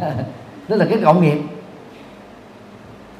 Tức 0.67 0.75
là 0.75 0.85
cái 0.89 0.99
cộng 1.05 1.21
nghiệp. 1.21 1.41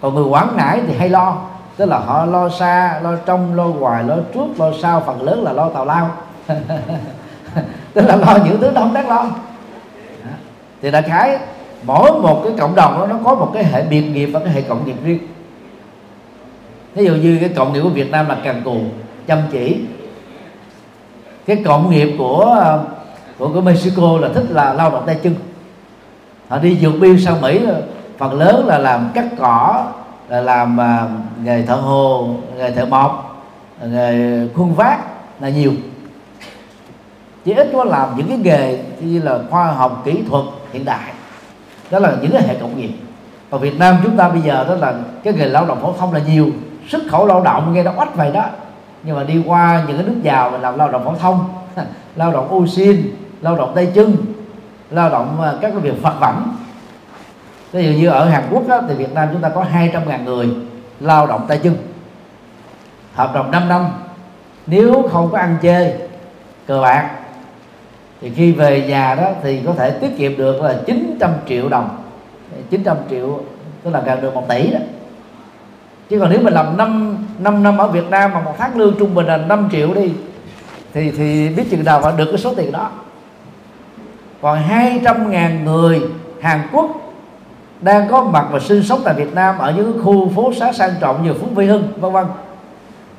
Còn 0.01 0.15
người 0.15 0.23
quảng 0.23 0.53
ngãi 0.57 0.81
thì 0.87 0.97
hay 0.97 1.09
lo. 1.09 1.37
Tức 1.77 1.85
là 1.85 1.99
họ 1.99 2.25
lo 2.25 2.49
xa, 2.49 2.99
lo 3.03 3.15
trong, 3.25 3.55
lo 3.55 3.63
ngoài 3.63 4.03
lo 4.03 4.15
trước, 4.33 4.59
lo 4.59 4.71
sau, 4.81 5.03
phần 5.05 5.21
lớn 5.21 5.43
là 5.43 5.53
lo 5.53 5.69
tào 5.69 5.85
lao. 5.85 6.09
Tức 7.93 8.01
là 8.01 8.15
lo 8.15 8.37
những 8.45 8.61
thứ 8.61 8.71
không 8.75 8.93
đáng 8.93 9.09
lo. 9.09 9.25
Thì 10.81 10.91
đại 10.91 11.01
khái, 11.01 11.39
mỗi 11.83 12.11
một 12.11 12.41
cái 12.43 12.53
cộng 12.59 12.75
đồng 12.75 12.99
đó, 12.99 13.07
nó 13.07 13.15
có 13.23 13.35
một 13.35 13.51
cái 13.53 13.63
hệ 13.63 13.83
biệt 13.83 14.01
nghiệp 14.01 14.25
và 14.25 14.39
cái 14.39 14.49
hệ 14.49 14.61
cộng 14.61 14.85
nghiệp 14.85 14.95
riêng 15.03 15.19
ví 16.95 17.05
dụ 17.05 17.15
như 17.15 17.37
cái 17.41 17.49
cộng 17.49 17.73
nghiệp 17.73 17.81
của 17.81 17.89
Việt 17.89 18.11
Nam 18.11 18.27
là 18.29 18.37
cần 18.43 18.61
cù 18.63 18.77
chăm 19.27 19.39
chỉ. 19.51 19.77
Cái 21.45 21.63
cộng 21.65 21.91
nghiệp 21.91 22.15
của 22.17 22.77
của 23.37 23.49
của 23.53 23.61
Mexico 23.61 24.17
là 24.21 24.29
thích 24.33 24.45
là 24.49 24.73
lao 24.73 24.91
động 24.91 25.03
tay 25.05 25.19
chân. 25.23 25.35
Họ 26.47 26.57
đi 26.57 26.77
vượt 26.81 26.91
biên 26.99 27.19
sang 27.19 27.41
Mỹ 27.41 27.61
phần 28.17 28.33
lớn 28.39 28.67
là 28.67 28.77
làm 28.77 29.09
cắt 29.13 29.25
cỏ 29.37 29.85
là 30.29 30.41
làm 30.41 30.77
uh, 30.77 31.43
nghề 31.45 31.61
thợ 31.61 31.75
hồ 31.75 32.29
nghề 32.57 32.71
thợ 32.71 32.85
mộc 32.85 33.43
nghề 33.83 34.47
khuôn 34.55 34.73
vác 34.73 34.99
là 35.39 35.49
nhiều. 35.49 35.71
Chỉ 37.45 37.53
ít 37.53 37.69
có 37.73 37.83
làm 37.83 38.09
những 38.17 38.27
cái 38.27 38.37
nghề 38.37 38.79
như 38.99 39.21
là 39.21 39.39
khoa 39.49 39.65
học 39.65 40.01
kỹ 40.05 40.23
thuật 40.29 40.43
hiện 40.73 40.85
đại. 40.85 41.13
Đó 41.91 41.99
là 41.99 42.13
những 42.21 42.31
cái 42.31 42.41
hệ 42.47 42.55
cộng 42.61 42.79
nghiệp. 42.79 42.91
Còn 43.49 43.61
Việt 43.61 43.79
Nam 43.79 43.97
chúng 44.03 44.17
ta 44.17 44.29
bây 44.29 44.41
giờ 44.41 44.65
đó 44.69 44.75
là 44.75 44.93
cái 45.23 45.33
nghề 45.33 45.45
lao 45.45 45.65
động 45.65 45.81
phổ 45.81 45.93
thông 45.93 46.13
là 46.13 46.19
nhiều 46.27 46.49
xuất 46.87 47.01
khẩu 47.09 47.25
lao 47.25 47.41
động 47.41 47.73
nghe 47.73 47.83
nó 47.83 47.91
oách 47.97 48.15
vậy 48.15 48.31
đó. 48.31 48.45
Nhưng 49.03 49.15
mà 49.15 49.23
đi 49.23 49.43
qua 49.45 49.83
những 49.87 49.97
cái 49.97 50.05
nước 50.05 50.19
giàu 50.23 50.51
mình 50.51 50.61
làm 50.61 50.77
lao 50.77 50.91
động 50.91 51.05
phổ 51.05 51.15
thông 51.15 51.45
lao 52.15 52.31
động 52.31 52.47
ô 52.49 52.67
xin 52.67 53.15
lao 53.41 53.55
động 53.55 53.71
tay 53.75 53.91
chân 53.95 54.15
lao 54.89 55.09
động 55.09 55.37
ờ, 55.41 55.57
các 55.61 55.71
cái 55.71 55.79
việc 55.79 56.01
phật 56.03 56.13
vẩn 56.19 56.55
ví 57.71 57.85
dụ 57.85 57.99
như 57.99 58.09
ở 58.09 58.25
Hàn 58.25 58.43
Quốc 58.51 58.67
đó, 58.67 58.81
thì 58.87 58.95
Việt 58.95 59.13
Nam 59.13 59.29
chúng 59.31 59.41
ta 59.41 59.49
có 59.49 59.65
200.000 59.73 60.23
người 60.23 60.49
lao 60.99 61.27
động 61.27 61.45
tay 61.47 61.57
chân 61.57 61.75
hợp 63.13 63.33
đồng 63.33 63.51
5 63.51 63.67
năm. 63.67 63.87
Nếu 64.67 65.09
không 65.11 65.29
có 65.31 65.37
ăn 65.37 65.57
chơi 65.61 65.93
cờ 66.67 66.81
bạc 66.81 67.09
thì 68.21 68.31
khi 68.35 68.51
về 68.51 68.85
nhà 68.87 69.15
đó 69.15 69.29
thì 69.43 69.61
có 69.65 69.73
thể 69.73 69.91
tiết 69.91 70.17
kiệm 70.17 70.37
được 70.37 70.61
là 70.61 70.75
900 70.85 71.31
triệu 71.47 71.69
đồng. 71.69 72.03
900 72.69 72.97
triệu 73.09 73.39
tức 73.83 73.91
là 73.91 74.01
gần 74.01 74.21
được 74.21 74.35
một 74.35 74.49
tỷ 74.49 74.71
đó 74.71 74.79
chứ 76.09 76.19
còn 76.19 76.29
nếu 76.29 76.39
mình 76.41 76.53
làm 76.53 76.77
5, 76.77 77.17
5 77.39 77.63
năm 77.63 77.77
ở 77.77 77.87
Việt 77.87 78.09
Nam 78.09 78.31
mà 78.33 78.41
một 78.41 78.55
tháng 78.57 78.77
lương 78.77 78.95
trung 78.99 79.15
bình 79.15 79.25
là 79.25 79.37
5 79.37 79.69
triệu 79.71 79.93
đi 79.93 80.11
thì 80.93 81.11
thì 81.11 81.49
biết 81.49 81.63
chừng 81.69 81.83
nào 81.83 82.01
phải 82.01 82.13
được 82.17 82.25
cái 82.25 82.37
số 82.37 82.53
tiền 82.55 82.71
đó. 82.71 82.91
Còn 84.41 84.59
200 84.59 85.31
ngàn 85.31 85.65
người 85.65 86.01
Hàn 86.41 86.61
Quốc 86.71 87.05
đang 87.81 88.07
có 88.07 88.23
mặt 88.23 88.45
và 88.51 88.59
sinh 88.59 88.83
sống 88.83 89.01
tại 89.05 89.13
Việt 89.13 89.33
Nam 89.33 89.57
ở 89.57 89.71
những 89.71 90.01
khu 90.03 90.29
phố 90.29 90.53
xá 90.53 90.73
sang 90.73 90.91
trọng 90.99 91.23
như 91.23 91.33
Phú 91.33 91.47
Mỹ 91.55 91.65
Hưng 91.65 91.87
vân 91.97 92.11
vân 92.11 92.25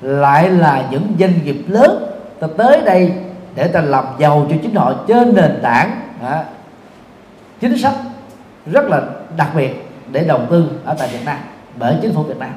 lại 0.00 0.50
là 0.50 0.84
những 0.90 1.06
doanh 1.18 1.32
nghiệp 1.44 1.64
lớn 1.68 2.12
ta 2.40 2.46
tới 2.56 2.80
đây 2.84 3.12
để 3.54 3.68
ta 3.68 3.80
làm 3.80 4.04
giàu 4.18 4.46
cho 4.50 4.56
chính 4.62 4.74
họ 4.74 4.94
trên 5.08 5.34
nền 5.34 5.58
tảng 5.62 6.00
à, 6.22 6.44
chính 7.60 7.78
sách 7.78 7.94
rất 8.66 8.84
là 8.84 9.02
đặc 9.36 9.48
biệt 9.56 9.88
để 10.12 10.24
đầu 10.24 10.40
tư 10.50 10.70
ở 10.84 10.94
tại 10.98 11.08
Việt 11.12 11.24
Nam 11.24 11.38
bởi 11.78 11.96
chính 12.02 12.14
phủ 12.14 12.22
Việt 12.22 12.38
Nam 12.38 12.50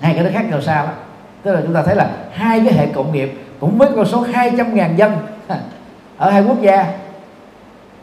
hai 0.00 0.14
cái 0.14 0.24
đó 0.24 0.30
khác 0.32 0.44
nhau 0.50 0.60
xa 0.60 0.82
lắm 0.82 0.94
tức 1.42 1.52
là 1.52 1.60
chúng 1.64 1.74
ta 1.74 1.82
thấy 1.82 1.96
là 1.96 2.10
hai 2.32 2.60
cái 2.64 2.74
hệ 2.74 2.86
cộng 2.86 3.12
nghiệp 3.12 3.40
cũng 3.60 3.78
với 3.78 3.88
con 3.96 4.06
số 4.06 4.20
200 4.32 4.74
ngàn 4.74 4.98
dân 4.98 5.16
ở 6.18 6.30
hai 6.30 6.42
quốc 6.42 6.60
gia 6.60 6.86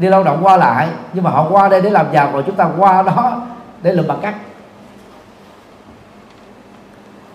đi 0.01 0.07
lao 0.07 0.23
động 0.23 0.39
qua 0.41 0.57
lại, 0.57 0.87
nhưng 1.13 1.23
mà 1.23 1.29
họ 1.29 1.47
qua 1.49 1.69
đây 1.69 1.81
để 1.81 1.89
làm 1.89 2.05
giàu 2.13 2.31
rồi 2.31 2.43
chúng 2.45 2.55
ta 2.55 2.69
qua 2.77 3.01
đó 3.01 3.41
để 3.81 3.93
lượm 3.93 4.07
bằng 4.07 4.19
cắt. 4.21 4.35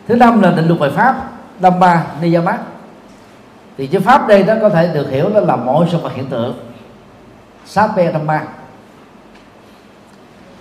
Thứ 0.08 0.16
năm 0.16 0.42
là 0.42 0.50
định 0.50 0.66
luật 0.66 0.80
về 0.80 0.90
pháp, 0.90 1.16
năm 1.60 1.80
ba 1.80 2.04
niyamat 2.20 2.60
thì 3.78 3.86
chữ 3.86 4.00
pháp 4.00 4.28
đây 4.28 4.44
nó 4.44 4.54
có 4.60 4.68
thể 4.68 4.90
được 4.94 5.10
hiểu 5.10 5.28
đó 5.34 5.40
là 5.40 5.56
mọi 5.56 5.86
sự 5.92 5.98
vật 5.98 6.12
hiện 6.14 6.26
tượng. 6.26 6.54
Sape 7.66 8.12
Ba 8.26 8.42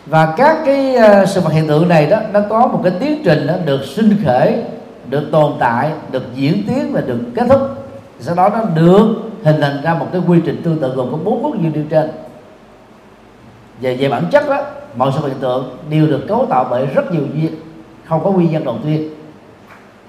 và 0.06 0.34
các 0.38 0.58
cái 0.66 0.96
ờ, 0.96 1.26
sự 1.26 1.42
vật 1.42 1.54
hiện 1.54 1.68
tượng 1.68 1.90
này 1.90 2.06
đó, 2.06 2.20
nó 2.34 2.40
có 2.50 2.68
một 2.68 2.80
cái 2.84 2.94
tiến 3.00 3.22
trình 3.26 3.48
đó 3.48 3.54
được 3.66 3.86
sinh 3.86 4.18
khởi, 4.26 4.64
được 5.10 5.30
tồn 5.32 5.54
tại, 5.60 5.92
được 6.12 6.24
diễn 6.36 6.64
tiến 6.68 6.92
và 6.94 7.02
được 7.02 7.20
kết 7.36 7.46
thúc. 7.50 7.62
Sau 8.20 8.36
đó 8.36 8.50
nó 8.50 8.64
được 8.76 9.16
hình 9.44 9.62
thành 9.62 9.82
ra 9.84 9.94
một 9.94 10.08
cái 10.12 10.22
quy 10.28 10.40
trình 10.46 10.62
tương 10.64 10.80
tự 10.80 10.94
gồm 10.96 11.12
có 11.12 11.18
bốn 11.24 11.44
bước 11.44 11.60
như 11.60 11.70
nêu 11.74 11.84
trên. 11.90 12.12
Về 13.82 13.96
về 13.96 14.10
bản 14.10 14.24
chất 14.32 14.50
đó, 14.50 14.62
mọi 14.96 15.12
sự 15.16 15.28
hiện 15.28 15.40
tượng 15.40 15.78
đều 15.90 16.08
được 16.08 16.26
cấu 16.28 16.46
tạo 16.50 16.68
bởi 16.70 16.86
rất 16.86 17.12
nhiều 17.12 17.24
duyên 17.34 17.56
không 18.06 18.24
có 18.24 18.32
nguyên 18.32 18.52
nhân 18.52 18.66
đầu 18.66 18.78
tiên. 18.86 19.10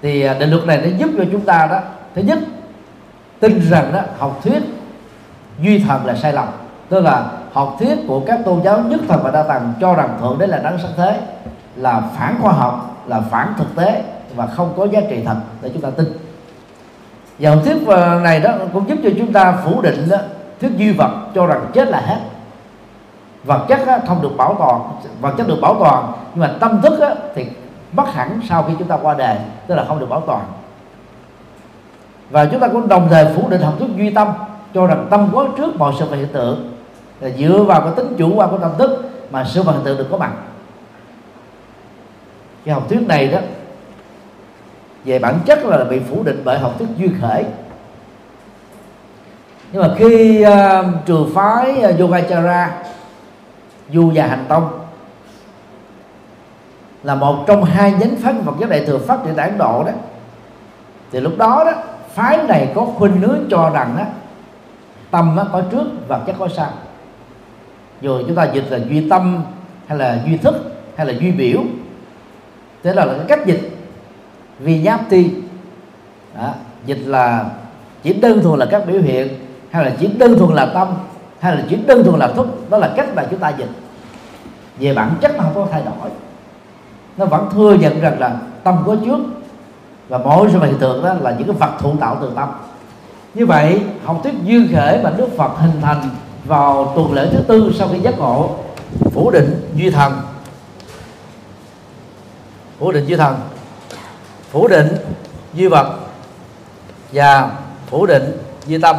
Thì 0.01 0.21
à, 0.21 0.33
định 0.39 0.49
luật 0.49 0.65
này 0.65 0.77
nó 0.77 0.97
giúp 0.97 1.09
cho 1.17 1.23
chúng 1.31 1.41
ta 1.41 1.67
đó, 1.71 1.79
thứ 2.15 2.21
nhất, 2.21 2.39
tin 3.39 3.61
rằng 3.69 3.91
đó, 3.93 4.01
học 4.17 4.39
thuyết 4.43 4.61
duy 5.61 5.79
thần 5.79 6.05
là 6.05 6.15
sai 6.15 6.33
lầm. 6.33 6.47
Tức 6.89 6.99
là 6.99 7.31
học 7.53 7.75
thuyết 7.79 7.95
của 8.07 8.21
các 8.27 8.39
tôn 8.45 8.61
giáo 8.63 8.79
nhất 8.79 8.99
thần 9.07 9.19
và 9.23 9.31
đa 9.31 9.43
thần 9.43 9.73
cho 9.81 9.93
rằng 9.93 10.17
thượng 10.21 10.39
đế 10.39 10.47
là 10.47 10.57
đấng 10.57 10.77
sáng 10.77 10.91
thế 10.97 11.19
là 11.75 12.01
phản 12.17 12.35
khoa 12.41 12.53
học 12.53 13.03
là 13.07 13.21
phản 13.21 13.53
thực 13.57 13.75
tế 13.75 14.03
và 14.35 14.47
không 14.47 14.73
có 14.77 14.87
giá 14.87 15.01
trị 15.09 15.23
thật 15.25 15.35
để 15.61 15.69
chúng 15.73 15.81
ta 15.81 15.89
tin. 15.89 16.07
Và 17.39 17.49
học 17.49 17.59
thuyết 17.65 17.87
ờ, 17.87 18.19
này 18.23 18.39
đó 18.39 18.53
cũng 18.73 18.89
giúp 18.89 18.97
cho 19.03 19.09
chúng 19.17 19.33
ta 19.33 19.51
phủ 19.63 19.81
định 19.81 20.09
đó, 20.09 20.17
thuyết 20.61 20.71
duy 20.77 20.91
vật 20.91 21.11
cho 21.35 21.45
rằng 21.45 21.65
chết 21.73 21.87
là 21.87 22.01
hết. 22.05 22.19
Vật 23.43 23.65
chất 23.67 23.79
đó, 23.87 23.97
không 24.07 24.21
được 24.21 24.37
bảo 24.37 24.55
toàn 24.59 24.81
vật 25.21 25.33
chất 25.37 25.47
được 25.47 25.59
bảo 25.61 25.75
toàn 25.79 26.13
nhưng 26.35 26.41
mà 26.41 26.53
tâm 26.59 26.81
thức 26.81 26.99
đó, 26.99 27.09
thì 27.35 27.45
mất 27.91 28.13
hẳn 28.13 28.39
sau 28.49 28.63
khi 28.63 28.73
chúng 28.79 28.87
ta 28.87 28.97
qua 29.01 29.13
đời 29.13 29.37
tức 29.67 29.75
là 29.75 29.85
không 29.87 29.99
được 29.99 30.09
bảo 30.09 30.21
toàn. 30.21 30.41
Và 32.29 32.45
chúng 32.45 32.59
ta 32.59 32.67
cũng 32.67 32.87
đồng 32.87 33.07
thời 33.09 33.25
phủ 33.35 33.49
định 33.49 33.61
học 33.61 33.73
thuyết 33.79 33.89
duy 33.95 34.09
tâm 34.09 34.27
cho 34.73 34.87
rằng 34.87 35.07
tâm 35.09 35.29
quá 35.33 35.45
trước 35.57 35.75
mọi 35.75 35.93
sự 35.99 36.05
vật 36.05 36.15
hiện 36.15 36.33
tượng 36.33 36.76
là 37.19 37.29
dựa 37.29 37.63
vào 37.63 37.81
cái 37.81 37.91
tính 37.95 38.15
chủ 38.17 38.35
quan 38.35 38.49
của 38.49 38.57
tâm 38.57 38.71
thức 38.77 39.09
mà 39.31 39.45
sự 39.45 39.63
vật 39.63 39.71
hiện 39.71 39.83
tượng 39.83 39.97
được 39.97 40.07
có 40.11 40.17
mặt. 40.17 40.31
Cái 42.65 42.73
học 42.73 42.89
thuyết 42.89 43.07
này 43.07 43.27
đó 43.27 43.39
về 45.05 45.19
bản 45.19 45.39
chất 45.45 45.65
là 45.65 45.83
bị 45.83 45.99
phủ 45.99 46.23
định 46.23 46.41
bởi 46.43 46.59
học 46.59 46.73
thuyết 46.77 46.87
duy 46.97 47.09
khởi. 47.21 47.45
Nhưng 49.71 49.81
mà 49.81 49.89
khi 49.97 50.45
uh, 50.45 51.05
trường 51.05 51.31
phái 51.35 51.81
ờ, 51.81 51.89
uh, 51.93 51.99
Yogacara 51.99 52.83
Du 53.93 54.11
và 54.15 54.27
Hành 54.27 54.45
Tông 54.47 54.79
là 57.03 57.15
một 57.15 57.43
trong 57.47 57.63
hai 57.63 57.91
nhánh 57.91 58.15
phái 58.15 58.33
Phật 58.45 58.55
giáo 58.59 58.69
đại 58.69 58.85
thừa 58.85 58.97
phát 58.97 59.19
triển 59.25 59.33
tại 59.35 59.49
Ấn 59.49 59.57
Độ 59.57 59.83
đó 59.83 59.91
thì 61.11 61.19
lúc 61.19 61.33
đó 61.37 61.63
đó 61.65 61.71
phái 62.13 62.37
này 62.43 62.71
có 62.75 62.85
khuynh 62.85 63.21
hướng 63.21 63.39
cho 63.49 63.69
rằng 63.69 63.95
đó 63.97 64.03
tâm 65.11 65.33
đó, 65.37 65.47
có 65.51 65.61
trước 65.71 65.85
và 66.07 66.19
chất 66.25 66.35
có 66.39 66.47
sau 66.47 66.69
rồi 68.01 68.23
chúng 68.27 68.35
ta 68.35 68.43
dịch 68.53 68.65
là 68.69 68.79
duy 68.89 69.09
tâm 69.09 69.43
hay 69.87 69.97
là 69.97 70.19
duy 70.25 70.37
thức 70.37 70.55
hay 70.95 71.05
là 71.05 71.13
duy 71.19 71.31
biểu. 71.31 71.61
Thế 72.83 72.93
là, 72.93 73.05
là 73.05 73.13
cái 73.13 73.25
cách 73.27 73.45
dịch. 73.45 73.77
Vì 74.59 74.81
nháp 74.81 75.09
ti. 75.09 75.29
Đó, 76.37 76.53
dịch 76.85 77.01
là 77.05 77.45
chỉ 78.03 78.13
đơn 78.13 78.41
thuần 78.43 78.59
là 78.59 78.65
các 78.65 78.87
biểu 78.87 79.01
hiện 79.01 79.27
hay 79.71 79.85
là 79.85 79.91
chỉ 79.99 80.07
đơn 80.07 80.39
thuần 80.39 80.55
là 80.55 80.65
tâm 80.65 80.87
hay 81.39 81.55
là 81.55 81.63
chỉ 81.69 81.75
đơn 81.75 82.03
thuần 82.03 82.19
là 82.19 82.27
thức. 82.27 82.69
Đó 82.69 82.77
là 82.77 82.93
cách 82.95 83.07
mà 83.15 83.25
chúng 83.29 83.39
ta 83.39 83.49
dịch. 83.49 83.69
Về 84.79 84.93
bản 84.93 85.11
chất 85.21 85.31
nó 85.37 85.43
không 85.43 85.53
có 85.55 85.67
thay 85.71 85.81
đổi. 85.85 86.09
Nó 87.17 87.25
vẫn 87.25 87.49
thừa 87.53 87.73
nhận 87.73 87.99
rằng 87.99 88.19
là 88.19 88.35
tâm 88.63 88.75
có 88.85 88.95
trước. 89.05 89.19
Và 90.07 90.17
mỗi 90.17 90.49
sự 90.51 90.59
hiện 90.63 90.77
tượng 90.79 91.03
đó 91.03 91.13
là 91.13 91.35
những 91.37 91.47
cái 91.47 91.55
vật 91.59 91.71
thụ 91.79 91.95
tạo 91.99 92.17
từ 92.21 92.31
tâm. 92.35 92.49
Như 93.33 93.45
vậy 93.45 93.81
học 94.03 94.19
thuyết 94.23 94.33
duyên 94.43 94.67
khởi 94.75 95.03
mà 95.03 95.11
đức 95.17 95.27
phật 95.37 95.51
hình 95.57 95.81
thành 95.81 96.01
vào 96.47 96.93
tuần 96.95 97.13
lễ 97.13 97.27
thứ 97.31 97.39
tư 97.47 97.71
sau 97.77 97.89
khi 97.93 97.99
giác 97.99 98.17
ngộ. 98.17 98.55
Phủ 99.11 99.31
định 99.31 99.71
duy 99.75 99.89
thần. 99.89 100.21
Phủ 102.79 102.91
định 102.91 103.05
duy 103.05 103.15
thần. 103.15 103.39
Phủ 104.51 104.67
định 104.67 104.87
duy 105.53 105.67
vật. 105.67 105.99
Và 107.11 107.51
phủ 107.89 108.05
định 108.05 108.37
duy 108.67 108.77
tâm. 108.77 108.95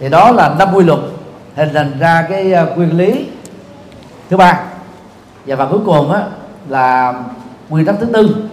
Thì 0.00 0.08
đó 0.08 0.30
là 0.30 0.54
50 0.58 0.84
luật 0.84 1.00
hình 1.56 1.68
thành 1.74 1.98
ra 1.98 2.26
cái 2.28 2.52
à, 2.52 2.64
nguyên 2.64 2.96
lý 2.96 3.26
thứ 4.30 4.36
ba. 4.36 4.60
Và 5.46 5.56
và 5.56 5.66
cuối 5.66 5.80
cùng 5.86 6.12
á, 6.12 6.22
là 6.68 7.14
quy 7.70 7.84
tắc 7.84 7.96
thứ 8.00 8.06
tư 8.06 8.49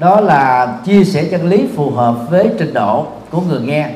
đó 0.00 0.20
là 0.20 0.74
chia 0.84 1.04
sẻ 1.04 1.28
chân 1.30 1.48
lý 1.48 1.68
phù 1.76 1.90
hợp 1.90 2.14
với 2.30 2.50
trình 2.58 2.74
độ 2.74 3.06
của 3.30 3.40
người 3.40 3.60
nghe. 3.60 3.90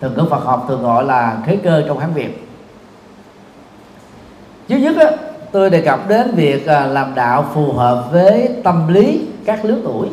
Từ 0.00 0.10
ngữ 0.10 0.24
Phật 0.30 0.44
học 0.44 0.64
thường 0.68 0.82
gọi 0.82 1.04
là 1.04 1.36
khế 1.46 1.56
cơ 1.56 1.82
trong 1.86 1.98
Hán 1.98 2.12
Việt. 2.12 2.48
Thứ 4.68 4.76
nhất 4.76 4.96
á, 4.96 5.10
tôi 5.52 5.70
đề 5.70 5.80
cập 5.80 6.08
đến 6.08 6.34
việc 6.34 6.66
à, 6.66 6.86
làm 6.86 7.14
đạo 7.14 7.44
phù 7.54 7.72
hợp 7.72 8.08
với 8.12 8.48
tâm 8.64 8.88
lý 8.88 9.26
các 9.44 9.64
lứa 9.64 9.78
tuổi. 9.84 10.08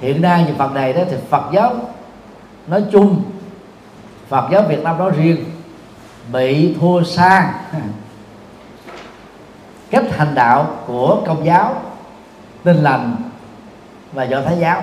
Hiện 0.00 0.22
nay 0.22 0.44
những 0.46 0.56
phần 0.56 0.74
này 0.74 0.92
đó 0.92 1.02
thì 1.10 1.16
Phật 1.30 1.42
giáo 1.52 1.74
nói 2.66 2.84
chung 2.92 3.22
Phật 4.28 4.48
giáo 4.52 4.62
Việt 4.68 4.82
Nam 4.82 4.98
nói 4.98 5.10
riêng 5.16 5.44
bị 6.32 6.76
thua 6.80 7.02
xa 7.02 7.54
cách 9.90 10.16
hành 10.16 10.34
đạo 10.34 10.66
của 10.86 11.22
công 11.26 11.46
giáo 11.46 11.74
tin 12.64 12.76
lành 12.76 13.16
và 14.12 14.24
do 14.24 14.42
thái 14.42 14.58
giáo. 14.58 14.82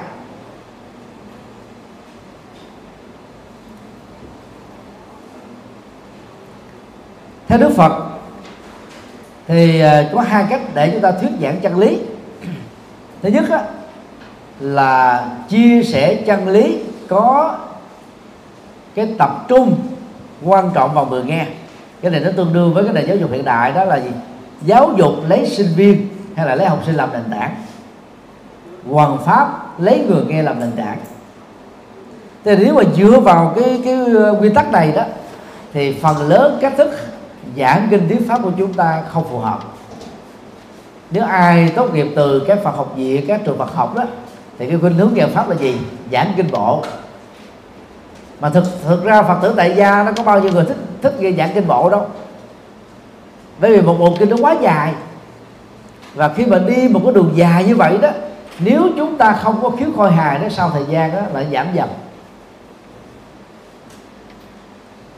Theo 7.47 7.59
đức 7.59 7.71
phật 7.75 8.07
thì 9.47 9.79
à, 9.79 10.09
có 10.13 10.21
hai 10.21 10.45
cách 10.49 10.61
để 10.73 10.89
chúng 10.91 11.01
ta 11.01 11.11
thuyết 11.11 11.31
giảng 11.41 11.59
chân 11.59 11.77
lý. 11.77 11.99
Thứ 13.21 13.29
nhất 13.29 13.49
á, 13.49 13.63
là 14.59 15.25
chia 15.49 15.83
sẻ 15.83 16.15
chân 16.15 16.47
lý 16.47 16.79
có 17.07 17.57
cái 18.95 19.15
tập 19.17 19.45
trung 19.47 19.79
quan 20.43 20.71
trọng 20.73 20.93
vào 20.93 21.05
người 21.05 21.23
nghe. 21.23 21.45
Cái 22.01 22.11
này 22.11 22.21
nó 22.21 22.31
tương 22.37 22.53
đương 22.53 22.73
với 22.73 22.83
cái 22.83 22.93
nền 22.93 23.07
giáo 23.07 23.17
dục 23.17 23.31
hiện 23.31 23.45
đại 23.45 23.71
đó 23.71 23.83
là 23.83 23.99
gì? 23.99 24.11
Giáo 24.61 24.93
dục 24.97 25.13
lấy 25.27 25.49
sinh 25.49 25.67
viên 25.75 26.07
hay 26.35 26.45
là 26.45 26.55
lấy 26.55 26.67
học 26.67 26.79
sinh 26.85 26.95
làm 26.95 27.13
nền 27.13 27.23
tảng 27.31 27.55
hoàn 28.89 29.17
pháp 29.25 29.79
lấy 29.79 30.05
người 30.09 30.23
nghe 30.27 30.43
làm 30.43 30.59
nền 30.59 30.71
tảng. 30.71 30.97
Thì 32.45 32.55
nếu 32.55 32.73
mà 32.73 32.83
dựa 32.95 33.19
vào 33.19 33.53
cái 33.55 33.81
cái 33.85 33.99
uh, 34.01 34.41
quy 34.41 34.49
tắc 34.49 34.71
này 34.71 34.91
đó, 34.91 35.03
thì 35.73 35.93
phần 36.01 36.29
lớn 36.29 36.57
các 36.61 36.73
thức 36.77 36.91
giảng 37.57 37.87
kinh 37.91 38.09
thuyết 38.09 38.27
pháp 38.27 38.39
của 38.43 38.51
chúng 38.57 38.73
ta 38.73 39.03
không 39.09 39.23
phù 39.29 39.39
hợp. 39.39 39.59
Nếu 41.11 41.23
ai 41.25 41.73
tốt 41.75 41.93
nghiệp 41.93 42.07
từ 42.15 42.43
các 42.47 42.59
Phật 42.63 42.75
học 42.75 42.93
viện, 42.95 43.25
các 43.27 43.41
trường 43.45 43.57
Phật 43.57 43.75
học 43.75 43.95
đó, 43.95 44.03
thì 44.59 44.67
cái 44.67 44.77
khuynh 44.81 44.93
hướng 44.93 45.13
giảng 45.17 45.29
pháp 45.29 45.49
là 45.49 45.55
gì? 45.55 45.77
Giảng 46.11 46.33
kinh 46.37 46.51
bộ. 46.51 46.83
Mà 48.39 48.49
thực 48.49 48.63
thực 48.87 49.03
ra 49.03 49.23
Phật 49.23 49.39
tử 49.41 49.53
tại 49.57 49.73
gia 49.75 50.03
nó 50.03 50.11
có 50.17 50.23
bao 50.23 50.39
nhiêu 50.39 50.51
người 50.51 50.65
thích 50.65 50.77
thích 51.01 51.15
nghe 51.19 51.31
giảng 51.31 51.49
kinh 51.53 51.67
bộ 51.67 51.89
đâu. 51.89 52.05
Bởi 53.59 53.71
vì 53.71 53.81
một 53.81 53.95
bộ 53.99 54.15
kinh 54.19 54.29
nó 54.29 54.37
quá 54.41 54.55
dài. 54.61 54.93
Và 56.13 56.29
khi 56.29 56.45
mà 56.45 56.59
đi 56.59 56.87
một 56.87 57.01
cái 57.03 57.13
đường 57.13 57.31
dài 57.35 57.63
như 57.63 57.75
vậy 57.75 57.97
đó 57.97 58.09
nếu 58.63 58.89
chúng 58.97 59.17
ta 59.17 59.33
không 59.33 59.59
có 59.61 59.69
khiếu 59.69 59.89
khôi 59.95 60.11
hài 60.11 60.39
đó, 60.39 60.49
sau 60.49 60.69
thời 60.69 60.85
gian 60.89 61.15
đó 61.15 61.21
lại 61.33 61.47
giảm 61.51 61.67
dần. 61.73 61.89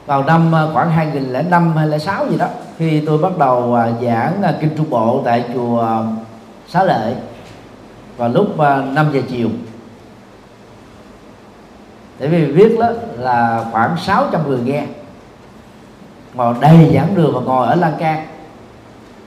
Vào 0.06 0.24
năm 0.24 0.56
à, 0.56 0.68
khoảng 0.74 0.90
2005 0.90 1.76
hay 1.76 2.00
06 2.00 2.28
gì 2.30 2.38
đó, 2.38 2.48
khi 2.78 3.04
tôi 3.06 3.18
bắt 3.18 3.38
đầu 3.38 3.76
à, 3.76 3.90
giảng 4.02 4.42
à, 4.44 4.54
kinh 4.62 4.78
trung 4.78 4.90
bộ 4.90 5.22
tại 5.26 5.44
chùa 5.54 6.04
Xá 6.68 6.84
Lợi 6.84 7.16
vào 8.18 8.30
lúc 8.30 8.58
5 8.58 9.10
giờ 9.14 9.22
chiều. 9.30 9.50
Tại 12.20 12.28
vì 12.28 12.46
viết 12.46 12.80
đó 12.80 12.90
là 13.18 13.66
khoảng 13.72 13.98
600 13.98 14.48
người 14.48 14.60
nghe. 14.66 14.86
Ngồi 16.34 16.56
đầy 16.62 16.92
giảng 16.96 17.16
đường 17.16 17.34
và 17.34 17.42
ngồi 17.42 17.68
ở 17.68 17.76
lan 17.76 17.94
can. 18.00 18.26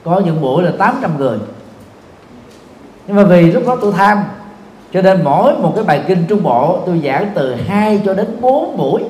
Có 0.03 0.21
những 0.25 0.41
buổi 0.41 0.63
là 0.63 0.71
800 0.77 1.17
người 1.17 1.37
nhưng 3.07 3.15
mà 3.15 3.23
vì 3.23 3.51
lúc 3.51 3.63
đó 3.67 3.77
tôi 3.81 3.93
tham 3.97 4.23
cho 4.93 5.01
nên 5.01 5.23
mỗi 5.23 5.53
một 5.57 5.71
cái 5.75 5.83
bài 5.83 6.03
kinh 6.07 6.25
trung 6.27 6.43
bộ 6.43 6.79
tôi 6.85 7.01
giảng 7.05 7.31
từ 7.35 7.55
2 7.67 8.01
cho 8.05 8.13
đến 8.13 8.41
4 8.41 8.77
buổi. 8.77 9.03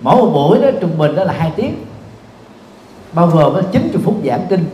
Mỗi 0.00 0.16
một 0.16 0.30
buổi 0.34 0.58
đó 0.58 0.68
trung 0.80 0.98
bình 0.98 1.16
đó 1.16 1.24
là 1.24 1.32
hai 1.32 1.52
tiếng. 1.56 1.74
Bao 3.12 3.26
gồm 3.26 3.54
với 3.54 3.62
90 3.72 4.02
phút 4.04 4.14
giảng 4.24 4.46
kinh 4.48 4.64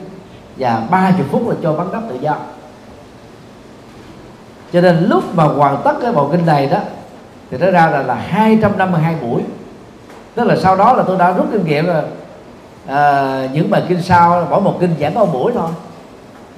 và 0.57 0.83
30 0.91 1.27
phút 1.31 1.49
là 1.49 1.55
cho 1.63 1.73
bắn 1.73 1.87
đắp 1.93 2.03
tự 2.09 2.19
do. 2.21 2.37
Cho 4.73 4.81
nên 4.81 5.05
lúc 5.09 5.35
mà 5.35 5.45
hoàn 5.45 5.81
tất 5.85 5.93
cái 6.03 6.13
bộ 6.13 6.29
kinh 6.29 6.47
này 6.47 6.67
đó 6.67 6.79
thì 7.51 7.59
nó 7.59 7.71
ra 7.71 7.91
là 7.91 8.03
là 8.03 8.15
252 8.15 9.17
buổi. 9.23 9.43
Tức 10.35 10.45
là 10.45 10.57
sau 10.57 10.77
đó 10.77 10.93
là 10.93 11.03
tôi 11.03 11.19
đã 11.19 11.33
rút 11.33 11.47
kinh 11.53 11.65
nghiệm 11.65 11.87
là 11.87 12.03
à, 12.87 13.49
những 13.53 13.71
bài 13.71 13.83
kinh 13.89 14.03
sau 14.03 14.47
mỗi 14.51 14.61
một 14.61 14.77
kinh 14.81 14.95
giảng 15.01 15.15
có 15.15 15.25
một 15.25 15.33
buổi 15.33 15.53
thôi 15.53 15.71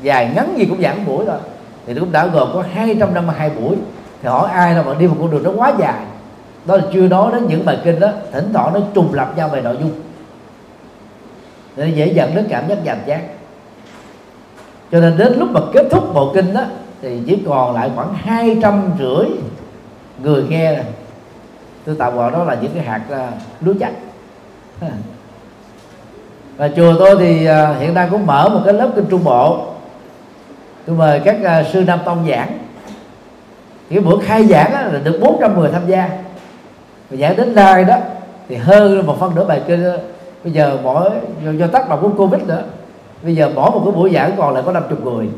dài 0.03 0.33
ngắn 0.35 0.55
gì 0.59 0.67
cũng 0.67 0.83
giảng 0.83 1.07
buổi 1.07 1.25
thôi. 1.27 1.39
Thì 1.87 1.95
cũng 1.95 2.13
đã 2.13 2.27
gồm 2.27 2.51
có 2.55 2.65
252 2.73 3.51
buổi. 3.51 3.77
Thì 4.23 4.29
hỏi 4.29 4.51
ai 4.51 4.75
đâu 4.75 4.85
mà 4.85 4.95
đi 4.95 5.07
một 5.07 5.17
con 5.21 5.31
đường 5.31 5.43
nó 5.43 5.51
quá 5.57 5.73
dài. 5.79 6.05
Đó 6.65 6.77
là 6.77 6.83
chưa 6.93 7.09
nói 7.09 7.33
đến 7.33 7.47
những 7.49 7.65
bài 7.65 7.79
kinh 7.85 8.01
đó 8.01 8.09
thỉnh 8.33 8.53
thoảng 8.53 8.75
nó 8.75 8.81
trùng 8.95 9.15
lập 9.15 9.33
nhau 9.37 9.49
về 9.49 9.61
nội 9.61 9.77
dung. 9.81 9.93
Để 11.77 11.89
dễ 11.89 12.07
dẫn 12.07 12.35
đến 12.35 12.47
cảm 12.51 12.69
giác 12.69 12.85
nhàm 12.85 12.99
chán. 13.07 13.29
Cho 14.93 15.01
nên 15.01 15.17
đến 15.17 15.39
lúc 15.39 15.51
mà 15.51 15.61
kết 15.73 15.87
thúc 15.91 16.15
bộ 16.15 16.33
kinh 16.35 16.55
đó 16.55 16.65
thì 17.03 17.21
chỉ 17.27 17.43
còn 17.47 17.75
lại 17.75 17.91
khoảng 17.95 18.15
hai 18.15 18.59
trăm 18.63 18.91
rưỡi 18.99 19.27
người 20.23 20.45
nghe 20.49 20.73
này 20.73 20.85
tôi 21.85 21.97
tạo 21.99 22.13
gọi 22.13 22.31
đó 22.31 22.45
là 22.45 22.57
những 22.63 22.73
cái 22.75 22.85
hạt 22.85 23.01
uh, 23.13 23.17
lúa 23.61 23.75
chắc. 23.81 23.93
Và 26.57 26.69
chùa 26.77 26.95
tôi 26.99 27.17
thì 27.19 27.49
uh, 27.49 27.81
hiện 27.81 27.95
đang 27.95 28.11
cũng 28.11 28.27
mở 28.27 28.49
một 28.49 28.61
cái 28.65 28.75
lớp 28.75 28.91
kinh 28.95 29.07
trung 29.11 29.25
bộ 29.25 29.67
tôi 30.87 30.97
mời 30.97 31.21
các 31.25 31.37
uh, 31.43 31.67
sư 31.73 31.85
nam 31.87 31.99
tông 32.05 32.27
giảng. 32.31 32.59
Cái 33.91 34.01
buổi 34.01 34.25
khai 34.25 34.47
giảng 34.47 34.73
là 34.73 35.01
được 35.05 35.19
410 35.21 35.71
tham 35.73 35.83
gia. 35.87 36.09
Và 37.11 37.17
giảng 37.17 37.37
đến 37.37 37.55
nay 37.55 37.85
đó 37.85 37.97
thì 38.49 38.57
hơn 38.57 39.07
một 39.07 39.21
phân 39.21 39.35
nửa 39.35 39.45
bài 39.45 39.63
kinh 39.67 39.85
bây 40.45 40.53
giờ 40.53 40.79
mỗi 40.83 41.11
do, 41.45 41.51
do 41.51 41.67
tác 41.67 41.89
động 41.89 41.99
của 42.03 42.27
covid 42.27 42.43
nữa. 42.43 42.63
Bây 43.23 43.35
giờ 43.35 43.51
bỏ 43.55 43.71
một 43.71 43.83
cái 43.85 43.93
buổi 43.93 44.11
giảng 44.15 44.33
còn 44.37 44.55
lại 44.55 44.63
có 44.67 44.73
50 44.73 44.99
người. 45.05 45.29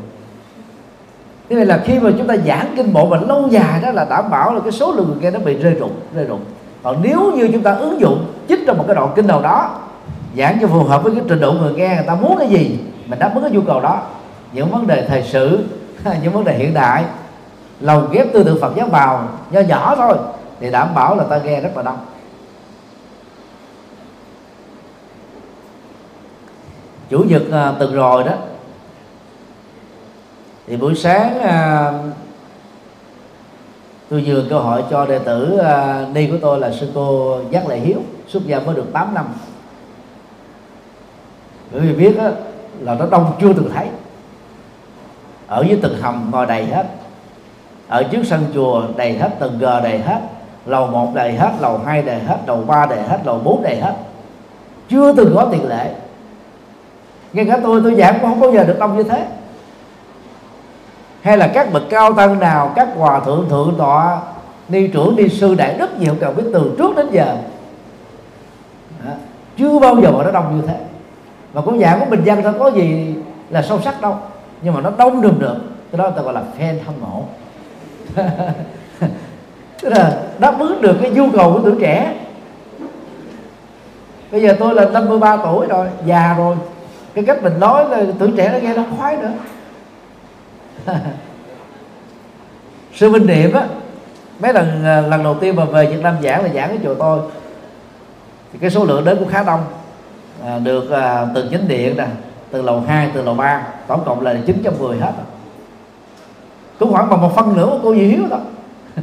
Thế 1.49 1.55
này 1.55 1.65
là 1.65 1.81
khi 1.85 1.99
mà 1.99 2.09
chúng 2.17 2.27
ta 2.27 2.35
giảng 2.37 2.73
kinh 2.75 2.93
bộ 2.93 3.05
mà 3.05 3.17
lâu 3.27 3.47
dài 3.49 3.81
đó 3.81 3.91
là 3.91 4.05
đảm 4.09 4.29
bảo 4.29 4.53
là 4.53 4.59
cái 4.59 4.71
số 4.71 4.91
lượng 4.91 5.07
người 5.07 5.17
nghe 5.21 5.31
nó 5.31 5.39
bị 5.39 5.57
rơi 5.57 5.73
rụng 5.73 5.91
rơi 6.15 6.25
rụng. 6.25 6.39
Còn 6.83 6.97
nếu 7.01 7.31
như 7.35 7.49
chúng 7.53 7.63
ta 7.63 7.73
ứng 7.73 7.99
dụng 7.99 8.25
chích 8.49 8.59
trong 8.67 8.77
một 8.77 8.83
cái 8.87 8.95
đoạn 8.95 9.11
kinh 9.15 9.27
nào 9.27 9.41
đó 9.41 9.79
giảng 10.37 10.57
cho 10.61 10.67
phù 10.67 10.83
hợp 10.83 11.03
với 11.03 11.15
cái 11.15 11.23
trình 11.27 11.39
độ 11.39 11.53
người 11.53 11.73
nghe 11.73 11.95
người 11.95 12.05
ta 12.07 12.15
muốn 12.15 12.37
cái 12.39 12.47
gì 12.47 12.79
mình 13.07 13.19
đáp 13.19 13.31
ứng 13.35 13.43
cái 13.43 13.51
nhu 13.51 13.61
cầu 13.61 13.79
đó 13.81 14.01
những 14.53 14.71
vấn 14.71 14.87
đề 14.87 15.05
thời 15.07 15.23
sự 15.23 15.65
những 16.23 16.33
vấn 16.33 16.43
đề 16.43 16.57
hiện 16.57 16.73
đại 16.73 17.05
lồng 17.79 18.11
ghép 18.11 18.33
tư 18.33 18.43
tưởng 18.43 18.61
Phật 18.61 18.73
giáo 18.75 18.87
vào 18.87 19.27
nho 19.51 19.61
nhỏ 19.61 19.95
thôi 19.95 20.17
thì 20.59 20.71
đảm 20.71 20.95
bảo 20.95 21.15
là 21.15 21.23
ta 21.23 21.37
nghe 21.37 21.61
rất 21.61 21.77
là 21.77 21.83
đông. 21.83 21.97
Chủ 27.09 27.23
nhật 27.27 27.41
à, 27.51 27.73
từng 27.79 27.95
rồi 27.95 28.23
đó. 28.23 28.31
Thì 30.67 30.77
buổi 30.77 30.95
sáng 30.95 31.39
à, 31.39 31.91
tôi 34.09 34.23
vừa 34.25 34.43
cơ 34.49 34.59
hội 34.59 34.83
cho 34.89 35.05
đệ 35.05 35.19
tử 35.19 35.57
à, 35.57 36.05
ni 36.13 36.27
của 36.27 36.37
tôi 36.41 36.59
là 36.59 36.71
sư 36.71 36.91
cô 36.95 37.39
giác 37.49 37.67
lệ 37.67 37.79
hiếu 37.79 37.97
xuất 38.27 38.45
gia 38.45 38.59
mới 38.59 38.75
được 38.75 38.93
8 38.93 39.13
năm. 39.13 39.25
Bởi 41.71 41.81
vì 41.81 41.93
biết 41.93 42.17
đó, 42.17 42.29
là 42.79 42.95
nó 42.95 43.05
đông 43.11 43.33
chưa 43.41 43.53
từng 43.53 43.69
thấy 43.73 43.87
ở 45.47 45.65
dưới 45.67 45.79
tầng 45.81 45.97
hầm 46.01 46.29
ngồi 46.31 46.45
đầy 46.45 46.65
hết. 46.65 46.85
Ở 47.87 48.03
trước 48.03 48.23
sân 48.25 48.45
chùa 48.53 48.83
đầy 48.95 49.17
hết, 49.17 49.29
tầng 49.39 49.59
g 49.59 49.63
đầy 49.63 49.99
hết, 49.99 50.19
lầu 50.65 50.87
một 50.87 51.11
đầy 51.13 51.33
hết, 51.33 51.51
lầu 51.59 51.77
hai 51.85 52.01
đầy 52.01 52.19
hết, 52.19 52.37
lầu 52.47 52.63
ba 52.67 52.85
đầy 52.85 53.01
hết, 53.01 53.19
lầu 53.25 53.39
bốn 53.43 53.63
đầy 53.63 53.75
hết. 53.75 53.93
Chưa 54.89 55.13
từng 55.13 55.35
có 55.35 55.47
tiền 55.51 55.67
lệ. 55.67 55.89
Ngay 57.33 57.45
cả 57.45 57.59
tôi 57.63 57.81
tôi 57.83 57.95
giảng 57.95 58.17
cũng 58.21 58.29
không 58.29 58.39
bao 58.39 58.51
giờ 58.51 58.63
được 58.63 58.79
đông 58.79 58.97
như 58.97 59.03
thế. 59.03 59.25
Hay 61.21 61.37
là 61.37 61.47
các 61.47 61.73
bậc 61.73 61.83
cao 61.89 62.13
tăng 62.13 62.39
nào, 62.39 62.71
các 62.75 62.87
hòa 62.97 63.19
thượng 63.19 63.49
thượng 63.49 63.75
tọa, 63.77 64.21
ni 64.69 64.87
trưởng, 64.87 65.15
ni 65.15 65.29
sư 65.29 65.55
đại 65.55 65.75
rất 65.77 65.99
nhiều 65.99 66.15
cầu 66.19 66.33
biết 66.33 66.43
từ 66.53 66.75
trước 66.77 66.95
đến 66.95 67.07
giờ. 67.11 67.37
Đó. 69.05 69.11
chưa 69.57 69.79
bao 69.79 69.95
giờ 70.01 70.11
mà 70.11 70.23
nó 70.23 70.31
đông 70.31 70.55
như 70.55 70.67
thế. 70.67 70.75
Mà 71.53 71.61
cũng 71.61 71.79
giảng 71.79 71.99
của 71.99 72.05
bình 72.05 72.23
dân 72.23 72.43
thôi 72.43 72.53
có 72.59 72.67
gì 72.67 73.15
là 73.49 73.61
sâu 73.61 73.81
sắc 73.81 74.01
đâu 74.01 74.17
nhưng 74.63 74.73
mà 74.73 74.81
nó 74.81 74.91
đông 74.97 75.21
được 75.21 75.39
được. 75.39 75.55
Cái 75.91 75.97
đó 75.97 76.03
người 76.03 76.13
ta 76.15 76.21
gọi 76.21 76.33
là 76.33 76.43
fan 76.59 76.77
hâm 76.85 76.95
mộ. 77.01 77.23
Tức 79.81 79.89
là 79.89 80.21
đáp 80.39 80.59
ứng 80.59 80.81
được 80.81 80.97
cái 81.01 81.11
nhu 81.11 81.29
cầu 81.31 81.53
của 81.53 81.59
tuổi 81.63 81.75
trẻ. 81.81 82.13
Bây 84.31 84.41
giờ 84.41 84.55
tôi 84.59 84.75
là 84.75 84.85
53 84.85 85.37
tuổi 85.37 85.67
rồi 85.67 85.87
già 86.05 86.35
rồi. 86.37 86.55
Cái 87.13 87.23
cách 87.23 87.43
mình 87.43 87.59
nói 87.59 87.89
là 87.89 88.03
tuổi 88.19 88.33
trẻ 88.37 88.49
nó 88.53 88.57
nghe 88.57 88.75
nó 88.75 88.83
khoái 88.97 89.17
nữa. 89.17 89.31
Sư 92.93 93.09
minh 93.09 93.25
niệm 93.25 93.53
á 93.53 93.67
mấy 94.39 94.53
lần 94.53 94.85
à, 94.85 95.01
lần 95.01 95.23
đầu 95.23 95.35
tiên 95.39 95.55
mà 95.55 95.65
về 95.65 95.85
Việt 95.85 96.01
Nam 96.01 96.15
giảng 96.23 96.43
là 96.43 96.49
giảng 96.53 96.69
ở 96.69 96.77
chùa 96.83 96.95
tôi 96.95 97.19
thì 98.53 98.59
cái 98.59 98.69
số 98.69 98.85
lượng 98.85 99.05
đến 99.05 99.17
cũng 99.19 99.27
khá 99.27 99.43
đông. 99.43 99.63
À, 100.45 100.59
được 100.59 100.91
à, 100.91 101.25
từ 101.35 101.47
chính 101.51 101.67
điện 101.67 101.97
nè 101.97 102.07
từ 102.53 102.61
lầu 102.61 102.81
2, 102.81 103.11
từ 103.13 103.21
lầu 103.21 103.35
3 103.35 103.67
tổng 103.87 104.03
cộng 104.05 104.21
là 104.21 104.37
910 104.45 104.97
hết 104.97 105.13
rồi. 105.17 105.25
cũng 106.79 106.91
khoảng 106.91 107.09
bằng 107.09 107.21
một 107.21 107.35
phân 107.35 107.55
nửa 107.55 107.65
của 107.65 107.79
cô 107.83 107.95
Di 107.95 108.01
Hiếu 108.01 108.27
đó. 108.29 108.39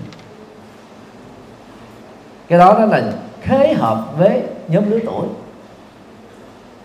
Cái 2.49 2.59
đó 2.59 2.75
đó 2.79 2.85
là 2.85 3.13
khế 3.43 3.75
hợp 3.75 4.19
với 4.19 4.43
nhóm 4.69 4.91
lứa 4.91 4.99
tuổi. 5.07 5.27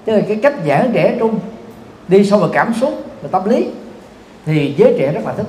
Chứ 0.05 0.11
là 0.11 0.21
cái 0.27 0.39
cách 0.43 0.53
giảng 0.67 0.91
trẻ 0.93 1.15
trung 1.19 1.39
đi 2.07 2.25
sâu 2.25 2.39
vào 2.39 2.49
cảm 2.53 2.73
xúc 2.73 2.93
và 3.21 3.29
tâm 3.31 3.49
lý 3.49 3.69
thì 4.45 4.75
giới 4.77 4.95
trẻ 4.99 5.11
rất 5.11 5.21
là 5.25 5.33
thích. 5.33 5.47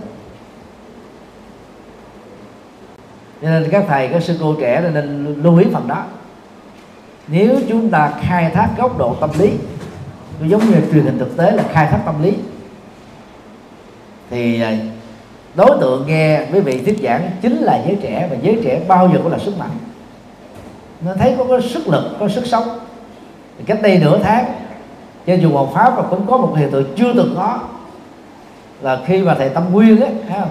Cho 3.43 3.49
nên 3.49 3.69
các 3.71 3.85
thầy 3.89 4.09
các 4.09 4.23
sư 4.23 4.37
cô 4.41 4.55
trẻ 4.61 4.91
nên 4.95 5.35
lưu 5.43 5.59
ý 5.59 5.67
phần 5.73 5.89
đó. 5.89 6.05
Nếu 7.29 7.61
chúng 7.69 7.91
ta 7.91 8.13
khai 8.21 8.51
thác 8.55 8.69
góc 8.79 8.99
độ 8.99 9.17
tâm 9.21 9.31
lý 9.39 9.53
giống 10.43 10.71
như 10.71 10.77
truyền 10.93 11.05
hình 11.05 11.19
thực 11.19 11.37
tế 11.37 11.51
là 11.51 11.63
khai 11.73 11.87
thác 11.91 11.99
tâm 12.07 12.23
lý. 12.23 12.33
Thì 14.31 14.63
à, 14.63 14.73
đối 15.55 15.79
tượng 15.81 16.07
nghe 16.07 16.41
quý 16.53 16.61
vị 16.61 16.81
thuyết 16.85 16.99
giảng 17.03 17.31
chính 17.43 17.57
là 17.57 17.83
giới 17.87 17.97
trẻ 18.03 18.29
và 18.31 18.37
giới 18.43 18.61
trẻ 18.65 18.81
bao 18.89 19.11
giờ 19.13 19.19
cũng 19.23 19.33
là 19.33 19.39
sức 19.39 19.59
mạnh. 19.59 19.71
Nó 21.01 21.15
thấy 21.15 21.35
có, 21.39 21.45
có 21.45 21.61
sức 21.61 21.89
lực 21.89 22.17
có 22.21 22.29
sức 22.29 22.47
sống. 22.47 22.79
Thì 23.59 23.65
cách 23.65 23.83
đây 23.83 23.99
nửa 23.99 24.19
tháng 24.19 24.45
trên 25.27 25.43
chùa 25.43 25.49
Hoàng 25.49 25.75
Pháp 25.75 25.97
và 25.97 26.03
cũng 26.11 26.27
có 26.27 26.37
một 26.37 26.55
hiện 26.57 26.71
tượng 26.71 26.95
chưa 26.97 27.13
từng 27.17 27.35
có. 27.37 27.59
Là 28.81 28.99
khi 29.07 29.23
mà 29.23 29.35
thầy 29.35 29.49
Tâm 29.49 29.73
Nguyên 29.73 30.01
á 30.01 30.45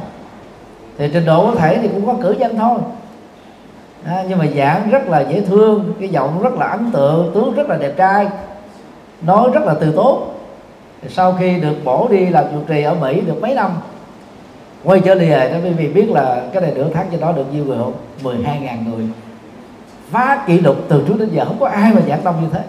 thì 0.98 1.10
trình 1.14 1.26
độ 1.26 1.46
có 1.46 1.60
thể 1.60 1.80
thì 1.82 1.88
cũng 1.88 2.06
có 2.06 2.14
cử 2.22 2.36
danh 2.40 2.58
thôi. 2.58 2.80
À, 4.06 4.24
nhưng 4.30 4.40
mà 4.40 4.46
giảng 4.56 4.90
rất 4.90 5.08
là 5.08 5.22
dễ 5.22 5.42
thương 5.42 5.94
cái 6.00 6.10
giọng 6.10 6.42
rất 6.44 6.54
là 6.54 6.66
ấn 6.66 6.92
tượng 6.92 7.32
tướng 7.34 7.56
rất 7.56 7.70
là 7.70 7.78
đẹp 7.78 7.94
trai 7.98 8.28
nói 9.22 9.50
rất 9.54 9.64
là 9.66 9.74
từ 9.80 9.92
tốt. 9.96 10.32
Sau 11.10 11.36
khi 11.40 11.60
được 11.60 11.76
bổ 11.84 12.08
đi 12.12 12.26
làm 12.26 12.46
trụ 12.52 12.58
trì 12.68 12.84
ở 12.84 12.94
Mỹ 12.94 13.22
được 13.22 13.42
mấy 13.42 13.56
năm, 13.56 13.72
quay 14.84 15.00
trở 15.00 15.14
lại 15.14 15.50
đó 15.50 15.58
quý 15.64 15.70
vị 15.70 15.88
biết 15.88 16.10
là 16.10 16.44
cái 16.54 16.62
này 16.62 16.72
nửa 16.76 16.90
tháng 16.94 17.08
cho 17.12 17.18
đó 17.18 17.32
được 17.32 17.54
nhiêu 17.54 17.66
người 17.66 17.78
không? 17.78 17.94
12 18.24 18.60
ngàn 18.60 18.86
người. 18.90 19.08
Phá 20.12 20.44
kỷ 20.48 20.60
lục 20.60 20.76
từ 20.90 21.04
trước 21.08 21.16
đến 21.20 21.30
giờ, 21.32 21.46
không 21.46 21.60
có 21.60 21.68
ai 21.68 21.94
mà 21.94 22.02
giảng 22.08 22.24
đông 22.24 22.36
như 22.42 22.48
thế. 22.54 22.62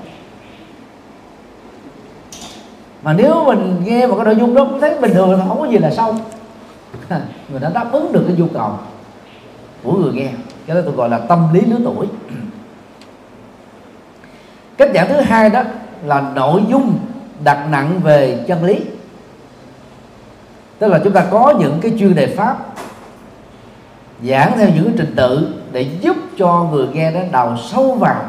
Mà 3.02 3.12
nếu 3.12 3.44
mình 3.44 3.82
nghe 3.84 4.06
một 4.06 4.14
cái 4.16 4.24
nội 4.24 4.36
dung 4.36 4.54
đó 4.54 4.64
cũng 4.64 4.80
thấy 4.80 4.98
bình 5.00 5.14
thường 5.14 5.32
là 5.32 5.44
không 5.48 5.60
có 5.60 5.66
gì 5.66 5.78
là 5.78 5.90
sâu 5.90 6.14
người 7.48 7.60
đã 7.60 7.70
đáp 7.74 7.92
ứng 7.92 8.12
được 8.12 8.24
cái 8.28 8.36
nhu 8.36 8.46
cầu. 8.54 8.70
Của 9.82 9.92
người 9.92 10.12
nghe, 10.12 10.28
cái 10.66 10.76
đó 10.76 10.82
tôi 10.84 10.94
gọi 10.94 11.08
là 11.08 11.18
tâm 11.18 11.48
lý 11.52 11.60
lứa 11.60 11.78
tuổi. 11.84 12.06
Cách 14.76 14.90
giảng 14.94 15.08
thứ 15.08 15.20
hai 15.20 15.50
đó 15.50 15.62
là 16.04 16.20
nội 16.34 16.62
dung 16.68 16.98
đặt 17.44 17.66
nặng 17.70 18.00
về 18.02 18.44
chân 18.48 18.64
lý. 18.64 18.80
Tức 20.78 20.88
là 20.88 21.00
chúng 21.04 21.12
ta 21.12 21.26
có 21.30 21.54
những 21.58 21.78
cái 21.82 21.92
chuyên 21.98 22.14
đề 22.14 22.26
pháp 22.26 22.66
giảng 24.22 24.52
theo 24.56 24.68
những 24.74 24.84
cái 24.84 24.94
trình 24.98 25.14
tự 25.16 25.54
để 25.72 25.82
giúp 26.00 26.16
cho 26.38 26.68
người 26.72 26.88
nghe 26.92 27.12
đó 27.12 27.20
đào 27.32 27.56
sâu 27.70 27.94
vào. 27.94 28.24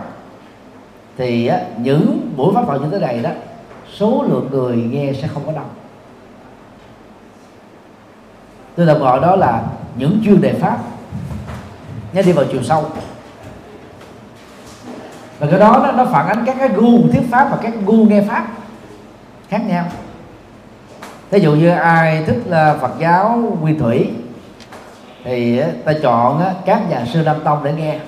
Thì 1.18 1.48
á, 1.48 1.60
những 1.78 2.32
buổi 2.38 2.54
pháp 2.54 2.66
thoại 2.66 2.80
như 2.80 2.88
thế 2.92 3.00
này 3.00 3.20
đó 3.20 3.30
số 3.94 4.26
lượng 4.28 4.48
người 4.52 4.76
nghe 4.76 5.14
sẽ 5.22 5.28
không 5.28 5.44
có 5.46 5.52
đông. 5.52 5.70
Tôi 8.76 8.88
tạm 8.88 9.00
gọi 9.00 9.20
đó 9.20 9.36
là 9.36 9.64
những 9.98 10.22
chuyên 10.26 10.42
đề 10.42 10.54
pháp. 10.54 10.78
Nhớ 12.14 12.22
đi 12.22 12.32
vào 12.32 12.46
chiều 12.52 12.64
sâu 12.64 12.86
và 15.40 15.48
cái 15.52 15.60
đó 15.60 15.92
nó, 15.96 16.06
phản 16.06 16.28
ánh 16.28 16.44
các 16.46 16.56
cái 16.60 16.70
gu 16.70 17.08
thuyết 17.12 17.22
pháp 17.32 17.48
và 17.52 17.58
các 17.62 17.74
gu 17.86 18.06
nghe 18.06 18.22
pháp 18.22 18.48
khác 19.50 19.62
nhau. 19.68 19.86
Ví 21.30 21.40
dụ 21.40 21.56
như 21.56 21.70
ai 21.70 22.24
thích 22.28 22.40
là 22.46 22.76
phật 22.82 22.92
giáo 23.00 23.58
quy 23.62 23.74
thủy 23.74 24.10
thì 25.24 25.62
ta 25.86 25.94
chọn 26.02 26.44
các 26.66 26.90
nhà 26.90 27.06
sư 27.14 27.22
nam 27.26 27.36
tông 27.44 27.64
để 27.64 27.74
nghe. 27.74 28.00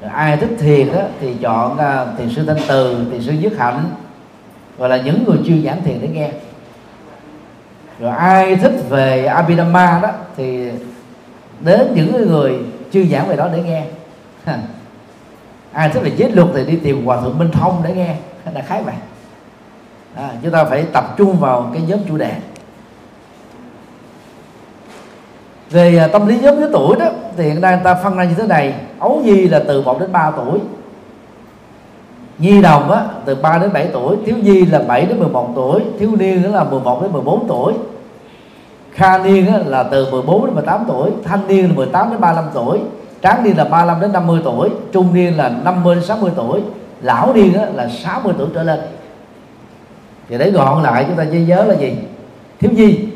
Rồi 0.00 0.10
ai 0.14 0.36
thích 0.36 0.50
thiền 0.58 0.92
đó, 0.92 1.02
thì 1.20 1.34
chọn 1.34 1.78
à, 1.78 2.06
thiền 2.18 2.30
sư 2.30 2.44
thanh 2.46 2.56
từ 2.68 3.06
thiền 3.10 3.22
sư 3.22 3.32
dứt 3.32 3.58
hạnh 3.58 3.84
gọi 4.78 4.88
là 4.88 4.96
những 4.96 5.24
người 5.26 5.38
chuyên 5.46 5.64
giảng 5.64 5.82
thiền 5.84 6.00
để 6.00 6.08
nghe. 6.08 6.30
Rồi 7.98 8.10
ai 8.10 8.56
thích 8.56 8.72
về 8.88 9.26
Abhidhamma 9.26 10.00
đó 10.02 10.08
thì 10.36 10.70
đến 11.60 11.92
những 11.94 12.28
người 12.28 12.58
chuyên 12.92 13.10
giảng 13.10 13.28
về 13.28 13.36
đó 13.36 13.48
để 13.52 13.62
nghe 13.62 13.84
ai 15.72 15.88
thích 15.88 16.00
về 16.02 16.12
giới 16.16 16.30
luật 16.30 16.48
thì 16.54 16.64
đi 16.64 16.76
tìm 16.76 17.06
hòa 17.06 17.20
thượng 17.20 17.38
minh 17.38 17.50
thông 17.50 17.82
để 17.84 17.94
nghe. 17.94 18.16
Là 18.54 18.62
khái 18.62 18.82
vậy? 18.82 18.94
À, 20.14 20.30
chúng 20.42 20.52
ta 20.52 20.64
phải 20.64 20.84
tập 20.92 21.04
trung 21.16 21.36
vào 21.36 21.70
cái 21.72 21.82
nhóm 21.88 21.98
chủ 22.08 22.16
đề. 22.16 22.32
Về 25.70 25.98
à, 25.98 26.08
tâm 26.08 26.26
lý 26.26 26.38
nhóm 26.38 26.60
lứa 26.60 26.70
tuổi 26.72 26.96
đó 26.98 27.06
thì 27.36 27.44
hiện 27.44 27.60
nay 27.60 27.74
người 27.74 27.84
ta 27.84 27.94
phân 27.94 28.16
ra 28.16 28.24
như 28.24 28.34
thế 28.34 28.46
này. 28.46 28.74
Ấu 28.98 29.20
nhi 29.24 29.48
là 29.48 29.62
từ 29.68 29.82
1 29.82 30.00
đến 30.00 30.12
3 30.12 30.30
tuổi. 30.30 30.58
Nhi 32.38 32.62
đồng 32.62 32.90
á, 32.90 33.04
từ 33.24 33.34
3 33.34 33.58
đến 33.58 33.72
7 33.72 33.88
tuổi. 33.92 34.16
Thiếu 34.26 34.36
nhi 34.42 34.66
là 34.66 34.78
7 34.78 35.06
đến 35.06 35.18
11 35.18 35.52
tuổi. 35.54 35.82
Thiếu 35.98 36.10
niên 36.18 36.52
là 36.52 36.64
11 36.64 37.02
đến 37.02 37.12
14 37.12 37.48
tuổi. 37.48 37.74
Kha 38.92 39.18
niên 39.18 39.46
á, 39.46 39.58
là 39.66 39.82
từ 39.82 40.10
14 40.10 40.46
đến 40.46 40.54
18 40.54 40.84
tuổi. 40.88 41.10
Thanh 41.24 41.48
niên 41.48 41.68
là 41.68 41.74
18 41.74 42.10
đến 42.10 42.20
35 42.20 42.50
tuổi 42.54 42.80
tráng 43.22 43.44
niên 43.44 43.56
là 43.56 43.64
35 43.64 44.00
đến 44.00 44.12
50 44.12 44.40
tuổi 44.44 44.70
trung 44.92 45.14
niên 45.14 45.36
là 45.36 45.48
50 45.48 45.94
đến 45.94 46.04
60 46.04 46.30
tuổi 46.36 46.60
lão 47.02 47.32
niên 47.34 47.52
là 47.74 47.88
60 47.88 48.34
tuổi 48.38 48.48
trở 48.54 48.62
lên. 48.62 48.80
Thì 50.28 50.38
để 50.38 50.50
gọn 50.50 50.82
lại 50.82 51.04
chúng 51.08 51.16
ta 51.16 51.24
ghi 51.24 51.44
nhớ 51.44 51.64
là 51.64 51.74
gì? 51.74 51.96
Thiếu 52.58 52.70
nhi. 52.70 53.08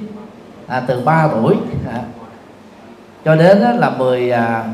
À, 0.66 0.82
từ 0.86 1.00
3 1.04 1.28
tuổi. 1.28 1.54
À, 1.92 2.00
cho 3.24 3.36
đến 3.36 3.58
là 3.58 3.90
10 3.90 4.30
à, 4.30 4.64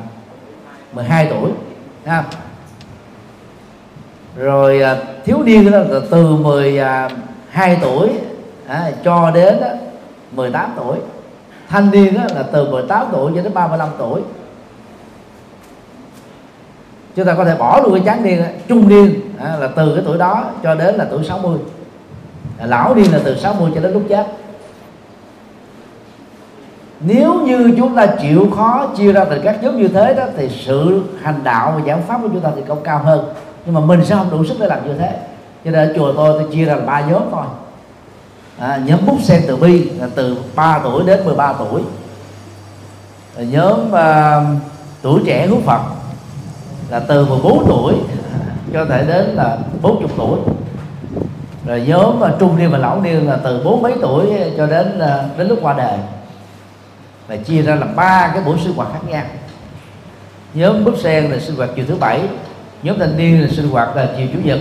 12 0.93 1.27
tuổi 1.31 1.51
ha. 2.05 2.25
Rồi 4.37 4.83
à, 4.83 4.97
thiếu 5.25 5.43
niên 5.43 5.73
là 5.73 5.85
từ 6.11 6.37
12 6.37 6.79
à, 7.53 7.77
tuổi 7.83 8.11
à, 8.69 8.91
cho 9.05 9.31
đến 9.31 9.57
18 10.33 10.73
tuổi. 10.77 10.99
Thanh 11.69 11.91
niên 11.91 12.15
là 12.15 12.43
từ 12.53 12.71
18 12.71 13.07
tuổi 13.13 13.33
cho 13.37 13.43
đến 13.43 13.55
35 13.55 13.89
tuổi 13.99 14.21
chúng 17.21 17.27
ta 17.27 17.35
có 17.35 17.45
thể 17.45 17.55
bỏ 17.55 17.81
luôn 17.81 17.95
cái 17.95 18.03
chán 18.05 18.23
niên 18.23 18.43
trung 18.69 18.89
niên 18.89 19.21
à, 19.39 19.57
là 19.57 19.69
từ 19.77 19.95
cái 19.95 20.05
tuổi 20.07 20.19
đó 20.19 20.45
cho 20.63 20.75
đến 20.75 20.95
là 20.95 21.07
tuổi 21.11 21.25
60 21.25 21.59
à, 22.59 22.67
lão 22.67 22.95
niên 22.95 23.13
là 23.13 23.19
từ 23.25 23.37
60 23.37 23.71
cho 23.75 23.81
đến 23.81 23.93
lúc 23.93 24.03
chết. 24.09 24.27
Nếu 27.01 27.35
như 27.35 27.75
chúng 27.77 27.97
ta 27.97 28.07
chịu 28.07 28.51
khó 28.57 28.87
chia 28.97 29.13
ra 29.13 29.25
từ 29.25 29.41
các 29.45 29.63
nhóm 29.63 29.79
như 29.79 29.89
thế 29.89 30.15
đó 30.15 30.25
thì 30.37 30.49
sự 30.49 31.03
hành 31.23 31.41
đạo 31.45 31.73
và 31.77 31.83
giảng 31.87 32.03
pháp 32.03 32.19
của 32.23 32.29
chúng 32.29 32.41
ta 32.41 32.51
thì 32.57 32.63
cũng 32.69 32.83
cao 32.85 32.99
hơn. 33.05 33.25
Nhưng 33.67 33.75
mà 33.75 33.81
mình 33.81 34.05
sẽ 34.05 34.15
không 34.15 34.31
đủ 34.31 34.45
sức 34.45 34.57
để 34.61 34.67
làm 34.67 34.87
như 34.87 34.95
thế. 34.99 35.19
Cho 35.65 35.71
nên 35.71 35.89
ở 35.89 35.95
chùa 35.97 36.13
tôi 36.17 36.43
tôi 36.43 36.53
chia 36.53 36.65
ra 36.65 36.75
là 36.75 36.85
ba 36.85 37.01
nhóm 37.01 37.23
thôi. 37.31 37.45
À, 38.59 38.81
nhóm 38.87 38.99
bút 39.07 39.19
sen 39.23 39.43
từ 39.47 39.57
bi 39.57 39.91
là 40.01 40.09
từ 40.15 40.37
3 40.55 40.81
tuổi 40.83 41.03
đến 41.07 41.25
13 41.25 41.53
tuổi. 41.53 41.83
Rồi 43.37 43.47
nhóm 43.47 43.81
uh, 43.93 44.63
tuổi 45.03 45.21
trẻ 45.27 45.47
hướng 45.47 45.63
Phật 45.63 45.81
là 46.91 47.01
từ 47.01 47.27
14 47.27 47.65
tuổi 47.69 47.95
cho 48.73 48.85
thể 48.85 49.05
đến 49.05 49.27
là 49.27 49.59
40 49.83 50.09
tuổi. 50.17 50.39
Rồi 51.67 51.85
nhóm 51.87 52.21
mà 52.21 52.35
trung 52.39 52.59
niên 52.59 52.71
và 52.71 52.79
lão 52.79 53.01
niên 53.01 53.29
là 53.29 53.39
từ 53.45 53.63
bốn 53.65 53.83
mấy 53.83 53.95
tuổi 54.01 54.27
cho 54.57 54.67
đến 54.67 54.99
à, 54.99 55.25
đến 55.37 55.49
lúc 55.49 55.59
qua 55.63 55.75
đời. 55.79 55.99
Là 57.29 57.37
chia 57.37 57.63
ra 57.63 57.75
là 57.75 57.87
ba 57.87 58.31
cái 58.35 58.43
buổi 58.43 58.59
sinh 58.65 58.73
hoạt 58.73 58.89
khác 58.93 59.01
nhau. 59.09 59.25
Nhóm 60.55 60.85
búp 60.85 60.95
sen 61.03 61.31
là 61.31 61.39
sinh 61.39 61.57
hoạt 61.57 61.71
chiều 61.77 61.85
thứ 61.89 61.95
bảy, 61.95 62.21
nhóm 62.83 62.99
thanh 62.99 63.17
niên 63.17 63.43
là 63.43 63.49
sinh 63.49 63.71
hoạt 63.71 63.97
là 63.97 64.09
chiều 64.17 64.27
chủ 64.33 64.39
nhật. 64.45 64.59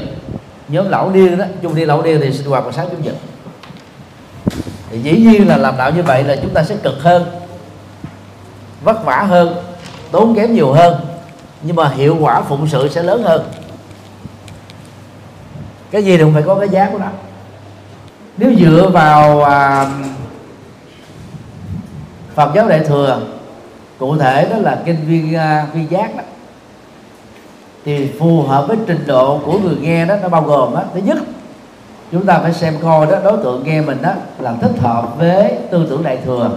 Nhóm 0.68 0.90
lão 0.90 1.12
niên 1.12 1.38
đó 1.38 1.46
trung 1.62 1.76
niên, 1.76 1.88
lão 1.88 2.02
niên 2.02 2.20
thì 2.22 2.34
sinh 2.34 2.48
hoạt 2.48 2.64
vào 2.64 2.72
sáng 2.72 2.88
chủ 2.92 2.98
nhật. 3.04 3.16
Thì 4.90 5.00
dĩ 5.00 5.12
nhiên 5.12 5.48
là 5.48 5.58
làm 5.58 5.78
đạo 5.78 5.92
như 5.92 6.04
vậy 6.04 6.24
là 6.24 6.36
chúng 6.36 6.54
ta 6.54 6.64
sẽ 6.64 6.76
cực 6.76 7.02
hơn, 7.02 7.26
vất 8.84 9.06
vả 9.06 9.24
hơn, 9.24 9.56
tốn 10.12 10.36
kém 10.36 10.54
nhiều 10.54 10.74
hơn 10.74 11.09
nhưng 11.62 11.76
mà 11.76 11.90
hiệu 11.90 12.18
quả 12.20 12.42
phụng 12.42 12.68
sự 12.68 12.90
sẽ 12.90 13.04
lớn 13.04 13.24
hơn. 13.24 13.52
Cái 15.92 16.04
gì 16.04 16.18
thì 16.18 16.24
cũng 16.24 16.34
phải 16.34 16.44
có 16.44 16.56
cái 16.56 16.70
giá 16.70 16.90
của 16.92 16.98
nó. 16.98 17.08
Nếu 18.38 18.54
dựa 18.60 18.90
vào 18.94 19.44
à, 19.44 19.92
Phật 22.36 22.52
giáo 22.56 22.70
đại 22.70 22.80
thừa 22.80 23.22
cụ 23.98 24.18
thể 24.18 24.48
đó 24.50 24.58
là 24.58 24.82
kinh 24.86 25.06
viên 25.08 25.36
à, 25.36 25.68
viên 25.74 25.92
giác 25.92 26.16
đó 26.18 26.24
thì 27.86 28.12
phù 28.20 28.42
hợp 28.42 28.66
với 28.68 28.78
trình 28.88 29.04
độ 29.08 29.40
của 29.46 29.60
người 29.60 29.76
nghe 29.82 30.06
đó 30.06 30.16
nó 30.22 30.30
bao 30.30 30.42
gồm 30.42 30.74
đó 30.74 30.84
thứ 30.94 31.00
nhất 31.00 31.18
chúng 32.12 32.26
ta 32.26 32.40
phải 32.40 32.54
xem 32.54 32.74
coi 32.84 33.06
đó 33.06 33.18
đối 33.24 33.38
tượng 33.38 33.64
nghe 33.64 33.82
mình 33.82 33.98
đó 34.02 34.14
là 34.40 34.54
thích 34.62 34.72
hợp 34.80 35.18
với 35.18 35.58
tư 35.72 35.88
tưởng 35.90 36.04
đại 36.04 36.18
thừa 36.26 36.52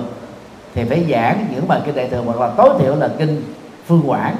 thì 0.75 0.85
phải 0.85 1.07
giảng 1.11 1.47
những 1.51 1.69
bài 1.69 1.81
kinh 1.87 1.95
đại 1.95 2.09
thừa 2.09 2.23
hoặc 2.27 2.41
là 2.41 2.51
tối 2.57 2.71
thiểu 2.79 2.95
là 2.95 3.09
kinh 3.19 3.43
phương 3.87 4.03
quảng 4.07 4.37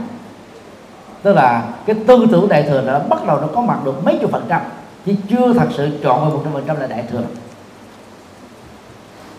tức 1.23 1.33
là 1.33 1.63
cái 1.87 1.97
tư 2.07 2.27
tưởng 2.33 2.49
đại 2.49 2.63
thừa 2.63 2.83
đã 2.87 2.99
bắt 2.99 3.27
đầu 3.27 3.41
nó 3.41 3.47
có 3.55 3.61
mặt 3.61 3.79
được 3.85 4.05
mấy 4.05 4.19
chục 4.21 4.31
phần 4.31 4.45
trăm 4.49 4.61
chứ 5.07 5.15
chưa 5.31 5.53
thật 5.53 5.69
sự 5.77 5.89
chọn 6.03 6.21
vào 6.21 6.31
một 6.31 6.41
trăm 6.45 6.53
phần 6.53 6.65
trăm 6.67 6.81
là 6.81 6.87
đại 6.87 7.05
thừa. 7.11 7.23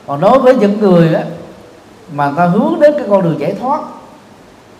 Còn 0.07 0.21
đối 0.21 0.39
với 0.39 0.55
những 0.55 0.79
người 0.79 1.13
đó, 1.13 1.19
mà 2.13 2.31
ta 2.37 2.45
hướng 2.45 2.79
đến 2.79 2.93
cái 2.97 3.05
con 3.09 3.23
đường 3.23 3.39
giải 3.39 3.55
thoát 3.61 3.81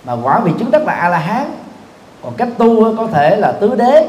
mà 0.05 0.13
quả 0.23 0.39
vị 0.39 0.51
chứng 0.59 0.71
đắc 0.71 0.85
là 0.85 0.93
a 0.93 1.09
la 1.09 1.17
hán 1.17 1.51
còn 2.23 2.33
cách 2.37 2.49
tu 2.57 2.97
có 2.97 3.07
thể 3.07 3.35
là 3.35 3.51
tứ 3.51 3.75
đế. 3.75 4.07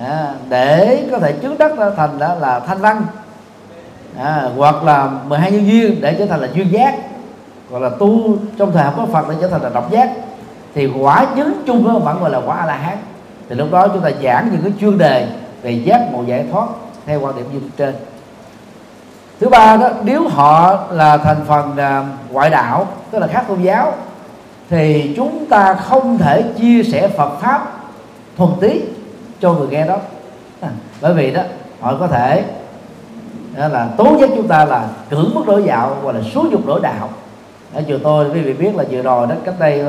À, 0.00 0.34
để 0.48 1.04
có 1.10 1.18
thể 1.18 1.32
chứng 1.32 1.58
đắc 1.58 1.72
thành 1.96 2.18
đó 2.18 2.34
là 2.34 2.60
thanh 2.60 2.78
văn. 2.78 3.02
À, 4.18 4.50
hoặc 4.56 4.84
là 4.84 5.10
12 5.24 5.52
nhân 5.52 5.66
duyên 5.66 6.00
để 6.00 6.16
trở 6.18 6.26
thành 6.26 6.40
là 6.40 6.48
duyên 6.54 6.72
giác. 6.72 6.94
Hoặc 7.70 7.78
là 7.78 7.90
tu 7.98 8.36
trong 8.58 8.72
thời 8.72 8.84
học 8.84 8.94
của 8.96 9.06
Phật 9.12 9.28
để 9.28 9.34
trở 9.40 9.48
thành 9.48 9.62
là 9.62 9.68
độc 9.68 9.90
giác 9.90 10.10
thì 10.78 10.88
quả 11.00 11.26
chứng 11.36 11.62
chung 11.66 12.02
vẫn 12.04 12.20
gọi 12.20 12.30
là 12.30 12.40
quả 12.46 12.56
a 12.56 12.66
la 12.66 12.74
hán 12.74 12.98
thì 13.48 13.54
lúc 13.54 13.68
đó 13.72 13.88
chúng 13.88 14.02
ta 14.02 14.10
giảng 14.22 14.48
những 14.52 14.62
cái 14.62 14.72
chuyên 14.80 14.98
đề 14.98 15.26
về 15.62 15.70
giác 15.70 16.12
ngộ 16.12 16.22
giải 16.22 16.44
thoát 16.52 16.66
theo 17.06 17.20
quan 17.20 17.36
điểm 17.36 17.46
như 17.52 17.60
trên. 17.76 17.94
Thứ 19.40 19.48
ba 19.48 19.76
đó 19.76 19.88
nếu 20.04 20.28
họ 20.28 20.78
là 20.90 21.16
thành 21.16 21.36
phần 21.46 21.76
à, 21.76 22.04
ngoại 22.30 22.50
đạo 22.50 22.86
tức 23.10 23.18
là 23.18 23.26
khác 23.26 23.44
tôn 23.48 23.62
giáo 23.62 23.92
thì 24.70 25.14
chúng 25.16 25.46
ta 25.46 25.74
không 25.74 26.18
thể 26.18 26.42
chia 26.42 26.82
sẻ 26.82 27.08
Phật 27.08 27.40
pháp 27.40 27.72
thuần 28.36 28.50
tí 28.60 28.80
cho 29.40 29.52
người 29.52 29.68
nghe 29.68 29.86
đó. 29.86 29.96
À, 30.60 30.68
bởi 31.00 31.14
vì 31.14 31.30
đó 31.30 31.42
họ 31.80 31.94
có 32.00 32.06
thể 32.06 32.44
đó 33.56 33.68
là 33.68 33.88
tố 33.96 34.16
giác 34.20 34.30
chúng 34.36 34.48
ta 34.48 34.64
là 34.64 34.88
cưỡng 35.10 35.34
bức 35.34 35.46
đổi 35.46 35.62
dạo 35.62 35.96
hoặc 36.02 36.12
là 36.14 36.20
xúi 36.34 36.44
dục 36.50 36.66
đổi 36.66 36.80
đạo. 36.80 37.08
Ở 37.74 37.82
chiều 37.86 37.98
tôi 38.04 38.26
quý 38.34 38.40
vị 38.40 38.52
biết 38.52 38.76
là 38.76 38.84
vừa 38.90 39.02
rồi 39.02 39.26
đó 39.26 39.34
cách 39.44 39.54
đây 39.58 39.84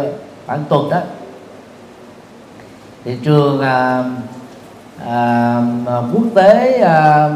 khoảng 0.49 0.63
tuần 0.69 0.89
đó 0.89 0.97
thì 3.05 3.17
trường 3.23 3.61
à, 3.61 4.03
à, 5.05 5.61
à, 5.85 5.95
quốc 6.13 6.23
tế 6.35 6.79
à, 6.81 7.29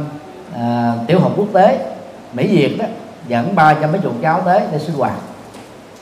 à, 0.55 0.93
tiểu 1.07 1.19
học 1.19 1.31
quốc 1.35 1.47
tế 1.53 1.95
Mỹ 2.33 2.47
Việt 2.47 2.77
đó 2.79 2.85
dẫn 3.27 3.55
ba 3.55 3.73
trăm 3.73 3.91
mấy 3.91 4.01
chục 4.01 4.13
cháu 4.21 4.41
tới 4.45 4.61
để 4.71 4.79
sinh 4.79 4.95
hoạt. 4.95 5.13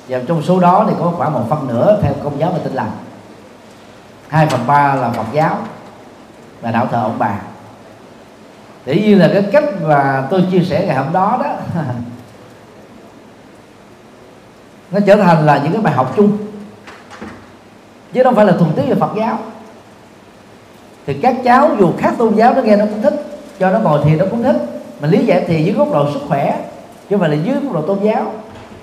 Và 0.08 0.20
trong 0.28 0.44
số 0.44 0.60
đó 0.60 0.86
thì 0.90 0.96
có 1.00 1.14
khoảng 1.18 1.34
một 1.34 1.46
phần 1.50 1.68
nửa 1.68 2.00
theo 2.02 2.14
công 2.24 2.40
giáo 2.40 2.52
và 2.52 2.60
tin 2.64 2.74
lành. 2.74 2.92
Hai 4.28 4.48
phần 4.48 4.68
ba 4.68 4.96
là 4.96 5.10
Phật 5.10 5.26
giáo 5.34 5.58
và 6.62 6.72
đạo 6.72 6.88
thờ 6.92 7.02
ông 7.04 7.20
bà. 7.20 7.42
Tự 8.86 8.94
nhiên 8.94 9.20
là 9.20 9.30
cái 9.34 9.44
cách 9.52 9.64
mà 9.82 10.28
tôi 10.30 10.46
chia 10.52 10.64
sẻ 10.64 10.86
ngày 10.88 10.96
hôm 10.96 11.14
đó 11.14 11.40
đó 11.44 11.56
nó 14.92 15.00
trở 15.06 15.16
thành 15.16 15.46
là 15.46 15.58
những 15.64 15.74
cái 15.74 15.82
bài 15.82 15.94
học 15.94 16.14
chung 16.16 16.51
chứ 18.14 18.24
không 18.24 18.36
phải 18.36 18.46
là 18.46 18.52
thuần 18.52 18.72
túy 18.76 18.86
về 18.86 18.96
Phật 18.96 19.12
giáo. 19.18 19.38
Thì 21.06 21.14
các 21.14 21.36
cháu 21.44 21.70
dù 21.80 21.92
khác 21.98 22.14
tôn 22.18 22.36
giáo 22.36 22.54
nó 22.54 22.62
nghe 22.62 22.76
nó 22.76 22.86
cũng 22.86 23.02
thích, 23.02 23.26
cho 23.60 23.72
nó 23.72 23.80
ngồi 23.80 24.00
thì 24.04 24.16
nó 24.16 24.26
cũng 24.32 24.44
thích. 24.44 24.56
Mình 25.02 25.12
lý 25.12 25.26
giải 25.26 25.44
thì 25.48 25.64
dưới 25.64 25.76
góc 25.76 25.92
độ 25.94 26.12
sức 26.14 26.20
khỏe, 26.28 26.66
chứ 27.10 27.16
không 27.16 27.20
phải 27.20 27.30
là 27.30 27.36
dưới 27.36 27.56
góc 27.64 27.74
độ 27.74 27.82
tôn 27.82 28.00
giáo. 28.02 28.32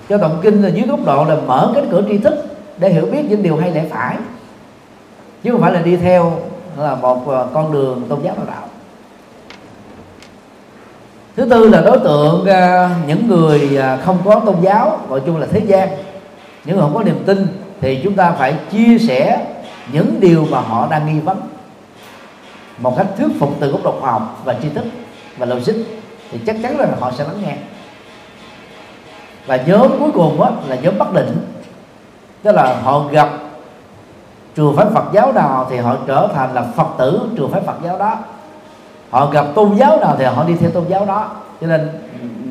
Cho 0.09 0.17
tụng 0.17 0.39
kinh 0.41 0.63
là 0.63 0.69
dưới 0.69 0.87
góc 0.87 0.99
độ 1.05 1.25
là 1.25 1.35
mở 1.47 1.71
cánh 1.75 1.87
cửa 1.91 2.03
tri 2.09 2.17
thức 2.17 2.45
để 2.77 2.89
hiểu 2.89 3.05
biết 3.05 3.25
những 3.29 3.43
điều 3.43 3.57
hay 3.57 3.71
lẽ 3.71 3.85
phải. 3.89 4.15
Chứ 5.43 5.51
không 5.51 5.61
phải 5.61 5.71
là 5.71 5.81
đi 5.81 5.97
theo 5.97 6.33
là 6.77 6.95
một 6.95 7.29
à, 7.29 7.43
con 7.53 7.71
đường 7.71 8.05
tôn 8.09 8.19
giáo 8.23 8.35
nào 8.35 8.45
đạo 8.47 8.63
thứ 11.39 11.45
tư 11.45 11.69
là 11.69 11.81
đối 11.81 11.97
tượng 11.97 12.45
à, 12.45 12.89
những 13.07 13.27
người 13.27 13.77
à, 13.77 13.97
không 14.05 14.17
có 14.25 14.41
tôn 14.45 14.55
giáo, 14.61 14.99
gọi 15.09 15.21
chung 15.25 15.37
là 15.37 15.47
thế 15.51 15.59
gian. 15.59 15.89
Những 16.65 16.75
người 16.75 16.81
không 16.81 16.93
có 16.93 17.03
niềm 17.03 17.23
tin 17.25 17.47
thì 17.81 17.99
chúng 18.03 18.13
ta 18.13 18.31
phải 18.31 18.55
chia 18.71 18.97
sẻ 18.97 19.45
những 19.93 20.19
điều 20.19 20.45
mà 20.51 20.59
họ 20.59 20.87
đang 20.89 21.05
nghi 21.05 21.19
vấn 21.19 21.41
một 22.81 22.97
cách 22.97 23.07
thuyết 23.17 23.27
phục 23.39 23.49
từ 23.59 23.71
góc 23.71 23.83
độ 23.83 23.99
khoa 24.01 24.11
học 24.11 24.41
và 24.43 24.55
tri 24.61 24.69
thức 24.69 24.85
và 25.37 25.45
logic. 25.45 25.75
Thì 26.31 26.39
chắc 26.45 26.55
chắn 26.63 26.79
là 26.79 26.87
họ 26.99 27.11
sẽ 27.11 27.23
lắng 27.23 27.41
nghe. 27.41 27.55
Và 29.45 29.55
nhóm 29.55 29.91
cuối 29.99 30.11
cùng 30.13 30.39
đó 30.39 30.51
là 30.67 30.75
nhóm 30.75 30.97
bất 30.97 31.13
định. 31.13 31.37
Tức 32.43 32.51
là 32.51 32.81
họ 32.83 33.03
gặp 33.11 33.29
trường 34.55 34.75
phái 34.75 34.85
Phật 34.93 35.05
giáo 35.13 35.31
nào 35.31 35.67
thì 35.69 35.77
họ 35.77 35.95
trở 36.07 36.27
thành 36.35 36.53
là 36.53 36.61
Phật 36.75 36.87
tử 36.97 37.29
trường 37.37 37.51
phái 37.51 37.61
Phật 37.61 37.75
giáo 37.83 37.97
đó. 37.97 38.15
Họ 39.09 39.25
gặp 39.25 39.45
tôn 39.55 39.75
giáo 39.75 39.99
nào 39.99 40.15
thì 40.19 40.25
họ 40.25 40.43
đi 40.43 40.55
theo 40.55 40.69
tôn 40.69 40.83
giáo 40.87 41.05
đó. 41.05 41.29
Cho 41.61 41.67
nên, 41.67 41.89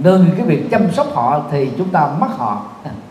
ngừng 0.02 0.30
cái 0.36 0.46
việc 0.46 0.70
chăm 0.70 0.92
sóc 0.92 1.06
họ 1.14 1.40
thì 1.50 1.70
chúng 1.78 1.88
ta 1.88 2.08
mất 2.20 2.28
họ. 2.36 2.62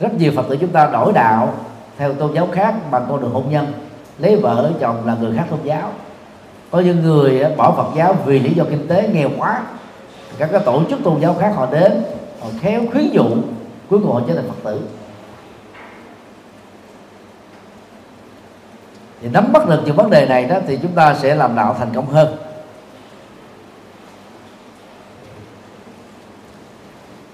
rất 0.00 0.14
nhiều 0.14 0.32
Phật 0.36 0.46
tử 0.48 0.56
chúng 0.60 0.70
ta 0.70 0.90
đổi 0.92 1.12
đạo 1.12 1.54
theo 1.98 2.14
tôn 2.14 2.34
giáo 2.34 2.48
khác 2.52 2.74
bằng 2.90 3.06
con 3.08 3.20
đường 3.20 3.30
hôn 3.30 3.50
nhân, 3.50 3.66
lấy 4.18 4.36
vợ, 4.36 4.70
chồng 4.80 5.06
là 5.06 5.16
người 5.20 5.36
khác 5.36 5.44
tôn 5.50 5.60
giáo. 5.64 5.90
Có 6.70 6.80
những 6.80 7.02
người 7.02 7.44
bỏ 7.56 7.72
Phật 7.76 7.96
giáo 7.96 8.16
vì 8.24 8.38
lý 8.38 8.54
do 8.54 8.64
kinh 8.70 8.88
tế, 8.88 9.08
nghèo 9.12 9.28
quá. 9.38 9.62
Các 10.38 10.48
cái 10.52 10.60
tổ 10.64 10.82
chức 10.90 10.98
tôn 11.04 11.20
giáo 11.20 11.36
khác 11.40 11.52
họ 11.56 11.66
đến, 11.70 12.02
họ 12.40 12.48
khéo 12.60 12.82
khuyến 12.92 13.10
dụ, 13.12 13.24
cuối 13.90 14.00
cùng 14.02 14.12
họ 14.12 14.20
trở 14.28 14.34
thành 14.34 14.48
Phật 14.48 14.70
tử. 14.70 14.80
Thì 19.22 19.28
nắm 19.28 19.52
bắt 19.52 19.68
được 19.68 19.82
những 19.84 19.96
vấn 19.96 20.10
đề 20.10 20.26
này 20.26 20.44
đó 20.44 20.56
thì 20.66 20.78
chúng 20.82 20.92
ta 20.92 21.14
sẽ 21.14 21.34
làm 21.34 21.56
đạo 21.56 21.76
thành 21.78 21.88
công 21.94 22.06
hơn. 22.06 22.36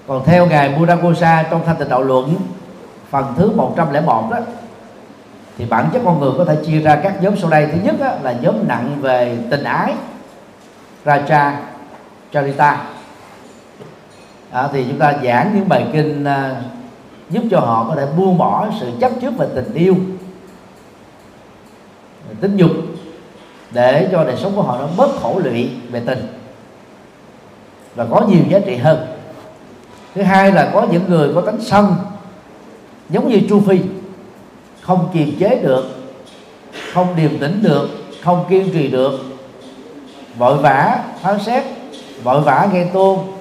Còn 0.07 0.25
theo 0.25 0.45
ngài 0.45 0.69
Buddha 0.69 1.43
trong 1.51 1.61
thanh 1.65 1.75
tịnh 1.75 1.89
đạo 1.89 2.01
luận 2.01 2.35
phần 3.09 3.33
thứ 3.37 3.51
101 3.51 4.27
đó 4.31 4.37
thì 5.57 5.65
bản 5.65 5.89
chất 5.93 6.01
con 6.05 6.19
người 6.19 6.31
có 6.37 6.45
thể 6.45 6.57
chia 6.65 6.79
ra 6.79 6.95
các 6.95 7.21
nhóm 7.21 7.37
sau 7.37 7.49
đây. 7.49 7.67
Thứ 7.71 7.77
nhất 7.83 7.95
đó, 7.99 8.11
là 8.23 8.35
nhóm 8.41 8.67
nặng 8.67 8.97
về 9.01 9.37
tình 9.49 9.63
ái 9.63 9.93
raja 11.05 11.51
charita. 12.31 12.85
À, 14.51 14.67
thì 14.73 14.85
chúng 14.89 14.99
ta 14.99 15.13
giảng 15.23 15.51
những 15.55 15.69
bài 15.69 15.87
kinh 15.93 16.23
à, 16.23 16.61
giúp 17.29 17.43
cho 17.51 17.59
họ 17.59 17.85
có 17.89 17.95
thể 17.95 18.05
buông 18.17 18.37
bỏ 18.37 18.67
sự 18.79 18.91
chấp 18.99 19.11
trước 19.21 19.37
về 19.37 19.47
tình 19.55 19.73
yêu 19.73 19.95
tính 22.41 22.57
dục 22.57 22.71
để 23.71 24.09
cho 24.11 24.23
đời 24.23 24.37
sống 24.37 24.55
của 24.55 24.61
họ 24.61 24.77
nó 24.77 24.87
bớt 24.97 25.09
khổ 25.21 25.39
lụy 25.43 25.69
về 25.91 26.01
tình 26.05 26.27
và 27.95 28.05
có 28.11 28.21
nhiều 28.29 28.43
giá 28.49 28.59
trị 28.65 28.75
hơn 28.75 29.14
thứ 30.15 30.21
hai 30.21 30.51
là 30.51 30.71
có 30.73 30.87
những 30.91 31.09
người 31.09 31.33
có 31.35 31.41
tánh 31.41 31.61
sân 31.61 31.95
giống 33.09 33.29
như 33.29 33.39
chu 33.49 33.61
phi 33.61 33.79
không 34.81 35.09
kiềm 35.13 35.35
chế 35.39 35.59
được 35.63 35.85
không 36.93 37.15
điềm 37.15 37.39
tĩnh 37.39 37.63
được 37.63 37.89
không 38.23 38.45
kiên 38.49 38.71
trì 38.73 38.87
được. 38.87 39.19
Vội 40.37 40.57
vã 40.57 40.99
phán 41.21 41.39
xét 41.39 41.63
vội 42.23 42.41
vã 42.41 42.67
ghen 42.73 42.89
tuông 42.93 43.33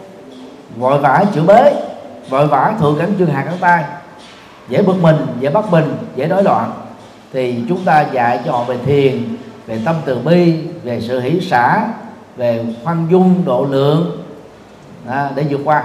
vội 0.77 0.99
vã 0.99 1.25
chửi 1.35 1.45
bế 1.45 1.73
vội 2.29 2.47
vã 2.47 2.75
thượng 2.81 2.99
cảnh 2.99 3.15
chân 3.19 3.29
hạ 3.29 3.43
cánh 3.47 3.59
tay. 3.61 3.85
Dễ 4.69 4.83
bực 4.83 5.03
mình 5.03 5.27
dễ 5.41 5.51
bất 5.51 5.71
bình 5.71 5.97
dễ 6.17 6.27
đối 6.27 6.43
loạn. 6.43 6.73
Thì 7.33 7.57
chúng 7.69 7.85
ta 7.85 8.07
dạy 8.13 8.41
cho 8.45 8.53
họ 8.53 8.65
về 8.65 8.79
thiền 8.85 9.37
về 9.67 9.79
tâm 9.85 9.97
từ 10.05 10.19
bi 10.19 10.55
về 10.83 11.01
sự 11.01 11.21
hỷ 11.21 11.41
xả 11.41 11.87
về 12.37 12.65
khoan 12.85 13.07
dung 13.11 13.43
độ 13.45 13.67
lượng 13.71 14.23
à, 15.09 15.31
để 15.35 15.45
vượt 15.51 15.61
qua 15.65 15.85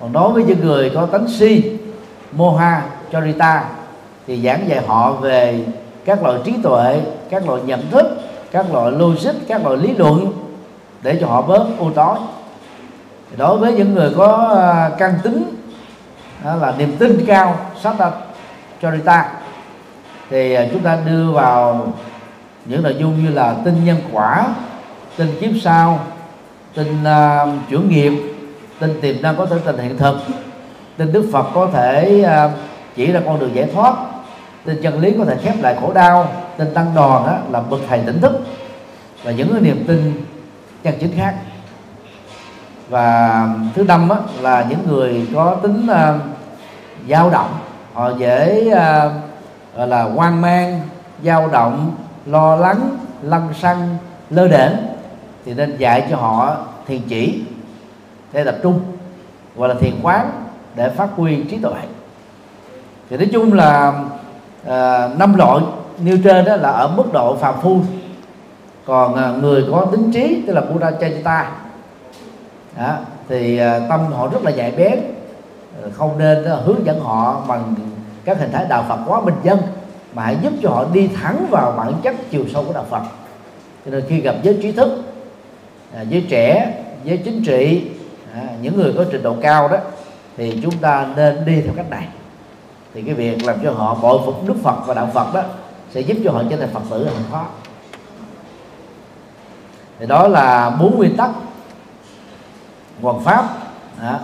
còn 0.00 0.12
đối 0.12 0.32
với 0.32 0.44
những 0.44 0.60
người 0.60 0.90
có 0.94 1.06
tánh 1.06 1.28
si 1.28 1.78
moha 2.32 2.82
charita 3.12 3.64
thì 4.26 4.42
giảng 4.42 4.68
dạy 4.68 4.86
họ 4.86 5.12
về 5.12 5.64
các 6.04 6.22
loại 6.22 6.38
trí 6.44 6.54
tuệ 6.62 7.00
các 7.30 7.46
loại 7.46 7.62
nhận 7.66 7.90
thức 7.90 8.06
các 8.50 8.72
loại 8.72 8.92
logic 8.92 9.32
các 9.48 9.64
loại 9.64 9.76
lý 9.76 9.94
luận 9.94 10.32
để 11.02 11.18
cho 11.20 11.26
họ 11.26 11.42
bớt 11.42 11.66
u 11.78 11.90
tối. 11.90 12.18
Đối 13.36 13.58
với 13.58 13.72
những 13.72 13.94
người 13.94 14.12
có 14.16 14.56
à, 14.62 14.90
căn 14.98 15.14
tính 15.22 15.44
đó 16.44 16.54
là 16.54 16.74
niềm 16.78 16.96
tin 16.98 17.26
cao 17.26 17.58
sát 17.82 17.94
cho 17.98 18.12
charita 18.82 19.32
thì 20.30 20.54
à, 20.54 20.66
chúng 20.72 20.82
ta 20.82 20.98
đưa 21.06 21.30
vào 21.30 21.92
những 22.64 22.82
nội 22.82 22.96
dung 22.98 23.24
như 23.24 23.30
là 23.30 23.54
tin 23.64 23.84
nhân 23.84 23.98
quả 24.12 24.46
tin 25.16 25.28
kiếp 25.40 25.50
sau 25.62 26.00
tin 26.74 27.02
uh, 27.02 27.48
chuyển 27.70 27.88
nghiệp 27.88 28.35
tin 28.80 29.00
tiềm 29.00 29.22
năng 29.22 29.36
có 29.36 29.46
thể 29.46 29.56
thành 29.64 29.78
hiện 29.78 29.98
thực. 29.98 30.16
Tin 30.96 31.12
đức 31.12 31.28
phật 31.32 31.46
có 31.54 31.68
thể 31.72 32.22
à, 32.26 32.50
chỉ 32.96 33.12
ra 33.12 33.20
con 33.26 33.38
đường 33.38 33.54
giải 33.54 33.70
thoát. 33.74 33.94
Tin 34.64 34.82
chân 34.82 35.00
lý 35.00 35.14
có 35.18 35.24
thể 35.24 35.36
khép 35.42 35.54
lại 35.60 35.76
khổ 35.80 35.92
đau. 35.92 36.28
Tin 36.56 36.74
tăng 36.74 36.94
đoàn 36.94 37.26
á, 37.26 37.38
là 37.50 37.60
bậc 37.60 37.80
thầy 37.88 38.00
tỉnh 38.06 38.20
thức. 38.20 38.32
Và 39.22 39.30
những 39.30 39.52
cái 39.52 39.60
niềm 39.60 39.84
tin 39.88 40.24
chân 40.82 40.94
chính 41.00 41.12
khác. 41.16 41.34
Và 42.88 43.48
thứ 43.74 43.84
năm 43.84 44.08
á, 44.08 44.16
là 44.40 44.66
những 44.68 44.78
người 44.88 45.26
có 45.34 45.56
tính 45.62 45.86
uh, 45.90 46.20
dao 47.08 47.30
động. 47.30 47.50
Họ 47.92 48.10
dễ 48.18 48.64
uh, 48.72 49.12
gọi 49.76 49.88
là 49.88 50.02
hoang 50.02 50.40
mang 50.40 50.80
dao 51.24 51.48
động 51.48 51.94
lo 52.26 52.56
lắng 52.56 52.96
lăng 53.22 53.48
xăng 53.60 53.96
lơ 54.30 54.48
đễnh. 54.48 54.72
Thì 55.44 55.54
nên 55.54 55.76
dạy 55.76 56.06
cho 56.10 56.16
họ 56.16 56.56
thiền 56.86 57.00
chỉ 57.08 57.42
để 58.36 58.44
tập 58.44 58.56
trung 58.62 58.80
gọi 59.56 59.68
là 59.68 59.74
thiền 59.74 59.94
quán 60.02 60.30
để 60.74 60.90
phát 60.90 61.08
huy 61.16 61.42
trí 61.50 61.58
tuệ. 61.58 61.80
Thì 63.10 63.16
nói 63.16 63.28
chung 63.32 63.52
là 63.52 64.02
à, 64.66 65.08
năm 65.18 65.34
loại 65.36 65.60
nêu 65.98 66.18
trên 66.24 66.44
đó 66.44 66.56
là 66.56 66.70
ở 66.70 66.88
mức 66.88 67.12
độ 67.12 67.36
phàm 67.36 67.54
phu. 67.62 67.80
Còn 68.86 69.14
à, 69.14 69.32
người 69.42 69.64
có 69.70 69.86
tính 69.90 70.12
trí 70.12 70.42
tức 70.46 70.52
là 70.52 70.60
Buddha 70.60 70.90
Chaitanya 70.90 71.50
đó, 72.78 72.94
thì 73.28 73.58
à, 73.58 73.80
tâm 73.88 74.00
họ 74.12 74.28
rất 74.28 74.44
là 74.44 74.50
nhạy 74.50 74.70
bén 74.70 75.00
không 75.92 76.18
nên 76.18 76.44
đó, 76.44 76.54
hướng 76.64 76.86
dẫn 76.86 77.00
họ 77.00 77.42
bằng 77.48 77.74
các 78.24 78.38
hình 78.40 78.52
thái 78.52 78.66
đạo 78.68 78.84
Phật 78.88 78.98
quá 79.06 79.20
bình 79.20 79.36
dân 79.42 79.58
mà 80.14 80.22
hãy 80.22 80.36
giúp 80.42 80.52
cho 80.62 80.70
họ 80.70 80.84
đi 80.92 81.08
thẳng 81.22 81.46
vào 81.50 81.74
bản 81.76 81.92
chất 82.02 82.14
chiều 82.30 82.44
sâu 82.52 82.64
của 82.66 82.72
đạo 82.72 82.84
Phật. 82.90 83.02
Cho 83.84 83.90
nên 83.90 84.04
khi 84.08 84.20
gặp 84.20 84.34
giới 84.42 84.58
trí 84.62 84.72
thức 84.72 85.02
à, 85.94 86.02
giới 86.02 86.26
trẻ 86.28 86.74
giới 87.04 87.16
chính 87.16 87.44
trị 87.44 87.90
à, 88.36 88.48
những 88.62 88.76
người 88.76 88.92
có 88.96 89.04
trình 89.12 89.22
độ 89.22 89.36
cao 89.42 89.68
đó 89.68 89.78
thì 90.36 90.60
chúng 90.62 90.78
ta 90.78 91.06
nên 91.16 91.44
đi 91.44 91.60
theo 91.60 91.72
cách 91.76 91.90
này. 91.90 92.08
Thì 92.94 93.02
cái 93.02 93.14
việc 93.14 93.44
làm 93.44 93.56
cho 93.62 93.72
họ 93.72 93.94
bội 93.94 94.20
phục 94.24 94.48
Đức 94.48 94.54
Phật 94.62 94.86
và 94.86 94.94
đạo 94.94 95.08
Phật 95.14 95.34
đó 95.34 95.42
sẽ 95.94 96.00
giúp 96.00 96.16
cho 96.24 96.32
họ 96.32 96.42
trở 96.50 96.56
thành 96.56 96.68
Phật 96.68 96.80
tử 96.90 97.04
là 97.04 97.10
không 97.10 97.30
khó. 97.30 97.46
Thì 99.98 100.06
đó 100.06 100.28
là 100.28 100.70
bốn 100.70 100.96
nguyên 100.96 101.16
tắc 101.16 101.30
hoàn 103.02 103.20
pháp 103.20 103.48
à, 104.00 104.20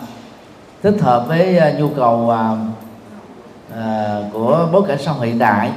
thích 0.82 0.96
hợp 1.00 1.24
với 1.28 1.58
uh, 1.58 1.80
nhu 1.80 1.88
cầu 1.88 2.30
à, 2.30 2.56
uh, 3.70 4.32
của 4.32 4.68
bối 4.72 4.82
cảnh 4.88 4.98
xã 5.00 5.12
hội 5.12 5.26
hiện 5.26 5.38
đại. 5.38 5.70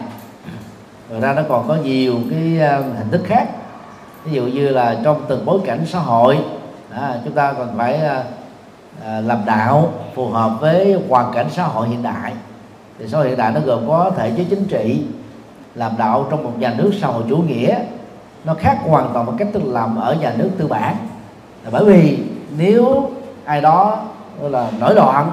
Rồi 1.09 1.19
ra 1.19 1.33
nó 1.33 1.41
còn 1.49 1.67
có 1.67 1.75
nhiều 1.75 2.15
cái 2.29 2.59
à, 2.59 2.77
hình 2.77 3.09
thức 3.11 3.21
khác. 3.25 3.47
Ví 4.23 4.31
dụ 4.31 4.43
như 4.43 4.69
là 4.69 4.97
trong 5.03 5.21
từng 5.27 5.45
bối 5.45 5.59
cảnh 5.65 5.85
xã 5.85 5.99
hội 5.99 6.39
à, 6.95 7.17
chúng 7.25 7.33
ta 7.33 7.53
còn 7.53 7.77
phải 7.77 7.95
à, 7.95 8.23
à, 9.05 9.21
làm 9.21 9.45
đạo 9.45 9.89
phù 10.15 10.27
hợp 10.27 10.51
với 10.59 11.01
hoàn 11.09 11.33
cảnh 11.33 11.47
xã 11.49 11.63
hội 11.63 11.87
hiện 11.87 12.03
đại. 12.03 12.33
Thì 12.99 13.07
xã 13.07 13.17
hội 13.17 13.27
hiện 13.27 13.37
đại 13.37 13.51
nó 13.51 13.59
gồm 13.65 13.87
có 13.87 14.11
thể 14.17 14.31
chế 14.37 14.45
chính 14.49 14.65
trị 14.65 15.03
làm 15.75 15.91
đạo 15.97 16.27
trong 16.29 16.43
một 16.43 16.51
nhà 16.59 16.73
nước 16.77 16.91
xã 17.01 17.07
hội 17.07 17.23
chủ 17.29 17.37
nghĩa. 17.37 17.79
Nó 18.45 18.53
khác 18.53 18.77
hoàn 18.87 19.09
toàn 19.13 19.25
với 19.25 19.35
cách 19.37 19.47
thức 19.53 19.63
làm 19.65 19.95
ở 19.95 20.13
nhà 20.13 20.33
nước 20.37 20.49
tư 20.57 20.67
bản. 20.67 20.95
Là 21.63 21.69
bởi 21.71 21.85
vì 21.85 22.19
nếu 22.57 23.09
ai 23.45 23.61
đó 23.61 23.99
là 24.41 24.71
nổi 24.79 24.95
loạn 24.95 25.31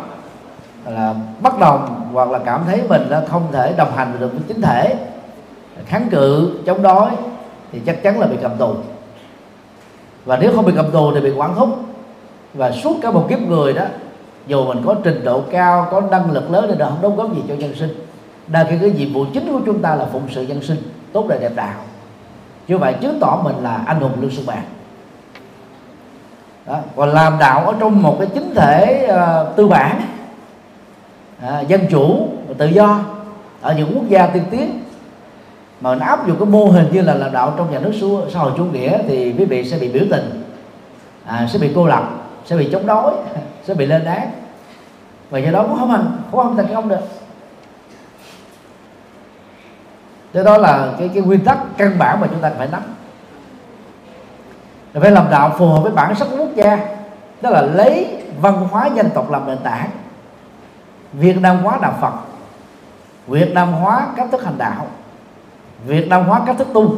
là 0.86 1.14
bất 1.40 1.58
đồng 1.58 2.10
hoặc 2.12 2.30
là 2.30 2.38
cảm 2.38 2.62
thấy 2.66 2.82
mình 2.88 3.10
không 3.28 3.52
thể 3.52 3.74
đồng 3.76 3.92
hành 3.96 4.16
được 4.20 4.32
với 4.32 4.42
chính 4.48 4.62
thể 4.62 4.96
kháng 5.86 6.08
cự 6.10 6.58
chống 6.66 6.82
đối 6.82 7.10
thì 7.72 7.80
chắc 7.86 8.02
chắn 8.02 8.20
là 8.20 8.26
bị 8.26 8.36
cầm 8.42 8.56
tù 8.58 8.74
và 10.24 10.36
nếu 10.36 10.52
không 10.54 10.64
bị 10.64 10.72
cầm 10.76 10.90
tù 10.90 11.14
thì 11.14 11.20
bị 11.20 11.30
quản 11.30 11.54
thúc 11.54 11.68
và 12.54 12.70
suốt 12.70 12.96
cả 13.02 13.10
một 13.10 13.26
kiếp 13.28 13.40
người 13.40 13.72
đó 13.72 13.84
dù 14.46 14.64
mình 14.64 14.82
có 14.86 14.94
trình 15.04 15.24
độ 15.24 15.42
cao 15.50 15.88
có 15.90 16.00
năng 16.00 16.30
lực 16.30 16.50
lớn 16.50 16.64
thì 16.68 16.74
không 16.78 16.98
đóng 17.02 17.16
góp 17.16 17.34
gì 17.34 17.42
cho 17.48 17.54
nhân 17.54 17.74
sinh. 17.74 17.90
Đa 18.46 18.64
khi 18.64 18.76
cái 18.80 18.90
nhiệm 18.90 19.12
vụ 19.12 19.24
chính 19.34 19.52
của 19.52 19.60
chúng 19.66 19.82
ta 19.82 19.94
là 19.94 20.06
phụng 20.12 20.22
sự 20.30 20.42
nhân 20.42 20.62
sinh 20.62 20.78
tốt 21.12 21.26
đời 21.28 21.38
đẹp 21.38 21.52
đạo. 21.54 21.74
Chứ 22.68 22.78
vậy 22.78 22.94
chứng 23.00 23.18
tỏ 23.20 23.40
mình 23.44 23.56
là 23.62 23.82
anh 23.86 24.00
hùng 24.00 24.12
lương 24.20 24.30
sư 24.30 24.42
bạn 24.46 24.62
đó. 26.66 26.78
còn 26.96 27.08
làm 27.08 27.38
đạo 27.38 27.66
ở 27.66 27.74
trong 27.80 28.02
một 28.02 28.16
cái 28.18 28.28
chính 28.34 28.54
thể 28.54 29.08
uh, 29.10 29.56
tư 29.56 29.68
bản 29.68 30.02
uh, 31.46 31.68
dân 31.68 31.80
chủ 31.90 32.28
và 32.48 32.54
tự 32.58 32.66
do 32.66 33.00
ở 33.60 33.74
những 33.74 33.92
quốc 33.94 34.08
gia 34.08 34.26
tiên 34.26 34.42
tiến 34.50 34.80
mà 35.82 35.94
nó 35.94 36.06
áp 36.06 36.26
dụng 36.26 36.38
cái 36.38 36.46
mô 36.46 36.64
hình 36.64 36.88
như 36.92 37.02
là 37.02 37.14
làm 37.14 37.32
đạo 37.32 37.54
trong 37.56 37.72
nhà 37.72 37.78
nước 37.78 37.92
xã 38.32 38.38
hội 38.38 38.52
chủ 38.56 38.64
nghĩa 38.64 38.98
thì 39.06 39.34
quý 39.38 39.44
vị 39.44 39.64
sẽ 39.70 39.78
bị 39.78 39.92
biểu 39.92 40.04
tình. 40.10 40.42
À, 41.24 41.46
sẽ 41.52 41.58
bị 41.58 41.72
cô 41.74 41.86
lập 41.86 42.10
sẽ 42.44 42.56
bị 42.56 42.68
chống 42.72 42.86
đối 42.86 43.12
sẽ 43.64 43.74
bị 43.74 43.86
lên 43.86 44.04
án. 44.04 44.30
Và 45.30 45.38
do 45.38 45.50
đó 45.50 45.62
cũng 45.62 45.78
không 45.78 45.90
hành 45.90 46.16
cũng 46.30 46.40
không 46.40 46.56
thành 46.56 46.74
công 46.74 46.88
được. 46.88 47.00
Do 50.32 50.42
đó 50.42 50.58
là 50.58 50.92
cái 50.98 51.08
cái 51.08 51.22
nguyên 51.22 51.40
tắc 51.40 51.58
căn 51.76 51.98
bản 51.98 52.20
mà 52.20 52.26
chúng 52.26 52.40
ta 52.40 52.50
phải 52.58 52.68
nắm. 52.72 52.82
Phải 54.94 55.10
làm 55.10 55.30
đạo 55.30 55.54
phù 55.58 55.68
hợp 55.68 55.80
với 55.82 55.92
bản 55.92 56.14
sắc 56.14 56.28
quốc 56.38 56.48
gia 56.54 56.78
đó 57.40 57.50
là 57.50 57.62
lấy 57.62 58.22
văn 58.40 58.68
hóa 58.70 58.86
dân 58.94 59.10
tộc 59.14 59.30
làm 59.30 59.46
nền 59.46 59.58
tảng. 59.58 59.90
Việt 61.12 61.40
nam 61.40 61.58
hóa 61.58 61.78
đạo 61.82 61.94
phật 62.00 62.12
việt 63.26 63.52
nam 63.54 63.72
hóa 63.72 64.06
cách 64.16 64.28
thức 64.32 64.44
hành 64.44 64.58
đạo 64.58 64.86
việt 65.86 66.08
nam 66.08 66.24
hóa 66.24 66.42
cách 66.46 66.56
thức 66.58 66.68
tu. 66.72 66.94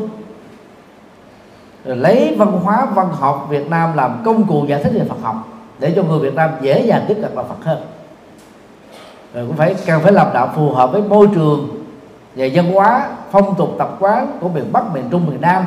Rồi 1.85 1.97
lấy 1.97 2.35
văn 2.39 2.53
hóa, 2.53 2.87
văn 2.95 3.09
học 3.13 3.47
việt 3.49 3.71
nam 3.71 3.97
làm 3.97 4.23
công 4.25 4.47
cụ 4.47 4.65
giải 4.69 4.83
thích 4.83 4.93
về 4.95 5.03
phật 5.09 5.19
học 5.23 5.49
để 5.79 5.93
cho 5.97 6.03
người 6.03 6.19
việt 6.19 6.35
nam 6.35 6.51
dễ 6.61 6.87
dàng 6.87 7.05
tiếp 7.09 7.17
cận 7.23 7.35
vào 7.35 7.45
phật 7.45 7.65
hơn. 7.65 7.79
Rồi 9.35 9.47
cũng 9.47 9.57
phải, 9.57 9.75
cần 9.87 10.03
phải 10.03 10.13
làm 10.13 10.27
đạo 10.35 10.53
phù 10.57 10.71
hợp 10.71 10.93
với 10.93 11.03
môi 11.03 11.29
trường 11.35 11.69
về 12.35 12.51
văn 12.55 12.73
hóa, 12.73 13.09
phong 13.31 13.55
tục, 13.55 13.75
tập 13.79 13.97
quán 14.01 14.39
của 14.41 14.49
miền 14.49 14.73
bắc, 14.73 14.95
miền 14.95 15.05
trung, 15.11 15.27
miền 15.27 15.41
nam. 15.41 15.65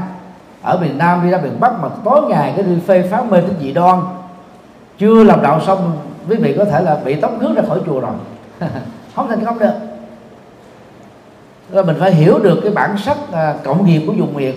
Ở 0.62 0.78
miền 0.82 0.98
nam 0.98 1.24
đi 1.24 1.30
ra 1.30 1.38
miền 1.38 1.60
bắc 1.60 1.80
mà 1.82 1.90
tối 2.04 2.22
ngày 2.30 2.54
cái 2.56 2.66
đi 2.66 2.80
phê 2.88 3.08
phá 3.12 3.22
mê 3.22 3.42
tín 3.42 3.56
dị 3.62 3.74
đoan. 3.74 4.00
Chưa 4.98 5.24
làm 5.24 5.42
đạo 5.42 5.62
xong, 5.68 5.98
quý 6.30 6.36
vị 6.36 6.56
có 6.58 6.66
thể 6.66 6.82
là 6.82 7.00
bị 7.06 7.22
tống 7.22 7.40
khước 7.40 7.56
ra 7.56 7.64
khỏi 7.68 7.80
chùa 7.86 8.00
rồi. 8.00 8.12
Không 9.16 9.28
thành 9.30 9.46
công 9.46 9.60
được 9.60 9.87
rồi 11.72 11.86
mình 11.86 11.96
phải 12.00 12.14
hiểu 12.14 12.40
được 12.40 12.60
cái 12.64 12.72
bản 12.72 12.98
sắc 12.98 13.18
à, 13.32 13.56
cộng 13.64 13.86
nghiệp 13.86 14.02
của 14.08 14.14
vùng 14.14 14.34
miền. 14.34 14.56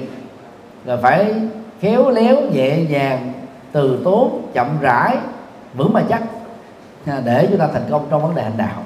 Là 0.85 0.97
phải 0.97 1.35
khéo 1.81 2.11
léo 2.11 2.37
nhẹ 2.53 2.85
nhàng 2.85 3.33
từ 3.73 4.01
tốn 4.05 4.43
chậm 4.53 4.69
rãi 4.81 5.17
vững 5.75 5.93
mà 5.93 6.03
chắc 6.09 6.23
à, 7.07 7.23
để 7.25 7.47
chúng 7.51 7.59
ta 7.59 7.69
thành 7.73 7.87
công 7.91 8.07
trong 8.11 8.23
vấn 8.23 8.35
đề 8.35 8.43
hành 8.43 8.57
đạo. 8.57 8.83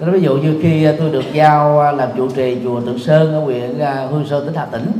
Thế 0.00 0.06
ví 0.10 0.20
dụ 0.20 0.36
như 0.36 0.58
khi 0.62 0.88
tôi 0.98 1.10
được 1.10 1.24
giao 1.32 1.80
à, 1.80 1.92
làm 1.92 2.08
trụ 2.16 2.28
trì 2.28 2.58
chùa 2.64 2.80
Tượng 2.80 2.98
Sơn 2.98 3.32
ở 3.32 3.40
huyện 3.40 3.78
à, 3.78 4.06
Hương 4.10 4.26
Sơn 4.26 4.46
tỉnh 4.46 4.54
Hà 4.54 4.64
Tĩnh 4.64 4.92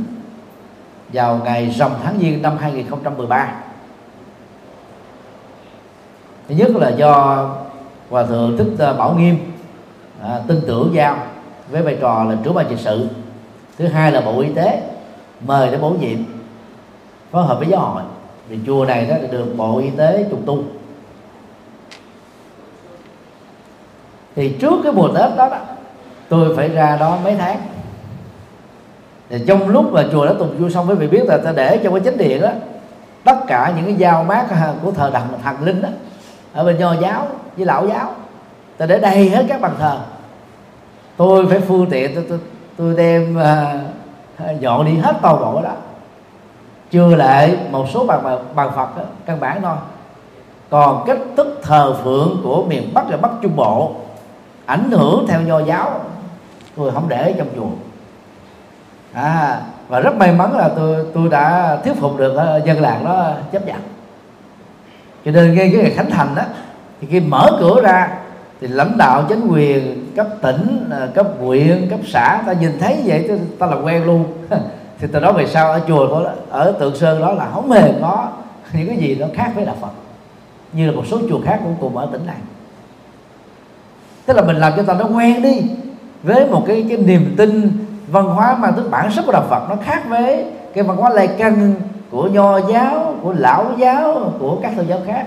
vào 1.13 1.41
ngày 1.43 1.69
rằm 1.69 1.91
tháng 2.03 2.19
Giêng 2.19 2.41
năm 2.41 2.57
2013 2.57 3.51
thứ 6.49 6.55
nhất 6.55 6.75
là 6.75 6.89
do 6.89 7.45
hòa 8.09 8.23
thượng 8.23 8.57
thích 8.57 8.93
bảo 8.97 9.15
nghiêm 9.19 9.37
à, 10.21 10.39
tin 10.47 10.61
tưởng 10.67 10.89
giao 10.93 11.17
với 11.69 11.81
vai 11.81 11.97
trò 12.01 12.23
là 12.23 12.37
trưởng 12.43 12.53
ban 12.53 12.65
trị 12.69 12.75
sự. 12.77 13.07
Thứ 13.77 13.87
hai 13.87 14.11
là 14.11 14.21
bộ 14.21 14.39
y 14.39 14.49
tế 14.53 14.81
mời 15.41 15.71
để 15.71 15.77
bổ 15.77 15.89
nhiệm 15.89 16.17
phối 17.31 17.43
hợp 17.43 17.59
với 17.59 17.67
giáo 17.67 17.79
hội. 17.79 18.03
Vì 18.49 18.59
chùa 18.65 18.85
này 18.85 19.05
đó 19.05 19.15
được 19.31 19.45
bộ 19.57 19.77
y 19.77 19.89
tế 19.89 20.25
trùng 20.29 20.43
tu. 20.45 20.63
Thì 24.35 24.49
trước 24.59 24.79
cái 24.83 24.91
mùa 24.91 25.07
tết 25.07 25.37
đó, 25.37 25.49
đó 25.49 25.57
tôi 26.29 26.55
phải 26.55 26.69
ra 26.69 26.97
đó 26.99 27.17
mấy 27.23 27.35
tháng. 27.35 27.57
Thì 29.29 29.43
trong 29.47 29.69
lúc 29.69 29.93
mà 29.93 30.03
chùa 30.11 30.25
đã 30.25 30.33
tùng 30.39 30.57
vui 30.57 30.71
xong 30.71 30.87
với 30.87 30.95
vị 30.95 31.07
biết 31.07 31.23
là 31.25 31.37
ta 31.37 31.51
để 31.55 31.79
trong 31.83 31.93
cái 31.93 32.03
chánh 32.05 32.17
điện 32.17 32.41
đó 32.41 32.49
tất 33.23 33.35
cả 33.47 33.73
những 33.75 33.85
cái 33.85 33.95
dao 33.99 34.23
mát 34.23 34.45
của 34.83 34.91
thờ 34.91 35.09
đặng 35.13 35.27
thần 35.43 35.63
linh 35.63 35.81
đó 35.81 35.89
ở 36.53 36.63
bên 36.63 36.77
nho 36.77 36.93
giáo 36.93 37.27
với 37.57 37.65
lão 37.65 37.87
giáo. 37.87 38.13
Ta 38.77 38.85
để 38.85 38.99
đầy 38.99 39.29
hết 39.29 39.45
các 39.49 39.61
bàn 39.61 39.71
thờ 39.79 39.99
tôi 41.17 41.45
phải 41.49 41.59
phương 41.59 41.87
tiện 41.89 42.15
tôi 42.15 42.25
tôi, 42.29 42.39
tôi 42.77 42.95
đem 42.95 43.37
uh, 43.37 44.61
dọn 44.61 44.85
đi 44.85 44.97
hết 44.97 45.15
toàn 45.21 45.39
bộ 45.39 45.61
đó. 45.61 45.71
Chưa 46.91 47.15
lại 47.15 47.57
một 47.71 47.85
số 47.93 48.05
bàn 48.05 48.39
bàn 48.55 48.71
phật 48.75 48.97
đó, 48.97 49.03
căn 49.25 49.39
bản 49.39 49.61
thôi. 49.61 49.75
Còn 50.69 51.03
cách 51.07 51.17
thức 51.37 51.59
thờ 51.63 51.95
phượng 52.03 52.41
của 52.43 52.63
miền 52.63 52.93
bắc 52.93 53.03
và 53.09 53.17
bắc 53.17 53.31
trung 53.41 53.55
bộ 53.55 53.95
ảnh 54.65 54.91
hưởng 54.91 55.25
theo 55.27 55.41
nho 55.41 55.59
giáo 55.59 56.01
tôi 56.75 56.91
không 56.91 57.09
để 57.09 57.33
trong 57.37 57.47
chùa. 57.55 57.69
À 59.13 59.61
và 59.87 59.99
rất 59.99 60.15
may 60.15 60.31
mắn 60.31 60.57
là 60.57 60.69
tôi 60.69 61.05
tôi 61.13 61.29
đã 61.29 61.77
thuyết 61.83 61.93
phục 61.99 62.17
được 62.17 62.35
à, 62.35 62.57
dân 62.57 62.81
làng 62.81 63.05
đó 63.05 63.31
chấp 63.51 63.65
nhận. 63.67 63.79
Cho 65.25 65.31
nên 65.31 65.55
ngay 65.55 65.69
cái 65.73 65.81
ngày 65.81 65.91
khánh 65.91 66.09
thành 66.09 66.35
đó 66.35 66.43
thì 67.01 67.07
khi 67.11 67.19
mở 67.19 67.57
cửa 67.59 67.81
ra 67.81 68.17
thì 68.61 68.67
lãnh 68.67 68.97
đạo 68.97 69.25
chính 69.29 69.47
quyền 69.47 70.11
cấp 70.15 70.27
tỉnh 70.41 70.89
à, 70.91 71.07
cấp 71.13 71.27
huyện 71.39 71.87
cấp 71.89 71.99
xã 72.07 72.43
ta 72.47 72.53
nhìn 72.53 72.71
thấy 72.79 72.97
vậy 73.05 73.25
ta, 73.29 73.35
ta 73.59 73.65
là 73.65 73.81
quen 73.81 74.05
luôn. 74.05 74.25
Thì 74.99 75.07
từ 75.11 75.19
đó 75.19 75.31
về 75.31 75.47
sau 75.47 75.71
ở 75.71 75.81
chùa 75.87 76.07
đó, 76.07 76.31
ở 76.49 76.71
tượng 76.79 76.95
sơn 76.95 77.21
đó 77.21 77.31
là 77.31 77.49
không 77.53 77.71
hề 77.71 77.93
có 78.01 78.27
những 78.73 78.87
cái 78.87 78.97
gì 78.97 79.15
nó 79.15 79.27
khác 79.33 79.51
với 79.55 79.65
đạo 79.65 79.75
phật. 79.81 79.91
Như 80.73 80.85
là 80.85 80.91
một 80.91 81.03
số 81.07 81.19
chùa 81.29 81.39
khác 81.45 81.59
cũng 81.63 81.75
cùng 81.79 81.97
ở 81.97 82.07
tỉnh 82.11 82.25
này. 82.25 82.37
Tức 84.25 84.37
là 84.37 84.43
mình 84.43 84.55
làm 84.55 84.73
cho 84.77 84.83
ta 84.83 84.93
nó 84.93 85.05
quen 85.05 85.41
đi 85.41 85.61
với 86.23 86.47
một 86.47 86.63
cái 86.67 86.85
cái 86.89 86.97
niềm 86.97 87.35
tin 87.37 87.71
văn 88.07 88.25
hóa 88.25 88.55
mang 88.55 88.73
tính 88.73 88.91
bản 88.91 89.11
sắc 89.11 89.25
của 89.25 89.31
đạo 89.31 89.45
Phật 89.49 89.69
nó 89.69 89.75
khác 89.83 90.03
với 90.09 90.45
cái 90.73 90.83
văn 90.83 90.97
hóa 90.97 91.09
lai 91.09 91.29
căn 91.37 91.73
của 92.11 92.27
nho 92.27 92.57
giáo 92.57 93.15
của 93.21 93.33
lão 93.37 93.71
giáo 93.77 94.31
của 94.39 94.57
các 94.61 94.73
tôn 94.77 94.87
giáo 94.87 94.99
khác 95.07 95.25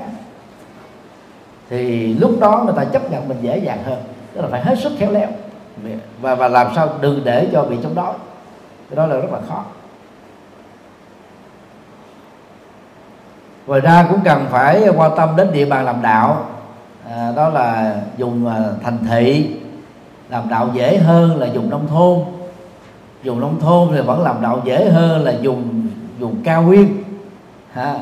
thì 1.70 2.15
lúc 2.15 2.36
đó 2.40 2.62
người 2.65 2.74
ta 2.77 2.85
chấp 2.85 3.11
nhận 3.11 3.28
mình 3.28 3.39
dễ 3.43 3.59
dàng 3.59 3.82
hơn. 3.85 3.99
Tức 4.35 4.40
là 4.40 4.49
phải 4.51 4.61
hết 4.65 4.78
sức 4.78 4.93
khéo 4.99 5.12
léo. 5.12 5.28
Và 6.20 6.35
và 6.35 6.49
làm 6.49 6.66
sao 6.74 6.89
đừng 7.01 7.20
để 7.24 7.49
cho 7.53 7.62
bị 7.62 7.77
chống 7.82 7.95
đối. 7.95 8.12
Cái 8.90 8.97
đó 8.97 9.07
là 9.07 9.16
rất 9.16 9.32
là 9.32 9.39
khó. 9.49 9.65
Ngoài 13.66 13.81
ra 13.81 14.07
cũng 14.11 14.20
cần 14.24 14.47
phải 14.51 14.89
quan 14.97 15.16
tâm 15.16 15.36
đến 15.36 15.53
địa 15.53 15.65
bàn 15.65 15.85
làm 15.85 16.03
đạo. 16.03 16.47
À, 17.11 17.32
đó 17.36 17.49
là 17.49 17.97
dùng 18.16 18.47
à, 18.47 18.65
thành 18.85 18.99
thị. 19.09 19.57
Làm 20.28 20.49
đạo 20.49 20.70
dễ 20.74 20.99
hơn 20.99 21.36
là 21.36 21.47
dùng 21.47 21.70
nông 21.70 21.86
thôn. 21.86 22.19
Dùng 23.23 23.40
nông 23.40 23.61
thôn 23.61 23.89
thì 23.93 24.01
vẫn 24.01 24.23
làm 24.23 24.43
đạo 24.43 24.61
dễ 24.65 24.90
hơn 24.90 25.24
là 25.24 25.31
dùng 25.31 25.86
dùng 26.19 26.43
cao 26.45 26.62
nguyên. 26.62 27.03
Ha 27.73 27.95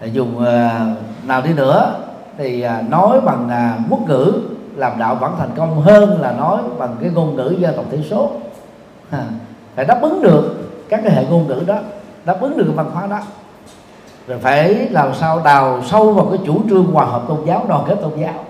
là 0.00 0.06
dùng 0.06 0.36
uh, 0.38 1.26
nào 1.28 1.42
đi 1.42 1.52
nữa 1.52 1.94
thì 2.38 2.62
à, 2.62 2.82
nói 2.88 3.20
bằng 3.20 3.48
à, 3.48 3.78
quốc 3.90 4.00
ngữ 4.08 4.32
làm 4.76 4.98
đạo 4.98 5.14
vẫn 5.14 5.34
thành 5.38 5.50
công 5.56 5.80
hơn 5.80 6.20
là 6.20 6.32
nói 6.32 6.58
bằng 6.78 6.96
cái 7.00 7.10
ngôn 7.10 7.36
ngữ 7.36 7.56
dân 7.58 7.76
tộc 7.76 7.84
thiểu 7.90 8.00
số. 8.10 8.30
À, 9.10 9.24
phải 9.74 9.84
đáp 9.84 10.02
ứng 10.02 10.22
được 10.22 10.70
các 10.88 11.00
cái 11.04 11.12
hệ 11.12 11.24
ngôn 11.30 11.46
ngữ 11.46 11.62
đó, 11.66 11.78
đáp 12.24 12.40
ứng 12.40 12.56
được 12.56 12.64
cái 12.66 12.76
văn 12.76 12.90
hóa 12.94 13.06
đó. 13.06 13.20
Rồi 14.26 14.38
phải 14.38 14.74
làm 14.74 15.14
sao 15.14 15.40
đào 15.44 15.82
sâu 15.84 16.12
vào 16.12 16.26
cái 16.26 16.38
chủ 16.46 16.60
trương 16.68 16.84
hòa 16.84 17.04
hợp 17.04 17.22
tôn 17.28 17.38
giáo, 17.46 17.64
đoàn 17.68 17.84
kết 17.88 17.98
tôn 18.02 18.12
giáo. 18.20 18.44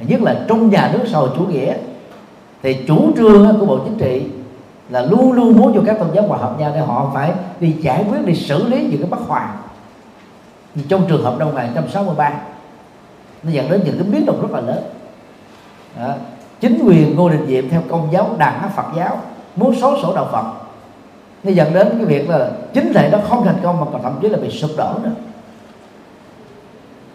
Nhất 0.00 0.22
là 0.22 0.44
trong 0.48 0.70
nhà 0.70 0.90
nước 0.92 1.04
xã 1.06 1.18
hội 1.18 1.30
chủ 1.36 1.44
nghĩa. 1.44 1.74
Thì 2.62 2.74
chủ 2.88 3.10
trương 3.16 3.60
của 3.60 3.66
bộ 3.66 3.78
chính 3.78 3.98
trị 3.98 4.26
là 4.88 5.02
luôn 5.02 5.32
luôn 5.32 5.58
muốn 5.58 5.72
cho 5.74 5.80
các 5.86 5.98
tôn 5.98 6.08
giáo 6.14 6.24
hòa 6.24 6.38
hợp 6.38 6.58
nhau 6.58 6.70
để 6.74 6.80
họ 6.80 7.10
phải 7.14 7.32
đi 7.60 7.72
giải 7.72 8.04
quyết, 8.10 8.26
đi 8.26 8.34
xử 8.34 8.68
lý 8.68 8.88
những 8.90 9.00
cái 9.00 9.10
bất 9.10 9.20
hòa. 9.26 9.54
Trong 10.88 11.02
trường 11.08 11.24
hợp 11.24 11.38
năm 11.38 11.48
1963 11.48 12.32
nó 13.42 13.50
dẫn 13.50 13.70
đến 13.70 13.80
những 13.84 13.98
cái 13.98 14.08
biến 14.12 14.26
động 14.26 14.42
rất 14.42 14.50
là 14.50 14.60
lớn. 14.60 14.82
Đó. 16.00 16.14
chính 16.60 16.78
quyền 16.86 17.16
ngô 17.16 17.28
đình 17.28 17.46
diệm 17.46 17.68
theo 17.68 17.82
công 17.88 18.08
giáo 18.12 18.30
đảng 18.38 18.70
phật 18.76 18.86
giáo, 18.96 19.18
muốn 19.56 19.80
xóa 19.80 19.90
sổ 20.02 20.12
đạo 20.14 20.28
phật. 20.32 20.44
Nó 21.42 21.50
dẫn 21.50 21.74
đến 21.74 21.88
cái 21.96 22.04
việc 22.04 22.30
là 22.30 22.50
chính 22.74 22.92
thể 22.92 23.08
nó 23.12 23.18
không 23.28 23.44
thành 23.44 23.58
công 23.62 23.80
mà 23.80 23.86
còn 23.92 24.02
thậm 24.02 24.18
chí 24.22 24.28
là 24.28 24.38
bị 24.38 24.50
sụp 24.50 24.70
đổ 24.76 24.92
nữa. 25.02 25.10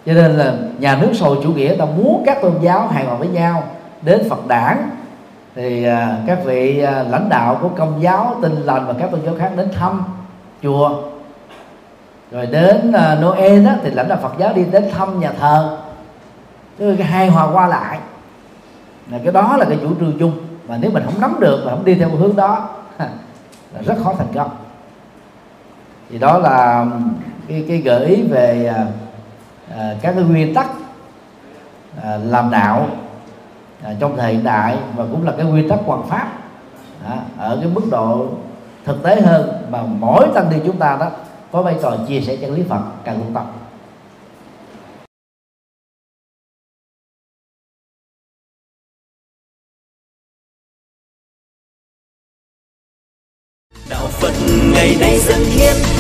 Cho 0.05 0.13
nên 0.13 0.31
là 0.31 0.53
nhà 0.79 0.97
nước 1.01 1.11
xã 1.13 1.25
hội 1.25 1.37
chủ 1.43 1.53
nghĩa 1.53 1.75
ta 1.75 1.85
muốn 1.85 2.23
các 2.25 2.41
tôn 2.41 2.53
giáo 2.61 2.87
hài 2.87 3.05
hòa 3.05 3.15
với 3.15 3.27
nhau, 3.27 3.63
đến 4.01 4.29
phật 4.29 4.47
đảng, 4.47 4.89
thì 5.55 5.83
à, 5.83 6.17
các 6.27 6.39
vị 6.45 6.79
à, 6.79 7.03
lãnh 7.03 7.29
đạo 7.29 7.59
của 7.61 7.69
công 7.77 8.01
giáo, 8.01 8.35
tin 8.41 8.51
lành 8.51 8.87
và 8.87 8.93
các 8.99 9.11
tôn 9.11 9.21
giáo 9.25 9.35
khác 9.39 9.51
đến 9.57 9.69
thăm 9.71 10.03
chùa. 10.63 10.91
Rồi 12.31 12.45
đến 12.45 12.91
à, 12.91 13.17
Noel 13.21 13.65
đó 13.65 13.71
thì 13.83 13.91
lãnh 13.91 14.07
đạo 14.07 14.19
Phật 14.21 14.33
giáo 14.37 14.53
đi 14.53 14.65
đến 14.71 14.85
thăm 14.93 15.19
nhà 15.19 15.31
thờ 15.39 15.77
cái 16.77 17.03
hai 17.03 17.29
hòa 17.29 17.51
qua 17.53 17.67
lại. 17.67 17.99
Là 19.11 19.19
cái 19.23 19.33
đó 19.33 19.57
là 19.57 19.65
cái 19.65 19.77
chủ 19.81 19.95
trương 19.99 20.19
chung. 20.19 20.31
Mà 20.67 20.77
nếu 20.81 20.91
mình 20.91 21.03
không 21.05 21.21
nắm 21.21 21.35
được 21.39 21.61
và 21.65 21.71
không 21.71 21.85
đi 21.85 21.95
theo 21.95 22.09
hướng 22.09 22.35
đó 22.35 22.69
là 23.73 23.81
rất 23.85 23.95
khó 24.03 24.13
thành 24.17 24.33
công. 24.33 24.49
Thì 26.09 26.17
đó 26.19 26.37
là 26.37 26.85
cái, 27.47 27.65
cái 27.67 27.77
gợi 27.77 28.05
ý 28.05 28.21
về 28.21 28.65
à, 28.75 28.85
à, 29.77 29.95
các 30.01 30.13
cái 30.15 30.23
nguyên 30.23 30.53
tắc 30.53 30.67
à, 32.03 32.17
làm 32.17 32.51
đạo 32.51 32.87
à, 33.83 33.91
trong 33.99 34.17
thời 34.17 34.33
hiện 34.33 34.43
đại 34.43 34.77
và 34.95 35.05
cũng 35.11 35.25
là 35.25 35.33
cái 35.37 35.45
nguyên 35.45 35.69
tắc 35.69 35.79
hoàn 35.85 36.07
pháp. 36.07 36.31
À, 37.09 37.17
ở 37.37 37.57
cái 37.61 37.69
mức 37.73 37.83
độ 37.91 38.27
thực 38.85 39.03
tế 39.03 39.21
hơn 39.21 39.65
mà 39.69 39.83
mỗi 39.99 40.27
tăng 40.33 40.49
ni 40.49 40.57
chúng 40.65 40.77
ta 40.77 40.97
đó 40.99 41.11
có 41.51 41.61
vai 41.61 41.75
trò 41.81 41.97
chia 42.07 42.21
sẻ 42.21 42.35
chân 42.35 42.53
lý 42.53 42.63
Phật 42.69 42.81
cần 43.05 43.19
tu 43.19 43.25
tập. 43.33 43.45